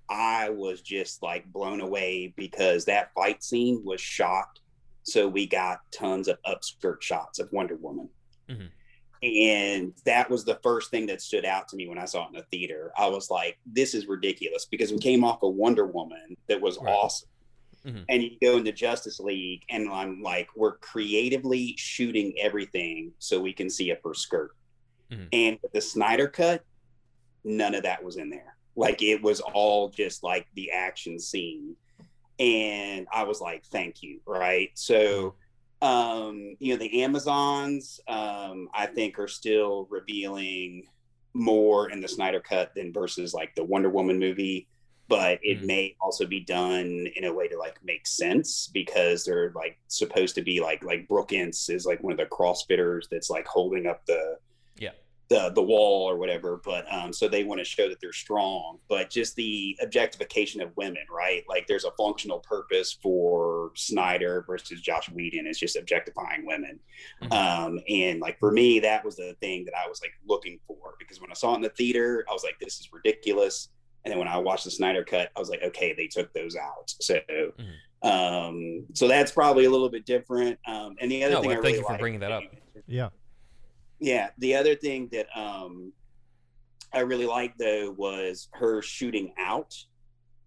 I 0.09 0.49
was 0.49 0.81
just 0.81 1.23
like 1.23 1.51
blown 1.51 1.79
away 1.79 2.33
because 2.35 2.85
that 2.85 3.13
fight 3.13 3.41
scene 3.41 3.81
was 3.85 4.01
shot. 4.01 4.59
So 5.03 5.27
we 5.27 5.47
got 5.47 5.79
tons 5.91 6.27
of 6.27 6.37
upskirt 6.45 7.01
shots 7.01 7.39
of 7.39 7.51
Wonder 7.53 7.75
Woman. 7.77 8.09
Mhm. 8.49 8.69
And 9.23 9.93
that 10.03 10.29
was 10.29 10.43
the 10.43 10.59
first 10.61 10.91
thing 10.91 11.05
that 11.05 11.21
stood 11.21 11.45
out 11.45 11.69
to 11.69 11.77
me 11.77 11.87
when 11.87 11.97
I 11.97 12.03
saw 12.03 12.25
it 12.25 12.31
in 12.31 12.33
the 12.33 12.45
theater. 12.51 12.91
I 12.97 13.07
was 13.07 13.29
like, 13.31 13.57
this 13.65 13.93
is 13.93 14.05
ridiculous 14.05 14.65
because 14.65 14.91
we 14.91 14.97
came 14.97 15.23
off 15.23 15.41
a 15.43 15.47
Wonder 15.49 15.85
Woman 15.85 16.35
that 16.49 16.59
was 16.59 16.77
Right. 16.77 16.91
awesome 16.93 17.29
Mhm. 17.85 18.05
and 18.09 18.23
you 18.23 18.37
go 18.41 18.57
into 18.57 18.71
Justice 18.73 19.19
League, 19.19 19.63
and 19.69 19.89
I'm 19.89 20.21
like, 20.21 20.49
we're 20.55 20.77
creatively 20.77 21.73
shooting 21.77 22.33
everything 22.37 23.13
so 23.19 23.39
we 23.39 23.53
can 23.53 23.69
see 23.69 23.91
a 23.91 23.95
per 23.95 24.13
skirt. 24.13 24.51
Mhm. 25.09 25.27
And 25.31 25.59
with 25.61 25.71
the 25.71 25.81
Snyder 25.81 26.27
cut, 26.27 26.63
none 27.45 27.75
of 27.75 27.83
that 27.83 28.03
was 28.03 28.17
in 28.17 28.29
there. 28.29 28.57
Like 28.75 29.01
it 29.01 29.21
was 29.21 29.39
all 29.39 29.87
just 29.89 30.23
like 30.23 30.47
the 30.53 30.71
action 30.71 31.17
scene. 31.19 31.77
And 32.39 33.07
I 33.11 33.23
was 33.23 33.39
like, 33.39 33.63
thank 33.67 34.01
you. 34.03 34.19
Right. 34.25 34.71
So, 34.73 35.35
um, 35.83 36.55
you 36.59 36.73
know, 36.73 36.79
the 36.79 37.03
Amazons, 37.03 37.99
um, 38.07 38.69
I 38.73 38.85
think 38.85 39.19
are 39.19 39.27
still 39.27 39.85
revealing 39.91 40.87
more 41.33 41.89
in 41.89 41.99
the 41.99 42.07
Snyder 42.07 42.39
cut 42.39 42.73
than 42.75 42.93
versus 42.93 43.33
like 43.33 43.53
the 43.55 43.63
Wonder 43.63 43.89
Woman 43.89 44.17
movie 44.19 44.67
but 45.09 45.37
it 45.43 45.59
Mhm. 45.61 45.65
may 45.65 45.95
also 45.99 46.25
be 46.25 46.39
done 46.39 47.07
in 47.17 47.25
a 47.25 47.33
way 47.33 47.47
to 47.49 47.57
like 47.57 47.77
make 47.83 48.07
sense 48.07 48.69
because 48.73 49.25
they're 49.25 49.51
like 49.53 49.77
supposed 49.89 50.33
to 50.33 50.41
be 50.41 50.61
like 50.61 50.81
like 50.83 51.07
Brooke 51.09 51.33
Ence 51.33 51.69
is 51.69 51.85
like 51.85 52.01
one 52.01 52.13
of 52.13 52.17
the 52.17 52.25
crossfitters 52.25 53.09
that's 53.11 53.29
like 53.29 53.45
holding 53.45 53.85
up 53.85 54.05
the. 54.05 54.37
The 55.33 55.49
the 55.49 55.63
wall 55.63 56.07
or 56.07 56.17
whatever. 56.17 56.61
But 56.63 56.85
um, 56.93 57.11
so 57.11 57.27
they 57.27 57.43
want 57.43 57.59
to 57.59 57.65
show 57.65 57.89
that 57.89 57.99
they're 57.99 58.13
strong. 58.13 58.77
But 58.87 59.09
just 59.09 59.35
the 59.35 59.75
objectification 59.81 60.61
of 60.61 60.75
women, 60.77 61.03
right? 61.11 61.43
Like 61.49 61.65
there's 61.67 61.85
a 61.85 61.91
functional 61.97 62.39
purpose 62.39 62.97
for 63.01 63.71
Snyder 63.75 64.43
versus 64.45 64.81
Joss 64.81 65.09
Whedon. 65.09 65.47
It's 65.47 65.59
just 65.59 65.75
objectifying 65.75 66.45
women. 66.45 66.79
Um, 67.31 67.79
and 67.89 68.19
like 68.19 68.37
for 68.39 68.51
me, 68.51 68.79
that 68.81 69.03
was 69.03 69.15
the 69.15 69.35
thing 69.39 69.65
that 69.65 69.73
I 69.75 69.89
was 69.89 70.01
like 70.01 70.13
looking 70.27 70.59
for 70.67 70.93
because 70.99 71.19
when 71.19 71.31
I 71.31 71.33
saw 71.33 71.53
it 71.53 71.55
in 71.57 71.61
the 71.61 71.69
theater, 71.69 72.23
I 72.29 72.33
was 72.33 72.43
like, 72.43 72.59
this 72.59 72.79
is 72.79 72.89
ridiculous. 72.93 73.69
And 74.05 74.11
then 74.11 74.19
when 74.19 74.27
I 74.27 74.37
watched 74.37 74.65
the 74.65 74.71
Snyder 74.71 75.03
cut, 75.03 75.31
I 75.35 75.39
was 75.39 75.49
like, 75.49 75.63
okay, 75.63 75.93
they 75.95 76.07
took 76.07 76.31
those 76.33 76.55
out. 76.55 76.93
So, 76.99 77.19
um, 78.03 78.85
so 78.93 79.07
that's 79.07 79.31
probably 79.31 79.65
a 79.65 79.69
little 79.69 79.89
bit 79.89 80.05
different. 80.05 80.59
Um, 80.67 80.95
and 80.99 81.09
the 81.09 81.23
other 81.23 81.35
No, 81.35 81.41
thing, 81.41 81.49
well, 81.49 81.59
I 81.59 81.61
thank 81.61 81.65
really 81.65 81.77
you 81.79 81.85
for 81.87 81.97
bringing 81.97 82.19
that 82.19 82.31
up. 82.31 82.43
Yeah. 82.85 83.09
Yeah, 84.03 84.29
the 84.37 84.55
other 84.55 84.75
thing 84.75 85.09
that 85.13 85.27
um, 85.33 85.93
I 86.91 86.99
really 86.99 87.25
liked 87.25 87.57
though 87.57 87.95
was 87.97 88.49
her 88.53 88.81
shooting 88.81 89.33
out 89.39 89.73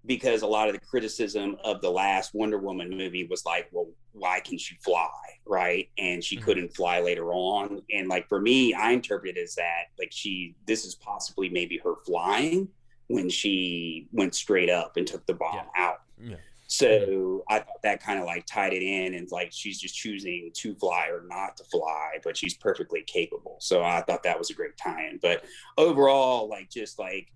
because 0.04 0.42
a 0.42 0.46
lot 0.46 0.68
of 0.68 0.74
the 0.74 0.80
criticism 0.80 1.56
of 1.64 1.80
the 1.80 1.90
last 1.90 2.34
Wonder 2.34 2.58
Woman 2.58 2.90
movie 2.90 3.26
was 3.26 3.44
like, 3.46 3.68
well, 3.72 3.88
why 4.12 4.40
can 4.40 4.58
she 4.58 4.76
fly, 4.76 5.08
right? 5.46 5.88
And 5.98 6.22
she 6.22 6.36
couldn't 6.36 6.76
fly 6.76 7.00
later 7.00 7.32
on. 7.32 7.82
And 7.90 8.08
like 8.08 8.28
for 8.28 8.40
me, 8.40 8.74
I 8.74 8.92
interpret 8.92 9.36
it 9.36 9.40
as 9.40 9.54
that 9.54 9.86
like 9.98 10.10
she, 10.12 10.54
this 10.66 10.84
is 10.84 10.94
possibly 10.94 11.48
maybe 11.48 11.78
her 11.78 11.94
flying 12.04 12.68
when 13.08 13.30
she 13.30 14.06
went 14.12 14.34
straight 14.34 14.70
up 14.70 14.96
and 14.98 15.06
took 15.06 15.24
the 15.26 15.34
bomb 15.34 15.66
out. 15.76 16.02
Yeah. 16.20 16.36
So 16.66 17.44
I 17.48 17.60
thought 17.60 17.82
that 17.82 18.02
kind 18.02 18.18
of 18.18 18.26
like 18.26 18.44
tied 18.46 18.72
it 18.72 18.82
in 18.82 19.14
and 19.14 19.30
like 19.30 19.50
she's 19.52 19.80
just 19.80 19.94
choosing 19.94 20.50
to 20.54 20.74
fly 20.74 21.06
or 21.10 21.24
not 21.28 21.56
to 21.58 21.64
fly, 21.64 22.18
but 22.24 22.36
she's 22.36 22.56
perfectly 22.56 23.02
capable. 23.06 23.56
So 23.60 23.82
I 23.82 24.02
thought 24.02 24.22
that 24.24 24.38
was 24.38 24.50
a 24.50 24.54
great 24.54 24.76
tie-in. 24.76 25.20
But 25.22 25.44
overall, 25.78 26.48
like 26.48 26.68
just 26.70 26.98
like 26.98 27.28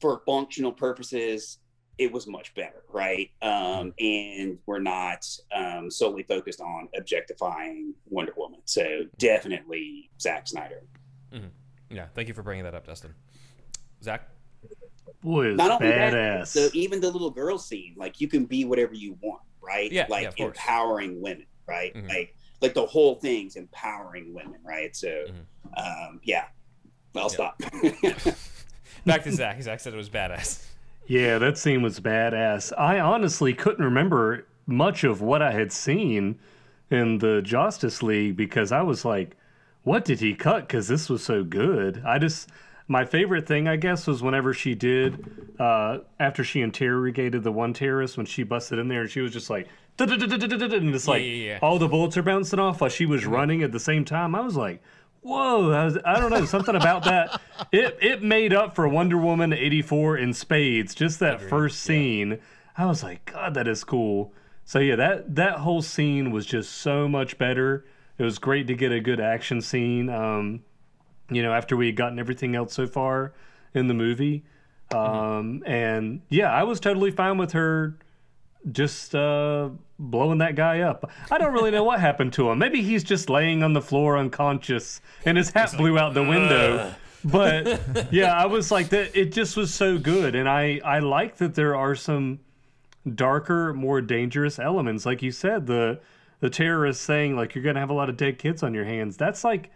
for 0.00 0.22
functional 0.26 0.72
purposes, 0.72 1.58
it 1.98 2.12
was 2.12 2.26
much 2.26 2.52
better, 2.54 2.82
right? 2.92 3.30
Um, 3.42 3.94
and 3.98 4.58
we're 4.66 4.80
not 4.80 5.24
um, 5.54 5.90
solely 5.90 6.24
focused 6.24 6.60
on 6.60 6.88
objectifying 6.96 7.94
Wonder 8.06 8.34
Woman. 8.36 8.60
So 8.64 9.04
definitely 9.18 10.10
Zack 10.20 10.48
Snyder. 10.48 10.82
Mhm. 11.32 11.50
Yeah, 11.90 12.08
thank 12.14 12.28
you 12.28 12.34
for 12.34 12.42
bringing 12.42 12.64
that 12.64 12.74
up, 12.74 12.86
Dustin. 12.86 13.14
Zach? 14.02 14.28
Boy, 15.22 15.48
is 15.48 15.56
Not 15.56 15.70
only 15.82 15.92
badass. 15.94 16.52
that, 16.52 16.72
the, 16.72 16.78
even 16.78 17.00
the 17.00 17.10
little 17.10 17.30
girl 17.30 17.58
scene, 17.58 17.94
like 17.96 18.20
you 18.20 18.28
can 18.28 18.44
be 18.44 18.64
whatever 18.64 18.94
you 18.94 19.16
want, 19.20 19.42
right? 19.60 19.90
Yeah, 19.90 20.06
like 20.08 20.22
yeah, 20.22 20.28
of 20.28 20.36
course. 20.36 20.56
empowering 20.56 21.20
women, 21.20 21.46
right? 21.66 21.94
Mhm. 21.94 22.08
Like 22.08 22.34
like 22.62 22.74
the 22.74 22.86
whole 22.86 23.16
thing's 23.16 23.56
empowering 23.56 24.32
women, 24.32 24.60
right? 24.64 24.94
So, 24.96 25.08
Mm-hmm. 25.08 26.08
um, 26.08 26.20
yeah, 26.22 26.44
I'll 27.14 27.28
stop. 27.28 27.58
Back 29.06 29.22
to 29.24 29.32
Zach. 29.32 29.60
Zach 29.62 29.80
said 29.80 29.92
it 29.94 29.96
was 29.96 30.08
badass. 30.10 30.64
Yeah, 31.06 31.38
that 31.38 31.56
scene 31.58 31.82
was 31.82 32.00
badass. 32.00 32.72
I 32.76 32.98
honestly 32.98 33.54
couldn't 33.54 33.84
remember 33.84 34.46
much 34.66 35.04
of 35.04 35.20
what 35.20 35.42
I 35.42 35.52
had 35.52 35.70
seen 35.72 36.38
in 36.90 37.18
the 37.18 37.42
Justice 37.42 38.02
League 38.02 38.36
because 38.36 38.72
I 38.72 38.82
was 38.82 39.04
like, 39.04 39.36
what 39.84 40.04
did 40.04 40.18
he 40.20 40.34
cut? 40.34 40.66
Because 40.66 40.88
this 40.88 41.08
was 41.08 41.22
so 41.22 41.44
good. 41.44 42.02
I 42.04 42.18
just, 42.18 42.48
my 42.88 43.04
favorite 43.04 43.46
thing, 43.46 43.66
I 43.66 43.76
guess, 43.76 44.06
was 44.06 44.22
whenever 44.22 44.54
she 44.54 44.74
did, 44.74 45.56
uh, 45.58 45.98
after 46.20 46.44
she 46.44 46.60
interrogated 46.60 47.42
the 47.42 47.52
one 47.52 47.72
terrorist, 47.72 48.16
when 48.16 48.26
she 48.26 48.42
busted 48.42 48.78
in 48.78 48.88
there 48.88 49.02
and 49.02 49.10
she 49.10 49.20
was 49.20 49.32
just 49.32 49.50
like, 49.50 49.68
and 49.98 50.94
it's 50.94 51.08
like, 51.08 51.22
yeah, 51.22 51.28
yeah. 51.28 51.58
all 51.62 51.78
the 51.78 51.88
bullets 51.88 52.16
are 52.16 52.22
bouncing 52.22 52.58
off 52.58 52.80
while 52.80 52.90
she 52.90 53.06
was 53.06 53.24
running 53.26 53.62
at 53.62 53.72
the 53.72 53.80
same 53.80 54.04
time. 54.04 54.34
I 54.34 54.40
was 54.40 54.56
like, 54.56 54.82
whoa, 55.22 55.72
I, 55.72 55.84
was, 55.84 55.98
I 56.04 56.20
don't 56.20 56.30
know, 56.30 56.44
something 56.44 56.76
about 56.76 57.04
that. 57.04 57.40
It 57.72 57.96
it 58.02 58.22
made 58.22 58.52
up 58.52 58.74
for 58.74 58.86
Wonder 58.86 59.16
Woman 59.16 59.54
84 59.54 60.18
in 60.18 60.34
spades. 60.34 60.94
Just 60.94 61.20
that 61.20 61.40
first 61.40 61.80
scene, 61.80 62.38
I 62.76 62.84
was 62.84 63.02
like, 63.02 63.32
God, 63.32 63.54
that 63.54 63.66
is 63.66 63.82
cool. 63.82 64.34
So 64.66 64.78
yeah, 64.78 64.94
that 64.96 65.34
that 65.36 65.60
whole 65.60 65.80
scene 65.80 66.30
was 66.30 66.44
just 66.44 66.70
so 66.70 67.08
much 67.08 67.38
better. 67.38 67.86
It 68.18 68.24
was 68.24 68.38
great 68.38 68.66
to 68.66 68.74
get 68.74 68.92
a 68.92 69.00
good 69.00 69.20
action 69.20 69.62
scene. 69.62 70.10
Um, 70.10 70.64
you 71.30 71.42
know, 71.42 71.52
after 71.52 71.76
we 71.76 71.86
had 71.86 71.96
gotten 71.96 72.18
everything 72.18 72.54
else 72.54 72.74
so 72.74 72.86
far 72.86 73.32
in 73.74 73.88
the 73.88 73.94
movie. 73.94 74.44
Um, 74.92 75.62
and 75.66 76.22
yeah, 76.28 76.52
I 76.52 76.62
was 76.62 76.80
totally 76.80 77.10
fine 77.10 77.38
with 77.38 77.52
her 77.52 77.98
just 78.72 79.14
uh, 79.14 79.70
blowing 79.98 80.38
that 80.38 80.54
guy 80.54 80.80
up. 80.80 81.10
I 81.30 81.38
don't 81.38 81.52
really 81.52 81.70
know 81.70 81.84
what 81.84 82.00
happened 82.00 82.32
to 82.34 82.50
him. 82.50 82.58
Maybe 82.58 82.82
he's 82.82 83.04
just 83.04 83.30
laying 83.30 83.62
on 83.62 83.72
the 83.72 83.82
floor 83.82 84.16
unconscious 84.16 85.00
and 85.24 85.36
his 85.36 85.50
hat 85.50 85.74
blew 85.76 85.98
out 85.98 86.14
the 86.14 86.22
window. 86.22 86.94
But 87.24 87.80
yeah, 88.12 88.32
I 88.36 88.46
was 88.46 88.70
like 88.70 88.88
that. 88.90 89.16
It 89.16 89.32
just 89.32 89.56
was 89.56 89.72
so 89.72 89.98
good, 89.98 90.34
and 90.34 90.48
I 90.48 90.80
I 90.84 91.00
like 91.00 91.36
that 91.38 91.54
there 91.54 91.74
are 91.74 91.94
some 91.94 92.40
darker, 93.14 93.72
more 93.72 94.00
dangerous 94.00 94.58
elements. 94.58 95.06
Like 95.06 95.22
you 95.22 95.32
said, 95.32 95.66
the 95.66 96.00
the 96.40 96.50
terrorist 96.50 97.02
saying 97.02 97.34
like 97.36 97.54
you're 97.54 97.64
gonna 97.64 97.80
have 97.80 97.90
a 97.90 97.94
lot 97.94 98.08
of 98.08 98.16
dead 98.16 98.38
kids 98.38 98.62
on 98.62 98.74
your 98.74 98.84
hands. 98.84 99.16
That's 99.16 99.42
like 99.42 99.70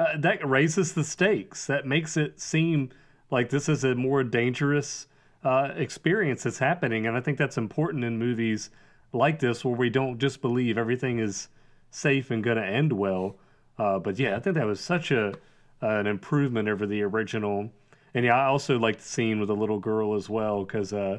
uh, 0.00 0.16
that 0.16 0.46
raises 0.48 0.94
the 0.94 1.04
stakes. 1.04 1.66
That 1.66 1.86
makes 1.86 2.16
it 2.16 2.40
seem 2.40 2.88
like 3.30 3.50
this 3.50 3.68
is 3.68 3.84
a 3.84 3.94
more 3.94 4.24
dangerous 4.24 5.06
uh, 5.44 5.72
experience 5.76 6.44
that's 6.44 6.58
happening, 6.58 7.06
and 7.06 7.16
I 7.16 7.20
think 7.20 7.36
that's 7.36 7.58
important 7.58 8.04
in 8.04 8.18
movies 8.18 8.70
like 9.12 9.40
this 9.40 9.62
where 9.62 9.74
we 9.74 9.90
don't 9.90 10.18
just 10.18 10.40
believe 10.40 10.78
everything 10.78 11.18
is 11.18 11.48
safe 11.90 12.30
and 12.30 12.42
going 12.42 12.56
to 12.56 12.64
end 12.64 12.94
well. 12.94 13.36
Uh, 13.78 13.98
but 13.98 14.18
yeah, 14.18 14.36
I 14.36 14.40
think 14.40 14.56
that 14.56 14.66
was 14.66 14.80
such 14.80 15.10
a 15.10 15.34
an 15.82 16.06
improvement 16.06 16.68
over 16.68 16.86
the 16.86 17.02
original. 17.02 17.70
And 18.14 18.24
yeah, 18.24 18.38
I 18.38 18.46
also 18.46 18.78
like 18.78 18.98
the 18.98 19.04
scene 19.04 19.38
with 19.38 19.48
the 19.48 19.56
little 19.56 19.78
girl 19.78 20.14
as 20.14 20.30
well 20.30 20.64
because 20.64 20.94
uh, 20.94 21.18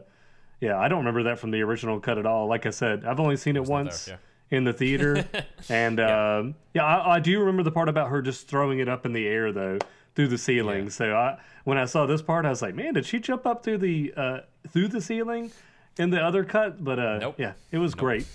yeah, 0.59 0.79
I 0.79 0.87
don't 0.87 0.99
remember 0.99 1.23
that 1.23 1.37
from 1.37 1.51
the 1.51 1.61
original 1.61 1.99
cut 1.99 2.17
at 2.17 2.25
all. 2.25 2.47
Like 2.47 2.65
I 2.65 2.71
said, 2.71 3.05
I've 3.05 3.19
only 3.19 3.37
seen 3.37 3.55
it 3.57 3.65
once 3.65 4.07
yeah. 4.07 4.15
In 4.51 4.63
the 4.65 4.73
theater, 4.73 5.25
and 5.69 5.99
um, 5.99 6.55
yeah, 6.73 6.85
I, 6.85 7.15
I 7.15 7.19
do 7.19 7.39
remember 7.39 7.63
the 7.63 7.71
part 7.71 7.89
about 7.89 8.09
her 8.09 8.21
just 8.21 8.47
throwing 8.47 8.79
it 8.79 8.87
up 8.89 9.05
in 9.05 9.13
the 9.13 9.25
air 9.27 9.51
though 9.51 9.79
through 10.13 10.27
the 10.27 10.37
ceiling. 10.37 10.89
So 10.89 11.15
I, 11.15 11.39
when 11.63 11.77
I 11.77 11.85
saw 11.85 12.05
this 12.05 12.21
part, 12.21 12.45
I 12.45 12.49
was 12.49 12.61
like, 12.61 12.75
man, 12.75 12.93
did 12.93 13.05
she 13.05 13.19
jump 13.19 13.45
up 13.47 13.63
through 13.63 13.77
the 13.79 14.13
uh, 14.15 14.39
through 14.69 14.89
the 14.89 14.99
ceiling 15.01 15.51
in 15.97 16.09
the 16.09 16.21
other 16.21 16.43
cut? 16.43 16.83
But 16.83 16.99
uh, 16.99 17.17
Nope. 17.19 17.35
yeah, 17.37 17.53
it 17.71 17.77
was 17.77 17.95
Nope. 17.95 17.99
great. 18.01 18.27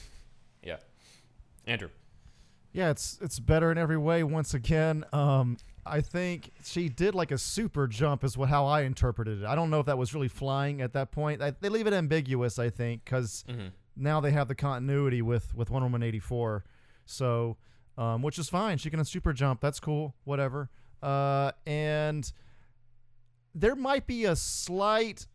Yeah. 0.62 0.76
Andrew. 1.66 1.90
Yeah, 2.72 2.90
it's 2.90 3.18
it's 3.22 3.38
better 3.38 3.70
in 3.72 3.78
every 3.78 3.97
way. 3.98 4.22
Once 4.22 4.52
again, 4.55 5.05
um, 5.12 5.56
I 5.84 6.01
think 6.01 6.51
she 6.64 6.88
did 6.88 7.14
like 7.14 7.30
a 7.30 7.38
super 7.38 7.86
jump, 7.86 8.22
is 8.24 8.36
what 8.36 8.48
how 8.48 8.66
I 8.66 8.82
interpreted 8.82 9.43
it. 9.43 9.47
I 9.47 9.55
don't 9.55 9.70
know 9.70 9.80
if 9.80 9.86
that 9.86 9.97
was 9.98 10.12
really 10.14 10.28
flying 10.28 10.80
at 10.82 10.93
that 10.94 11.10
point. 11.10 11.40
I, 11.43 11.52
they 11.60 11.68
leave 11.68 11.86
it 11.86 11.93
ambiguous, 11.94 12.59
I 12.59 12.68
think, 12.70 13.05
because 13.05 13.44
Mhm. 13.48 13.70
Now 13.97 14.20
they 14.20 14.31
have 14.31 14.48
the 14.48 14.55
continuity 14.55 15.23
with 15.23 15.55
with 15.55 15.70
Wonder 15.70 15.86
Woman 15.86 16.02
eighty 16.02 16.18
four, 16.18 16.64
so 17.05 17.56
um, 17.97 18.23
which 18.23 18.39
is 18.39 18.48
fine. 18.48 18.78
She 18.78 18.90
can 18.90 19.05
super 19.05 19.32
jump. 19.32 19.60
That's 19.60 19.81
cool. 19.81 20.14
Whatever. 20.24 20.70
Uh, 21.02 21.52
and 21.66 22.31
there 23.55 23.74
might 23.74 24.06
be 24.06 24.24
a 24.24 24.36
slight 24.36 25.27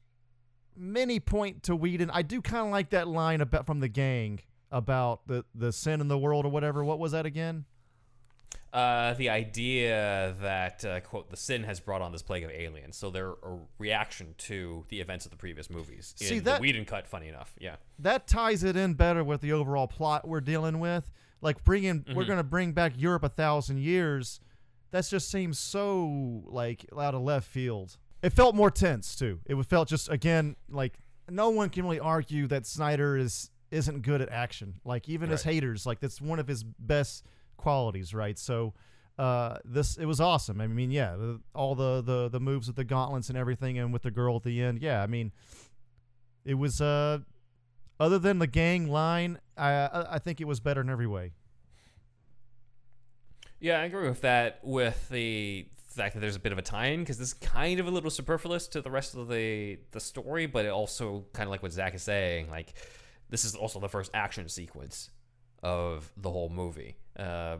mini 0.75 1.19
point 1.19 1.63
to 1.63 1.75
Whedon. 1.75 2.09
I 2.11 2.21
do 2.21 2.41
kind 2.41 2.65
of 2.65 2.71
like 2.71 2.91
that 2.91 3.07
line 3.07 3.41
about 3.41 3.65
from 3.65 3.79
the 3.79 3.87
gang 3.89 4.39
about 4.71 5.27
the 5.27 5.43
the 5.55 5.71
sin 5.71 6.01
in 6.01 6.07
the 6.07 6.17
world 6.17 6.45
or 6.45 6.49
whatever. 6.49 6.83
What 6.83 6.99
was 6.99 7.11
that 7.11 7.25
again? 7.25 7.65
Uh, 8.73 9.13
the 9.15 9.29
idea 9.29 10.33
that 10.39 10.85
uh, 10.85 11.01
quote 11.01 11.29
the 11.29 11.35
sin 11.35 11.63
has 11.65 11.81
brought 11.81 12.01
on 12.01 12.13
this 12.13 12.21
plague 12.21 12.43
of 12.43 12.49
aliens, 12.51 12.95
so 12.95 13.09
they're 13.09 13.31
a 13.31 13.59
reaction 13.79 14.33
to 14.37 14.85
the 14.87 15.01
events 15.01 15.25
of 15.25 15.31
the 15.31 15.37
previous 15.37 15.69
movies. 15.69 16.13
See, 16.15 16.39
that- 16.39 16.55
the 16.57 16.61
Whedon 16.61 16.85
cut, 16.85 17.05
funny 17.05 17.27
enough, 17.27 17.53
yeah. 17.59 17.75
That 17.99 18.27
ties 18.27 18.63
it 18.63 18.77
in 18.77 18.93
better 18.93 19.25
with 19.25 19.41
the 19.41 19.51
overall 19.51 19.87
plot 19.87 20.25
we're 20.25 20.39
dealing 20.39 20.79
with. 20.79 21.11
Like 21.41 21.63
bringing, 21.65 22.05
we're 22.15 22.23
Mhm. 22.23 22.27
gonna 22.27 22.43
bring 22.43 22.71
back 22.71 22.93
Europe 22.95 23.23
a 23.23 23.29
thousand 23.29 23.79
years. 23.79 24.39
That 24.91 25.05
just 25.05 25.29
seems 25.29 25.59
so 25.59 26.43
like 26.45 26.85
out 26.97 27.13
of 27.13 27.21
left 27.23 27.47
field. 27.47 27.97
It 28.21 28.31
felt 28.31 28.55
more 28.55 28.71
tense 28.71 29.15
too. 29.17 29.41
It 29.47 29.55
felt 29.65 29.89
just 29.89 30.07
again 30.07 30.55
like 30.69 30.97
no 31.29 31.49
one 31.49 31.69
can 31.69 31.83
really 31.83 31.99
argue 31.99 32.47
that 32.47 32.65
Snyder 32.65 33.17
is 33.17 33.49
isn't 33.69 34.01
good 34.03 34.21
at 34.21 34.29
action. 34.29 34.79
Like 34.85 35.09
even 35.09 35.29
his 35.29 35.43
haters, 35.43 35.85
like 35.85 35.99
that's 35.99 36.21
one 36.21 36.39
of 36.39 36.47
his 36.47 36.63
best 36.63 37.25
qualities, 37.61 38.13
right? 38.13 38.37
So 38.37 38.73
uh, 39.17 39.57
this 39.63 39.97
it 39.97 40.05
was 40.05 40.19
awesome. 40.19 40.59
I 40.61 40.67
mean, 40.67 40.89
yeah, 40.91 41.15
all 41.53 41.75
the, 41.75 42.01
the 42.01 42.29
the 42.29 42.39
moves 42.39 42.67
with 42.67 42.75
the 42.75 42.83
gauntlets 42.83 43.29
and 43.29 43.37
everything, 43.37 43.77
and 43.77 43.93
with 43.93 44.01
the 44.01 44.11
girl 44.11 44.35
at 44.35 44.43
the 44.43 44.61
end. 44.61 44.81
Yeah, 44.81 45.03
I 45.03 45.07
mean, 45.07 45.31
it 46.43 46.55
was 46.55 46.81
uh, 46.81 47.19
other 47.99 48.17
than 48.19 48.39
the 48.39 48.47
gang 48.47 48.87
line, 48.87 49.39
I 49.57 49.71
I 49.71 50.15
I 50.15 50.19
think 50.19 50.41
it 50.41 50.45
was 50.45 50.59
better 50.59 50.81
in 50.81 50.89
every 50.89 51.07
way. 51.07 51.33
Yeah, 53.59 53.79
I 53.79 53.83
agree 53.83 54.09
with 54.09 54.21
that. 54.21 54.59
With 54.63 55.09
the 55.09 55.67
fact 55.85 56.15
that 56.15 56.21
there's 56.21 56.37
a 56.37 56.39
bit 56.39 56.51
of 56.51 56.57
a 56.57 56.63
tie-in, 56.63 57.01
because 57.01 57.17
this 57.17 57.27
is 57.27 57.33
kind 57.35 57.79
of 57.79 57.85
a 57.85 57.91
little 57.91 58.09
superfluous 58.09 58.67
to 58.69 58.81
the 58.81 58.89
rest 58.89 59.13
of 59.15 59.27
the 59.27 59.77
the 59.91 59.99
story, 59.99 60.47
but 60.47 60.65
it 60.65 60.69
also 60.69 61.25
kind 61.33 61.47
of 61.47 61.51
like 61.51 61.61
what 61.61 61.73
Zach 61.73 61.93
is 61.93 62.01
saying. 62.01 62.49
Like, 62.49 62.73
this 63.29 63.45
is 63.45 63.55
also 63.55 63.79
the 63.79 63.89
first 63.89 64.09
action 64.15 64.49
sequence 64.49 65.11
of 65.63 66.11
the 66.17 66.29
whole 66.29 66.49
movie. 66.49 66.95
Uh, 67.17 67.57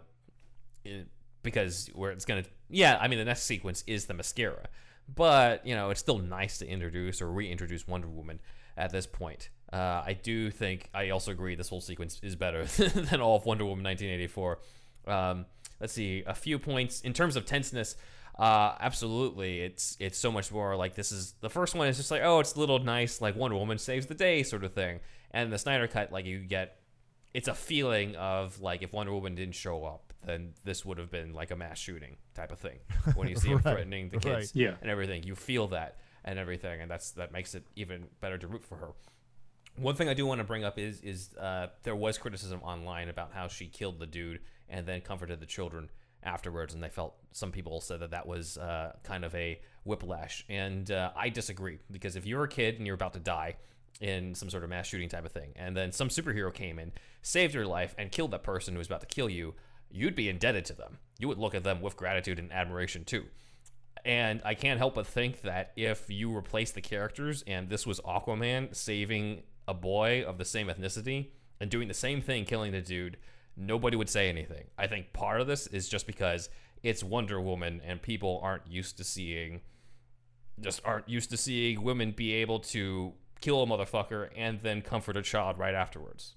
it, 0.83 1.07
because 1.43 1.89
where 1.93 2.11
it's 2.11 2.25
gonna 2.25 2.43
yeah 2.69 2.97
I 2.99 3.07
mean 3.07 3.19
the 3.19 3.25
next 3.25 3.43
sequence 3.43 3.83
is 3.87 4.05
Themyscira, 4.05 4.65
but 5.13 5.65
you 5.65 5.75
know 5.75 5.89
it's 5.89 5.99
still 5.99 6.19
nice 6.19 6.59
to 6.59 6.67
introduce 6.67 7.21
or 7.21 7.31
reintroduce 7.31 7.87
Wonder 7.87 8.07
Woman 8.07 8.39
at 8.77 8.91
this 8.91 9.07
point. 9.07 9.49
Uh, 9.71 10.03
I 10.05 10.17
do 10.21 10.51
think 10.51 10.89
I 10.93 11.09
also 11.09 11.31
agree 11.31 11.55
this 11.55 11.69
whole 11.69 11.81
sequence 11.81 12.19
is 12.23 12.35
better 12.35 12.65
than 12.65 13.21
all 13.21 13.37
of 13.37 13.45
Wonder 13.45 13.65
Woman 13.65 13.83
1984. 13.85 14.59
Um, 15.07 15.45
let's 15.79 15.93
see 15.93 16.23
a 16.27 16.35
few 16.35 16.59
points 16.59 17.01
in 17.01 17.13
terms 17.13 17.35
of 17.35 17.45
tenseness. 17.45 17.95
Uh, 18.37 18.75
absolutely, 18.79 19.61
it's 19.61 19.97
it's 19.99 20.17
so 20.17 20.31
much 20.31 20.51
more 20.51 20.75
like 20.75 20.95
this 20.95 21.11
is 21.11 21.33
the 21.41 21.49
first 21.49 21.75
one 21.75 21.87
is 21.87 21.97
just 21.97 22.11
like 22.11 22.21
oh 22.23 22.39
it's 22.39 22.55
a 22.55 22.59
little 22.59 22.79
nice 22.79 23.21
like 23.21 23.35
Wonder 23.35 23.57
Woman 23.57 23.77
saves 23.77 24.05
the 24.07 24.15
day 24.15 24.43
sort 24.43 24.63
of 24.63 24.73
thing, 24.73 24.99
and 25.31 25.51
the 25.51 25.57
Snyder 25.57 25.87
cut 25.87 26.11
like 26.11 26.25
you 26.25 26.39
get 26.39 26.80
it's 27.33 27.47
a 27.47 27.53
feeling 27.53 28.15
of 28.15 28.59
like 28.61 28.81
if 28.81 28.91
Wonder 28.93 29.13
Woman 29.13 29.35
didn't 29.35 29.55
show 29.55 29.83
up, 29.85 30.13
then 30.25 30.53
this 30.63 30.85
would 30.85 30.97
have 30.97 31.09
been 31.09 31.33
like 31.33 31.51
a 31.51 31.55
mass 31.55 31.77
shooting 31.79 32.17
type 32.35 32.51
of 32.51 32.59
thing. 32.59 32.79
When 33.15 33.27
you 33.27 33.35
see 33.35 33.49
him 33.49 33.55
Right, 33.63 33.73
threatening 33.73 34.09
the 34.09 34.17
right. 34.17 34.39
kids 34.39 34.55
Yeah. 34.55 34.75
and 34.81 34.89
everything, 34.89 35.23
you 35.23 35.35
feel 35.35 35.67
that 35.69 35.97
and 36.23 36.37
everything, 36.37 36.81
and 36.81 36.89
that's 36.91 37.11
that 37.11 37.31
makes 37.31 37.55
it 37.55 37.63
even 37.75 38.07
better 38.19 38.37
to 38.37 38.47
root 38.47 38.63
for 38.63 38.75
her. 38.75 38.89
One 39.77 39.95
thing 39.95 40.09
I 40.09 40.13
do 40.13 40.25
want 40.25 40.39
to 40.39 40.43
bring 40.43 40.63
up 40.63 40.77
is 40.77 41.01
is 41.01 41.33
uh, 41.37 41.67
there 41.83 41.95
was 41.95 42.17
criticism 42.17 42.61
online 42.61 43.09
about 43.09 43.31
how 43.33 43.47
she 43.47 43.67
killed 43.67 43.99
the 43.99 44.05
dude 44.05 44.39
and 44.69 44.85
then 44.85 45.01
comforted 45.01 45.39
the 45.39 45.45
children 45.45 45.89
afterwards, 46.23 46.73
and 46.73 46.83
they 46.83 46.89
felt 46.89 47.15
some 47.31 47.51
people 47.51 47.81
said 47.81 48.01
that 48.01 48.11
that 48.11 48.27
was 48.27 48.57
uh, 48.57 48.93
kind 49.03 49.23
of 49.25 49.33
a 49.33 49.59
whiplash, 49.85 50.45
and 50.49 50.91
uh, 50.91 51.11
I 51.15 51.29
disagree 51.29 51.79
because 51.89 52.15
if 52.15 52.25
you're 52.27 52.43
a 52.43 52.47
kid 52.49 52.75
and 52.77 52.85
you're 52.85 52.93
about 52.95 53.13
to 53.13 53.19
die 53.19 53.55
in 53.99 54.33
some 54.33 54.49
sort 54.49 54.63
of 54.63 54.69
mass 54.69 54.87
shooting 54.87 55.09
type 55.09 55.25
of 55.25 55.31
thing, 55.31 55.51
and 55.55 55.75
then 55.75 55.91
some 55.91 56.09
superhero 56.09 56.53
came 56.53 56.79
in, 56.79 56.91
saved 57.21 57.53
your 57.53 57.67
life, 57.67 57.93
and 57.97 58.11
killed 58.11 58.31
that 58.31 58.43
person 58.43 58.73
who 58.73 58.79
was 58.79 58.87
about 58.87 59.01
to 59.01 59.07
kill 59.07 59.29
you, 59.29 59.53
you'd 59.91 60.15
be 60.15 60.29
indebted 60.29 60.65
to 60.65 60.73
them. 60.73 60.97
You 61.19 61.27
would 61.27 61.37
look 61.37 61.53
at 61.53 61.63
them 61.63 61.81
with 61.81 61.97
gratitude 61.97 62.39
and 62.39 62.51
admiration 62.51 63.03
too. 63.03 63.25
And 64.03 64.41
I 64.43 64.55
can't 64.55 64.79
help 64.79 64.95
but 64.95 65.05
think 65.05 65.41
that 65.41 65.71
if 65.75 66.09
you 66.09 66.35
replace 66.35 66.71
the 66.71 66.81
characters 66.81 67.43
and 67.45 67.69
this 67.69 67.85
was 67.85 67.99
Aquaman 68.01 68.75
saving 68.75 69.43
a 69.67 69.73
boy 69.73 70.23
of 70.23 70.37
the 70.37 70.45
same 70.45 70.67
ethnicity 70.67 71.27
and 71.59 71.69
doing 71.69 71.87
the 71.87 71.93
same 71.93 72.21
thing, 72.21 72.45
killing 72.45 72.71
the 72.71 72.81
dude, 72.81 73.17
nobody 73.55 73.95
would 73.95 74.09
say 74.09 74.29
anything. 74.29 74.65
I 74.77 74.87
think 74.87 75.13
part 75.13 75.41
of 75.41 75.47
this 75.47 75.67
is 75.67 75.87
just 75.87 76.07
because 76.07 76.49
it's 76.81 77.03
Wonder 77.03 77.39
Woman 77.39 77.81
and 77.85 78.01
people 78.01 78.39
aren't 78.41 78.65
used 78.65 78.97
to 78.97 79.03
seeing, 79.03 79.61
just 80.59 80.81
aren't 80.83 81.07
used 81.07 81.29
to 81.29 81.37
seeing 81.37 81.83
women 81.83 82.11
be 82.11 82.33
able 82.33 82.59
to 82.59 83.13
kill 83.41 83.61
a 83.61 83.65
motherfucker 83.65 84.29
and 84.35 84.61
then 84.61 84.81
comfort 84.81 85.17
a 85.17 85.21
child 85.21 85.57
right 85.57 85.73
afterwards. 85.75 86.35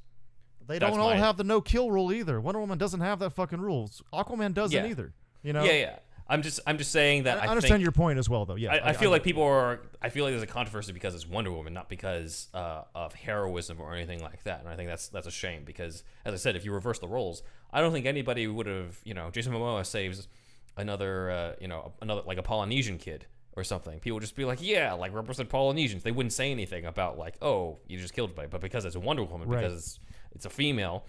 They 0.66 0.78
That's 0.78 0.90
don't 0.92 1.00
all 1.00 1.10
my- 1.10 1.16
have 1.16 1.36
the 1.36 1.44
no 1.44 1.60
kill 1.60 1.90
rule 1.90 2.12
either. 2.12 2.40
Wonder 2.40 2.58
Woman 2.60 2.78
doesn't 2.78 3.00
have 3.00 3.18
that 3.20 3.30
fucking 3.30 3.60
rules. 3.60 4.02
Aquaman 4.12 4.54
doesn't 4.54 4.84
Yeah. 4.84 4.90
either. 4.90 5.12
You 5.42 5.52
know. 5.52 5.62
Yeah, 5.62 5.72
yeah. 5.72 5.98
I'm 6.26 6.40
just, 6.40 6.58
I'm 6.66 6.78
just 6.78 6.90
saying 6.90 7.24
that. 7.24 7.36
I 7.42 7.44
I, 7.44 7.48
understand 7.48 7.74
think- 7.74 7.82
your 7.82 7.92
point 7.92 8.18
as 8.18 8.30
well, 8.30 8.46
though. 8.46 8.54
Yeah, 8.54 8.72
I, 8.72 8.88
I 8.88 8.92
feel 8.94 9.10
like 9.10 9.22
people 9.22 9.42
are. 9.42 9.80
I 10.00 10.08
feel 10.08 10.24
like 10.24 10.32
there's 10.32 10.42
a 10.42 10.46
controversy 10.46 10.92
because 10.94 11.14
it's 11.14 11.28
Wonder 11.28 11.52
Woman, 11.52 11.74
not 11.74 11.90
because 11.90 12.48
uh, 12.54 12.84
of 12.94 13.12
heroism 13.12 13.78
or 13.78 13.94
anything 13.94 14.20
like 14.22 14.42
that. 14.44 14.60
And 14.60 14.68
I 14.70 14.74
think 14.74 14.88
that's 14.88 15.08
that's 15.08 15.26
a 15.26 15.30
shame 15.30 15.64
because, 15.66 16.02
as 16.24 16.32
I 16.32 16.38
said, 16.38 16.56
if 16.56 16.64
you 16.64 16.72
reverse 16.72 16.98
the 16.98 17.08
roles, 17.08 17.42
I 17.70 17.82
don't 17.82 17.92
think 17.92 18.06
anybody 18.06 18.46
would 18.46 18.64
have. 18.66 18.96
You 19.04 19.12
know, 19.12 19.28
Jason 19.30 19.52
Momoa 19.52 19.84
saves 19.84 20.26
another. 20.78 21.30
Uh, 21.30 21.52
you 21.60 21.68
know, 21.68 21.92
another 22.00 22.22
like 22.24 22.38
a 22.38 22.42
Polynesian 22.42 22.96
kid 22.96 23.26
or 23.56 23.64
something. 23.64 24.00
People 24.00 24.20
just 24.20 24.36
be 24.36 24.44
like, 24.44 24.60
yeah, 24.60 24.92
like 24.92 25.12
represent 25.14 25.48
Polynesians. 25.48 26.02
They 26.02 26.10
wouldn't 26.12 26.32
say 26.32 26.50
anything 26.50 26.84
about 26.86 27.18
like, 27.18 27.36
oh, 27.42 27.78
you 27.86 27.98
just 27.98 28.14
killed 28.14 28.30
somebody. 28.30 28.48
But 28.48 28.60
because 28.60 28.84
it's 28.84 28.96
a 28.96 29.00
Wonder 29.00 29.22
Woman, 29.24 29.48
Right. 29.48 29.60
because 29.62 29.78
it's, 29.78 29.98
it's 30.34 30.46
a 30.46 30.50
female 30.50 31.04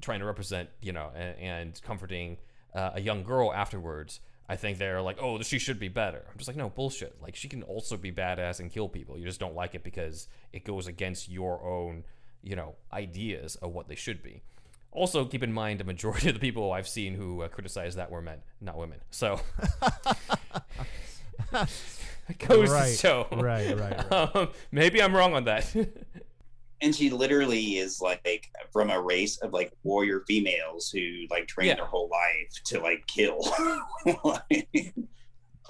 trying 0.00 0.20
to 0.20 0.26
represent, 0.26 0.68
you 0.80 0.92
know, 0.92 1.10
and, 1.14 1.38
and 1.38 1.82
comforting 1.82 2.38
uh, 2.74 2.90
a 2.94 3.00
young 3.00 3.22
girl 3.22 3.52
afterwards. 3.52 4.20
I 4.48 4.56
think 4.56 4.78
they're 4.78 5.00
like, 5.00 5.18
oh, 5.20 5.40
she 5.42 5.58
should 5.58 5.78
be 5.78 5.88
better. 5.88 6.24
I'm 6.30 6.36
just 6.36 6.48
like, 6.48 6.56
no, 6.56 6.68
bullshit. 6.68 7.16
Like, 7.22 7.36
she 7.36 7.48
can 7.48 7.62
also 7.62 7.96
be 7.96 8.10
badass 8.10 8.58
and 8.60 8.70
kill 8.70 8.88
people. 8.88 9.16
You 9.16 9.24
just 9.24 9.38
don't 9.40 9.54
like 9.54 9.74
it 9.74 9.84
because 9.84 10.26
it 10.52 10.64
goes 10.64 10.88
against 10.88 11.30
your 11.30 11.62
own, 11.64 12.04
you 12.42 12.56
know, 12.56 12.74
ideas 12.92 13.54
of 13.56 13.72
what 13.72 13.88
they 13.88 13.94
should 13.94 14.22
be. 14.22 14.42
Also, 14.90 15.24
keep 15.24 15.42
in 15.42 15.52
mind, 15.52 15.80
a 15.80 15.84
majority 15.84 16.28
of 16.28 16.34
the 16.34 16.40
people 16.40 16.72
I've 16.72 16.88
seen 16.88 17.14
who 17.14 17.42
uh, 17.42 17.48
criticize 17.48 17.94
that 17.94 18.10
were 18.10 18.20
men, 18.20 18.38
not 18.60 18.76
women. 18.76 18.98
So, 19.10 19.40
goes 22.38 22.70
Right, 22.70 22.90
to 22.90 22.96
show. 22.96 23.26
right, 23.32 23.76
right, 23.78 24.12
Um, 24.36 24.48
maybe 24.70 25.02
I'm 25.02 25.14
wrong 25.14 25.34
on 25.34 25.44
that. 25.44 25.74
and 26.80 26.94
she 26.94 27.10
literally 27.10 27.78
is 27.78 28.00
like 28.00 28.50
from 28.72 28.90
a 28.90 29.00
race 29.00 29.38
of 29.38 29.52
like 29.52 29.72
warrior 29.82 30.24
females 30.26 30.90
who 30.90 31.26
like 31.30 31.46
train 31.46 31.68
Yeah. 31.68 31.74
their 31.76 31.86
whole 31.86 32.08
life 32.10 32.62
to 32.64 32.80
like 32.80 33.06
kill. 33.06 33.40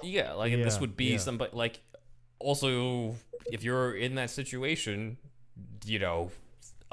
Yeah, 0.01 0.33
like 0.33 0.51
this 0.53 0.79
would 0.79 0.97
be 0.97 1.11
yeah. 1.11 1.17
somebody 1.17 1.51
like 1.53 1.81
also 2.39 3.15
if 3.51 3.63
you're 3.63 3.93
in 3.95 4.15
that 4.15 4.29
situation, 4.29 5.17
you 5.85 5.99
know, 5.99 6.31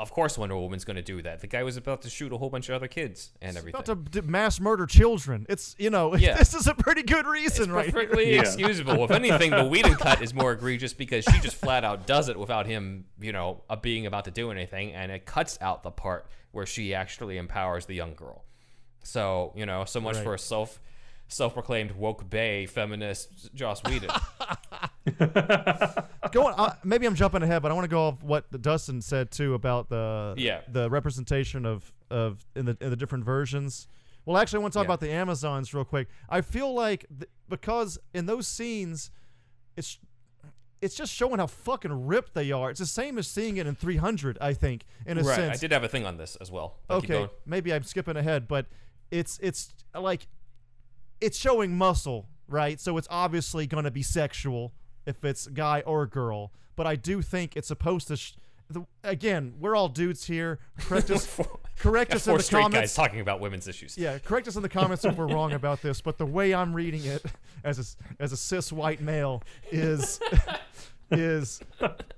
of 0.00 0.10
course 0.12 0.36
Wonder 0.38 0.56
Woman's 0.56 0.84
going 0.84 0.96
to 0.96 1.02
do 1.02 1.22
that. 1.22 1.40
The 1.40 1.46
guy 1.46 1.62
was 1.62 1.76
about 1.76 2.02
to 2.02 2.10
shoot 2.10 2.32
a 2.32 2.38
whole 2.38 2.50
bunch 2.50 2.68
of 2.68 2.74
other 2.74 2.88
kids 2.88 3.30
and 3.42 3.56
everything. 3.56 3.80
about 3.80 4.12
to 4.12 4.22
mass 4.22 4.58
murder 4.58 4.86
children. 4.86 5.46
It's 5.48 5.76
you 5.78 5.90
know, 5.90 6.14
Yeah. 6.16 6.36
this 6.36 6.54
is 6.54 6.66
a 6.66 6.74
pretty 6.74 7.02
good 7.02 7.26
reason, 7.26 7.64
it's 7.64 7.70
right? 7.72 7.84
here. 7.86 7.92
perfectly 7.92 8.34
excusable. 8.38 9.04
If 9.04 9.10
anything, 9.10 9.50
the 9.50 9.64
Whedon 9.66 9.94
cut 9.94 10.22
is 10.22 10.32
more 10.34 10.52
egregious 10.52 10.92
because 10.94 11.24
she 11.24 11.38
just 11.40 11.56
flat 11.56 11.84
out 11.84 12.06
does 12.06 12.28
it 12.28 12.38
without 12.38 12.66
him, 12.66 13.04
you 13.20 13.32
know, 13.32 13.62
uh, 13.70 13.76
being 13.76 14.06
about 14.06 14.24
to 14.24 14.30
do 14.30 14.50
anything, 14.50 14.92
and 14.92 15.12
it 15.12 15.26
cuts 15.26 15.58
out 15.60 15.82
the 15.82 15.90
part 15.90 16.26
where 16.52 16.66
she 16.66 16.94
actually 16.94 17.36
empowers 17.38 17.86
the 17.86 17.94
young 17.94 18.14
girl. 18.14 18.44
So 19.04 19.52
you 19.54 19.66
know, 19.66 19.84
so 19.84 20.00
much 20.00 20.16
Right. 20.16 20.24
for 20.24 20.34
a 20.34 20.38
self 20.38 20.80
self-proclaimed 21.28 21.92
woke 21.92 22.28
bay 22.28 22.66
feminist 22.66 23.54
Joss 23.54 23.82
Whedon. 23.84 24.10
Go 26.32 26.46
on. 26.46 26.54
Uh, 26.56 26.74
maybe 26.84 27.06
I'm 27.06 27.14
jumping 27.14 27.42
ahead, 27.42 27.62
but 27.62 27.70
I 27.70 27.74
want 27.74 27.84
to 27.84 27.88
go 27.90 28.02
off 28.08 28.22
what 28.22 28.50
Dustin 28.62 29.00
said 29.00 29.30
too 29.30 29.54
about 29.54 29.88
the 29.88 30.34
Yeah. 30.36 30.60
the 30.68 30.88
representation 30.90 31.64
of 31.66 31.92
of 32.10 32.44
in 32.54 32.66
the 32.66 32.76
in 32.80 32.90
the 32.90 32.96
different 32.96 33.24
versions. 33.24 33.88
Well, 34.26 34.36
actually, 34.36 34.58
I 34.58 34.62
want 34.62 34.72
to 34.74 34.78
talk 34.78 34.84
Yeah. 34.84 34.88
about 34.88 35.00
the 35.00 35.10
Amazons 35.10 35.72
real 35.72 35.84
quick. 35.84 36.08
I 36.28 36.40
feel 36.42 36.72
like 36.74 37.06
th- 37.08 37.30
because 37.48 37.98
in 38.14 38.26
those 38.26 38.46
scenes, 38.46 39.10
it's 39.76 39.98
it's 40.82 40.94
just 40.94 41.12
showing 41.12 41.38
how 41.40 41.46
fucking 41.46 42.06
ripped 42.06 42.34
they 42.34 42.52
are. 42.52 42.70
It's 42.70 42.80
the 42.80 42.86
same 42.86 43.18
as 43.18 43.26
seeing 43.28 43.56
it 43.58 43.66
in 43.66 43.74
300. 43.74 44.38
I 44.40 44.54
think 44.54 44.84
in 45.06 45.18
a 45.18 45.22
right. 45.22 45.34
sense. 45.36 45.58
I 45.58 45.60
did 45.60 45.72
have 45.72 45.84
a 45.84 45.88
thing 45.88 46.06
on 46.06 46.16
this 46.16 46.36
as 46.36 46.50
well. 46.50 46.78
okay, 46.88 47.28
maybe 47.46 47.72
I'm 47.72 47.82
skipping 47.82 48.16
ahead, 48.16 48.46
but 48.48 48.66
it's 49.10 49.38
it's 49.42 49.72
like 49.98 50.26
it's 51.20 51.38
showing 51.38 51.76
muscle, 51.76 52.28
right? 52.48 52.78
So 52.80 52.96
it's 52.98 53.08
obviously 53.10 53.66
going 53.66 53.84
to 53.84 53.90
be 53.90 54.02
sexual 54.02 54.72
if 55.10 55.24
it's 55.24 55.46
guy 55.48 55.80
or 55.82 56.06
girl. 56.06 56.50
But 56.76 56.86
I 56.86 56.96
do 56.96 57.20
think 57.22 57.56
it's 57.56 57.68
supposed 57.68 58.08
to. 58.08 58.16
Sh- 58.16 58.32
the, 58.70 58.86
again, 59.04 59.54
we're 59.60 59.74
all 59.76 59.88
dudes 59.88 60.24
here. 60.24 60.60
Correct 60.78 61.10
us. 61.10 61.26
correct 61.78 62.10
Got 62.12 62.16
us 62.16 62.26
in 62.26 62.30
four 62.30 62.38
the 62.38 62.48
comments. 62.50 62.94
talking 62.94 63.20
about 63.20 63.40
women's 63.40 63.66
issues. 63.68 63.98
Yeah, 63.98 64.18
correct 64.18 64.46
us 64.48 64.54
in 64.56 64.62
the 64.62 64.68
comments 64.68 65.04
if 65.04 65.16
we're 65.16 65.26
wrong 65.26 65.52
about 65.52 65.82
this. 65.82 66.00
But 66.00 66.18
the 66.18 66.26
way 66.26 66.54
I'm 66.54 66.72
reading 66.72 67.04
it 67.04 67.24
as 67.64 67.78
a, 67.78 68.22
as 68.22 68.32
a 68.32 68.36
cis 68.36 68.72
white 68.72 69.00
male 69.00 69.42
is 69.72 70.20
is 71.10 71.60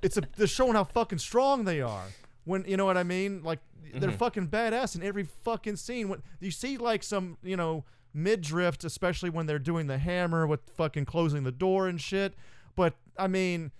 it's 0.02 0.16
a 0.18 0.22
they're 0.36 0.46
showing 0.46 0.74
how 0.74 0.84
fucking 0.84 1.18
strong 1.18 1.64
they 1.64 1.80
are. 1.80 2.04
When 2.44 2.64
you 2.66 2.76
know 2.76 2.84
what 2.84 2.96
I 2.98 3.02
mean? 3.02 3.42
Like 3.42 3.60
they're 3.94 4.10
Mhm. 4.10 4.16
fucking 4.16 4.48
badass 4.48 4.94
in 4.96 5.02
every 5.02 5.24
fucking 5.24 5.76
scene. 5.76 6.08
When 6.08 6.22
you 6.40 6.50
see 6.50 6.76
like 6.76 7.02
some 7.02 7.38
you 7.42 7.56
know 7.56 7.84
mid 8.14 8.42
drift, 8.42 8.84
especially 8.84 9.30
when 9.30 9.46
they're 9.46 9.58
doing 9.58 9.86
the 9.86 9.96
hammer 9.98 10.46
with 10.46 10.60
fucking 10.76 11.06
closing 11.06 11.44
the 11.44 11.52
door 11.52 11.88
and 11.88 11.98
shit. 12.00 12.34
But 12.76 12.94
I 13.18 13.26
mean. 13.26 13.72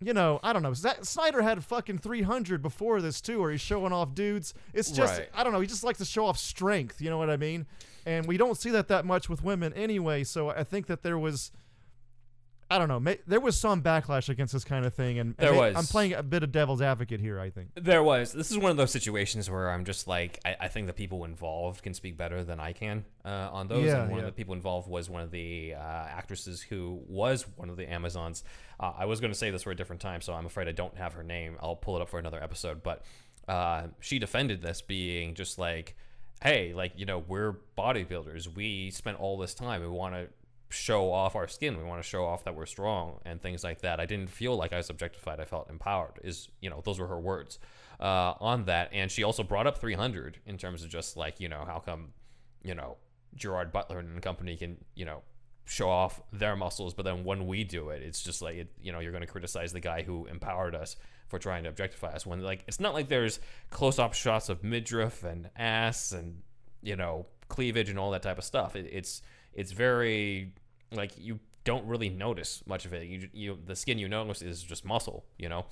You 0.00 0.14
know, 0.14 0.38
I 0.44 0.52
don't 0.52 0.62
know. 0.62 0.74
Zack 0.74 1.04
Snyder 1.04 1.42
had 1.42 1.64
fucking 1.64 1.98
300 1.98 2.62
before 2.62 3.00
this 3.00 3.20
too, 3.20 3.40
where 3.40 3.50
he's 3.50 3.60
showing 3.60 3.92
off 3.92 4.14
dudes. 4.14 4.54
It's 4.72 4.92
just, 4.92 5.18
Right. 5.18 5.28
I 5.34 5.42
don't 5.42 5.52
know. 5.52 5.58
He 5.58 5.66
just 5.66 5.82
likes 5.82 5.98
to 5.98 6.04
show 6.04 6.26
off 6.26 6.38
strength. 6.38 7.00
You 7.00 7.10
know 7.10 7.18
what 7.18 7.30
I 7.30 7.36
mean? 7.36 7.66
And 8.06 8.24
we 8.24 8.36
don't 8.36 8.56
see 8.56 8.70
that 8.70 8.86
that 8.86 9.04
much 9.04 9.28
with 9.28 9.42
women 9.42 9.72
anyway. 9.72 10.22
So 10.22 10.50
I 10.50 10.62
think 10.62 10.86
that 10.86 11.02
there 11.02 11.18
was, 11.18 11.50
I 12.70 12.76
don't 12.76 12.88
know, 12.88 13.00
may, 13.00 13.18
there 13.26 13.40
was 13.40 13.56
some 13.56 13.82
backlash 13.82 14.28
against 14.28 14.52
this 14.52 14.64
kind 14.64 14.84
of 14.84 14.92
thing. 14.92 15.18
And, 15.18 15.34
and 15.38 15.48
There 15.48 15.54
was. 15.54 15.74
I'm 15.74 15.84
playing 15.84 16.12
a 16.12 16.22
bit 16.22 16.42
of 16.42 16.52
devil's 16.52 16.82
advocate 16.82 17.18
here. 17.18 17.40
I 17.40 17.48
think. 17.48 17.70
There 17.74 18.02
was. 18.02 18.32
This 18.32 18.50
is 18.50 18.58
one 18.58 18.70
of 18.70 18.76
those 18.76 18.90
situations 18.90 19.48
where 19.48 19.70
I'm 19.70 19.84
just 19.84 20.06
like, 20.06 20.38
I, 20.44 20.56
I 20.60 20.68
think 20.68 20.86
the 20.86 20.92
people 20.92 21.24
involved 21.24 21.82
can 21.82 21.94
speak 21.94 22.18
better 22.18 22.44
than 22.44 22.60
I 22.60 22.72
can 22.72 23.06
uh, 23.24 23.48
on 23.52 23.68
those. 23.68 23.86
Yeah, 23.86 24.02
and 24.02 24.10
one 24.10 24.20
yeah. 24.20 24.26
of 24.26 24.34
the 24.34 24.36
people 24.36 24.54
involved 24.54 24.88
was 24.88 25.08
one 25.08 25.22
of 25.22 25.30
the 25.30 25.74
uh, 25.74 25.78
actresses 25.80 26.60
who 26.60 27.00
was 27.08 27.46
one 27.56 27.70
of 27.70 27.76
the 27.76 27.90
Amazons. 27.90 28.44
Uh, 28.78 28.92
I 28.98 29.06
was 29.06 29.20
going 29.20 29.32
to 29.32 29.38
say 29.38 29.50
this 29.50 29.62
for 29.62 29.70
a 29.70 29.76
different 29.76 30.02
time, 30.02 30.20
so 30.20 30.34
I'm 30.34 30.46
afraid 30.46 30.68
I 30.68 30.72
don't 30.72 30.96
have 30.98 31.14
her 31.14 31.22
name. 31.22 31.56
I'll 31.62 31.76
pull 31.76 31.96
it 31.96 32.02
up 32.02 32.10
for 32.10 32.18
another 32.18 32.42
episode. 32.42 32.82
But 32.82 33.02
uh, 33.48 33.84
she 34.00 34.18
defended 34.18 34.60
this 34.60 34.82
being 34.82 35.34
just 35.34 35.58
like, 35.58 35.96
hey, 36.42 36.74
like, 36.74 36.92
you 36.96 37.06
know, 37.06 37.18
we're 37.18 37.56
bodybuilders. 37.76 38.54
We 38.54 38.90
spent 38.90 39.18
all 39.18 39.38
this 39.38 39.54
time. 39.54 39.80
We 39.80 39.88
want 39.88 40.14
to 40.14 40.28
show 40.70 41.12
off 41.12 41.34
our 41.34 41.48
skin. 41.48 41.78
We 41.78 41.84
want 41.84 42.02
to 42.02 42.08
show 42.08 42.24
off 42.24 42.44
that 42.44 42.54
we're 42.54 42.66
strong 42.66 43.20
and 43.24 43.40
things 43.40 43.64
like 43.64 43.80
that. 43.82 44.00
I 44.00 44.06
didn't 44.06 44.30
feel 44.30 44.56
like 44.56 44.72
I 44.72 44.76
was 44.76 44.90
objectified. 44.90 45.40
I 45.40 45.44
felt 45.44 45.70
empowered. 45.70 46.20
Is 46.22 46.48
you 46.60 46.70
know 46.70 46.80
those 46.84 46.98
were 46.98 47.06
her 47.06 47.18
words 47.18 47.58
uh, 48.00 48.34
on 48.40 48.64
that. 48.64 48.90
And 48.92 49.10
she 49.10 49.22
also 49.22 49.42
brought 49.42 49.66
up 49.66 49.78
300 49.78 50.38
in 50.46 50.58
terms 50.58 50.82
of 50.82 50.90
just 50.90 51.16
like 51.16 51.40
you 51.40 51.48
know 51.48 51.64
how 51.66 51.78
come 51.78 52.12
you 52.62 52.74
know 52.74 52.96
Gerard 53.34 53.72
Butler 53.72 53.98
and 53.98 54.20
company 54.22 54.56
can 54.56 54.76
you 54.94 55.04
know 55.04 55.22
show 55.64 55.90
off 55.90 56.22
their 56.32 56.56
muscles, 56.56 56.94
but 56.94 57.04
then 57.04 57.24
when 57.24 57.46
we 57.46 57.62
do 57.62 57.90
it, 57.90 58.02
it's 58.02 58.22
just 58.22 58.40
like 58.40 58.56
it, 58.56 58.68
you 58.80 58.92
know 58.92 59.00
you're 59.00 59.12
going 59.12 59.24
to 59.24 59.30
criticize 59.30 59.72
the 59.72 59.80
guy 59.80 60.02
who 60.02 60.26
empowered 60.26 60.74
us 60.74 60.96
for 61.28 61.38
trying 61.38 61.64
to 61.64 61.68
objectify 61.68 62.08
us. 62.08 62.26
When 62.26 62.42
like 62.42 62.64
it's 62.66 62.80
not 62.80 62.94
like 62.94 63.08
there's 63.08 63.40
close-up 63.70 64.14
shots 64.14 64.48
of 64.48 64.64
midriff 64.64 65.24
and 65.24 65.50
ass 65.56 66.12
and 66.12 66.42
you 66.82 66.96
know 66.96 67.26
cleavage 67.48 67.88
and 67.88 67.98
all 67.98 68.10
that 68.12 68.22
type 68.22 68.38
of 68.38 68.44
stuff. 68.44 68.76
It, 68.76 68.88
it's 68.92 69.22
it's 69.58 69.72
very 69.72 70.52
like 70.92 71.12
you 71.18 71.40
don't 71.64 71.84
really 71.86 72.08
notice 72.08 72.62
much 72.66 72.86
of 72.86 72.92
it. 72.92 73.06
You 73.06 73.28
you 73.32 73.58
the 73.66 73.74
skin 73.74 73.98
you 73.98 74.08
notice 74.08 74.40
is 74.40 74.62
just 74.62 74.84
muscle. 74.84 75.24
You 75.36 75.48
know, 75.48 75.66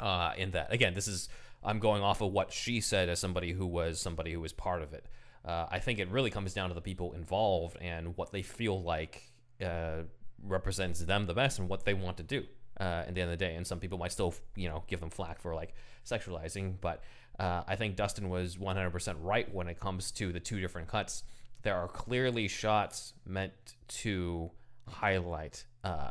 uh, 0.00 0.32
in 0.36 0.50
that 0.50 0.72
again, 0.72 0.94
this 0.94 1.06
is 1.06 1.28
I'm 1.62 1.78
going 1.78 2.02
off 2.02 2.20
of 2.20 2.32
what 2.32 2.52
she 2.52 2.80
said 2.80 3.08
as 3.08 3.20
somebody 3.20 3.52
who 3.52 3.66
was 3.66 4.00
somebody 4.00 4.32
who 4.32 4.40
was 4.40 4.52
part 4.52 4.82
of 4.82 4.92
it. 4.92 5.06
Uh, 5.44 5.66
I 5.70 5.78
think 5.78 6.00
it 6.00 6.08
really 6.10 6.30
comes 6.30 6.54
down 6.54 6.70
to 6.70 6.74
the 6.74 6.80
people 6.80 7.12
involved 7.12 7.76
and 7.80 8.16
what 8.16 8.32
they 8.32 8.42
feel 8.42 8.82
like 8.82 9.30
uh, 9.64 10.02
represents 10.42 11.00
them 11.00 11.26
the 11.26 11.34
best 11.34 11.58
and 11.60 11.68
what 11.68 11.84
they 11.84 11.94
want 11.94 12.16
to 12.16 12.22
do 12.22 12.44
uh, 12.80 13.04
at 13.06 13.14
the 13.14 13.20
end 13.20 13.30
of 13.30 13.38
the 13.38 13.44
day. 13.44 13.54
And 13.54 13.66
some 13.66 13.78
people 13.78 13.98
might 13.98 14.10
still, 14.10 14.34
you 14.56 14.68
know, 14.68 14.82
give 14.88 15.00
them 15.00 15.10
flack 15.10 15.40
for 15.40 15.54
like 15.54 15.74
sexualizing, 16.04 16.74
but 16.80 17.02
uh, 17.38 17.62
I 17.66 17.76
think 17.76 17.96
Dustin 17.96 18.28
was 18.30 18.56
100% 18.56 19.16
right 19.20 19.52
when 19.54 19.68
it 19.68 19.78
comes 19.78 20.10
to 20.12 20.32
the 20.32 20.40
two 20.40 20.60
different 20.60 20.88
cuts. 20.88 21.24
There 21.64 21.74
are 21.76 21.88
clearly 21.88 22.46
shots 22.48 23.14
meant 23.26 23.52
to 23.88 24.50
highlight 24.88 25.64
uh, 25.82 26.10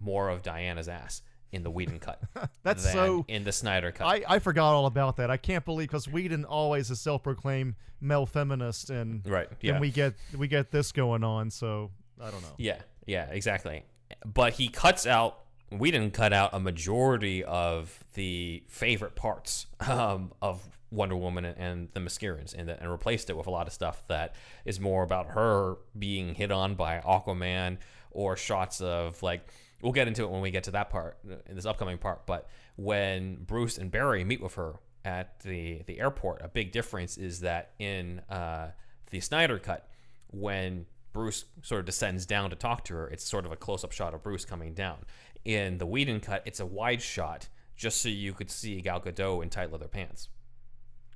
more 0.00 0.28
of 0.28 0.42
Diana's 0.42 0.88
ass 0.88 1.22
in 1.52 1.62
the 1.62 1.70
Whedon 1.70 2.00
cut. 2.00 2.20
That's 2.62 2.82
than 2.84 2.92
so- 2.92 3.24
in 3.28 3.44
the 3.44 3.52
Snyder 3.52 3.92
cut. 3.92 4.06
I, 4.06 4.24
I 4.28 4.38
forgot 4.40 4.72
all 4.74 4.86
about 4.86 5.16
that. 5.18 5.30
I 5.30 5.36
can't 5.36 5.64
believe 5.64 5.88
because 5.88 6.08
Whedon 6.08 6.44
always 6.44 6.90
is 6.90 7.00
self-proclaimed 7.00 7.74
male 8.00 8.26
feminist, 8.26 8.90
and 8.90 9.22
Right, 9.26 9.48
yeah. 9.60 9.72
and 9.72 9.80
we 9.80 9.90
get 9.90 10.14
we 10.36 10.48
get 10.48 10.70
this 10.70 10.90
going 10.92 11.22
on. 11.22 11.50
So 11.50 11.90
I 12.20 12.30
don't 12.30 12.42
know. 12.42 12.54
Yeah, 12.58 12.80
yeah, 13.06 13.26
exactly. 13.30 13.84
But 14.26 14.54
he 14.54 14.68
cuts 14.68 15.06
out. 15.06 15.40
We 15.70 15.90
didn't 15.90 16.12
cut 16.12 16.32
out 16.32 16.50
a 16.52 16.60
majority 16.60 17.42
of 17.44 18.04
the 18.14 18.62
favorite 18.68 19.14
parts 19.16 19.66
um, 19.88 20.32
of 20.42 20.62
Wonder 20.94 21.16
Woman 21.16 21.44
and 21.44 21.88
the 21.92 22.00
Themyscirans, 22.00 22.54
and, 22.56 22.70
and 22.70 22.90
replaced 22.90 23.28
it 23.30 23.36
with 23.36 23.46
a 23.46 23.50
lot 23.50 23.66
of 23.66 23.72
stuff 23.72 24.06
that 24.08 24.34
is 24.64 24.80
more 24.80 25.02
about 25.02 25.28
her 25.28 25.76
being 25.98 26.34
hit 26.34 26.50
on 26.50 26.74
by 26.74 27.00
Aquaman, 27.00 27.78
or 28.10 28.36
shots 28.36 28.80
of 28.80 29.22
like. 29.22 29.48
We'll 29.82 29.92
get 29.92 30.08
into 30.08 30.22
it 30.22 30.30
when 30.30 30.40
we 30.40 30.50
get 30.50 30.64
to 30.64 30.70
that 30.70 30.88
part 30.88 31.18
in 31.46 31.56
this 31.56 31.66
upcoming 31.66 31.98
part. 31.98 32.24
But 32.24 32.48
when 32.76 33.44
Bruce 33.44 33.76
and 33.76 33.90
Barry 33.90 34.24
meet 34.24 34.40
with 34.40 34.54
her 34.54 34.76
at 35.04 35.40
the 35.40 35.82
the 35.86 36.00
airport, 36.00 36.40
a 36.42 36.48
big 36.48 36.72
difference 36.72 37.18
is 37.18 37.40
that 37.40 37.72
in 37.78 38.20
uh, 38.30 38.70
the 39.10 39.20
Snyder 39.20 39.58
cut, 39.58 39.88
when 40.30 40.86
Bruce 41.12 41.44
sort 41.62 41.80
of 41.80 41.86
descends 41.86 42.24
down 42.26 42.50
to 42.50 42.56
talk 42.56 42.84
to 42.84 42.94
her, 42.94 43.08
it's 43.08 43.24
sort 43.24 43.44
of 43.44 43.52
a 43.52 43.56
close 43.56 43.84
up 43.84 43.92
shot 43.92 44.14
of 44.14 44.22
Bruce 44.22 44.44
coming 44.44 44.74
down. 44.74 45.04
In 45.44 45.78
the 45.78 45.86
Whedon 45.86 46.20
cut, 46.20 46.42
it's 46.46 46.60
a 46.60 46.66
wide 46.66 47.02
shot 47.02 47.48
just 47.76 48.00
so 48.00 48.08
you 48.08 48.32
could 48.32 48.50
see 48.50 48.80
Gal 48.80 49.00
Gadot 49.00 49.42
in 49.42 49.50
tight 49.50 49.70
leather 49.70 49.88
pants. 49.88 50.28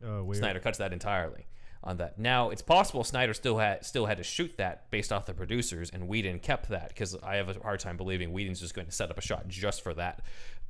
Oh. 0.05 0.33
Snyder 0.33 0.61
cuts 0.61 0.79
that 0.79 0.93
entirely 0.93 1.47
on 1.83 1.97
that. 1.99 2.19
Now 2.19 2.51
it's 2.51 2.63
possible 2.63 3.05
Snyder 3.05 3.35
still 3.35 3.59
had 3.59 3.85
still 3.85 4.07
had 4.07 4.19
to 4.19 4.25
shoot 4.25 4.57
that 4.57 4.91
based 4.91 5.13
off 5.13 5.27
the 5.27 5.35
producers, 5.35 5.91
and 5.93 6.09
Whedon 6.09 6.41
kept 6.41 6.69
that 6.69 6.89
because 6.89 7.17
I 7.23 7.37
have 7.37 7.49
a 7.49 7.61
hard 7.63 7.81
time 7.81 7.97
believing 7.97 8.33
Whedon's 8.33 8.61
just 8.61 8.75
going 8.75 8.87
to 8.87 8.93
set 8.93 9.11
up 9.11 9.19
a 9.19 9.23
shot 9.23 9.49
just 9.49 9.83
for 9.83 9.95
that. 9.95 10.23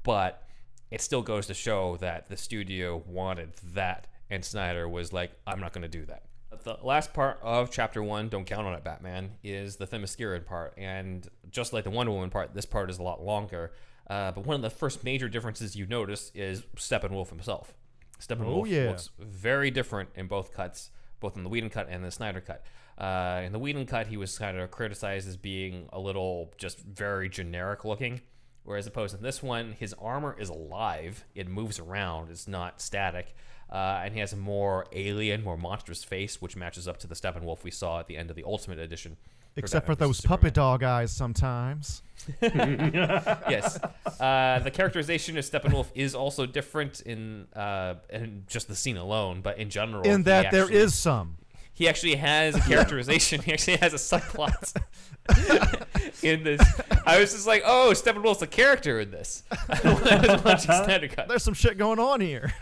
But 0.03 0.43
it 0.91 1.01
still 1.01 1.23
goes 1.23 1.47
to 1.47 1.55
show 1.55 1.97
that 1.99 2.29
the 2.29 2.37
studio 2.37 3.03
wanted 3.07 3.55
that, 3.75 4.07
and 4.31 4.45
Snyder 4.45 4.89
was 4.89 5.13
like, 5.13 5.33
"I'm 5.47 5.61
not 5.61 5.73
going 5.73 5.83
to 5.83 5.89
do 5.89 6.05
that." 6.07 6.23
The 6.65 6.79
last 6.83 7.13
part 7.13 7.39
of 7.43 7.71
chapter 7.71 8.03
one, 8.03 8.29
don't 8.29 8.47
count 8.47 8.67
on 8.67 8.75
it, 8.75 8.83
Batman, 8.83 9.33
is 9.45 9.77
the 9.77 9.87
Themysciran 9.87 10.47
part, 10.47 10.75
and 10.79 11.29
just 11.51 11.73
like 11.73 11.85
the 11.85 11.91
Wonder 11.91 12.13
Woman 12.13 12.31
part, 12.31 12.55
this 12.55 12.67
part 12.67 12.91
is 12.91 12.99
a 12.99 13.03
lot 13.03 13.23
longer. 13.23 13.73
Uh, 14.09 14.33
but 14.33 14.47
one 14.47 14.57
of 14.57 14.63
the 14.63 14.71
first 14.71 15.05
major 15.05 15.29
differences 15.29 15.77
you 15.77 15.87
notice 15.87 16.33
is 16.35 16.63
Steppenwolf 16.77 17.29
himself. 17.29 17.75
Steppenwolf 18.21 18.61
Oh, 18.63 18.65
yeah. 18.65 18.89
looks 18.89 19.11
very 19.19 19.71
different 19.71 20.11
in 20.15 20.27
both 20.27 20.53
cuts, 20.53 20.91
both 21.21 21.37
in 21.37 21.43
the 21.45 21.49
Whedon 21.49 21.71
cut 21.71 21.89
and 21.91 22.05
the 22.05 22.11
Snyder 22.11 22.41
cut. 22.41 22.65
Uh, 22.97 23.43
in 23.45 23.53
the 23.53 23.59
Whedon 23.59 23.87
cut, 23.87 24.09
he 24.09 24.17
was 24.17 24.37
kind 24.39 24.59
of 24.59 24.71
criticized 24.71 25.29
as 25.29 25.37
being 25.37 25.89
a 25.93 26.01
little 26.01 26.53
just 26.59 26.81
very 26.81 27.29
generic 27.29 27.85
looking, 27.85 28.21
whereas 28.65 28.87
opposed 28.89 29.15
to 29.17 29.23
this 29.23 29.41
one, 29.43 29.73
his 29.73 29.95
armor 29.95 30.37
is 30.39 30.49
alive. 30.49 31.25
It 31.35 31.49
moves 31.49 31.79
around. 31.79 32.31
It's 32.31 32.49
not 32.49 32.81
static. 32.81 33.35
Uh, 33.71 34.01
and 34.03 34.15
he 34.15 34.21
has 34.21 34.33
a 34.33 34.37
more 34.37 34.87
alien, 34.93 35.45
more 35.45 35.57
monstrous 35.57 36.03
face, 36.03 36.41
which 36.43 36.57
matches 36.57 36.89
up 36.89 36.97
to 36.99 37.07
the 37.07 37.15
Steppenwolf 37.15 37.63
we 37.63 37.71
saw 37.71 38.01
at 38.01 38.07
the 38.09 38.17
end 38.17 38.31
of 38.31 38.37
the 38.37 38.45
Ultimate 38.45 38.79
Edition. 38.79 39.17
Except 39.57 39.87
for 39.87 39.95
those. 39.95 40.19
Superman. 40.19 40.39
puppet 40.39 40.55
dog 40.55 40.83
eyes 40.83 41.13
sometimes. 41.13 42.03
yes. 42.43 43.79
Uh, 44.21 44.59
the 44.61 44.71
characterization 44.71 45.37
of 45.39 45.45
Steppenwolf 45.45 45.87
is 45.95 46.15
also 46.15 46.47
different 46.47 47.01
in 47.01 47.47
uh, 47.55 47.95
in 48.11 48.45
just 48.49 48.69
the 48.69 48.77
scene 48.77 48.97
alone, 48.97 49.41
but 49.41 49.59
in 49.59 49.71
general, 49.71 50.03
In 50.03 50.25
that 50.25 50.51
there 50.51 50.65
actually- 50.65 50.77
is 50.79 50.95
some. 50.95 51.37
He 51.73 51.89
actually 51.89 52.17
has 52.17 52.57
a 52.57 52.61
characterization. 52.61 53.41
he 53.41 53.53
actually 53.53 53.77
has 53.77 53.95
a 53.95 53.99
subplot 53.99 54.75
in 56.25 56.43
this. 56.43 56.61
I 57.07 57.21
was 57.21 57.33
just 57.33 57.47
like, 57.47 57.63
oh, 57.65 57.93
Steppenwolf's 57.95 58.43
a 58.43 58.49
character 58.49 58.99
in 58.99 59.13
this. 59.13 59.45
I 59.69 59.81
was 59.85 60.45
watching 60.45 60.73
Snyder 60.73 61.07
Cut. 61.07 61.29
There's 61.29 61.45
some 61.45 61.55
shit 61.55 61.79
going 61.79 62.01
on 62.01 62.21
here. 62.21 62.53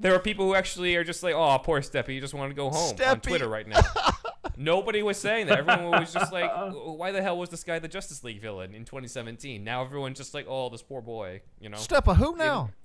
There 0.00 0.14
are 0.14 0.18
people 0.18 0.46
who 0.46 0.54
actually 0.54 0.96
are 0.96 1.04
just 1.04 1.22
like, 1.22 1.34
oh, 1.34 1.58
poor 1.58 1.80
Steppy, 1.82 2.14
you 2.14 2.20
just 2.22 2.32
want 2.32 2.50
to 2.50 2.54
go 2.54 2.70
home 2.70 2.96
on 3.06 3.20
Twitter 3.20 3.46
right 3.48 3.68
now. 3.68 3.80
Nobody 4.56 5.02
was 5.02 5.18
saying 5.18 5.46
that. 5.48 5.58
Everyone 5.58 6.00
was 6.00 6.12
just 6.12 6.32
like, 6.32 6.50
why 6.72 7.12
the 7.12 7.22
hell 7.22 7.38
was 7.38 7.50
this 7.50 7.64
guy 7.64 7.78
the 7.78 7.88
Justice 7.88 8.24
League 8.24 8.40
villain 8.40 8.74
in 8.74 8.84
2017? 8.84 9.62
Now 9.62 9.82
everyone's 9.84 10.18
just 10.18 10.34
like, 10.34 10.46
oh, 10.48 10.68
this 10.68 10.82
poor 10.82 11.02
boy, 11.02 11.42
you 11.60 11.68
know? 11.68 11.76
Step 11.76 12.06
a 12.06 12.14
who 12.14 12.36
now? 12.36 12.70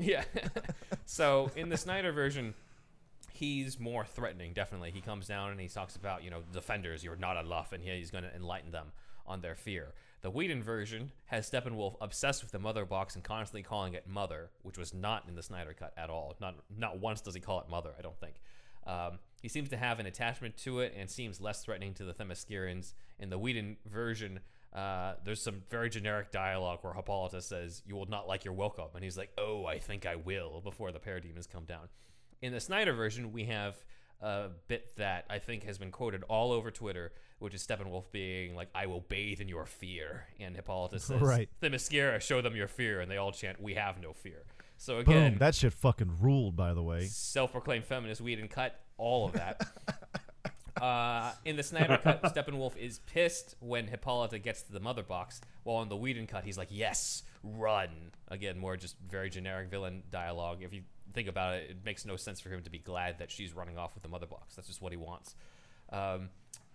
Yeah. 0.00 0.22
so 1.06 1.50
in 1.56 1.70
the 1.70 1.76
Snyder 1.76 2.12
version, 2.12 2.54
he's 3.32 3.78
more 3.78 4.04
threatening. 4.04 4.52
Definitely, 4.52 4.92
he 4.92 5.00
comes 5.00 5.26
down 5.26 5.50
and 5.50 5.60
he 5.60 5.68
talks 5.68 5.96
about 5.96 6.22
you 6.22 6.30
know 6.30 6.42
defenders. 6.52 7.02
You're 7.02 7.16
not 7.16 7.36
enough, 7.36 7.72
and 7.72 7.82
he's 7.82 8.10
going 8.10 8.24
to 8.24 8.34
enlighten 8.34 8.70
them 8.70 8.92
on 9.26 9.40
their 9.40 9.56
fear. 9.56 9.94
The 10.20 10.30
Whedon 10.30 10.62
version 10.62 11.12
has 11.26 11.48
Steppenwolf 11.48 11.96
obsessed 12.00 12.42
with 12.42 12.50
the 12.50 12.58
mother 12.58 12.84
box 12.84 13.14
and 13.14 13.22
constantly 13.22 13.62
calling 13.62 13.94
it 13.94 14.06
mother, 14.06 14.50
which 14.62 14.78
was 14.78 14.92
not 14.92 15.24
in 15.28 15.36
the 15.36 15.42
Snyder 15.42 15.74
cut 15.74 15.92
at 15.96 16.10
all. 16.10 16.34
Not 16.40 16.56
not 16.76 16.98
once 16.98 17.20
does 17.20 17.34
he 17.34 17.40
call 17.40 17.60
it 17.60 17.68
mother. 17.68 17.90
I 17.98 18.02
don't 18.02 18.18
think. 18.18 18.36
Um, 18.86 19.18
he 19.40 19.48
seems 19.48 19.68
to 19.70 19.76
have 19.76 20.00
an 20.00 20.06
attachment 20.06 20.56
to 20.58 20.80
it 20.80 20.94
and 20.96 21.08
seems 21.10 21.40
less 21.40 21.62
threatening 21.64 21.94
to 21.94 22.04
the 22.04 22.12
Themyscirans. 22.12 22.94
In 23.18 23.30
the 23.30 23.38
Whedon 23.38 23.76
version, 23.86 24.40
uh, 24.72 25.14
there's 25.24 25.42
some 25.42 25.62
very 25.70 25.88
generic 25.90 26.30
dialogue 26.30 26.80
where 26.82 26.92
Hippolyta 26.92 27.40
says, 27.40 27.82
"You 27.86 27.96
will 27.96 28.06
not 28.06 28.28
like 28.28 28.44
your 28.44 28.54
welcome," 28.54 28.88
and 28.94 29.02
he's 29.02 29.16
like, 29.16 29.32
"Oh, 29.38 29.64
I 29.66 29.78
think 29.78 30.06
I 30.06 30.16
will." 30.16 30.60
Before 30.60 30.92
the 30.92 31.00
parademons 31.00 31.48
come 31.48 31.64
down. 31.64 31.88
In 32.42 32.52
the 32.52 32.60
Snyder 32.60 32.92
version, 32.92 33.32
we 33.32 33.44
have 33.44 33.76
a 34.20 34.50
bit 34.66 34.96
that 34.96 35.24
I 35.30 35.38
think 35.38 35.64
has 35.64 35.78
been 35.78 35.92
quoted 35.92 36.24
all 36.24 36.52
over 36.52 36.70
Twitter, 36.70 37.12
which 37.38 37.54
is 37.54 37.64
Steppenwolf 37.64 38.10
being 38.10 38.54
like, 38.54 38.68
"I 38.74 38.86
will 38.86 39.00
bathe 39.00 39.40
in 39.40 39.48
your 39.48 39.64
fear," 39.64 40.26
and 40.40 40.56
Hippolyta 40.56 40.98
says, 40.98 41.20
Right. 41.20 41.48
"Themyscira, 41.62 42.20
show 42.20 42.40
them 42.40 42.56
your 42.56 42.68
fear," 42.68 43.00
and 43.00 43.10
they 43.10 43.16
all 43.16 43.32
chant, 43.32 43.60
"We 43.60 43.74
have 43.74 44.00
no 44.00 44.12
fear." 44.12 44.44
So 44.78 45.02
Boom. 45.02 45.14
again, 45.16 45.38
That 45.38 45.54
shit 45.54 45.72
fucking 45.72 46.18
ruled, 46.20 46.56
by 46.56 46.72
the 46.72 46.82
way. 46.82 47.04
self-proclaimed 47.06 47.84
feminist 47.84 48.20
Whedon 48.20 48.48
cut 48.48 48.80
all 48.96 49.26
of 49.26 49.32
that. 49.32 49.66
uh, 50.80 51.32
in 51.44 51.56
the 51.56 51.62
Snyder 51.64 51.98
cut, 52.00 52.22
Steppenwolf 52.34 52.76
is 52.76 53.00
pissed 53.00 53.56
when 53.60 53.88
Hippolyta 53.88 54.38
gets 54.38 54.62
to 54.62 54.72
the 54.72 54.80
mother 54.80 55.02
box, 55.02 55.40
while 55.64 55.82
in 55.82 55.88
the 55.88 55.96
Whedon 55.96 56.26
cut, 56.28 56.44
he's 56.44 56.56
like, 56.56 56.68
"Yes, 56.70 57.24
run!" 57.42 58.12
Again, 58.28 58.56
more 58.56 58.76
just 58.76 58.96
very 59.10 59.30
generic 59.30 59.68
villain 59.68 60.04
dialogue. 60.10 60.58
If 60.62 60.72
you 60.72 60.82
think 61.12 61.28
about 61.28 61.56
it, 61.56 61.70
it 61.70 61.76
makes 61.84 62.04
no 62.06 62.14
sense 62.16 62.40
for 62.40 62.50
him 62.50 62.62
to 62.62 62.70
be 62.70 62.78
glad 62.78 63.18
that 63.18 63.30
she's 63.32 63.52
running 63.52 63.76
off 63.78 63.94
with 63.94 64.04
the 64.04 64.08
mother 64.08 64.26
box. 64.26 64.54
That's 64.54 64.68
just 64.68 64.80
what 64.80 64.92
he 64.92 64.96
wants. 64.96 65.34
Um, 65.90 66.28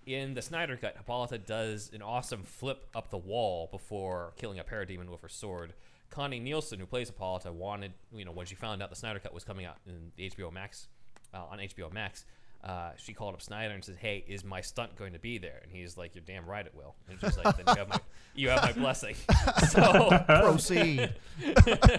in 0.05 0.33
the 0.33 0.41
Snyder 0.41 0.75
cut, 0.75 0.97
Hippolyta 0.97 1.37
does 1.37 1.89
an 1.93 2.01
awesome 2.01 2.43
flip 2.43 2.87
up 2.93 3.09
the 3.09 3.17
wall 3.17 3.69
before 3.71 4.33
killing 4.35 4.59
a 4.59 4.63
parademon 4.65 5.07
with 5.09 5.21
her 5.21 5.29
sword. 5.29 5.73
Connie 6.13 6.39
Nielsen, 6.39 6.79
who 6.79 6.85
plays 6.85 7.07
Hippolyta, 7.07 7.51
wanted, 7.51 7.91
you 8.13 8.23
know, 8.23 8.31
when 8.31 8.45
she 8.45 8.53
found 8.53 8.83
out 8.83 8.91
the 8.91 8.95
Snyder 8.95 9.17
cut 9.17 9.33
was 9.33 9.43
coming 9.43 9.65
out 9.65 9.77
in 9.87 10.11
the 10.15 10.29
HBO 10.29 10.53
Max, 10.53 10.87
uh, 11.33 11.45
on 11.49 11.57
HBO 11.57 11.91
Max, 11.91 12.25
uh, 12.63 12.91
she 12.97 13.13
called 13.13 13.33
up 13.33 13.41
Snyder 13.41 13.73
and 13.73 13.83
said, 13.83 13.95
"Hey, 13.99 14.23
is 14.27 14.45
my 14.45 14.61
stunt 14.61 14.95
going 14.95 15.13
to 15.13 15.19
be 15.19 15.39
there?" 15.39 15.59
And 15.63 15.71
he's 15.71 15.97
like, 15.97 16.13
"You're 16.13 16.23
damn 16.23 16.45
right 16.45 16.63
it 16.63 16.75
will." 16.75 16.93
And 17.09 17.19
she's 17.19 17.35
like, 17.35 17.57
"Then 17.57 17.65
you 17.67 17.75
have 17.79 17.89
my, 17.89 17.99
you 18.35 18.49
have 18.51 18.61
my 18.61 18.71
blessing." 18.73 19.15
so 19.69 20.23
Proceed. 20.27 21.15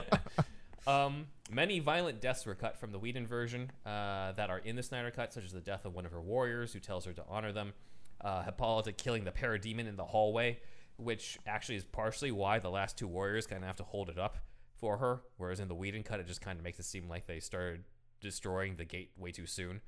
um, 0.87 1.27
many 1.51 1.81
violent 1.81 2.21
deaths 2.21 2.47
were 2.47 2.55
cut 2.55 2.79
from 2.79 2.93
the 2.93 3.01
Whedon 3.01 3.27
version 3.27 3.73
uh, 3.85 4.31
that 4.33 4.49
are 4.49 4.59
in 4.59 4.77
the 4.77 4.83
Snyder 4.85 5.11
cut, 5.11 5.33
such 5.33 5.45
as 5.45 5.53
the 5.53 5.61
death 5.61 5.85
of 5.85 5.97
one 5.97 6.07
of 6.07 6.13
her 6.13 6.23
warriors 6.23 6.73
who 6.73 6.79
tells 6.79 7.05
her 7.05 7.13
to 7.13 7.25
honor 7.29 7.51
them. 7.51 7.73
Uh, 8.21 8.45
Hippolyta 8.45 8.93
killing 8.93 9.25
the 9.25 9.33
parademon 9.33 9.89
in 9.89 9.97
the 9.97 10.05
hallway, 10.05 10.61
which 10.97 11.39
actually 11.47 11.77
is 11.77 11.85
partially 11.85 12.31
why 12.31 12.59
the 12.59 12.71
last 12.71 12.97
two 12.97 13.09
warriors 13.09 13.47
kind 13.47 13.63
of 13.63 13.67
have 13.67 13.77
to 13.77 13.85
hold 13.85 14.09
it 14.09 14.19
up 14.19 14.39
for 14.77 14.99
her, 14.99 15.23
whereas 15.37 15.61
in 15.61 15.69
the 15.69 15.75
Whedon 15.75 16.03
cut, 16.03 16.21
it 16.21 16.27
just 16.27 16.41
kind 16.41 16.59
of 16.59 16.65
makes 16.65 16.79
it 16.79 16.85
seem 16.85 17.09
like 17.09 17.27
they 17.27 17.41
started 17.41 17.85
destroying 18.21 18.77
the 18.77 18.85
gate 18.85 19.11
way 19.17 19.31
too 19.31 19.47
soon. 19.47 19.81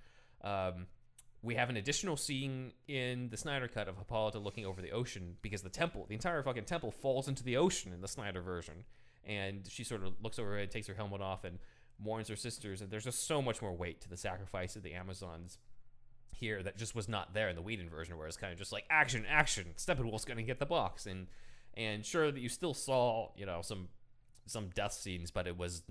Um, 0.42 0.86
we 1.42 1.54
have 1.54 1.70
an 1.70 1.76
additional 1.76 2.16
scene 2.16 2.72
in 2.88 3.28
the 3.28 3.36
Snyder 3.36 3.68
cut 3.68 3.88
of 3.88 3.98
Hippolyta 3.98 4.38
looking 4.38 4.66
over 4.66 4.82
the 4.82 4.90
ocean 4.90 5.36
because 5.42 5.62
the 5.62 5.68
temple, 5.68 6.06
the 6.08 6.14
entire 6.14 6.42
fucking 6.42 6.64
temple, 6.64 6.90
falls 6.90 7.28
into 7.28 7.44
the 7.44 7.56
ocean 7.56 7.92
in 7.92 8.00
the 8.00 8.08
Snyder 8.08 8.40
version, 8.40 8.84
and 9.24 9.66
she 9.68 9.84
sort 9.84 10.02
of 10.02 10.14
looks 10.22 10.38
over 10.38 10.56
and 10.56 10.70
takes 10.70 10.86
her 10.86 10.94
helmet 10.94 11.20
off 11.20 11.44
and 11.44 11.58
mourns 11.98 12.28
her 12.28 12.36
sisters, 12.36 12.80
and 12.80 12.90
there's 12.90 13.04
just 13.04 13.26
so 13.26 13.40
much 13.40 13.62
more 13.62 13.74
weight 13.74 14.00
to 14.00 14.08
the 14.08 14.16
sacrifice 14.16 14.76
of 14.76 14.82
the 14.82 14.94
Amazons 14.94 15.58
here 16.30 16.62
that 16.62 16.76
just 16.76 16.94
was 16.94 17.08
not 17.08 17.34
there 17.34 17.48
in 17.48 17.56
the 17.56 17.62
Whedon 17.62 17.88
version, 17.88 18.16
where 18.18 18.26
it's 18.26 18.36
kind 18.36 18.52
of 18.52 18.58
just 18.58 18.72
like 18.72 18.84
action, 18.90 19.24
action, 19.28 19.66
Steppenwolf's 19.76 20.24
gonna 20.24 20.42
get 20.42 20.58
the 20.58 20.66
box, 20.66 21.06
and 21.06 21.26
and 21.74 22.04
sure 22.04 22.30
that 22.30 22.40
you 22.40 22.48
still 22.48 22.74
saw 22.74 23.30
you 23.36 23.46
know 23.46 23.60
some 23.62 23.88
some 24.46 24.70
death 24.74 24.92
scenes, 24.92 25.30
but 25.30 25.46
it 25.46 25.56
was 25.56 25.82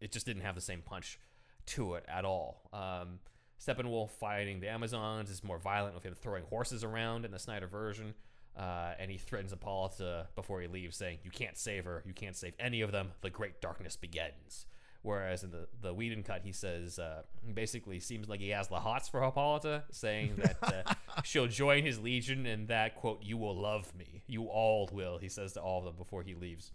it 0.00 0.12
just 0.12 0.26
didn't 0.26 0.42
have 0.42 0.54
the 0.54 0.60
same 0.60 0.82
punch 0.82 1.18
to 1.66 1.94
it 1.94 2.04
at 2.08 2.24
all. 2.24 2.68
Um, 2.72 3.18
Steppenwolf 3.60 4.10
fighting 4.10 4.60
the 4.60 4.68
Amazons 4.68 5.30
is 5.30 5.42
more 5.42 5.58
violent 5.58 5.94
with 5.94 6.04
him 6.04 6.14
throwing 6.14 6.44
horses 6.44 6.84
around 6.84 7.24
in 7.24 7.30
the 7.30 7.38
Snyder 7.38 7.66
version. 7.66 8.14
Uh, 8.56 8.94
and 8.98 9.10
he 9.10 9.18
threatens 9.18 9.50
Hippolyta 9.50 10.28
before 10.34 10.62
he 10.62 10.66
leaves, 10.66 10.96
saying, 10.96 11.18
You 11.22 11.30
can't 11.30 11.58
save 11.58 11.84
her. 11.84 12.02
You 12.06 12.14
can't 12.14 12.34
save 12.34 12.54
any 12.58 12.80
of 12.80 12.90
them. 12.90 13.12
The 13.20 13.28
great 13.28 13.60
darkness 13.60 13.96
begins. 13.96 14.66
Whereas 15.06 15.44
in 15.44 15.52
the, 15.52 15.68
the 15.80 15.94
Whedon 15.94 16.24
cut, 16.24 16.40
he 16.42 16.50
says, 16.50 16.98
uh, 16.98 17.22
basically 17.54 18.00
seems 18.00 18.28
like 18.28 18.40
he 18.40 18.48
has 18.48 18.66
the 18.66 18.80
hots 18.80 19.08
for 19.08 19.22
Hippolyta, 19.22 19.84
saying 19.92 20.34
that 20.38 20.56
uh, 20.60 20.94
she'll 21.24 21.46
join 21.46 21.84
his 21.84 22.00
legion 22.00 22.44
and 22.44 22.66
that, 22.66 22.96
quote, 22.96 23.22
you 23.22 23.36
will 23.36 23.56
love 23.56 23.94
me. 23.94 24.24
You 24.26 24.46
all 24.46 24.90
will, 24.92 25.18
he 25.18 25.28
says 25.28 25.52
to 25.52 25.60
all 25.60 25.78
of 25.78 25.84
them 25.84 25.94
before 25.96 26.24
he 26.24 26.34
leaves. 26.34 26.72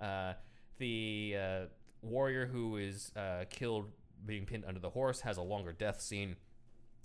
Uh, 0.00 0.32
the 0.78 1.36
uh, 1.38 1.60
warrior 2.00 2.46
who 2.46 2.78
is 2.78 3.12
uh, 3.14 3.44
killed 3.50 3.90
being 4.24 4.46
pinned 4.46 4.64
under 4.66 4.80
the 4.80 4.88
horse 4.88 5.20
has 5.20 5.36
a 5.36 5.42
longer 5.42 5.72
death 5.72 6.00
scene 6.00 6.36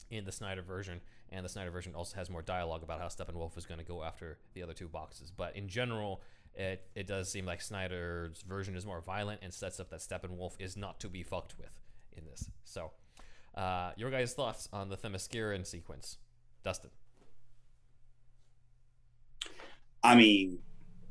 in 0.09 0.23
the 0.23 0.31
Snyder 0.31 0.61
version, 0.61 1.01
and 1.31 1.43
the 1.43 1.49
Snyder 1.49 1.71
version 1.71 1.95
also 1.95 2.15
has 2.15 2.29
more 2.29 2.41
dialogue 2.41 2.81
about 2.81 3.01
how 3.01 3.07
Steppenwolf 3.07 3.57
is 3.57 3.65
going 3.65 3.79
to 3.81 3.85
go 3.85 4.03
after 4.03 4.37
the 4.53 4.63
other 4.63 4.73
two 4.73 4.87
boxes. 4.87 5.33
But 5.35 5.53
in 5.57 5.67
general, 5.67 6.21
it, 6.55 6.85
it 6.95 7.07
does 7.07 7.31
seem 7.31 7.45
like 7.45 7.61
Snyder's 7.61 8.43
version 8.47 8.75
is 8.75 8.85
more 8.85 9.01
violent 9.01 9.41
and 9.43 9.53
sets 9.53 9.79
up 9.79 9.89
that 9.89 9.99
Steppenwolf 9.99 10.53
is 10.59 10.75
not 10.75 10.99
to 10.99 11.09
be 11.09 11.23
fucked 11.23 11.57
with 11.57 11.71
in 12.15 12.25
this. 12.25 12.49
So, 12.63 12.91
uh, 13.55 13.91
your 13.95 14.11
guys' 14.11 14.33
thoughts 14.33 14.67
on 14.71 14.89
the 14.89 14.97
Themysciran 14.97 15.65
sequence, 15.65 16.17
Dustin? 16.63 16.91
I 20.03 20.15
mean, 20.15 20.59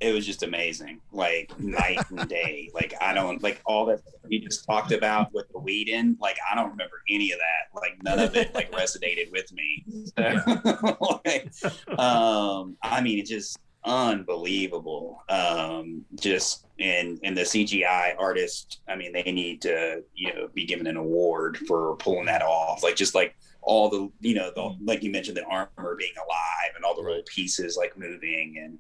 it 0.01 0.15
was 0.15 0.27
just 0.27 0.43
amazing, 0.43 1.01
like 1.13 1.59
night 1.61 2.01
and 2.11 2.29
day. 2.29 2.71
Like 2.73 2.95
I 3.01 3.13
don't 3.13 3.43
like 3.43 3.61
all 3.67 3.87
that 3.87 4.01
you 4.29 4.41
just 4.41 4.65
talked 4.65 4.93
about 4.93 5.33
with 5.33 5.49
the 5.53 5.59
Whedon. 5.59 6.17
Like 6.21 6.39
I 6.51 6.55
don't 6.55 6.71
remember 6.71 7.03
any 7.09 7.33
of 7.33 7.39
that. 7.39 7.79
Like 7.79 8.03
none 8.03 8.19
of 8.19 8.35
it 8.35 8.55
like 8.55 8.73
resonated 8.73 9.31
with 9.31 9.53
me. 9.53 9.85
So, 10.17 11.17
like, 11.25 11.53
um, 11.99 12.77
I 12.83 13.01
mean, 13.03 13.19
it 13.19 13.27
just 13.27 13.59
unbelievable. 13.85 15.23
Um, 15.29 16.05
just 16.19 16.67
and 16.79 17.19
and 17.23 17.37
the 17.37 17.43
CGI 17.43 18.15
artist. 18.19 18.81
I 18.89 18.97
mean, 18.97 19.13
they 19.13 19.31
need 19.31 19.63
to 19.63 20.03
you 20.15 20.35
know 20.35 20.49
be 20.55 20.65
given 20.65 20.87
an 20.87 20.97
award 20.97 21.59
for 21.67 21.97
pulling 21.97 22.27
that 22.27 22.43
off. 22.43 22.83
Like 22.83 22.97
just 22.97 23.15
like 23.15 23.37
all 23.63 23.89
the 23.91 24.11
you 24.21 24.35
know 24.35 24.51
the 24.55 24.77
like 24.85 25.03
you 25.03 25.11
mentioned 25.11 25.37
the 25.37 25.45
armor 25.45 25.97
being 25.97 26.13
alive 26.17 26.75
and 26.75 26.85
all 26.85 26.95
the 26.95 27.03
little 27.03 27.23
pieces 27.27 27.77
like 27.77 27.99
moving 27.99 28.57
and 28.63 28.79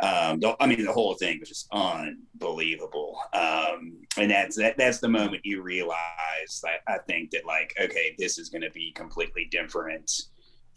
um, 0.00 0.40
the, 0.40 0.56
I 0.60 0.66
mean, 0.66 0.84
the 0.84 0.92
whole 0.92 1.14
thing 1.14 1.40
was 1.40 1.48
just 1.48 1.68
unbelievable. 1.72 3.20
Um, 3.34 3.98
and 4.16 4.30
that's 4.30 4.56
that, 4.56 4.78
that's 4.78 4.98
the 4.98 5.08
moment 5.08 5.44
you 5.44 5.62
realize 5.62 6.62
that 6.62 6.80
I 6.88 6.98
think 7.06 7.30
that 7.32 7.44
like, 7.46 7.74
okay, 7.80 8.14
this 8.18 8.38
is 8.38 8.48
going 8.48 8.62
to 8.62 8.70
be 8.70 8.92
completely 8.92 9.48
different 9.50 10.10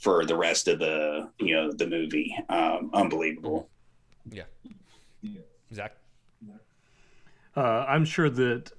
for 0.03 0.25
the 0.25 0.35
rest 0.35 0.67
of 0.67 0.79
the 0.79 1.29
you 1.39 1.55
know 1.55 1.71
the 1.71 1.87
movie. 1.87 2.37
Um, 2.49 2.91
unbelievable. 2.93 3.69
Yeah. 4.29 4.43
yeah. 5.21 5.39
Zach. 5.73 5.95
Uh, 7.55 7.85
I'm 7.87 8.03
sure 8.03 8.29
that 8.29 8.71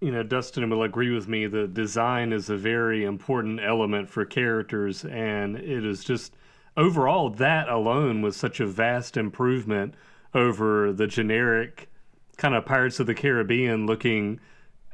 you 0.00 0.12
know 0.12 0.22
Dustin 0.22 0.70
will 0.70 0.84
agree 0.84 1.12
with 1.12 1.26
me 1.26 1.46
that 1.48 1.74
design 1.74 2.32
is 2.32 2.48
a 2.48 2.56
very 2.56 3.04
important 3.04 3.60
element 3.60 4.08
for 4.08 4.24
characters, 4.24 5.04
and 5.04 5.56
it 5.56 5.84
is 5.84 6.04
just 6.04 6.36
overall 6.76 7.28
that 7.28 7.68
alone 7.68 8.22
was 8.22 8.36
such 8.36 8.60
a 8.60 8.66
vast 8.66 9.16
improvement 9.16 9.94
over 10.32 10.92
the 10.92 11.08
generic 11.08 11.90
kind 12.36 12.54
of 12.54 12.64
Pirates 12.64 13.00
of 13.00 13.06
the 13.06 13.14
Caribbean 13.14 13.86
looking 13.86 14.38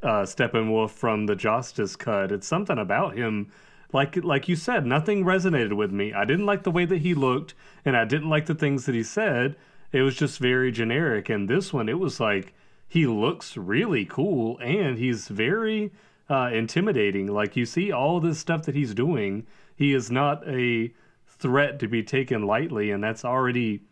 uh, 0.03 0.23
Steppenwolf 0.23 0.91
from 0.91 1.27
the 1.27 1.37
Justice 1.37 1.95
cut. 1.95 2.33
It's 2.33 2.47
something 2.47 2.79
about 2.79 3.17
him. 3.17 3.51
Like 3.93 4.23
like 4.25 4.49
you 4.49 4.57
said, 4.57 4.87
nothing 4.87 5.25
resonated 5.25 5.75
with 5.75 5.93
me. 5.93 6.13
I 6.13 6.25
didn't 6.25 6.47
like 6.47 6.63
the 6.63 6.71
way 6.71 6.85
that 6.85 7.03
he 7.03 7.15
looked, 7.15 7.55
and 7.85 7.97
I 7.97 8.05
didn't 8.05 8.31
like 8.31 8.47
the 8.47 8.55
things 8.55 8.87
that 8.87 8.95
he 8.95 9.03
said. 9.03 9.57
It 9.93 10.03
was 10.03 10.17
just 10.17 10.41
very 10.41 10.73
generic. 10.73 11.29
And 11.29 11.49
this 11.49 11.73
one, 11.73 11.89
it 11.89 12.01
was 12.01 12.19
like 12.19 12.53
he 12.89 13.07
looks 13.07 13.57
really 13.57 14.05
cool 14.05 14.59
and 14.59 14.99
he's 14.99 15.29
very 15.29 15.93
uh, 16.29 16.51
intimidating. 16.53 17.29
Like 17.29 17.57
you 17.57 17.67
see 17.67 17.93
all 17.93 18.21
this 18.21 18.39
stuff 18.39 18.65
that 18.65 18.75
he's 18.75 18.95
doing. 18.95 19.47
He 19.77 19.95
is 19.95 20.11
not 20.11 20.47
a 20.49 20.93
threat 21.27 21.79
to 21.81 21.89
be 21.89 22.03
taken 22.03 22.47
lightly, 22.47 22.91
and 22.91 23.03
that's 23.03 23.25
already, 23.25 23.83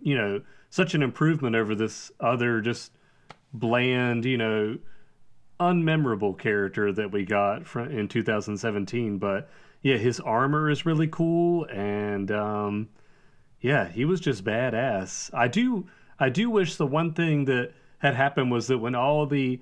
you 0.00 0.16
know, 0.16 0.42
such 0.68 0.94
an 0.94 1.02
improvement 1.02 1.56
over 1.56 1.74
this 1.74 2.12
other 2.20 2.60
just 2.60 2.92
bland, 3.52 4.24
you 4.24 4.36
know, 4.36 4.78
unmemorable 5.60 6.38
character 6.38 6.92
that 6.92 7.12
we 7.12 7.24
got 7.24 7.66
from 7.66 7.90
in 7.90 8.08
2017. 8.08 9.18
But 9.18 9.48
yeah, 9.82 9.96
his 9.96 10.18
armor 10.20 10.70
is 10.70 10.86
really 10.86 11.08
cool, 11.08 11.64
and 11.66 12.30
um, 12.30 12.88
yeah, 13.60 13.88
he 13.88 14.04
was 14.04 14.20
just 14.20 14.44
badass. 14.44 15.30
I 15.34 15.48
do, 15.48 15.86
I 16.18 16.28
do 16.28 16.50
wish 16.50 16.76
the 16.76 16.86
one 16.86 17.12
thing 17.12 17.44
that 17.44 17.72
had 17.98 18.14
happened 18.14 18.50
was 18.50 18.66
that 18.68 18.78
when 18.78 18.94
all 18.94 19.26
the 19.26 19.60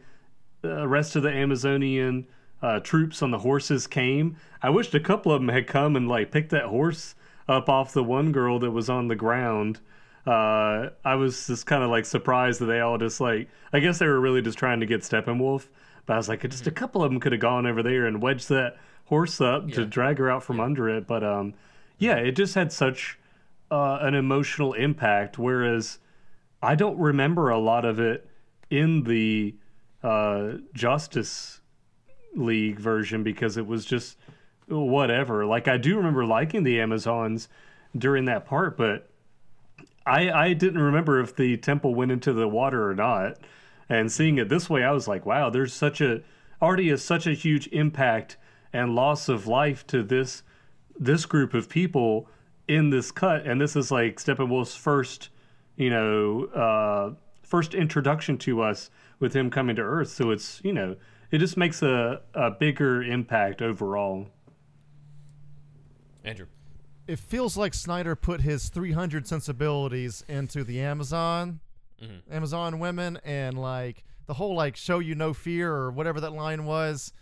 uh, 0.65 0.87
rest 0.89 1.17
of 1.17 1.23
the 1.23 1.31
Amazonian 1.31 2.27
uh, 2.63 2.81
troops 2.81 3.23
on 3.23 3.31
the 3.31 3.39
horses 3.39 3.87
came. 3.87 4.37
I 4.63 4.71
wished 4.71 4.95
a 4.95 5.01
couple 5.01 5.33
of 5.33 5.41
them 5.41 5.49
had 5.49 5.67
come 5.67 5.97
and 5.97 6.09
like 6.09 6.31
picked 6.31 6.51
that 6.51 6.65
horse 6.65 7.15
up 7.49 7.69
off 7.69 7.93
the 7.93 8.05
one 8.05 8.33
girl 8.33 8.59
that 8.59 8.71
was 8.71 8.91
on 8.91 9.09
the 9.09 9.17
ground. 9.17 9.81
Uh, 10.27 10.91
I 11.05 11.15
was 11.15 11.47
just 11.47 11.67
kind 11.67 11.83
of 11.83 11.91
like 11.91 12.05
surprised 12.05 12.61
that 12.61 12.67
they 12.67 12.81
all 12.81 12.99
just 12.99 13.21
like 13.21 13.49
I 13.73 13.81
guess 13.81 13.99
they 13.99 14.07
were 14.07 14.21
really 14.21 14.43
just 14.43 14.59
trying 14.59 14.81
to 14.81 14.87
get 14.87 15.01
Steppenwolf, 15.01 15.69
but 16.09 16.15
I 16.15 16.17
was 16.17 16.29
like 16.29 16.41
just 16.49 16.67
a 16.67 16.71
couple 16.71 17.05
of 17.05 17.11
them 17.11 17.21
could 17.21 17.33
have 17.33 17.41
gone 17.41 17.67
over 17.67 17.83
there 17.83 18.07
and 18.07 18.23
wedged 18.23 18.49
that 18.49 18.79
horse 19.05 19.43
up 19.43 19.71
to 19.73 19.85
drag 19.85 20.17
her 20.17 20.31
out 20.31 20.43
from 20.43 20.59
under 20.59 20.89
it. 20.89 21.07
But 21.07 21.23
um, 21.23 21.53
yeah, 21.99 22.17
it 22.17 22.33
just 22.33 22.55
had 22.55 22.73
such 22.73 23.19
uh, 23.71 23.99
an 24.01 24.15
emotional 24.15 24.73
impact. 24.73 25.39
Whereas 25.39 25.99
I 26.63 26.77
don't 26.77 26.99
remember 26.99 27.51
a 27.51 27.59
lot 27.59 27.85
of 27.85 28.01
it 28.01 28.27
in 28.71 29.03
the 29.03 29.55
uh, 30.03 30.53
Justice 30.73 31.61
League 32.35 32.81
version 32.81 33.23
because 33.23 33.59
it 33.59 33.67
was 33.67 33.85
just 33.85 34.17
whatever. 34.67 35.45
Like 35.45 35.69
I 35.69 35.77
do 35.77 35.99
remember 35.99 36.25
liking 36.25 36.63
the 36.63 36.81
Amazons 36.81 37.51
during 37.95 38.25
that 38.25 38.47
part, 38.47 38.79
but 38.79 39.11
I 40.07 40.31
I 40.31 40.53
didn't 40.55 40.81
remember 40.81 41.21
if 41.21 41.37
the 41.37 41.59
temple 41.59 41.95
went 41.95 42.13
into 42.13 42.33
the 42.33 42.49
water 42.49 42.89
or 42.89 42.95
not. 42.95 43.37
And 43.89 44.13
seeing 44.13 44.39
it 44.39 44.49
this 44.49 44.69
way, 44.69 44.85
I 44.85 44.93
was 44.93 45.09
like, 45.09 45.25
wow, 45.25 45.51
there's 45.51 45.73
such 45.73 46.01
a 46.01 46.23
already 46.61 46.91
is 46.91 47.05
such 47.05 47.27
a 47.27 47.33
huge 47.33 47.69
impact 47.69 48.37
and 48.73 48.95
loss 48.95 49.29
of 49.29 49.47
life 49.47 49.87
to 49.87 50.03
this 50.03 50.43
this 50.99 51.25
group 51.27 51.55
of 51.55 51.69
people 51.69 52.29
in 52.67 52.91
this 52.91 53.11
cut, 53.11 53.47
and 53.47 53.61
this 53.61 53.75
is 53.77 53.91
like 53.91 54.17
Steppenwolf's 54.17 54.77
first, 54.77 55.31
you 55.77 55.89
know, 55.91 56.45
uh, 56.55 57.15
first 57.43 57.75
introduction 57.75 58.37
to 58.39 58.61
us 58.61 58.91
with 59.21 59.35
him 59.35 59.49
coming 59.51 59.77
to 59.77 59.83
Earth. 59.83 60.11
So 60.11 60.31
it's 60.31 60.61
you 60.63 60.73
know 60.73 60.97
it 61.31 61.39
just 61.39 61.57
makes 61.57 61.83
a, 61.83 62.21
a 62.35 62.51
bigger 62.51 63.03
impact 63.03 63.63
overall. 63.63 64.29
Andrew. 66.25 66.47
It 67.07 67.19
feels 67.19 67.57
like 67.57 67.73
Snyder 67.73 68.15
put 68.15 68.43
his 68.43 68.69
300 68.69 69.27
sensibilities 69.27 70.23
into 70.29 70.63
the 70.63 70.81
Amazon, 70.81 71.61
Mhm. 72.03 72.23
Amazon 72.31 72.79
women, 72.79 73.19
and 73.25 73.59
like 73.59 74.05
the 74.27 74.35
whole 74.35 74.55
like 74.55 74.77
show 74.77 74.99
you 74.99 75.15
no 75.15 75.33
fear 75.35 75.73
or 75.73 75.91
whatever 75.91 76.21
that 76.21 76.33
line 76.33 76.65
was. 76.65 77.13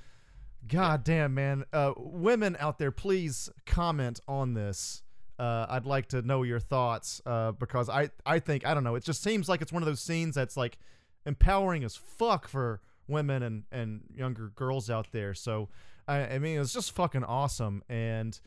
God 0.66 1.04
damn, 1.04 1.34
man. 1.34 1.64
Uh, 1.72 1.92
women 1.96 2.56
out 2.58 2.78
there, 2.78 2.90
please 2.90 3.48
comment 3.66 4.18
on 4.26 4.54
this. 4.54 5.02
Uh, 5.38 5.66
I'd 5.68 5.84
like 5.86 6.08
to 6.08 6.22
know 6.22 6.42
your 6.42 6.58
thoughts 6.58 7.20
uh, 7.26 7.52
because 7.52 7.88
I, 7.88 8.10
I 8.24 8.38
think 8.40 8.66
I 8.66 8.74
don't 8.74 8.82
know. 8.84 8.94
It 8.96 9.04
just 9.04 9.22
seems 9.22 9.48
like 9.48 9.60
it's 9.62 9.72
one 9.72 9.82
of 9.82 9.86
those 9.86 10.00
scenes 10.00 10.34
that's 10.34 10.56
like 10.56 10.78
empowering 11.26 11.84
as 11.84 11.94
fuck 11.94 12.48
for 12.48 12.80
women 13.06 13.42
and, 13.42 13.64
and 13.70 14.00
younger 14.14 14.48
girls 14.56 14.88
out 14.90 15.08
there. 15.12 15.34
So 15.34 15.68
I, 16.08 16.20
I 16.22 16.38
mean, 16.38 16.56
it 16.56 16.58
was 16.58 16.72
just 16.72 16.92
fucking 16.92 17.22
awesome. 17.22 17.82
And 17.88 18.38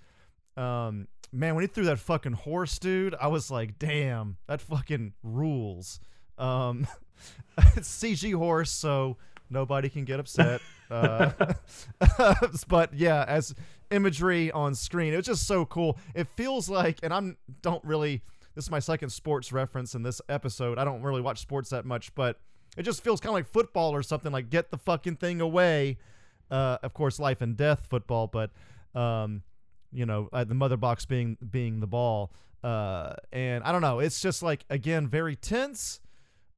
um, 0.58 1.08
man, 1.32 1.56
when 1.56 1.62
he 1.64 1.68
threw 1.68 1.86
that 1.86 2.00
fucking 2.00 2.34
horse, 2.34 2.80
dude, 2.80 3.16
I 3.22 3.28
was 3.28 3.52
like, 3.52 3.78
damn, 3.80 4.38
that 4.48 4.60
fucking 4.60 5.14
rules. 5.24 6.00
Um, 6.40 6.88
CG 7.60 8.34
horse, 8.34 8.72
so 8.72 9.18
Nobody 9.50 9.90
can 9.90 10.06
get 10.06 10.20
upset. 10.20 10.62
uh, 10.92 11.32
but 12.68 12.94
yeah, 12.94 13.26
as 13.28 13.56
imagery 13.90 14.52
on 14.52 14.76
screen, 14.76 15.14
it's 15.14 15.28
just 15.28 15.48
so 15.48 15.66
cool. 15.66 15.98
It 16.14 16.28
feels 16.28 16.70
like, 16.70 17.00
and 17.04 17.14
I'm 17.14 17.38
don't 17.62 17.84
really. 17.84 18.22
This 18.56 18.66
is 18.66 18.72
my 18.72 18.80
second 18.80 19.10
sports 19.10 19.54
reference 19.54 19.96
in 19.96 20.04
this 20.04 20.22
episode. 20.28 20.78
I 20.78 20.84
don't 20.84 21.02
really 21.02 21.22
watch 21.22 21.40
sports 21.40 21.70
that 21.70 21.86
much, 21.86 22.14
but 22.14 22.40
it 22.78 22.84
just 22.84 23.04
feels 23.04 23.20
kind 23.20 23.30
of 23.30 23.36
like 23.36 23.48
football 23.48 23.92
or 23.92 24.04
something. 24.04 24.32
Like 24.32 24.50
get 24.50 24.70
the 24.70 24.78
fucking 24.78 25.16
thing 25.16 25.42
away. 25.42 25.98
Uh, 26.52 26.78
of 26.84 26.94
course, 26.94 27.20
life 27.20 27.42
and 27.42 27.56
death 27.56 27.86
football, 27.90 28.28
but 28.28 28.52
um, 29.00 29.44
you 29.92 30.06
know, 30.06 30.30
uh, 30.34 30.44
the 30.44 30.56
mother 30.56 30.78
box 30.78 31.06
being 31.06 31.38
being 31.50 31.80
the 31.80 31.88
ball. 31.88 32.32
Uh, 32.64 33.14
and 33.32 33.64
I 33.64 33.72
don't 33.72 33.82
know. 33.82 34.00
It's 34.00 34.22
just 34.22 34.44
like 34.44 34.66
again 34.70 35.08
very 35.08 35.36
tense, 35.36 36.02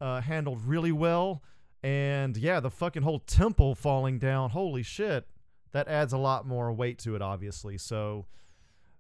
uh, 0.02 0.20
handled 0.22 0.66
really 0.66 0.92
well, 0.92 1.44
and 1.84 2.36
yeah, 2.36 2.60
the 2.60 2.72
fucking 2.72 3.04
whole 3.04 3.20
temple 3.20 3.76
falling 3.76 4.20
down. 4.20 4.50
Holy 4.50 4.84
shit, 4.84 5.28
that 5.72 5.88
adds 5.88 6.12
a 6.12 6.18
lot 6.18 6.46
more 6.46 6.74
weight 6.74 7.00
to 7.00 7.16
it, 7.16 7.22
obviously. 7.22 7.78
So, 7.78 8.26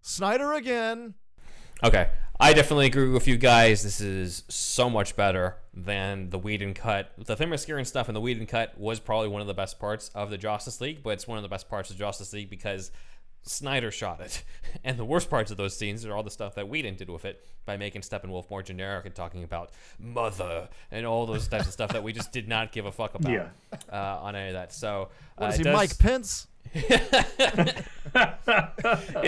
Snyder 0.01 0.53
again. 0.53 1.15
Okay, 1.83 2.11
I 2.39 2.53
definitely 2.53 2.85
agree 2.85 3.09
with 3.09 3.27
you 3.27 3.37
guys. 3.37 3.81
This 3.81 3.99
is 3.99 4.43
so 4.47 4.87
much 4.87 5.15
better 5.15 5.57
than 5.73 6.29
the 6.29 6.37
Whedon 6.37 6.75
cut. 6.75 7.11
The 7.17 7.35
Themyscira 7.35 7.85
stuff 7.87 8.07
and 8.07 8.15
the 8.15 8.21
Whedon 8.21 8.45
cut 8.45 8.77
was 8.77 8.99
probably 8.99 9.29
one 9.29 9.41
of 9.41 9.47
the 9.47 9.55
best 9.55 9.79
parts 9.79 10.11
of 10.13 10.29
the 10.29 10.37
Justice 10.37 10.79
League, 10.79 11.01
but 11.01 11.11
it's 11.11 11.27
one 11.27 11.39
of 11.39 11.41
the 11.41 11.49
best 11.49 11.69
parts 11.69 11.89
of 11.89 11.97
Justice 11.97 12.33
League 12.33 12.51
because 12.51 12.91
Snyder 13.43 13.91
shot 13.91 14.19
it. 14.21 14.43
And 14.85 14.97
the 14.97 15.03
worst 15.05 15.29
parts 15.29 15.51
of 15.51 15.57
those 15.57 15.75
scenes 15.75 16.05
are 16.05 16.15
all 16.15 16.23
the 16.23 16.31
stuff 16.31 16.55
that 16.55 16.69
Whedon 16.69 16.95
did 16.95 17.09
with 17.09 17.25
it 17.25 17.43
by 17.65 17.75
making 17.75 18.01
Steppenwolf 18.03 18.49
more 18.49 18.63
generic 18.63 19.05
and 19.05 19.13
talking 19.13 19.43
about 19.43 19.71
mother 19.99 20.69
and 20.91 21.05
all 21.05 21.25
those 21.25 21.47
types 21.49 21.67
of 21.67 21.73
stuff 21.73 21.91
that 21.91 22.01
we 22.03 22.13
just 22.13 22.31
did 22.31 22.47
not 22.47 22.71
give 22.71 22.85
a 22.85 22.91
fuck 22.91 23.13
about 23.13 23.31
Yeah. 23.31 23.49
uh, 23.91 24.19
on 24.21 24.35
any 24.35 24.47
of 24.47 24.53
that. 24.53 24.71
So 24.73 25.09
What 25.35 25.47
uh, 25.47 25.49
is 25.49 25.57
he, 25.57 25.63
does- 25.63 25.75
Mike 25.75 25.97
Pence? 25.99 26.47
it 26.73 27.85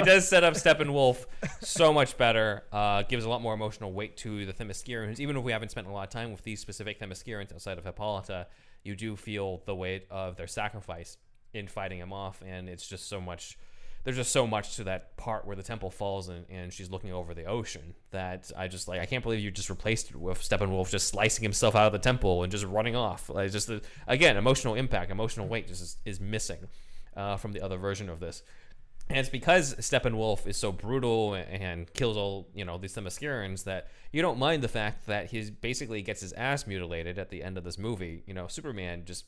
does 0.06 0.28
set 0.28 0.44
up 0.44 0.54
Steppenwolf 0.54 1.26
so 1.62 1.92
much 1.94 2.18
better. 2.18 2.64
Uh, 2.72 3.04
gives 3.04 3.26
a 3.26 3.30
lot 3.30 3.42
more 3.42 3.54
emotional 3.54 3.92
weight 3.92 4.18
to 4.18 4.46
the 4.46 4.54
Themyscirans. 4.54 5.20
Even 5.20 5.38
if 5.38 5.44
we 5.44 5.52
haven't 5.52 5.70
spent 5.70 5.88
a 5.88 5.92
lot 5.92 6.04
of 6.04 6.10
time 6.10 6.32
with 6.32 6.44
these 6.44 6.60
specific 6.60 7.00
Themyscirans 7.00 7.54
outside 7.54 7.78
of 7.78 7.84
Hippolyta, 7.86 8.48
you 8.84 8.96
do 8.96 9.16
feel 9.16 9.62
the 9.66 9.76
weight 9.76 10.06
of 10.10 10.36
their 10.36 10.48
sacrifice 10.48 11.18
in 11.54 11.68
fighting 11.68 12.00
him 12.00 12.12
off, 12.14 12.42
and 12.46 12.68
it's 12.70 12.88
just 12.88 13.08
so 13.08 13.20
much. 13.22 13.58
There's 14.04 14.18
just 14.18 14.32
so 14.32 14.46
much 14.46 14.76
to 14.76 14.84
that 14.86 15.16
part 15.16 15.46
where 15.46 15.56
the 15.56 15.64
temple 15.64 15.90
falls 15.90 16.28
and, 16.28 16.46
and 16.50 16.74
she's 16.74 16.90
looking 16.90 17.14
over 17.14 17.34
the 17.34 17.46
ocean 17.46 17.94
that 18.12 18.52
I 18.58 18.68
just 18.68 18.88
like. 18.88 19.00
I 19.00 19.06
can't 19.06 19.24
believe 19.24 19.40
you 19.40 19.50
just 19.50 19.70
replaced 19.70 20.10
it 20.10 20.18
with 20.18 20.42
Steppenwolf 20.42 20.90
just 20.90 21.08
slicing 21.08 21.44
himself 21.44 21.76
out 21.76 21.88
of 21.88 21.94
the 21.94 22.00
temple 22.00 22.44
and 22.44 22.52
just 22.52 22.66
running 22.66 22.96
off. 22.96 23.30
Like 23.30 23.52
just 23.52 23.68
the, 23.68 23.82
again, 24.08 24.36
emotional 24.36 24.76
impact, 24.76 25.10
emotional 25.10 25.48
weight 25.48 25.68
just 25.68 25.82
is, 25.82 25.98
is 26.04 26.20
missing 26.20 26.68
uh, 27.16 27.38
from 27.38 27.54
the 27.54 27.62
other 27.62 27.78
version 27.78 28.10
of 28.10 28.20
this. 28.20 28.44
And 29.10 29.20
it's 29.20 29.30
because 29.30 29.76
Steppenwolf 29.76 30.48
is 30.48 30.56
so 30.58 30.72
brutal 30.72 31.34
and 31.34 31.92
kills 31.94 32.16
all, 32.16 32.50
you 32.54 32.64
know, 32.64 32.78
these 32.78 32.96
Themyscirans 32.96 33.66
that 33.66 33.90
you 34.12 34.22
don't 34.22 34.40
mind 34.40 34.64
the 34.64 34.70
fact 34.70 35.08
that 35.08 35.32
he 35.32 35.50
basically 35.50 36.02
gets 36.02 36.22
his 36.22 36.32
ass 36.34 36.66
mutilated 36.66 37.20
at 37.20 37.30
the 37.30 37.44
end 37.44 37.58
of 37.58 37.66
this 37.66 37.78
movie. 37.78 38.24
You 38.26 38.34
know, 38.34 38.48
Superman 38.48 39.04
just 39.06 39.26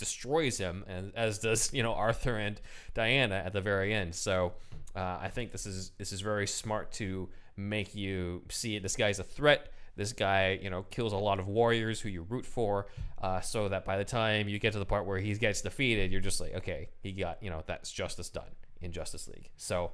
destroys 0.00 0.58
him, 0.58 0.84
and 0.88 1.12
as 1.14 1.38
does, 1.38 1.72
you 1.72 1.84
know, 1.84 1.94
Arthur 1.94 2.36
and 2.36 2.60
Diana 2.94 3.36
at 3.36 3.52
the 3.52 3.60
very 3.60 3.94
end. 3.94 4.14
So 4.16 4.54
uh, 4.96 5.18
I 5.20 5.28
think 5.28 5.52
this 5.52 5.66
is 5.66 5.92
this 5.98 6.12
is 6.12 6.20
very 6.22 6.48
smart 6.48 6.90
to 6.94 7.28
make 7.56 7.94
you 7.94 8.42
see 8.48 8.80
this 8.80 8.96
guy's 8.96 9.20
a 9.20 9.24
threat. 9.24 9.72
This 9.96 10.12
guy, 10.12 10.58
you 10.62 10.70
know, 10.70 10.82
kills 10.90 11.12
a 11.12 11.18
lot 11.18 11.38
of 11.38 11.46
warriors 11.46 12.00
who 12.00 12.08
you 12.08 12.22
root 12.22 12.46
for, 12.46 12.86
uh, 13.20 13.40
so 13.40 13.68
that 13.68 13.84
by 13.84 13.98
the 13.98 14.04
time 14.04 14.48
you 14.48 14.58
get 14.58 14.72
to 14.72 14.78
the 14.78 14.86
part 14.86 15.04
where 15.06 15.18
he 15.18 15.34
gets 15.34 15.60
defeated, 15.60 16.10
you're 16.10 16.22
just 16.22 16.40
like, 16.40 16.54
okay, 16.54 16.88
he 17.02 17.12
got, 17.12 17.42
you 17.42 17.50
know, 17.50 17.62
that's 17.66 17.92
justice 17.92 18.30
done 18.30 18.50
in 18.80 18.92
Justice 18.92 19.28
League. 19.28 19.50
So 19.56 19.92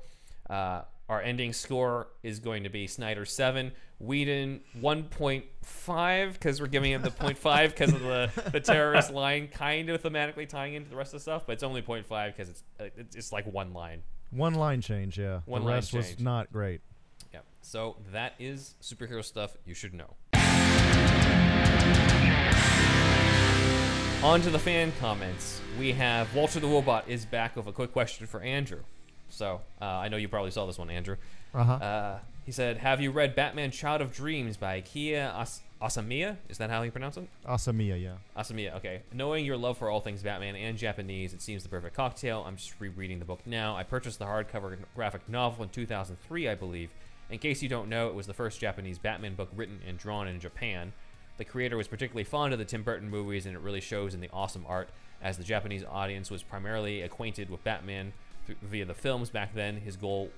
uh, 0.48 0.82
our 1.08 1.22
ending 1.22 1.52
score 1.52 2.08
is 2.22 2.40
going 2.40 2.64
to 2.64 2.68
be 2.68 2.86
Snyder 2.86 3.24
7, 3.24 3.72
Whedon 3.98 4.60
1.5, 4.80 6.32
because 6.32 6.60
we're 6.60 6.66
giving 6.66 6.90
him 6.92 7.02
the 7.02 7.10
0.5 7.10 7.68
because 7.68 7.92
of 7.92 8.00
the, 8.00 8.30
the 8.50 8.60
terrorist 8.60 9.12
line 9.12 9.48
kind 9.48 9.88
of 9.88 10.02
thematically 10.02 10.48
tying 10.48 10.74
into 10.74 10.90
the 10.90 10.96
rest 10.96 11.14
of 11.14 11.20
the 11.20 11.22
stuff, 11.22 11.44
but 11.46 11.52
it's 11.52 11.62
only 11.62 11.80
0.5 11.82 12.26
because 12.26 12.48
it's, 12.48 12.64
uh, 12.80 12.84
it's 12.96 13.14
it's 13.14 13.32
like 13.32 13.46
one 13.46 13.72
line. 13.72 14.02
One 14.30 14.54
line 14.54 14.80
change, 14.80 15.18
yeah. 15.18 15.40
One 15.46 15.62
the 15.62 15.66
line 15.66 15.76
rest 15.76 15.94
was 15.94 16.18
not 16.18 16.52
great. 16.52 16.80
Yeah. 17.32 17.40
So 17.62 17.96
that 18.12 18.34
is 18.40 18.74
superhero 18.82 19.24
stuff 19.24 19.56
you 19.64 19.74
should 19.74 19.94
know. 19.94 20.16
On 24.24 24.40
to 24.40 24.50
the 24.50 24.58
fan 24.58 24.92
comments. 24.98 25.60
We 25.78 25.92
have 25.92 26.34
Walter 26.34 26.58
the 26.58 26.66
Robot 26.66 27.04
is 27.06 27.24
back 27.24 27.54
with 27.54 27.68
a 27.68 27.72
quick 27.72 27.92
question 27.92 28.26
for 28.26 28.40
Andrew. 28.40 28.80
So 29.28 29.60
uh, 29.80 29.84
I 29.84 30.08
know 30.08 30.16
you 30.16 30.28
probably 30.28 30.50
saw 30.50 30.66
this 30.66 30.78
one, 30.78 30.90
Andrew. 30.90 31.16
Uh-huh. 31.54 31.72
Uh, 31.72 32.18
he 32.44 32.52
said, 32.52 32.78
"Have 32.78 33.00
you 33.00 33.10
read 33.10 33.34
Batman: 33.34 33.70
Child 33.70 34.02
of 34.02 34.12
Dreams 34.12 34.56
by 34.56 34.80
Kia 34.80 35.32
As- 35.36 35.62
Asamiya? 35.82 36.36
Is 36.48 36.58
that 36.58 36.70
how 36.70 36.82
you 36.82 36.90
pronounce 36.90 37.16
it? 37.16 37.28
Asamiya, 37.46 38.00
yeah. 38.00 38.14
Asamiya. 38.36 38.76
Okay. 38.76 39.02
Knowing 39.12 39.44
your 39.44 39.56
love 39.56 39.78
for 39.78 39.90
all 39.90 40.00
things 40.00 40.22
Batman 40.22 40.56
and 40.56 40.78
Japanese, 40.78 41.34
it 41.34 41.42
seems 41.42 41.62
the 41.62 41.68
perfect 41.68 41.96
cocktail. 41.96 42.44
I'm 42.46 42.56
just 42.56 42.74
rereading 42.78 43.18
the 43.18 43.24
book 43.24 43.40
now. 43.46 43.76
I 43.76 43.82
purchased 43.82 44.18
the 44.18 44.26
hardcover 44.26 44.76
graphic 44.94 45.28
novel 45.28 45.64
in 45.64 45.70
2003, 45.70 46.48
I 46.48 46.54
believe. 46.54 46.90
In 47.28 47.38
case 47.38 47.62
you 47.62 47.68
don't 47.68 47.88
know, 47.88 48.08
it 48.08 48.14
was 48.14 48.26
the 48.26 48.34
first 48.34 48.60
Japanese 48.60 48.98
Batman 48.98 49.34
book 49.34 49.50
written 49.54 49.80
and 49.86 49.98
drawn 49.98 50.28
in 50.28 50.38
Japan. 50.38 50.92
The 51.38 51.44
creator 51.44 51.76
was 51.76 51.88
particularly 51.88 52.24
fond 52.24 52.52
of 52.52 52.58
the 52.58 52.64
Tim 52.64 52.82
Burton 52.82 53.10
movies, 53.10 53.44
and 53.44 53.54
it 53.54 53.60
really 53.60 53.80
shows 53.80 54.14
in 54.14 54.20
the 54.20 54.30
awesome 54.32 54.64
art. 54.68 54.88
As 55.20 55.36
the 55.36 55.44
Japanese 55.44 55.84
audience 55.84 56.30
was 56.30 56.42
primarily 56.42 57.02
acquainted 57.02 57.50
with 57.50 57.64
Batman 57.64 58.12
via 58.62 58.84
the 58.84 58.94
films 58.94 59.30
back 59.30 59.54
then, 59.54 59.76
his 59.76 59.96
goal 59.96 60.30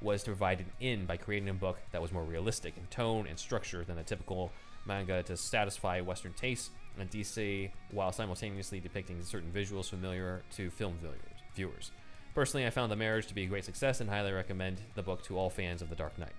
was 0.00 0.22
to 0.24 0.30
provide 0.30 0.60
an 0.60 0.66
in 0.80 1.06
by 1.06 1.16
creating 1.16 1.48
a 1.48 1.54
book 1.54 1.78
that 1.92 2.02
was 2.02 2.12
more 2.12 2.24
realistic 2.24 2.76
in 2.76 2.86
tone 2.86 3.26
and 3.28 3.38
structure 3.38 3.84
than 3.84 3.98
a 3.98 4.02
typical 4.02 4.50
manga 4.84 5.22
to 5.22 5.36
satisfy 5.36 6.00
Western 6.00 6.32
tastes 6.32 6.70
and 6.98 7.10
DC 7.10 7.70
while 7.92 8.12
simultaneously 8.12 8.80
depicting 8.80 9.22
certain 9.22 9.50
visuals 9.52 9.88
familiar 9.88 10.42
to 10.56 10.70
film 10.70 10.94
viewers- 11.00 11.20
viewers. 11.54 11.92
Personally, 12.34 12.66
I 12.66 12.70
found 12.70 12.90
the 12.90 12.96
marriage 12.96 13.26
to 13.26 13.34
be 13.34 13.44
a 13.44 13.46
great 13.46 13.64
success 13.64 14.00
and 14.00 14.08
highly 14.08 14.32
recommend 14.32 14.80
the 14.94 15.02
book 15.02 15.22
to 15.24 15.38
all 15.38 15.50
fans 15.50 15.82
of 15.82 15.90
The 15.90 15.96
Dark 15.96 16.18
Knight. 16.18 16.32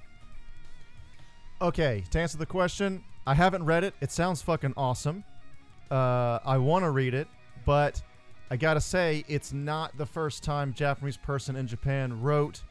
Okay, 1.61 2.03
to 2.09 2.19
answer 2.19 2.37
the 2.37 2.45
question, 2.45 3.03
I 3.25 3.35
haven't 3.35 3.63
read 3.63 3.83
it. 3.83 3.93
It 4.01 4.11
sounds 4.11 4.41
fucking 4.41 4.73
awesome. 4.75 5.23
Uh, 5.89 6.39
I 6.43 6.57
want 6.57 6.83
to 6.83 6.89
read 6.89 7.13
it, 7.13 7.27
but 7.65 8.01
I 8.53 8.55
gotta 8.55 8.81
say, 8.81 9.25
it's 9.27 9.51
not 9.51 9.97
the 9.97 10.05
first 10.05 10.43
time 10.43 10.75
Japanese 10.75 11.17
person 11.17 11.55
in 11.55 11.65
Japan 11.65 12.21
wrote 12.21 12.61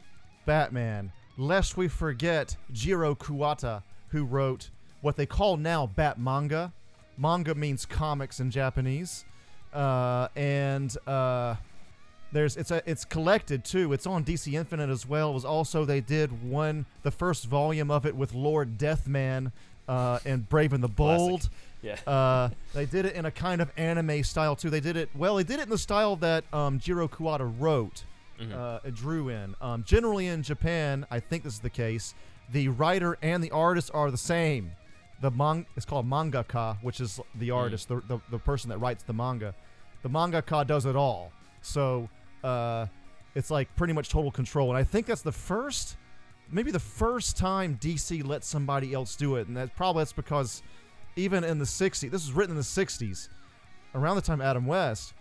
Batman. 0.46 1.10
Lest 1.36 1.76
we 1.76 1.88
forget 1.88 2.56
Jiro 2.70 3.16
Kuwata, 3.16 3.82
who 4.10 4.22
wrote 4.22 4.70
what 5.00 5.16
they 5.16 5.26
call 5.26 5.56
now 5.56 5.88
Bat 5.88 6.20
manga. 6.20 6.72
Manga 7.18 7.56
means 7.56 7.84
comics 7.84 8.38
in 8.38 8.52
Japanese, 8.52 9.24
uh, 9.74 10.28
and 10.36 10.96
uh, 11.09 11.56
there's 12.30 12.56
it's 12.56 12.70
a 12.70 12.80
it's 12.88 13.04
collected 13.04 13.64
too. 13.64 13.92
It's 13.92 14.06
on 14.06 14.24
DC 14.24 14.52
Infinite 14.52 14.88
as 14.88 15.04
well. 15.04 15.30
It 15.30 15.34
was 15.34 15.44
also 15.44 15.84
they 15.84 16.00
did 16.00 16.48
one 16.48 16.86
the 17.02 17.10
first 17.10 17.46
volume 17.46 17.90
of 17.90 18.06
it 18.06 18.14
with 18.14 18.34
Lord 18.34 18.78
Deathman 18.78 19.50
uh, 19.88 20.20
and 20.24 20.48
Brave 20.48 20.74
and 20.74 20.84
the 20.84 20.86
Bold. 20.86 21.50
Yeah. 21.82 21.96
Uh, 22.06 22.50
they 22.74 22.86
did 22.86 23.04
it 23.06 23.14
in 23.14 23.24
a 23.26 23.30
kind 23.30 23.60
of 23.60 23.70
anime 23.76 24.22
style 24.22 24.54
too. 24.56 24.70
They 24.70 24.80
did 24.80 24.96
it 24.96 25.10
well. 25.16 25.34
They 25.36 25.42
did 25.44 25.59
it 25.59 25.64
in 25.64 25.68
the 25.68 25.78
style 25.78 26.16
that 26.16 26.44
um, 26.54 26.78
Jiro 26.78 27.09
Kuwata 27.09 27.52
wrote, 27.59 28.04
Mhm. 28.40 28.52
uh, 28.54 28.90
drew 28.94 29.28
in. 29.28 29.54
Um, 29.60 29.84
generally 29.84 30.26
in 30.28 30.42
Japan, 30.42 31.06
I 31.10 31.20
think 31.20 31.42
this 31.44 31.54
is 31.54 31.60
the 31.60 31.70
case. 31.70 32.14
The 32.50 32.68
writer 32.68 33.18
and 33.22 33.42
the 33.42 33.50
artist 33.50 33.90
are 33.94 34.10
the 34.10 34.16
same. 34.16 34.72
The 35.20 35.30
mang 35.30 35.66
it's 35.76 35.84
called 35.86 36.09
mangaka, 36.09 36.78
which 36.82 37.00
is 37.00 37.20
the 37.36 37.50
artist, 37.52 37.88
the, 37.88 38.00
the 38.09 38.18
the 38.30 38.38
person 38.38 38.70
that 38.70 38.78
writes 38.78 39.02
the 39.04 39.12
manga. 39.12 39.54
The 40.02 40.09
mangaka 40.09 40.66
does 40.66 40.86
it 40.86 40.96
all. 40.96 41.30
So 41.62 42.09
uh, 42.42 42.86
it's 43.34 43.50
like 43.50 43.74
pretty 43.76 43.92
much 43.92 44.09
total 44.09 44.30
control. 44.32 44.68
And 44.70 44.76
I 44.78 44.82
think 44.84 45.06
that's 45.06 45.22
the 45.22 45.30
first, 45.32 45.96
maybe 46.50 46.72
the 46.72 46.80
first 46.80 47.36
time 47.36 47.78
DC 47.80 48.24
let 48.26 48.42
somebody 48.44 48.92
else 48.92 49.14
do 49.14 49.36
it. 49.36 49.46
And 49.46 49.56
that 49.56 49.74
probably 49.76 50.00
that's 50.00 50.12
because 50.12 50.62
even 51.16 51.44
in 51.44 51.59
the 51.59 51.64
60s, 51.64 52.10
this 52.10 52.26
was 52.26 52.32
written 52.32 52.52
in 52.52 52.56
the 52.56 52.62
60s, 52.62 53.28
around 53.94 54.16
the 54.16 54.22
time 54.22 54.40
Adam 54.40 54.66
West, 54.66 55.14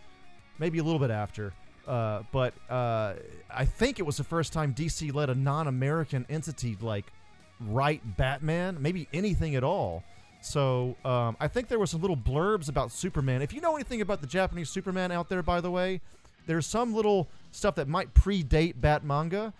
maybe 0.59 0.80
a 0.80 0.84
little 0.84 0.99
bit 0.99 1.11
after. 1.11 1.53
Uh, 1.88 2.23
but 2.31 2.53
uh, 2.69 3.13
I 3.49 3.65
think 3.65 3.99
it 3.99 4.03
was 4.03 4.18
the 4.18 4.23
first 4.23 4.53
time 4.53 4.73
DC 4.73 5.13
let 5.13 5.30
a 5.30 5.35
non-American 5.35 6.26
entity 6.30 6.77
like 6.80 7.11
write 7.59 8.18
Batman, 8.18 8.77
maybe 8.80 9.07
anything 9.13 9.55
at 9.55 9.63
all. 9.63 10.03
So 10.41 10.95
um, 11.05 11.38
I 11.39 11.47
think 11.47 11.68
there 11.68 11.80
was 11.80 11.91
some 11.91 12.01
little 12.01 12.18
blurbs 12.18 12.69
about 12.69 12.91
Superman. 12.91 13.41
If 13.41 13.53
you 13.53 13.61
know 13.61 13.76
anything 13.76 14.01
about 14.01 14.22
the 14.22 14.27
Japanese 14.27 14.69
Superman 14.69 15.11
out 15.11 15.30
there, 15.30 15.43
by 15.43 15.61
the 15.61 15.69
way, 15.69 16.01
there's 16.47 16.65
some 16.65 16.93
little 16.93 17.30
stuff 17.51 17.76
that 17.76 17.88
might 17.88 18.13
predate 18.13 18.80
Bat 18.81 19.03
manga, 19.03 19.53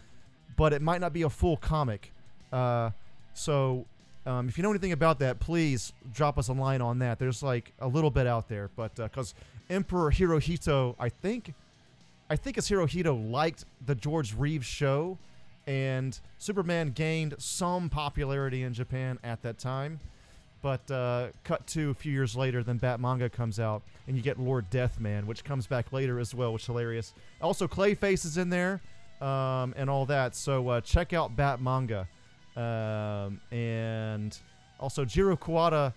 but 0.58 0.74
it 0.74 0.82
might 0.82 1.02
not 1.02 1.14
be 1.14 1.22
a 1.22 1.30
full 1.30 1.58
comic. 1.58 2.12
Uh, 2.52 2.91
so 3.34 3.86
Um, 4.26 4.48
if 4.48 4.57
you 4.57 4.61
know 4.61 4.69
anything 4.69 4.91
about 4.91 5.19
that, 5.19 5.39
please 5.39 5.93
drop 6.14 6.38
us 6.38 6.48
a 6.48 6.53
line 6.53 6.81
on 6.81 6.99
that. 6.99 7.18
There's 7.18 7.41
like 7.41 7.73
a 7.80 7.88
little 7.88 8.11
bit 8.11 8.27
out 8.27 8.48
there, 8.49 8.69
but 8.76 8.95
because 8.95 9.34
Emperor 9.69 10.11
Hirohito, 10.11 10.95
I 10.99 11.10
think, 11.10 11.53
I 12.30 12.35
think 12.35 12.57
it's 12.57 12.69
Hirohito 12.69 13.31
liked 13.31 13.65
the 13.85 13.95
George 13.95 14.35
Reeves 14.35 14.68
show, 14.68 15.18
and 15.65 16.19
Superman 16.38 16.91
gained 16.91 17.35
some 17.39 17.89
popularity 17.89 18.64
in 18.64 18.73
Japan 18.73 19.18
at 19.23 19.41
that 19.41 19.57
time. 19.57 19.99
But 20.61 20.91
uh, 20.91 21.30
cut 21.43 21.65
to 21.68 21.89
a 21.89 21.93
few 21.95 22.11
years 22.11 22.35
later, 22.35 22.61
then 22.61 22.77
Bat 22.77 22.99
manga 22.99 23.30
comes 23.30 23.60
out, 23.60 23.81
and 24.07 24.15
you 24.15 24.22
get 24.22 24.39
Lord 24.39 24.69
Deathman, 24.69 25.26
which 25.26 25.43
comes 25.43 25.65
back 25.65 25.91
later 25.91 26.19
as 26.19 26.35
well, 26.35 26.53
which 26.53 26.61
is 26.61 26.68
hilarious. 26.68 27.14
Also, 27.41 27.68
Clayface 27.68 28.26
is 28.26 28.38
in 28.38 28.52
there, 28.52 28.80
um, 29.22 29.73
and 29.76 29.89
all 29.89 30.06
that. 30.06 30.35
So 30.35 30.69
uh, 30.69 30.81
check 30.81 31.14
out 31.14 31.35
Bat 31.35 31.61
manga, 31.61 32.07
um, 32.57 33.40
and 33.52 34.38
also 34.80 35.06
Jiro 35.06 35.36
Kuwata, 35.38 35.94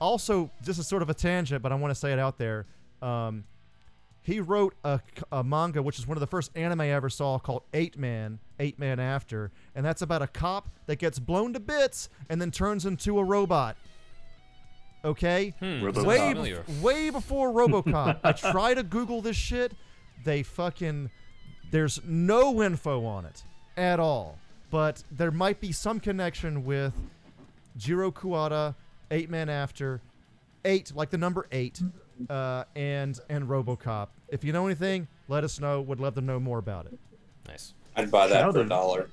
Also, 0.00 0.50
this 0.62 0.78
is 0.78 0.86
sort 0.86 1.02
of 1.02 1.08
a 1.10 1.14
tangent, 1.14 1.62
but 1.62 1.72
I 1.72 1.74
want 1.76 1.90
to 1.90 1.94
say 1.94 2.12
it 2.12 2.18
out 2.18 2.36
there. 2.38 2.66
Um, 3.02 3.44
he 4.22 4.40
wrote 4.40 4.74
a, 4.84 5.00
a 5.30 5.44
manga, 5.44 5.80
which 5.82 5.98
is 6.00 6.06
one 6.06 6.16
of 6.16 6.20
the 6.20 6.26
first 6.26 6.50
anime 6.56 6.80
I 6.80 6.90
ever 6.90 7.08
saw, 7.08 7.38
called 7.38 7.62
Eight 7.72 7.96
Man, 7.96 8.40
Eight 8.58 8.78
Man 8.78 8.98
After, 8.98 9.52
and 9.74 9.86
that's 9.86 10.02
about 10.02 10.20
a 10.20 10.26
cop 10.26 10.68
that 10.86 10.96
gets 10.96 11.18
blown 11.20 11.52
to 11.52 11.60
bits 11.60 12.08
and 12.28 12.40
then 12.40 12.50
turns 12.50 12.84
into 12.84 13.18
a 13.20 13.24
robot. 13.24 13.76
Okay, 15.04 15.54
Hmm, 15.60 15.82
way 16.04 16.18
familiar. 16.30 16.64
bef- 16.66 16.80
way 16.82 17.10
before 17.10 17.52
RoboCop. 17.52 18.18
I 18.24 18.32
try 18.32 18.74
to 18.74 18.82
Google 18.82 19.20
this 19.22 19.36
shit. 19.36 19.72
They 20.24 20.42
fucking 20.42 21.10
there's 21.70 22.00
no 22.04 22.62
info 22.62 23.04
on 23.04 23.24
it 23.24 23.44
at 23.76 24.00
all. 24.00 24.38
But 24.70 25.02
there 25.10 25.30
might 25.30 25.60
be 25.60 25.72
some 25.72 26.00
connection 26.00 26.64
with 26.64 26.92
Jiro 27.76 28.10
Kuwata, 28.10 28.74
Eight 29.10 29.30
Man 29.30 29.48
After, 29.48 30.00
eight 30.64 30.92
like 30.94 31.10
the 31.10 31.18
number 31.18 31.46
eight, 31.52 31.80
uh, 32.28 32.64
and 32.74 33.18
and 33.28 33.48
RoboCop. 33.48 34.08
If 34.28 34.44
you 34.44 34.52
know 34.52 34.66
anything, 34.66 35.08
let 35.28 35.44
us 35.44 35.60
know. 35.60 35.80
Would 35.80 36.00
love 36.00 36.14
to 36.16 36.20
know 36.20 36.40
more 36.40 36.58
about 36.58 36.86
it. 36.86 36.98
Nice. 37.46 37.74
I'd 37.94 38.10
buy 38.10 38.26
that 38.26 38.40
Child 38.40 38.54
for 38.54 38.60
a 38.60 38.68
dollar. 38.68 39.08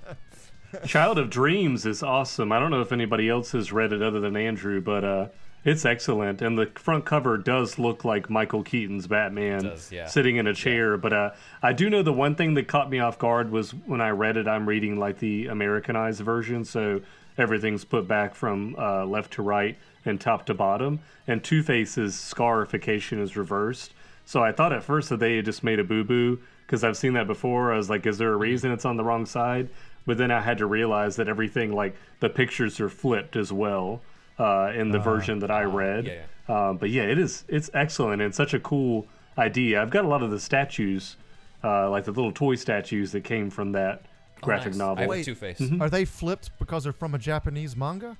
Child 0.87 1.19
of 1.19 1.31
Dreams 1.31 1.87
is 1.87 2.03
awesome. 2.03 2.51
I 2.53 2.59
don't 2.59 2.71
know 2.71 2.81
if 2.81 2.93
anybody 2.93 3.29
else 3.29 3.53
has 3.53 3.73
read 3.73 3.93
it 3.93 4.03
other 4.03 4.21
than 4.21 4.37
Andrew, 4.37 4.81
but 4.81 5.05
uh, 5.05 5.27
it's 5.67 5.85
excellent. 5.85 6.41
And 6.41 6.57
the 6.57 6.67
front 6.77 7.05
cover 7.05 7.37
does 7.37 7.77
look 7.77 8.05
like 8.05 8.31
Michael 8.31 8.63
Keaton's 8.63 9.09
Batman 9.09 9.65
does, 9.65 9.91
yeah. 9.91 10.07
sitting 10.07 10.37
in 10.37 10.47
a 10.47 10.55
chair. 10.55 10.97
But 10.97 11.13
uh, 11.13 11.31
I 11.61 11.73
do 11.73 11.91
know 11.91 12.05
the 12.05 12.13
one 12.13 12.37
thing 12.37 12.55
that 12.55 12.69
caught 12.69 12.89
me 12.89 13.01
off 13.01 13.19
guard 13.19 13.51
was 13.51 13.73
when 13.73 14.01
I 14.01 14.11
read 14.11 14.37
it, 14.37 14.47
I'm 14.47 14.69
reading 14.69 14.97
like 14.97 15.19
the 15.19 15.49
Americanized 15.49 16.21
version. 16.21 16.65
So 16.65 17.01
everything's 17.37 17.85
put 17.85 18.07
back 18.07 18.37
from 18.37 18.77
uh, 18.79 19.05
left 19.07 19.33
to 19.35 19.43
right 19.43 19.77
and 20.05 20.21
top 20.21 20.47
to 20.47 20.55
bottom. 20.55 21.01
And 21.27 21.43
Two 21.43 21.65
Face's 21.65 22.15
scarification 22.15 23.21
is 23.21 23.37
reversed. 23.37 23.93
So 24.25 24.45
I 24.45 24.53
thought 24.53 24.73
at 24.73 24.85
first 24.85 25.09
that 25.09 25.19
they 25.19 25.35
had 25.35 25.47
just 25.47 25.65
made 25.65 25.81
a 25.81 25.85
boo 25.85 26.05
boo 26.05 26.39
because 26.65 26.85
I've 26.85 26.97
seen 26.97 27.15
that 27.15 27.27
before. 27.27 27.73
I 27.73 27.77
was 27.77 27.91
like, 27.91 28.07
is 28.07 28.19
there 28.19 28.33
a 28.33 28.37
reason 28.37 28.71
it's 28.71 28.85
on 28.85 28.97
the 28.97 29.05
wrong 29.05 29.27
side? 29.27 29.69
But 30.07 30.17
then 30.17 30.31
I 30.31 30.43
had 30.43 30.59
to 30.59 30.67
realize 30.67 31.17
that 31.17 31.29
everything, 31.29 31.73
like 31.73 31.97
the 32.21 32.29
pictures, 32.29 32.79
are 32.79 32.89
flipped 32.89 33.35
as 33.35 33.53
well 33.53 34.01
uh, 34.39 34.73
in 34.75 34.91
the 34.91 34.99
version 34.99 35.39
that 35.41 35.51
I 35.51 35.63
read. 35.63 36.07
yeah, 36.07 36.23
Um, 36.69 36.77
but 36.77 36.91
yeah, 36.91 37.03
it 37.05 37.19
is 37.19 37.45
it's 37.49 37.71
excellent 37.75 38.23
and 38.23 38.35
such 38.35 38.55
a 38.55 38.61
cool 38.61 39.07
idea. 39.39 39.81
I've 39.83 39.91
got 39.91 40.05
a 40.05 40.09
lot 40.09 40.23
of 40.23 40.31
the 40.31 40.41
statues, 40.41 41.17
uh, 41.65 41.91
like 41.91 42.05
the 42.05 42.13
little 42.13 42.33
toy 42.33 42.55
statues 42.57 43.13
that 43.13 43.25
came 43.25 43.51
from 43.51 43.73
that 43.73 44.03
graphic 44.43 44.73
nice. 44.73 44.79
novel. 44.79 44.99
I 44.99 45.01
have 45.03 45.09
Wait. 45.11 45.25
Two 45.25 45.35
Face. 45.35 45.63
Are 45.81 45.91
they 45.91 46.05
flipped 46.05 46.51
because 46.59 46.85
they're 46.85 46.93
from 46.93 47.15
a 47.15 47.19
Japanese 47.19 47.77
manga? 47.77 48.17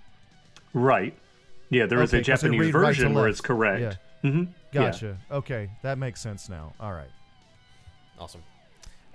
Right. 0.73 1.17
Yeah, 1.71 1.87
there 1.87 2.01
is 2.03 2.11
Okay, 2.15 2.19
a 2.21 2.25
'cause 2.25 2.41
they 2.43 2.49
Japanese 2.49 2.61
read 2.61 2.75
right 2.75 2.87
version 2.87 3.15
where 3.15 3.29
it's 3.29 3.41
correct. 3.41 3.81
Yeah. 4.23 4.31
hmm 4.31 4.45
Gotcha. 4.73 5.17
Okay, 5.31 5.71
that 5.83 5.97
makes 5.99 6.21
sense 6.21 6.49
now. 6.49 6.75
All 6.81 6.93
right. 6.93 7.11
Awesome. 8.19 8.43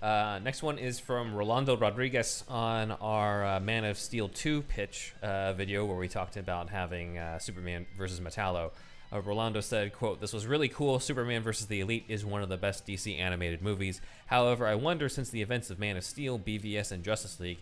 Uh, 0.02 0.40
next 0.44 0.64
one 0.64 0.80
is 0.80 1.00
from 1.00 1.36
Rolando 1.36 1.78
Rodriguez 1.78 2.44
on 2.48 2.92
our 2.92 3.46
uh, 3.46 3.60
Man 3.60 3.86
of 3.86 4.00
Steel 4.00 4.30
2 4.30 4.64
pitch 4.64 5.14
uh, 5.22 5.54
video 5.54 5.86
where 5.86 5.98
we 5.98 6.08
talked 6.08 6.38
about 6.38 6.70
having 6.70 7.20
uh, 7.20 7.38
Superman 7.38 7.86
versus 7.96 8.20
Metallo. 8.20 8.72
Uh, 9.14 9.22
Rolando 9.22 9.60
said, 9.60 9.94
quote, 9.94 10.20
This 10.20 10.34
was 10.34 10.48
really 10.48 10.70
cool. 10.70 11.00
Superman 11.00 11.44
versus 11.44 11.68
the 11.68 11.82
Elite 11.82 12.06
is 12.08 12.26
one 12.26 12.42
of 12.42 12.50
the 12.50 12.58
best 12.58 12.88
DC 12.88 13.20
animated 13.20 13.62
movies. 13.62 14.02
However, 14.26 14.66
I 14.66 14.74
wonder, 14.74 15.08
since 15.08 15.30
the 15.30 15.44
events 15.44 15.70
of 15.70 15.78
Man 15.78 15.98
of 15.98 16.04
Steel, 16.04 16.40
BVS, 16.40 16.92
and 16.92 17.04
Justice 17.04 17.40
League, 17.40 17.60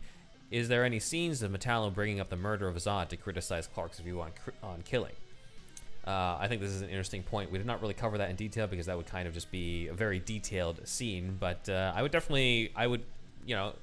is 0.49 0.69
there 0.69 0.85
any 0.85 0.99
scenes 0.99 1.41
of 1.41 1.51
Metallo 1.51 1.93
bringing 1.93 2.21
up 2.21 2.29
the 2.29 2.37
murder 2.37 2.69
of 2.69 2.75
Zod 2.77 3.09
to 3.09 3.17
criticize 3.17 3.67
Clark's 3.67 3.99
view 3.99 4.21
on, 4.21 4.31
on 4.63 4.81
killing? 4.83 5.13
Uh, 6.05 6.37
I 6.39 6.47
think 6.47 6.61
this 6.61 6.71
is 6.71 6.81
an 6.81 6.89
interesting 6.89 7.23
point. 7.23 7.51
We 7.51 7.57
did 7.57 7.67
not 7.67 7.81
really 7.81 7.93
cover 7.93 8.17
that 8.17 8.29
in 8.29 8.35
detail 8.35 8.67
because 8.67 8.85
that 8.87 8.97
would 8.97 9.05
kind 9.05 9.27
of 9.27 9.33
just 9.33 9.51
be 9.51 9.87
a 9.87 9.93
very 9.93 10.19
detailed 10.19 10.87
scene. 10.87 11.37
But 11.39 11.67
uh, 11.69 11.93
I 11.95 12.01
would 12.01 12.11
definitely, 12.11 12.71
I 12.75 12.87
would, 12.87 13.03
you 13.45 13.55
know, 13.55 13.73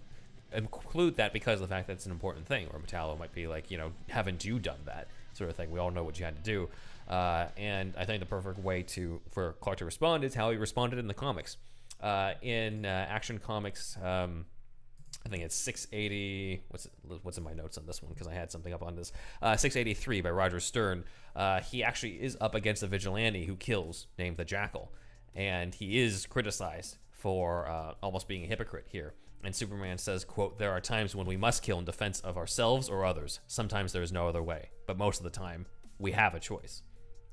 include 0.53 1.17
that 1.17 1.33
because 1.33 1.61
of 1.61 1.69
the 1.69 1.75
fact 1.75 1.87
that 1.89 1.95
it's 1.95 2.07
an 2.07 2.13
important 2.13 2.47
thing. 2.47 2.67
Where 2.69 2.81
Metallo 2.81 3.19
might 3.19 3.35
be 3.35 3.47
like, 3.47 3.71
you 3.71 3.79
know, 3.79 3.93
haven't 4.09 4.45
you 4.45 4.59
done 4.59 4.79
that 4.87 5.09
sort 5.35 5.51
of 5.51 5.57
thing? 5.57 5.71
We 5.71 5.79
all 5.79 5.91
know 5.91 6.05
what 6.05 6.19
you 6.19 6.25
had 6.25 6.37
to 6.37 6.43
do. 6.43 6.69
Uh, 7.09 7.47
and 7.57 7.95
I 7.97 8.05
think 8.05 8.21
the 8.21 8.27
perfect 8.27 8.59
way 8.59 8.83
to 8.83 9.21
for 9.31 9.53
Clark 9.61 9.79
to 9.79 9.85
respond 9.85 10.25
is 10.25 10.35
how 10.35 10.51
he 10.51 10.57
responded 10.57 10.99
in 10.99 11.07
the 11.07 11.15
comics. 11.15 11.57
Uh, 12.03 12.33
in 12.43 12.85
uh, 12.85 13.07
Action 13.09 13.39
Comics, 13.39 13.97
um, 14.03 14.45
I 15.27 15.29
think 15.29 15.43
it's 15.43 15.57
680. 15.57 16.63
What's 16.69 16.89
what's 17.23 17.37
in 17.37 17.43
my 17.43 17.53
notes 17.53 17.77
on 17.77 17.85
this 17.85 18.01
one? 18.01 18.13
Because 18.13 18.29
I 18.29 18.33
had 18.33 18.53
something 18.53 18.73
up 18.73 18.83
on 18.83 18.95
this. 18.95 19.13
Uh, 19.43 19.57
683 19.57 20.21
by 20.21 20.31
Roger 20.31 20.61
Stern. 20.61 21.05
Uh, 21.35 21.61
he 21.61 21.83
actually 21.83 22.23
is 22.23 22.37
up 22.41 22.55
against 22.55 22.85
a 22.85 22.87
vigilante 22.87 23.45
who 23.45 23.57
kills, 23.57 24.07
named 24.19 24.37
the 24.37 24.45
Jackal, 24.45 24.93
and 25.35 25.75
he 25.75 25.99
is 25.99 26.27
criticized 26.27 26.99
for 27.11 27.67
uh, 27.67 27.95
almost 28.05 28.29
being 28.29 28.45
a 28.45 28.47
hypocrite 28.47 28.87
here. 28.89 29.15
And 29.43 29.53
Superman 29.53 29.99
says, 29.99 30.25
"quote 30.25 30.59
There 30.59 30.71
are 30.71 30.81
times 30.81 31.17
when 31.17 31.27
we 31.27 31.37
must 31.37 31.65
kill 31.65 31.81
in 31.81 31.85
defense 31.85 32.21
of 32.21 32.37
ourselves 32.37 32.89
or 32.89 33.05
others. 33.05 33.41
Sometimes 33.49 33.93
there 33.93 34.03
is 34.03 34.13
no 34.13 34.29
other 34.29 34.45
way, 34.45 34.71
but 34.87 34.97
most 34.97 35.19
of 35.19 35.25
the 35.25 35.31
time 35.31 35.67
we 35.99 36.13
have 36.13 36.37
a 36.37 36.41
choice." 36.41 36.83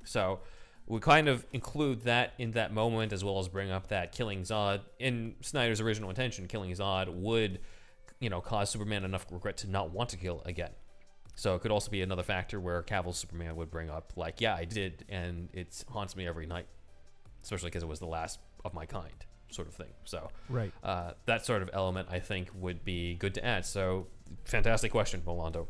So 0.04 0.40
we 0.86 1.00
kind 1.00 1.28
of 1.28 1.46
include 1.54 2.02
that 2.02 2.34
in 2.38 2.52
that 2.52 2.74
moment 2.74 3.14
as 3.14 3.24
well 3.24 3.40
as 3.40 3.48
bring 3.48 3.72
up 3.72 3.88
that 3.88 4.12
killing 4.12 4.42
Zod 4.42 4.82
in 5.00 5.36
Snyder's 5.42 5.80
original 5.80 6.10
intention, 6.10 6.48
killing 6.48 6.72
Zod 6.72 7.08
would, 7.14 7.60
you 8.24 8.30
know, 8.30 8.40
cause 8.40 8.70
Superman 8.70 9.04
enough 9.04 9.26
regret 9.30 9.58
to 9.58 9.70
not 9.70 9.92
want 9.92 10.10
to 10.10 10.18
kill 10.18 10.42
again. 10.46 10.72
So 11.36 11.56
it 11.56 11.60
could 11.62 11.72
also 11.72 11.92
be 11.92 12.02
another 12.02 12.24
factor 12.24 12.58
where 12.60 12.82
Cavill's 12.82 13.18
Superman 13.18 13.56
would 13.58 13.70
bring 13.70 13.90
up, 13.90 14.14
like, 14.16 14.40
yeah, 14.40 14.56
I 14.56 14.64
did, 14.66 15.04
and 15.10 15.50
it 15.52 15.84
haunts 15.90 16.16
me 16.16 16.26
every 16.26 16.46
night, 16.46 16.68
especially 17.44 17.68
because 17.70 17.84
it 17.84 17.90
was 17.90 18.00
the 18.00 18.06
last 18.08 18.40
of 18.64 18.74
my 18.74 18.86
kind, 18.86 19.26
sort 19.52 19.68
of 19.68 19.74
thing. 19.74 19.90
So 20.06 20.30
Right. 20.48 20.72
uh, 20.84 21.14
that 21.26 21.46
sort 21.46 21.62
of 21.64 21.70
element, 21.74 22.08
I 22.10 22.20
think, 22.20 22.50
would 22.56 22.86
be 22.86 23.16
good 23.16 23.34
to 23.34 23.44
add. 23.46 23.66
So 23.66 24.08
fantastic 24.46 24.92
question, 24.92 25.22
Rolando. 25.26 25.68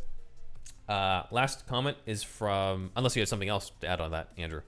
Uh, 0.88 1.24
last 1.32 1.66
comment 1.66 1.98
is 2.06 2.22
from, 2.22 2.92
unless 2.96 3.16
you 3.16 3.22
had 3.22 3.30
something 3.30 3.50
else 3.50 3.72
to 3.82 3.88
add 3.88 4.00
on 4.00 4.12
that, 4.12 4.30
Andrew, 4.38 4.62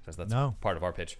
because 0.00 0.16
that's 0.16 0.30
No. 0.32 0.56
part 0.60 0.76
of 0.76 0.82
our 0.82 0.92
pitch. 0.92 1.16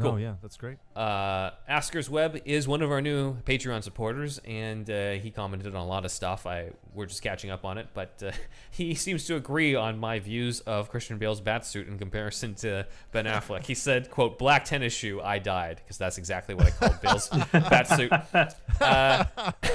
Cool. 0.00 0.20
yeah, 0.20 0.34
that's 0.40 0.56
great. 0.56 0.78
Uh, 0.94 1.50
Asker's 1.66 2.08
Web 2.08 2.40
is 2.44 2.68
one 2.68 2.82
of 2.82 2.90
our 2.90 3.00
new 3.00 3.34
Patreon 3.42 3.82
supporters, 3.82 4.40
and 4.44 4.88
uh, 4.88 5.12
he 5.12 5.30
commented 5.30 5.74
on 5.74 5.80
a 5.80 5.86
lot 5.86 6.04
of 6.04 6.10
stuff. 6.10 6.46
I 6.46 6.70
we're 6.94 7.06
just 7.06 7.22
catching 7.22 7.50
up 7.50 7.64
on 7.64 7.78
it, 7.78 7.88
but 7.94 8.22
uh, 8.24 8.32
he 8.70 8.94
seems 8.94 9.24
to 9.26 9.36
agree 9.36 9.74
on 9.74 9.98
my 9.98 10.18
views 10.18 10.60
of 10.60 10.88
Christian 10.88 11.18
Bale's 11.18 11.40
batsuit 11.40 11.88
in 11.88 11.98
comparison 11.98 12.54
to 12.56 12.86
Ben 13.12 13.24
Affleck. 13.24 13.64
He 13.64 13.74
said, 13.74 14.10
"quote 14.10 14.38
Black 14.38 14.64
tennis 14.64 14.92
shoe, 14.92 15.20
I 15.20 15.38
died," 15.38 15.80
because 15.84 15.98
that's 15.98 16.18
exactly 16.18 16.54
what 16.54 16.66
I 16.66 16.70
called 16.70 17.00
Bale's 17.00 17.28
batsuit. 17.30 18.54
Uh, 18.80 19.24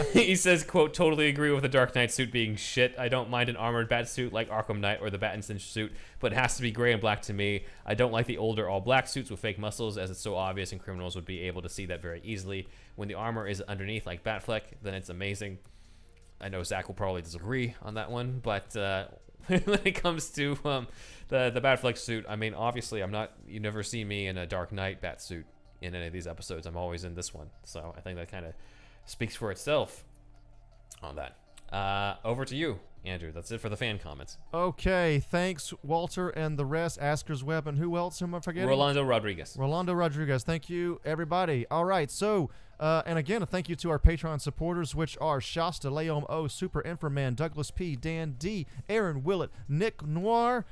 he 0.14 0.36
says, 0.36 0.64
"quote 0.64 0.94
Totally 0.94 1.28
agree 1.28 1.52
with 1.52 1.64
the 1.64 1.70
Dark 1.70 1.96
Knight 1.96 2.12
suit 2.12 2.32
being 2.32 2.56
shit. 2.56 2.96
I 2.98 3.10
don't 3.10 3.30
mind 3.30 3.50
an 3.50 3.58
armored 3.58 3.90
batsuit 3.90 4.32
like 4.32 4.50
Arkham 4.50 4.80
Knight 4.80 5.00
or 5.02 5.10
the 5.10 5.18
Battinson 5.18 5.60
suit, 5.60 5.92
but 6.20 6.32
it 6.32 6.36
has 6.36 6.56
to 6.58 6.62
be 6.62 6.72
gray 6.72 6.92
and 6.92 7.02
black 7.02 7.22
to 7.24 7.34
me. 7.34 7.66
I 7.86 7.94
don't 7.94 8.12
like 8.12 8.26
the 8.26 8.38
older 8.38 8.70
all 8.70 8.82
black 8.82 9.08
suits 9.08 9.30
with 9.30 9.40
fake 9.40 9.60
muscles, 9.60 9.98
as 9.98 10.10
it's 10.14 10.22
so 10.22 10.36
obvious 10.36 10.72
and 10.72 10.82
criminals 10.82 11.16
would 11.16 11.26
be 11.26 11.42
able 11.42 11.62
to 11.62 11.70
see 11.70 11.86
that 11.88 12.02
very 12.02 12.22
easily. 12.24 12.68
When 12.96 13.08
the 13.08 13.16
armor 13.16 13.48
is 13.48 13.62
underneath 13.62 14.06
like 14.06 14.24
Batfleck, 14.24 14.62
then 14.82 14.94
it's 14.94 15.10
amazing. 15.10 15.60
I 16.40 16.50
know 16.50 16.64
Zach 16.64 16.88
will 16.88 16.96
probably 16.96 17.22
disagree 17.22 17.76
on 17.82 17.96
that 17.96 18.12
one, 18.12 18.40
but 18.42 18.76
uh, 18.76 19.06
when 19.48 19.80
it 19.86 19.96
comes 19.96 20.30
to 20.32 20.58
um, 20.66 20.88
the 21.28 21.52
the 21.54 21.62
Batfleck 21.62 21.98
suit, 21.98 22.26
I 22.28 22.36
mean, 22.36 22.54
obviously, 22.54 23.02
I'm 23.02 23.12
not. 23.12 23.32
You 23.48 23.60
never 23.60 23.84
see 23.84 24.04
me 24.04 24.28
in 24.28 24.38
a 24.38 24.46
Dark 24.46 24.72
Knight 24.72 25.02
bat 25.02 25.22
suit 25.22 25.46
in 25.82 25.96
any 25.96 26.08
of 26.08 26.14
these 26.14 26.28
episodes. 26.28 26.66
I'm 26.66 26.78
always 26.78 27.04
in 27.04 27.16
this 27.16 27.34
one, 27.34 27.50
so 27.64 27.94
I 27.98 28.02
think 28.02 28.18
that 28.18 28.32
kind 28.32 28.46
of 28.46 28.54
speaks 29.06 29.36
for 29.36 29.52
itself 29.52 30.04
on 31.02 31.16
that. 31.18 31.38
Uh, 31.76 32.16
over 32.24 32.46
to 32.46 32.56
you, 32.56 32.80
Andrew. 33.06 33.32
That's 33.32 33.52
it 33.52 33.60
for 33.60 33.70
the 33.70 33.78
fan 33.78 34.00
comments. 34.00 34.38
Okay, 34.54 35.20
thanks 35.20 35.74
Walter 35.84 36.30
and 36.30 36.58
the 36.58 36.66
rest, 36.66 36.98
Askers 37.02 37.44
Web, 37.44 37.68
and 37.68 37.78
who 37.78 37.98
else 37.98 38.22
am 38.22 38.34
I 38.34 38.40
forgetting? 38.40 38.70
Rolando 38.70 39.04
Rodriguez. 39.04 39.56
Rolando 39.58 39.94
Rodriguez. 39.94 40.44
Thank 40.44 40.70
you, 40.70 41.02
everybody. 41.04 41.66
All 41.70 41.86
right, 41.86 42.10
so 42.10 42.50
uh, 42.80 43.02
and 43.06 43.20
again, 43.20 43.42
a 43.42 43.46
thank 43.46 43.70
you 43.70 43.76
to 43.78 43.90
our 43.90 44.00
Patreon 44.00 44.42
supporters, 44.42 44.96
which 44.96 45.18
are 45.22 45.40
Shasta, 45.40 45.90
Leom 45.90 46.26
O, 46.30 46.48
Super 46.48 46.82
Inframan, 46.82 47.36
Douglas 47.36 47.72
P, 47.72 47.96
Dan 47.96 48.36
D, 48.38 48.66
Aaron 48.90 49.24
Willett, 49.24 49.52
Nick 49.68 50.06
Noir, 50.06 50.66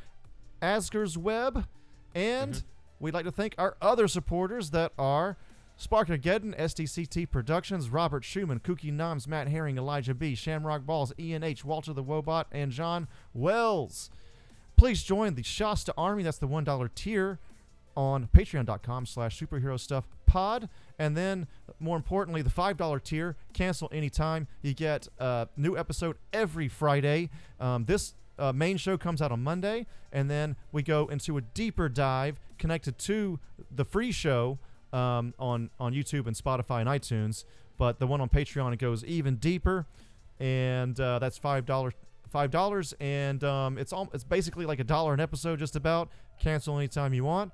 Asker's 0.61 1.17
Web, 1.17 1.65
and 2.15 2.63
we'd 2.99 3.13
like 3.13 3.25
to 3.25 3.31
thank 3.31 3.55
our 3.57 3.77
other 3.81 4.07
supporters 4.07 4.71
that 4.71 4.91
are 4.97 5.37
Sparkageddon, 5.81 6.55
SDCT 6.59 7.31
Productions, 7.31 7.89
Robert 7.89 8.23
Schumann, 8.23 8.59
Kooky 8.59 8.93
Noms, 8.93 9.27
Matt 9.27 9.47
Herring, 9.47 9.77
Elijah 9.77 10.13
B, 10.13 10.35
Shamrock 10.35 10.85
Balls, 10.85 11.11
Ian 11.17 11.43
H, 11.43 11.65
Walter 11.65 11.91
the 11.91 12.03
Wobot, 12.03 12.45
and 12.51 12.71
John 12.71 13.07
Wells. 13.33 14.11
Please 14.77 15.01
join 15.01 15.33
the 15.33 15.43
Shasta 15.43 15.93
Army. 15.97 16.21
That's 16.21 16.37
the 16.37 16.47
$1 16.47 16.89
tier 16.93 17.39
on 17.97 18.27
patreon.com 18.27 19.05
slash 19.05 19.39
superhero 19.39 19.79
stuff 19.79 20.05
pod 20.25 20.69
and 20.97 21.17
then 21.17 21.45
more 21.79 21.97
importantly 21.97 22.41
the 22.41 22.49
$5 22.49 23.03
tier 23.03 23.35
cancel 23.53 23.89
anytime 23.91 24.47
you 24.61 24.73
get 24.73 25.09
a 25.19 25.49
new 25.57 25.77
episode 25.77 26.15
every 26.31 26.69
friday 26.69 27.29
um, 27.59 27.83
this 27.83 28.13
uh, 28.39 28.53
main 28.53 28.77
show 28.77 28.97
comes 28.97 29.21
out 29.21 29.29
on 29.29 29.43
monday 29.43 29.85
and 30.13 30.31
then 30.31 30.55
we 30.71 30.81
go 30.81 31.07
into 31.07 31.35
a 31.35 31.41
deeper 31.41 31.89
dive 31.89 32.39
connected 32.57 32.97
to 32.97 33.41
the 33.69 33.83
free 33.83 34.13
show 34.13 34.57
um, 34.93 35.33
on 35.39 35.69
on 35.79 35.93
youtube 35.93 36.27
and 36.27 36.35
spotify 36.35 36.81
and 36.81 36.89
itunes 36.89 37.45
but 37.77 37.99
the 37.99 38.07
one 38.07 38.21
on 38.21 38.29
patreon 38.29 38.73
it 38.73 38.79
goes 38.79 39.03
even 39.05 39.35
deeper 39.35 39.85
and 40.39 40.99
uh, 40.99 41.19
that's 41.19 41.37
five 41.37 41.65
dollars 41.65 41.93
five 42.31 42.49
dollars 42.49 42.93
and 42.99 43.43
um, 43.43 43.77
it's 43.77 43.93
all 43.93 44.09
it's 44.13 44.23
basically 44.23 44.65
like 44.65 44.79
a 44.79 44.83
dollar 44.83 45.13
an 45.13 45.19
episode 45.19 45.59
just 45.59 45.75
about. 45.75 46.09
Cancel 46.39 46.77
anytime 46.77 47.13
you 47.13 47.23
want. 47.23 47.51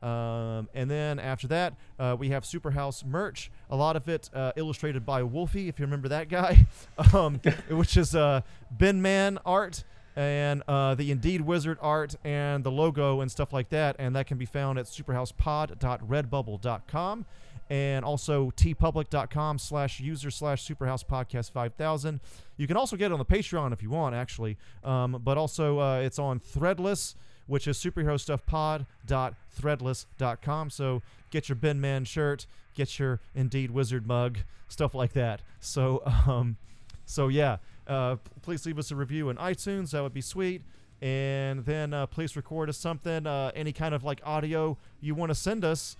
Um, 0.00 0.68
and 0.74 0.88
then 0.88 1.18
after 1.18 1.48
that, 1.48 1.74
uh, 1.98 2.14
we 2.16 2.28
have 2.28 2.44
Superhouse 2.44 3.04
merch. 3.04 3.50
A 3.68 3.74
lot 3.74 3.96
of 3.96 4.08
it 4.08 4.30
uh, 4.32 4.52
illustrated 4.54 5.04
by 5.04 5.24
Wolfie, 5.24 5.66
if 5.66 5.80
you 5.80 5.86
remember 5.86 6.08
that 6.10 6.28
guy, 6.28 6.68
um, 7.12 7.40
which 7.70 7.96
is 7.96 8.14
uh, 8.14 8.42
Ben 8.70 9.02
Man 9.02 9.38
art 9.44 9.82
and 10.18 10.62
uh, 10.66 10.94
the 10.94 11.10
Indeed 11.10 11.42
Wizard 11.42 11.76
art 11.80 12.16
and 12.24 12.64
the 12.64 12.70
logo 12.70 13.20
and 13.20 13.30
stuff 13.30 13.52
like 13.52 13.68
that. 13.70 13.96
And 13.98 14.14
that 14.16 14.26
can 14.26 14.36
be 14.36 14.46
found 14.46 14.78
at 14.78 14.84
superhousepod.redbubble.com 14.86 17.26
and 17.70 18.04
also 18.04 18.50
teepublic.com 18.56 19.58
slash 19.58 20.00
user 20.00 20.30
slash 20.30 20.66
superhouse 20.66 21.04
podcast 21.04 21.52
5000 21.52 22.18
you 22.56 22.66
can 22.66 22.78
also 22.78 22.96
get 22.96 23.10
it 23.10 23.12
on 23.12 23.18
the 23.18 23.26
patreon 23.26 23.74
if 23.74 23.82
you 23.82 23.90
want 23.90 24.14
actually 24.14 24.56
um, 24.84 25.20
but 25.22 25.36
also 25.36 25.78
uh, 25.78 25.98
it's 25.98 26.18
on 26.18 26.40
threadless 26.40 27.14
which 27.48 27.66
is 27.66 27.76
superherostuffpod.threadless.com. 27.78 30.70
So 30.70 31.02
get 31.30 31.48
your 31.48 31.56
Ben 31.56 31.80
Man 31.80 32.04
shirt, 32.04 32.46
get 32.74 33.00
your 33.00 33.18
Indeed 33.34 33.72
Wizard 33.72 34.06
mug, 34.06 34.38
stuff 34.68 34.94
like 34.94 35.14
that. 35.14 35.42
So, 35.58 36.04
um, 36.26 36.58
so 37.04 37.26
yeah, 37.26 37.56
uh, 37.88 38.16
please 38.42 38.64
leave 38.66 38.78
us 38.78 38.90
a 38.90 38.96
review 38.96 39.30
in 39.30 39.36
iTunes. 39.36 39.90
That 39.90 40.02
would 40.02 40.14
be 40.14 40.20
sweet. 40.20 40.62
And 41.00 41.64
then 41.64 41.94
uh, 41.94 42.06
please 42.06 42.36
record 42.36 42.68
us 42.68 42.76
something, 42.76 43.26
uh, 43.26 43.52
any 43.54 43.72
kind 43.72 43.94
of 43.94 44.02
like 44.02 44.20
audio 44.24 44.76
you 45.00 45.14
want 45.14 45.30
to 45.30 45.34
send 45.34 45.64
us, 45.64 45.96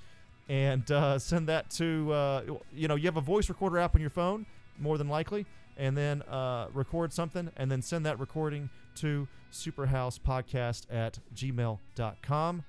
and 0.49 0.91
uh, 0.91 1.19
send 1.21 1.49
that 1.49 1.71
to 1.73 2.13
uh, 2.13 2.43
you 2.75 2.89
know 2.89 2.97
you 2.97 3.05
have 3.05 3.17
a 3.17 3.23
voice 3.23 3.49
recorder 3.49 3.79
app 3.79 3.95
on 3.95 4.01
your 4.01 4.11
phone, 4.11 4.45
more 4.79 4.99
than 4.99 5.09
likely, 5.09 5.47
and 5.77 5.97
then 5.97 6.23
uh, 6.23 6.67
record 6.73 7.13
something, 7.13 7.51
and 7.57 7.71
then 7.71 7.81
send 7.81 8.05
that 8.07 8.19
recording 8.19 8.71
to 8.97 9.29
superhousepodcast 9.53 10.87
at 10.91 11.21
gmail.com. 11.35 12.65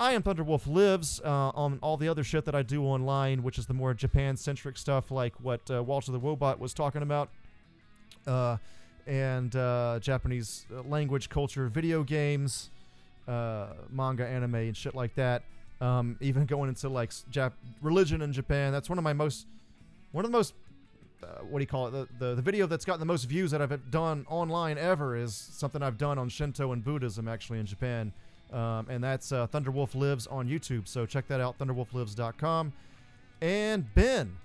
I 0.00 0.12
am 0.12 0.22
Thunderwolf 0.22 0.66
Lives 0.66 1.20
uh, 1.24 1.50
on 1.54 1.78
all 1.80 1.96
the 1.96 2.08
other 2.08 2.24
shit 2.24 2.46
that 2.46 2.54
I 2.54 2.62
do 2.62 2.84
online, 2.84 3.42
which 3.42 3.58
is 3.58 3.66
the 3.66 3.74
more 3.74 3.94
Japan 3.94 4.36
centric 4.36 4.76
stuff 4.76 5.10
like 5.10 5.34
what 5.40 5.70
uh, 5.70 5.84
Walter 5.84 6.10
the 6.10 6.18
Wobot 6.18 6.58
was 6.58 6.74
talking 6.74 7.02
about, 7.02 7.30
uh, 8.26 8.56
and 9.06 9.54
uh, 9.56 9.98
Japanese 10.00 10.66
uh, 10.74 10.82
language, 10.82 11.28
culture, 11.28 11.68
video 11.68 12.02
games, 12.02 12.70
uh, 13.28 13.68
manga, 13.90 14.26
anime, 14.26 14.54
and 14.54 14.76
shit 14.76 14.94
like 14.94 15.14
that. 15.14 15.42
Um, 15.80 16.16
even 16.20 16.46
going 16.46 16.68
into 16.68 16.88
like 16.88 17.10
Jap- 17.30 17.52
religion 17.82 18.22
in 18.22 18.32
Japan. 18.32 18.72
That's 18.72 18.88
one 18.88 18.98
of 18.98 19.04
my 19.04 19.12
most, 19.12 19.46
one 20.12 20.24
of 20.24 20.30
the 20.30 20.36
most 20.36 20.54
uh, 21.24 21.42
what 21.44 21.58
do 21.58 21.62
you 21.62 21.66
call 21.66 21.88
it? 21.88 21.90
The, 21.90 22.08
the 22.18 22.34
the 22.34 22.42
video 22.42 22.66
that's 22.66 22.84
gotten 22.84 23.00
the 23.00 23.06
most 23.06 23.24
views 23.24 23.50
that 23.50 23.62
I've 23.62 23.90
done 23.90 24.26
online 24.28 24.78
ever 24.78 25.16
is 25.16 25.34
something 25.34 25.82
I've 25.82 25.98
done 25.98 26.18
on 26.18 26.28
Shinto 26.28 26.72
and 26.72 26.84
Buddhism 26.84 27.28
actually 27.28 27.60
in 27.60 27.66
Japan, 27.66 28.12
um, 28.52 28.86
and 28.88 29.02
that's 29.02 29.32
uh, 29.32 29.46
Thunderwolf 29.46 29.94
Lives 29.94 30.26
on 30.26 30.48
YouTube. 30.48 30.86
So 30.86 31.06
check 31.06 31.26
that 31.28 31.40
out, 31.40 31.58
ThunderwolfLives.com. 31.58 32.72
And 33.40 33.94
Ben, 33.94 34.36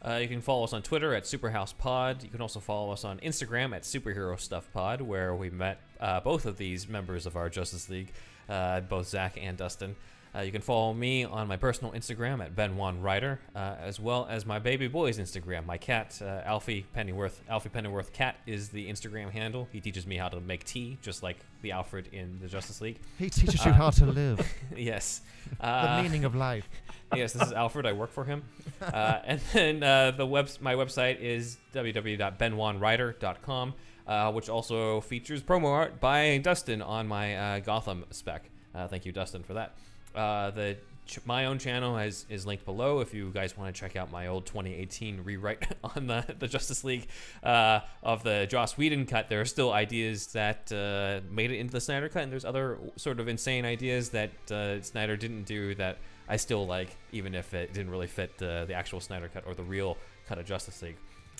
Uh, 0.00 0.14
you 0.14 0.28
can 0.28 0.40
follow 0.40 0.64
us 0.64 0.72
on 0.72 0.82
Twitter 0.82 1.14
at 1.14 1.24
SuperhousePod. 1.24 2.22
You 2.22 2.28
can 2.28 2.40
also 2.40 2.60
follow 2.60 2.92
us 2.92 3.04
on 3.04 3.18
Instagram 3.18 3.74
at 3.74 3.82
Superhero 3.82 4.38
Stuff 4.38 4.68
Pod, 4.72 5.00
where 5.00 5.34
we 5.34 5.50
met 5.50 5.80
uh, 6.00 6.20
both 6.20 6.46
of 6.46 6.56
these 6.56 6.88
members 6.88 7.26
of 7.26 7.36
our 7.36 7.48
Justice 7.48 7.88
League, 7.88 8.12
uh, 8.48 8.80
both 8.80 9.08
Zach 9.08 9.36
and 9.40 9.56
Dustin. 9.56 9.96
Uh, 10.38 10.42
you 10.42 10.52
can 10.52 10.60
follow 10.62 10.94
me 10.94 11.24
on 11.24 11.48
my 11.48 11.56
personal 11.56 11.90
Instagram 11.92 12.40
at 12.40 12.54
Ben 12.54 12.76
Juan 12.76 13.02
Ryder, 13.02 13.40
uh, 13.56 13.74
as 13.80 13.98
well 13.98 14.24
as 14.30 14.46
my 14.46 14.60
baby 14.60 14.86
boy's 14.86 15.18
Instagram. 15.18 15.66
My 15.66 15.76
cat, 15.78 16.16
uh, 16.22 16.42
Alfie 16.44 16.86
Pennyworth. 16.94 17.40
Alfie 17.48 17.70
Pennyworth 17.70 18.12
Cat 18.12 18.36
is 18.46 18.68
the 18.68 18.88
Instagram 18.88 19.30
handle. 19.32 19.66
He 19.72 19.80
teaches 19.80 20.06
me 20.06 20.16
how 20.16 20.28
to 20.28 20.38
make 20.40 20.62
tea, 20.64 20.96
just 21.02 21.24
like 21.24 21.38
the 21.62 21.72
Alfred 21.72 22.08
in 22.12 22.38
the 22.40 22.46
Justice 22.46 22.80
League. 22.80 23.00
He 23.18 23.30
teaches 23.30 23.64
you 23.64 23.72
how 23.72 23.90
to 23.90 24.06
live. 24.06 24.38
yes. 24.76 25.22
The 25.58 25.66
Uh, 25.66 26.00
meaning 26.02 26.24
of 26.24 26.36
life. 26.36 26.68
yes, 27.16 27.32
this 27.32 27.42
is 27.42 27.52
Alfred. 27.52 27.84
I 27.86 27.92
work 27.92 28.12
for 28.12 28.22
him. 28.24 28.44
Uh, 28.80 29.18
and 29.24 29.40
then 29.52 29.82
uh, 29.82 30.12
the 30.12 30.24
web, 30.26 30.48
my 30.60 30.74
website 30.74 31.18
is 31.20 31.56
www.benwanrider.com, 31.74 33.74
uh, 34.06 34.30
which 34.32 34.48
also 34.48 35.00
features 35.00 35.42
promo 35.42 35.66
art 35.72 35.98
by 36.00 36.38
Dustin 36.38 36.80
on 36.80 37.08
my 37.08 37.36
uh, 37.36 37.58
Gotham 37.58 38.04
spec. 38.10 38.48
Uh, 38.72 38.86
thank 38.86 39.04
you, 39.04 39.10
Dustin, 39.10 39.42
for 39.42 39.54
that. 39.54 39.74
Uh, 40.14 40.50
the 40.50 40.76
ch- 41.08 41.18
my 41.24 41.46
own 41.46 41.58
channel 41.58 41.96
has, 41.96 42.24
is 42.28 42.46
linked 42.46 42.64
below 42.64 43.00
if 43.00 43.12
you 43.12 43.30
guys 43.30 43.56
want 43.56 43.74
to 43.74 43.78
check 43.78 43.96
out 43.96 44.12
my 44.12 44.28
old 44.28 44.46
2018 44.46 45.24
rewrite 45.24 45.66
on 45.96 46.06
the, 46.06 46.24
the 46.38 46.46
Justice 46.46 46.84
League 46.84 47.08
uh, 47.42 47.80
of 48.02 48.22
the 48.22 48.46
Joss 48.48 48.78
Whedon 48.78 49.06
cut. 49.06 49.28
There 49.28 49.40
are 49.40 49.46
still 49.46 49.72
ideas 49.72 50.28
that 50.28 50.70
uh, 50.70 51.26
made 51.32 51.50
it 51.50 51.58
into 51.58 51.72
the 51.72 51.80
Snyder 51.80 52.08
cut, 52.08 52.22
and 52.22 52.30
there's 52.32 52.44
other 52.44 52.78
sort 52.96 53.18
of 53.18 53.26
insane 53.26 53.64
ideas 53.64 54.10
that 54.10 54.30
uh, 54.52 54.80
Snyder 54.82 55.16
didn't 55.16 55.44
do 55.44 55.74
that 55.74 55.98
I 56.28 56.36
still 56.36 56.66
like, 56.66 56.96
even 57.10 57.34
if 57.34 57.54
it 57.54 57.72
didn't 57.72 57.90
really 57.90 58.06
fit 58.06 58.36
the 58.38 58.72
actual 58.74 59.00
Snyder 59.00 59.28
cut 59.28 59.44
or 59.46 59.54
the 59.54 59.62
real 59.62 59.96
cut 60.28 60.38
of 60.38 60.44
Justice 60.44 60.82
League. 60.82 60.96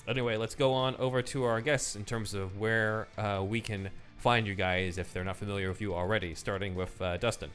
Anyway, 0.07 0.35
let's 0.35 0.55
go 0.55 0.73
on 0.73 0.95
over 0.95 1.21
to 1.21 1.43
our 1.43 1.61
guests 1.61 1.95
in 1.95 2.03
terms 2.03 2.33
of 2.33 2.57
where 2.57 3.07
uh, 3.15 3.43
we 3.47 3.61
can 3.61 3.91
find 4.17 4.47
you 4.47 4.55
guys 4.55 4.97
if 4.97 5.13
they're 5.13 5.23
not 5.23 5.37
familiar 5.37 5.69
with 5.69 5.79
you 5.79 5.93
already, 5.93 6.33
starting 6.33 6.73
with 6.73 6.97
Dustin. 7.19 7.51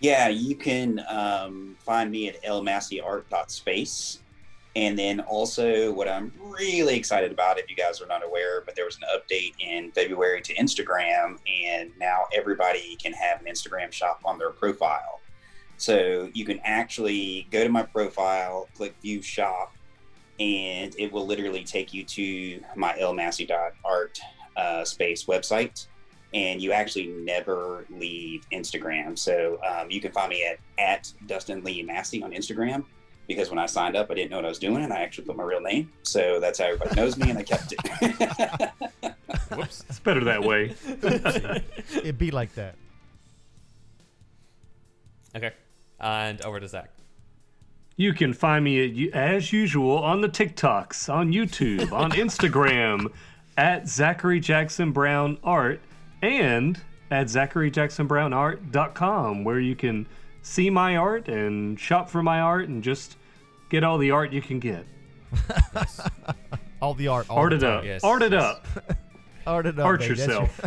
Yeah, 0.00 0.28
you 0.28 0.54
can 0.54 1.04
um, 1.08 1.76
find 1.80 2.10
me 2.10 2.28
at 2.28 2.42
lmasseyart.space. 2.42 4.20
And 4.76 4.96
then 4.96 5.20
also, 5.20 5.92
what 5.92 6.08
I'm 6.08 6.32
really 6.38 6.96
excited 6.96 7.32
about, 7.32 7.58
if 7.58 7.68
you 7.68 7.74
guys 7.74 8.00
are 8.00 8.06
not 8.06 8.24
aware, 8.24 8.60
but 8.60 8.76
there 8.76 8.84
was 8.84 8.96
an 8.96 9.08
update 9.12 9.54
in 9.58 9.90
February 9.90 10.40
to 10.42 10.54
Instagram, 10.54 11.38
and 11.64 11.90
now 11.98 12.24
everybody 12.32 12.96
can 13.02 13.12
have 13.12 13.40
an 13.40 13.46
Instagram 13.46 13.90
shop 13.90 14.20
on 14.24 14.38
their 14.38 14.50
profile. 14.50 15.20
So 15.78 16.30
you 16.32 16.44
can 16.44 16.60
actually 16.62 17.48
go 17.50 17.64
to 17.64 17.70
my 17.70 17.82
profile, 17.82 18.68
click 18.76 18.94
view 19.02 19.20
shop, 19.20 19.74
and 20.38 20.94
it 20.96 21.12
will 21.12 21.26
literally 21.26 21.64
take 21.64 21.92
you 21.92 22.04
to 22.04 22.60
my 22.76 22.92
lmassey.art 23.00 24.20
uh, 24.56 24.84
space 24.84 25.24
website 25.24 25.86
and 26.34 26.60
you 26.60 26.72
actually 26.72 27.06
never 27.06 27.86
leave 27.90 28.46
Instagram. 28.52 29.18
So 29.18 29.58
um, 29.66 29.90
you 29.90 30.00
can 30.00 30.12
find 30.12 30.30
me 30.30 30.44
at, 30.44 30.58
at 30.78 31.12
Dustin 31.26 31.62
Lee 31.64 31.82
Massey 31.82 32.22
on 32.22 32.32
Instagram 32.32 32.84
because 33.26 33.50
when 33.50 33.58
I 33.58 33.66
signed 33.66 33.96
up, 33.96 34.10
I 34.10 34.14
didn't 34.14 34.30
know 34.30 34.36
what 34.36 34.44
I 34.44 34.48
was 34.48 34.58
doing 34.58 34.82
and 34.82 34.92
I 34.92 35.00
actually 35.00 35.24
put 35.24 35.36
my 35.36 35.44
real 35.44 35.60
name. 35.60 35.92
So 36.02 36.40
that's 36.40 36.58
how 36.58 36.66
everybody 36.66 36.94
knows 36.96 37.16
me 37.16 37.30
and 37.30 37.38
I 37.38 37.42
kept 37.42 37.72
it. 37.72 38.70
Whoops. 39.56 39.84
It's 39.88 40.00
better 40.00 40.24
that 40.24 40.42
way. 40.42 40.74
It'd 41.96 42.18
be 42.18 42.30
like 42.30 42.54
that. 42.54 42.74
Okay. 45.36 45.52
And 46.00 46.40
over 46.42 46.60
to 46.60 46.68
Zach. 46.68 46.90
You 47.96 48.12
can 48.12 48.32
find 48.32 48.64
me 48.64 49.10
at, 49.10 49.14
as 49.14 49.52
usual 49.52 49.98
on 49.98 50.20
the 50.20 50.28
TikToks, 50.28 51.12
on 51.12 51.32
YouTube, 51.32 51.90
on 51.92 52.12
Instagram, 52.12 53.12
at 53.56 53.88
Zachary 53.88 54.38
Jackson 54.38 54.92
Brown 54.92 55.36
Art, 55.42 55.80
and 56.22 56.80
at 57.10 57.26
ZacharyJacksonBrownArt.com, 57.26 59.44
where 59.44 59.60
you 59.60 59.76
can 59.76 60.06
see 60.42 60.70
my 60.70 60.96
art 60.96 61.28
and 61.28 61.78
shop 61.78 62.08
for 62.10 62.22
my 62.22 62.40
art 62.40 62.68
and 62.68 62.82
just 62.82 63.16
get 63.70 63.84
all 63.84 63.98
the 63.98 64.10
art 64.10 64.32
you 64.32 64.42
can 64.42 64.58
get. 64.58 64.86
All 66.80 66.94
the 66.94 67.08
art. 67.08 67.28
All 67.28 67.38
Art 67.38 67.50
the 67.50 67.56
it 67.56 67.60
time. 67.60 67.78
up. 67.78 67.84
Yes, 67.84 68.04
Art 68.04 68.22
it 68.22 68.32
yes. 68.32 68.42
up. 68.42 68.66
Art 69.46 69.66
it 69.66 69.78
up. 69.78 69.84
Art 69.84 70.00
baby. 70.00 70.10
Yourself. 70.10 70.60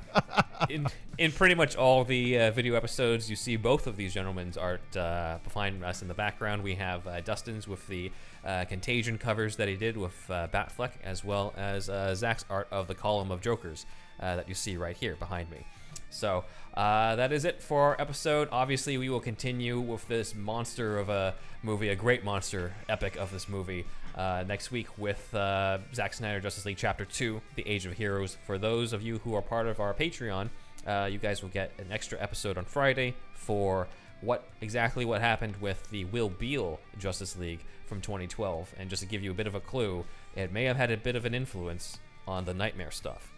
in 0.70 0.86
in 1.18 1.32
pretty 1.32 1.54
much 1.54 1.76
all 1.76 2.04
the 2.04 2.38
uh, 2.38 2.50
video 2.52 2.74
episodes, 2.74 3.28
you 3.28 3.36
see 3.36 3.56
both 3.56 3.86
of 3.86 3.96
these 3.96 4.14
gentlemen's 4.14 4.56
art 4.56 4.96
uh, 4.96 5.38
behind 5.44 5.84
us 5.84 6.02
in 6.02 6.08
the 6.08 6.14
background. 6.14 6.62
We 6.62 6.76
have 6.76 7.06
uh, 7.06 7.20
Dustin's 7.20 7.68
with 7.68 7.86
the 7.86 8.12
uh, 8.44 8.64
Contagion 8.66 9.18
covers 9.18 9.56
that 9.56 9.68
he 9.68 9.76
did 9.76 9.96
with 9.96 10.30
uh, 10.30 10.48
Batfleck, 10.48 10.92
as 11.02 11.24
well 11.24 11.52
as 11.56 11.90
uh, 11.90 12.14
Zach's 12.14 12.44
art 12.48 12.68
of 12.70 12.86
the 12.86 12.94
column 12.94 13.30
of 13.30 13.40
Jokers 13.40 13.86
uh, 14.20 14.36
that 14.36 14.48
you 14.48 14.54
see 14.54 14.76
right 14.76 14.96
here 14.96 15.16
behind 15.16 15.50
me. 15.50 15.66
So 16.10 16.44
uh, 16.74 17.16
that 17.16 17.32
is 17.32 17.44
it 17.44 17.62
for 17.62 17.82
our 17.82 18.00
episode. 18.00 18.48
Obviously, 18.52 18.96
we 18.98 19.08
will 19.08 19.20
continue 19.20 19.80
with 19.80 20.06
this 20.08 20.34
monster 20.34 20.98
of 20.98 21.08
a 21.08 21.34
movie, 21.62 21.88
a 21.88 21.96
great 21.96 22.24
monster 22.24 22.74
epic 22.88 23.16
of 23.16 23.32
this 23.32 23.48
movie, 23.48 23.84
uh, 24.14 24.44
next 24.46 24.70
week 24.70 24.86
with 24.98 25.34
uh, 25.34 25.78
Zack 25.94 26.14
Snyder 26.14 26.40
Justice 26.40 26.64
League 26.64 26.76
Chapter 26.78 27.04
2, 27.04 27.40
The 27.56 27.68
Age 27.68 27.86
of 27.86 27.92
Heroes. 27.92 28.36
For 28.46 28.58
those 28.58 28.92
of 28.92 29.02
you 29.02 29.18
who 29.18 29.34
are 29.34 29.42
part 29.42 29.66
of 29.66 29.80
our 29.80 29.92
Patreon, 29.94 30.48
uh, 30.86 31.08
you 31.10 31.18
guys 31.18 31.42
will 31.42 31.50
get 31.50 31.72
an 31.78 31.88
extra 31.90 32.20
episode 32.20 32.56
on 32.56 32.64
Friday 32.64 33.14
for 33.34 33.88
what 34.22 34.44
exactly 34.60 35.04
what 35.04 35.20
happened 35.20 35.56
with 35.60 35.90
the 35.90 36.04
Will 36.06 36.30
Beall 36.30 36.80
Justice 36.98 37.36
League 37.36 37.60
from 37.86 38.00
2012. 38.00 38.74
And 38.78 38.88
just 38.88 39.02
to 39.02 39.08
give 39.08 39.22
you 39.22 39.30
a 39.30 39.34
bit 39.34 39.46
of 39.46 39.54
a 39.54 39.60
clue, 39.60 40.04
it 40.34 40.52
may 40.52 40.64
have 40.64 40.76
had 40.76 40.90
a 40.90 40.96
bit 40.96 41.16
of 41.16 41.24
an 41.24 41.34
influence 41.34 41.98
on 42.26 42.44
the 42.44 42.54
Knightmare 42.54 42.90
stuff. 42.90 43.35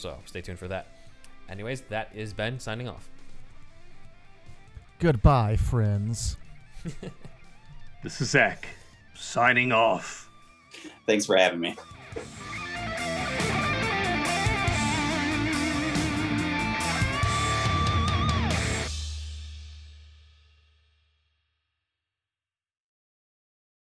So 0.00 0.16
stay 0.24 0.40
tuned 0.40 0.58
for 0.58 0.68
that. 0.68 0.86
Anyways, 1.48 1.82
that 1.82 2.10
is 2.14 2.32
Ben 2.32 2.58
signing 2.58 2.88
off. 2.88 3.10
Goodbye, 4.98 5.56
friends. 5.56 6.36
This 8.02 8.18
is 8.22 8.30
Zach 8.30 8.66
signing 9.14 9.72
off. 9.72 10.30
Thanks 11.04 11.26
for 11.26 11.36
having 11.36 11.60
me. 11.60 11.76